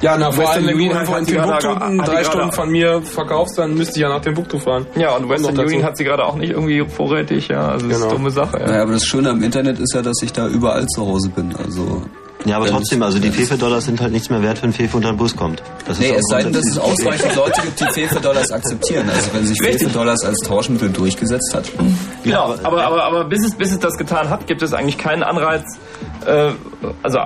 [0.01, 3.59] ja, na, vor Western allem, wenn du hat in Timbuktu drei Stunden von mir verkaufst,
[3.59, 4.87] dann müsste ich ja nach Timbuktu fahren.
[4.97, 5.59] Ja, und Western.
[5.59, 7.69] Union hat sie gerade auch nicht irgendwie vorrätig, ja.
[7.69, 8.59] Also das ist eine dumme Sache.
[8.61, 8.67] Ja.
[8.67, 11.55] Naja, aber das Schöne am Internet ist ja, dass ich da überall zu Hause bin.
[11.57, 12.03] Also
[12.47, 15.19] Ja, aber trotzdem, also die Fefe-Dollars sind halt nichts mehr wert, wenn Fefe unter den
[15.19, 15.63] Bus kommt.
[15.87, 19.11] Das ist Nee, es sei denn, dass es ausreichend Leute gibt, die Fefe-Dollars akzeptieren.
[19.11, 21.71] Also wenn sich Fefe-Dollars als Tauschmittel durchgesetzt hat.
[22.25, 25.23] Genau, aber, aber, aber bis, es, bis es das getan hat, gibt es eigentlich keinen
[25.23, 25.65] Anreiz,
[26.27, 26.53] äh,
[27.03, 27.19] also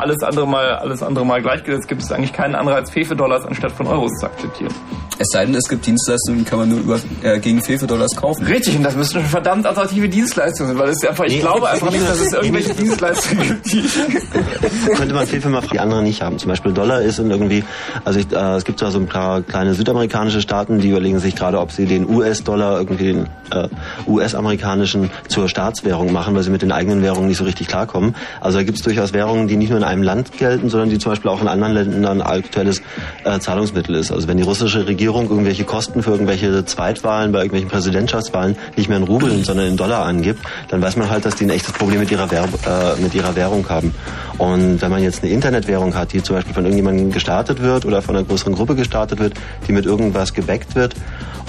[0.00, 3.86] alles andere mal alles andere mal gleichgesetzt, gibt es eigentlich keinen Anreiz, Fefe-Dollars anstatt von
[3.86, 4.72] Euros zu akzeptieren.
[5.18, 8.46] Es sei denn, es gibt Dienstleistungen, die kann man nur über, äh, gegen Fefe-Dollars kaufen.
[8.46, 11.68] Richtig, und das müsste eine verdammt attraktive Dienstleistung sein, weil es einfach, ich Nee, glaube
[11.68, 12.70] einfach nicht, dass es irgendwelche.
[12.74, 13.82] Dienstleistungen gibt, die
[14.96, 16.38] könnte man Fefe mal die anderen nicht haben.
[16.38, 17.64] Zum Beispiel Dollar ist in irgendwie,
[18.04, 21.36] also ich, äh, es gibt zwar so ein paar kleine südamerikanische Staaten, die überlegen sich
[21.36, 23.68] gerade, ob sie den US-Dollar irgendwie den äh,
[24.06, 28.14] US-amerikanischen zur Staatswährung machen, weil sie mit den eigenen Währungen nicht so richtig klarkommen.
[28.40, 30.98] Also da gibt es durchaus Währungen, die nicht nur in einem Land gelten, sondern die
[30.98, 32.80] zum Beispiel auch in anderen Ländern aktuelles
[33.24, 34.12] äh, Zahlungsmittel ist.
[34.12, 38.98] Also wenn die russische Regierung irgendwelche Kosten für irgendwelche Zweitwahlen bei irgendwelchen Präsidentschaftswahlen nicht mehr
[38.98, 42.00] in Rubeln, sondern in Dollar angibt, dann weiß man halt, dass die ein echtes Problem
[42.00, 43.94] mit ihrer, Werb äh, mit ihrer Währung haben.
[44.38, 48.00] Und wenn man jetzt eine Internetwährung hat, die zum Beispiel von irgendjemandem gestartet wird oder
[48.00, 49.34] von einer größeren Gruppe gestartet wird,
[49.68, 50.94] die mit irgendwas gebackt wird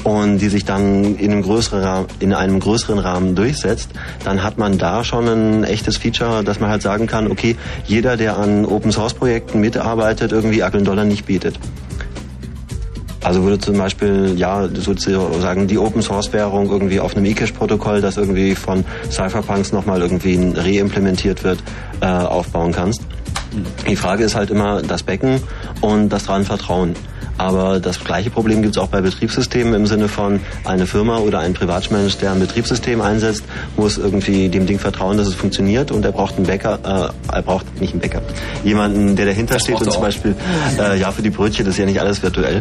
[0.03, 3.89] und die sich dann in einem größeren, Ra- in einem größeren Rahmen durchsetzt,
[4.23, 7.55] dann hat man da schon ein echtes Feature, dass man halt sagen kann, okay,
[7.85, 11.59] jeder, der an Open Source Projekten mitarbeitet, irgendwie aktuellen Dollar nicht bietet.
[13.23, 18.17] Also würde zum Beispiel, ja, sozusagen die Open Source Währung irgendwie auf einem eCash-Protokoll, das
[18.17, 21.59] irgendwie von Cypherpunks nochmal irgendwie reimplementiert wird,
[22.01, 23.01] äh, aufbauen kannst.
[23.87, 25.39] Die Frage ist halt immer das Becken
[25.81, 26.95] und das dran Vertrauen.
[27.41, 31.39] Aber das gleiche Problem gibt es auch bei Betriebssystemen im Sinne von eine Firma oder
[31.39, 33.43] ein Privatmensch, der ein Betriebssystem einsetzt,
[33.77, 37.41] muss irgendwie dem Ding vertrauen, dass es funktioniert und er braucht einen Bäcker, äh, er
[37.41, 38.21] braucht nicht einen Bäcker,
[38.63, 40.03] jemanden, der dahinter Das steht und zum.
[40.03, 40.35] Beispiel,
[40.79, 42.57] äh, ja, für die Brötchen das ist ja nicht alles virtuell,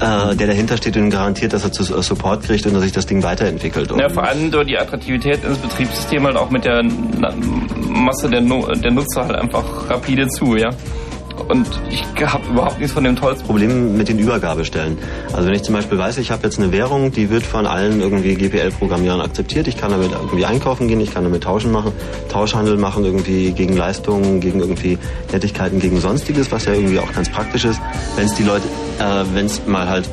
[0.00, 2.92] äh, der dahinter steht und garantiert, dass er zu äh, Support kriegt und dass sich
[2.92, 3.90] das Ding weiterentwickelt.
[3.98, 6.82] Ja, Und- vor allem durch die Attraktivität ins Betriebssystem halt auch mit der
[7.88, 10.70] Masse der, Nu- der Nutzer halt einfach rapide zu, ja.
[11.48, 14.98] Und ich habe überhaupt nichts von dem tollsten Problem mit den Übergabestellen.
[15.32, 18.00] Also wenn ich zum Beispiel weiß, ich habe jetzt eine Währung, die wird von allen
[18.00, 21.92] irgendwie GPL-Programmierern akzeptiert, ich kann damit irgendwie einkaufen gehen, ich kann damit tauschen machen,
[22.28, 24.98] Tauschhandel machen irgendwie gegen Leistungen, gegen irgendwie
[25.32, 27.80] Nettigkeiten, gegen sonstiges, was ja irgendwie auch ganz praktisch ist,
[28.16, 28.66] wenn es die Leute,
[28.98, 30.08] äh, wenn es mal halt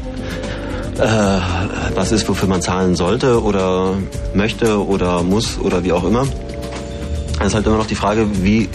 [0.97, 1.39] äh,
[1.95, 3.95] was ist, wofür man zahlen sollte oder
[4.33, 6.27] möchte oder muss oder wie auch immer.
[7.39, 8.69] Es ist halt immer noch die Frage, wie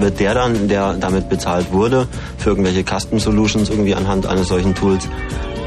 [0.00, 2.06] wird der dann, der damit bezahlt wurde,
[2.38, 5.04] für irgendwelche Custom Solutions irgendwie anhand eines solchen Tools,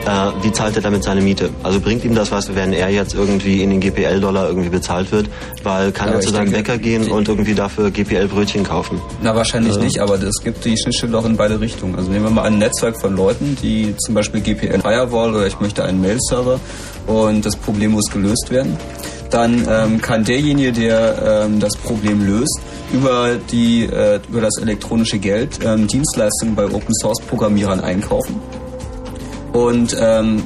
[0.05, 0.09] äh,
[0.43, 1.49] wie zahlt er damit seine Miete?
[1.61, 5.27] Also bringt ihm das was, wenn er jetzt irgendwie in den GPL-Dollar irgendwie bezahlt wird?
[5.63, 9.01] Weil kann Aber er zu seinem denke, Bäcker gehen und irgendwie dafür GPL-Brötchen kaufen?
[9.21, 11.95] Na, wahrscheinlich Also- nicht, aber es gibt die Schnittstelle auch in beide Richtungen.
[11.95, 15.59] Also nehmen wir mal ein Netzwerk von Leuten, die zum Beispiel GPL Firewall oder ich
[15.59, 16.59] möchte einen Mail-Server
[17.07, 18.77] und das Problem muss gelöst werden.
[19.29, 22.59] Dann ähm, kann derjenige, der ähm, das Problem löst,
[22.91, 28.35] über, die, äh, über das elektronische Geld ähm, Dienstleistungen bei Open-Source-Programmierern einkaufen.
[29.53, 30.43] Und ähm,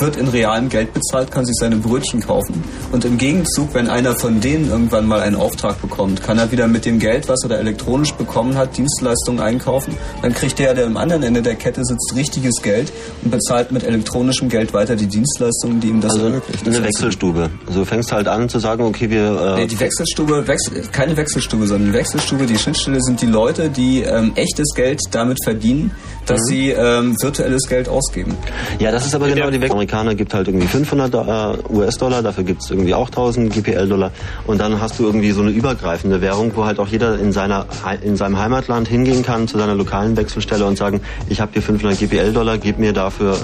[0.00, 2.62] wird in realem Geld bezahlt, kann sich seine Brötchen kaufen.
[2.92, 6.66] Und im Gegenzug, wenn einer von denen irgendwann mal einen Auftrag bekommt, kann er wieder
[6.68, 9.94] mit dem Geld, was er da elektronisch bekommen hat, Dienstleistungen einkaufen.
[10.22, 12.92] Dann kriegt der, der am anderen Ende der Kette sitzt, richtiges Geld
[13.22, 16.66] und bezahlt mit elektronischem Geld weiter die Dienstleistungen, die ihm das Also ermöglicht.
[16.66, 17.50] eine Wechselstube.
[17.66, 19.56] Also du fängst halt an zu sagen, okay, wir...
[19.56, 23.70] Äh, Nee, die Wechselstube, Wechsel, keine Wechselstube, sondern die Wechselstube, die Schnittstelle sind die Leute,
[23.70, 25.90] die ähm, echtes Geld damit verdienen,
[26.26, 26.44] dass Mhm.
[26.46, 28.36] sie ähm, virtuelles Geld ausgeben.
[28.78, 29.70] Ja, das ist aber genau die Weg.
[29.70, 34.10] Amerikaner gibt halt irgendwie 500 äh, US-Dollar, dafür gibt's irgendwie auch 1000 GPL-Dollar
[34.46, 37.66] und dann hast du irgendwie so eine übergreifende Währung, wo halt auch jeder in seiner
[38.02, 41.98] in seinem Heimatland hingehen kann zu seiner lokalen Wechselstelle und sagen, ich habe hier 500
[41.98, 43.36] GPL-Dollar, gib mir dafür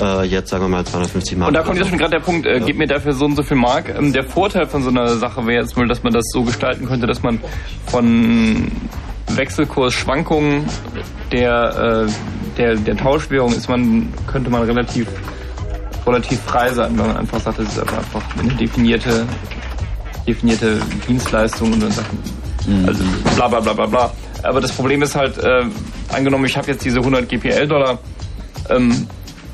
[0.00, 1.48] äh, jetzt sagen wir mal 250 Mark.
[1.48, 3.42] Und da kommt jetzt schon gerade der Punkt, äh, gib mir dafür so und so
[3.42, 3.94] viel Mark.
[3.96, 6.86] Ähm, der Vorteil von so einer Sache wäre jetzt mal, dass man das so gestalten
[6.86, 7.40] könnte, dass man
[7.86, 8.70] von
[9.36, 10.64] Wechselkursschwankungen
[11.32, 15.06] der, äh, der, der Tauschwährung ist man, könnte man relativ,
[16.06, 19.26] relativ frei sein, wenn man einfach sagt, das ist einfach eine definierte,
[20.26, 22.10] definierte Dienstleistung und dann sagt,
[22.86, 23.04] also
[23.36, 24.12] bla bla bla bla bla.
[24.42, 25.64] Aber das Problem ist halt, äh,
[26.12, 27.98] angenommen, ich habe jetzt diese 100 GPL-Dollar,
[28.70, 29.06] ähm,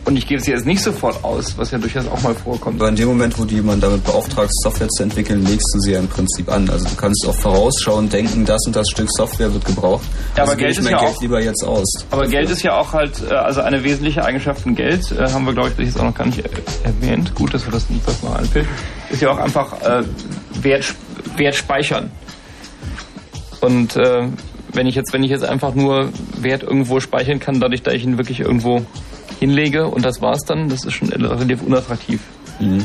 [0.07, 2.81] und ich gebe sie jetzt nicht sofort aus, was ja durchaus auch mal vorkommt.
[2.81, 5.93] Aber in dem Moment, wo du jemanden damit beauftragst, Software zu entwickeln, legst du sie
[5.93, 6.71] ja im Prinzip an.
[6.71, 10.05] Also du kannst auch vorausschauen, denken, das und das Stück Software wird gebraucht.
[10.37, 11.93] Ja, also aber Geld ich ist mein ja Geld auch- lieber jetzt aus.
[12.11, 15.45] Aber Geld ist ja auch halt, äh, also eine wesentliche Eigenschaft von Geld, äh, haben
[15.45, 16.49] wir, glaube ich, jetzt auch noch gar nicht äh,
[16.85, 17.35] erwähnt.
[17.35, 18.67] Gut, dass wir das nicht das mal anfällt.
[19.11, 20.05] Ist ja auch einfach äh,
[20.63, 20.95] Wert,
[21.37, 22.11] Wert speichern.
[23.61, 24.29] Und äh,
[24.73, 26.11] wenn ich jetzt, wenn ich jetzt einfach nur
[26.41, 28.85] Wert irgendwo speichern kann, dadurch, dass ich ihn wirklich irgendwo
[29.39, 32.21] hinlege und das war's dann, das ist schon relativ unattraktiv.
[32.59, 32.85] Mhm.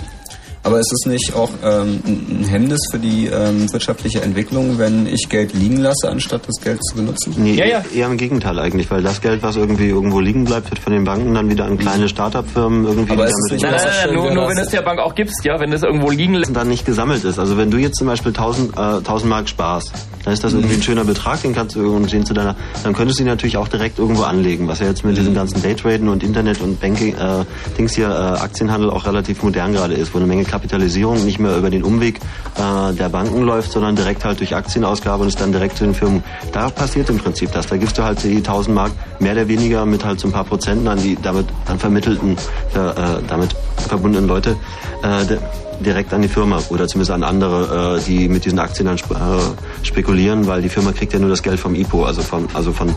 [0.63, 5.27] Aber ist es nicht auch ähm, ein Hemmnis für die ähm, wirtschaftliche Entwicklung, wenn ich
[5.27, 7.33] Geld liegen lasse, anstatt das Geld zu benutzen?
[7.37, 10.93] Nee, eher im Gegenteil eigentlich, weil das Geld, was irgendwie irgendwo liegen bleibt, wird von
[10.93, 14.31] den Banken dann wieder an kleine Start-up-Firmen irgendwie Aber ist nicht Nein, nein, nein, nur,
[14.31, 16.55] nur wenn es der Bank auch gibst, ja, wenn es irgendwo liegen lässt.
[16.55, 17.39] dann nicht gesammelt ist.
[17.39, 19.91] Also wenn du jetzt zum Beispiel 1000, äh, 1000 Mark sparst,
[20.23, 23.17] dann ist das irgendwie ein schöner Betrag, den kannst du irgendwie zu deiner, dann könntest
[23.17, 26.21] du ihn natürlich auch direkt irgendwo anlegen, was ja jetzt mit diesem ganzen Daytraden und
[26.23, 27.45] Internet und Banking, äh,
[27.77, 31.57] Dings hier, äh, Aktienhandel auch relativ modern gerade ist, wo eine Menge Kapitalisierung nicht mehr
[31.57, 32.19] über den Umweg
[32.57, 35.95] äh, der Banken läuft, sondern direkt halt durch Aktienausgabe und es dann direkt zu den
[35.95, 36.23] Firmen.
[36.51, 37.67] Da passiert im Prinzip das.
[37.67, 40.43] Da gibst du halt die 1000 Mark mehr oder weniger mit halt so ein paar
[40.43, 42.33] Prozenten an die damit dann vermittelten,
[42.73, 43.55] äh, damit
[43.87, 44.57] verbundenen Leute.
[45.03, 45.37] Äh,
[45.81, 49.13] direkt an die Firma oder zumindest an andere, äh, die mit diesen Aktien dann sp
[49.15, 52.71] äh, spekulieren, weil die Firma kriegt ja nur das Geld vom IPO, also von also
[52.71, 52.93] von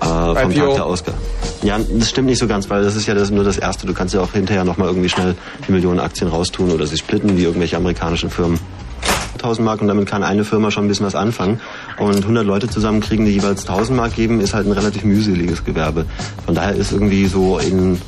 [0.00, 0.74] äh, vom Tag IPO.
[0.74, 1.18] der Ausgabe.
[1.62, 3.86] Ja, das stimmt nicht so ganz, weil das ist ja das, nur das Erste.
[3.86, 5.34] Du kannst ja auch hinterher nochmal irgendwie schnell
[5.66, 8.58] die Millionen Aktien raustun oder sie splitten, wie irgendwelche amerikanischen Firmen.
[9.34, 11.60] 1000 Mark und damit kann eine Firma schon ein bisschen was anfangen.
[11.98, 16.06] Und 100 Leute zusammenkriegen, die jeweils 1000 Mark geben, ist halt ein relativ mühseliges Gewerbe.
[16.46, 18.00] Von daher ist irgendwie so in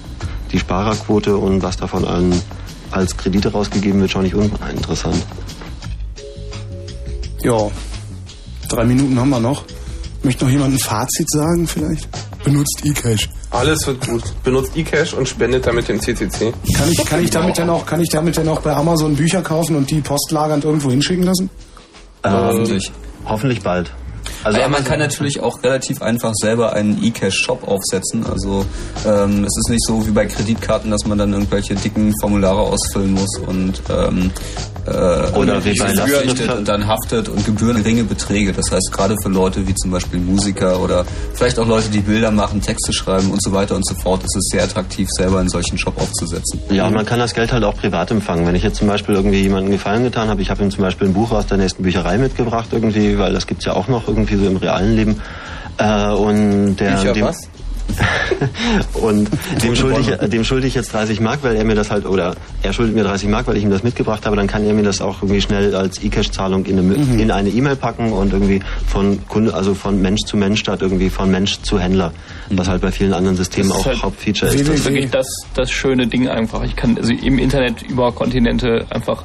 [0.52, 2.32] die Sparerquote und was davon an
[2.90, 5.26] als Kredite rausgegeben wird, schon nicht uninteressant.
[7.42, 7.68] Ja,
[8.68, 9.64] drei Minuten haben wir noch.
[10.26, 12.08] Möchte noch jemand ein Fazit sagen vielleicht?
[12.42, 13.28] Benutzt eCash.
[13.52, 14.24] Alles wird gut.
[14.42, 16.52] Benutzt eCash und spendet damit dem CCC.
[16.76, 19.40] Kann ich, kann ich damit denn auch, kann ich damit denn auch bei Amazon Bücher
[19.42, 21.48] kaufen und die postlagernd irgendwo hinschicken lassen?
[22.24, 22.90] hoffentlich.
[23.24, 23.92] Hoffentlich bald.
[24.42, 28.26] Also ja, man kann natürlich auch relativ einfach selber einen eCash-Shop aufsetzen.
[28.26, 28.66] Also
[29.06, 33.14] ähm, es ist nicht so wie bei Kreditkarten, dass man dann irgendwelche dicken Formulare ausfüllen
[33.14, 34.32] muss und ähm,
[34.86, 38.52] äh, Oder Lastschrift- und dann haftet und Gebühren geringe Beträge.
[38.52, 42.30] Das heißt gerade für Leute wie zum Beispiel Musiker oder vielleicht auch Leute, die Bilder
[42.30, 45.48] machen, Texte schreiben und so weiter und so fort, ist es sehr attraktiv, selber einen
[45.48, 46.60] solchen Shop aufzusetzen.
[46.70, 48.46] Ja, und man kann das Geld halt auch privat empfangen.
[48.46, 51.08] Wenn ich jetzt zum Beispiel irgendwie jemandem Gefallen getan habe, ich habe ihm zum Beispiel
[51.08, 54.36] ein Buch aus der nächsten Bücherei mitgebracht irgendwie, weil das gibt's ja auch noch irgendwie
[54.36, 55.20] so im realen Leben.
[55.78, 57.48] Äh, und der, Bücher dem, was?
[58.94, 59.28] und
[59.62, 62.34] dem schulde, ich, dem schulde ich jetzt 30 Mark, weil er mir das halt, oder
[62.62, 64.82] er schuldet mir 30 Mark, weil ich ihm das mitgebracht habe, dann kann er mir
[64.82, 67.18] das auch irgendwie schnell als E-Cash-Zahlung in eine Mhm.
[67.18, 71.10] in eine E-Mail packen und irgendwie von Kunde, also von Mensch zu Mensch statt irgendwie
[71.10, 72.12] von Mensch zu Händler,
[72.50, 74.68] was halt bei vielen anderen Systemen Das ist auch halt Hauptfeature Das ist.
[74.68, 76.62] ist wirklich das, das schöne Ding einfach.
[76.64, 79.24] Ich kann also im Internet über Kontinente einfach,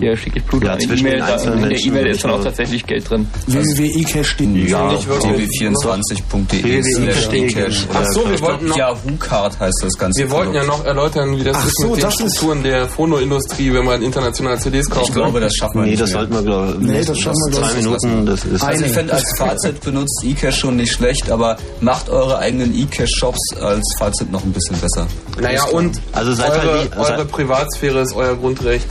[0.00, 1.22] hier schicke ich Blut Ja, an eine zwischen E-Mail,
[1.62, 3.26] in der E-Mail ist dann auch tatsächlich Geld drin.
[3.46, 4.68] www.ecash.de.
[4.68, 5.48] Ja, nicht wirklich.
[5.60, 7.86] db24.de slash eCash.
[7.94, 10.20] Ach so, wir wollten noch- Yahoo-Card heißt das Ganze.
[10.20, 13.72] Wir wollten ja noch erläutern, wie das ist mit den das ist- Strukturen der Phonoindustrie,
[13.72, 15.08] wenn man international CDs kauft.
[15.08, 16.18] Ich glaube, das schaffen wir Nee, nicht das mehr.
[16.20, 18.62] sollten wir, glaube ich, Nee, das schaffen wir, glaub zwei ich, Minuten, das ist...
[18.62, 23.56] Also ich fände als Fazit benutzt eCash schon nicht schlecht, aber macht eure eigenen eCash-Shops
[23.60, 25.06] als Fazit noch ein bisschen besser.
[25.40, 28.86] Naja, und Also seid eure, halt die- eure Privatsphäre ist euer Grundrecht.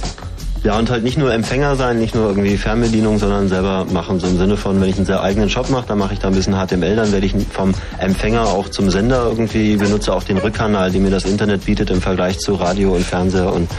[0.65, 4.19] Ja, und halt nicht nur Empfänger sein, nicht nur irgendwie Fernbedienung, sondern selber machen.
[4.19, 6.29] So im Sinne von, wenn ich einen sehr eigenen Shop mache, dann mache ich da
[6.29, 10.39] ein bisschen HTML, dann werde ich vom Empfänger auch zum Sender irgendwie, benutze auch den
[10.39, 13.53] Rückkanal, den mir das Internet bietet im Vergleich zu Radio und Fernseher.
[13.53, 13.69] Und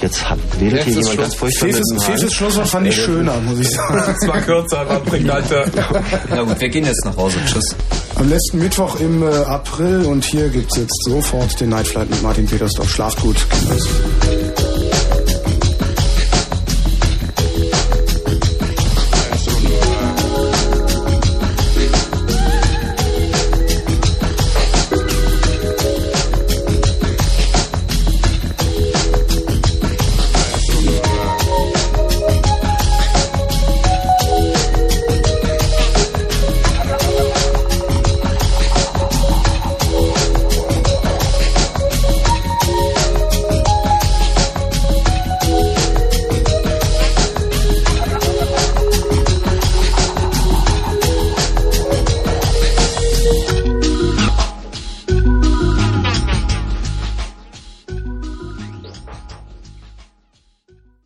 [0.00, 2.00] jetzt hat, wedelt hier jemand ganz furchtbar mit Fefes, dem.
[2.00, 4.02] Fefes Schlusswort fand ich Ey, schöner, muss ich sagen.
[4.22, 5.64] Es war kürzer, war prägnanter.
[6.28, 7.36] Na gut, wir gehen jetzt nach Hause.
[7.46, 7.76] Tschüss.
[8.16, 12.46] Am letzten Mittwoch im äh, April und hier gibt's jetzt sofort den Nightflight mit Martin
[12.46, 12.90] Petersdorf.
[12.90, 13.36] Schlaft gut.
[13.48, 14.71] Kinders.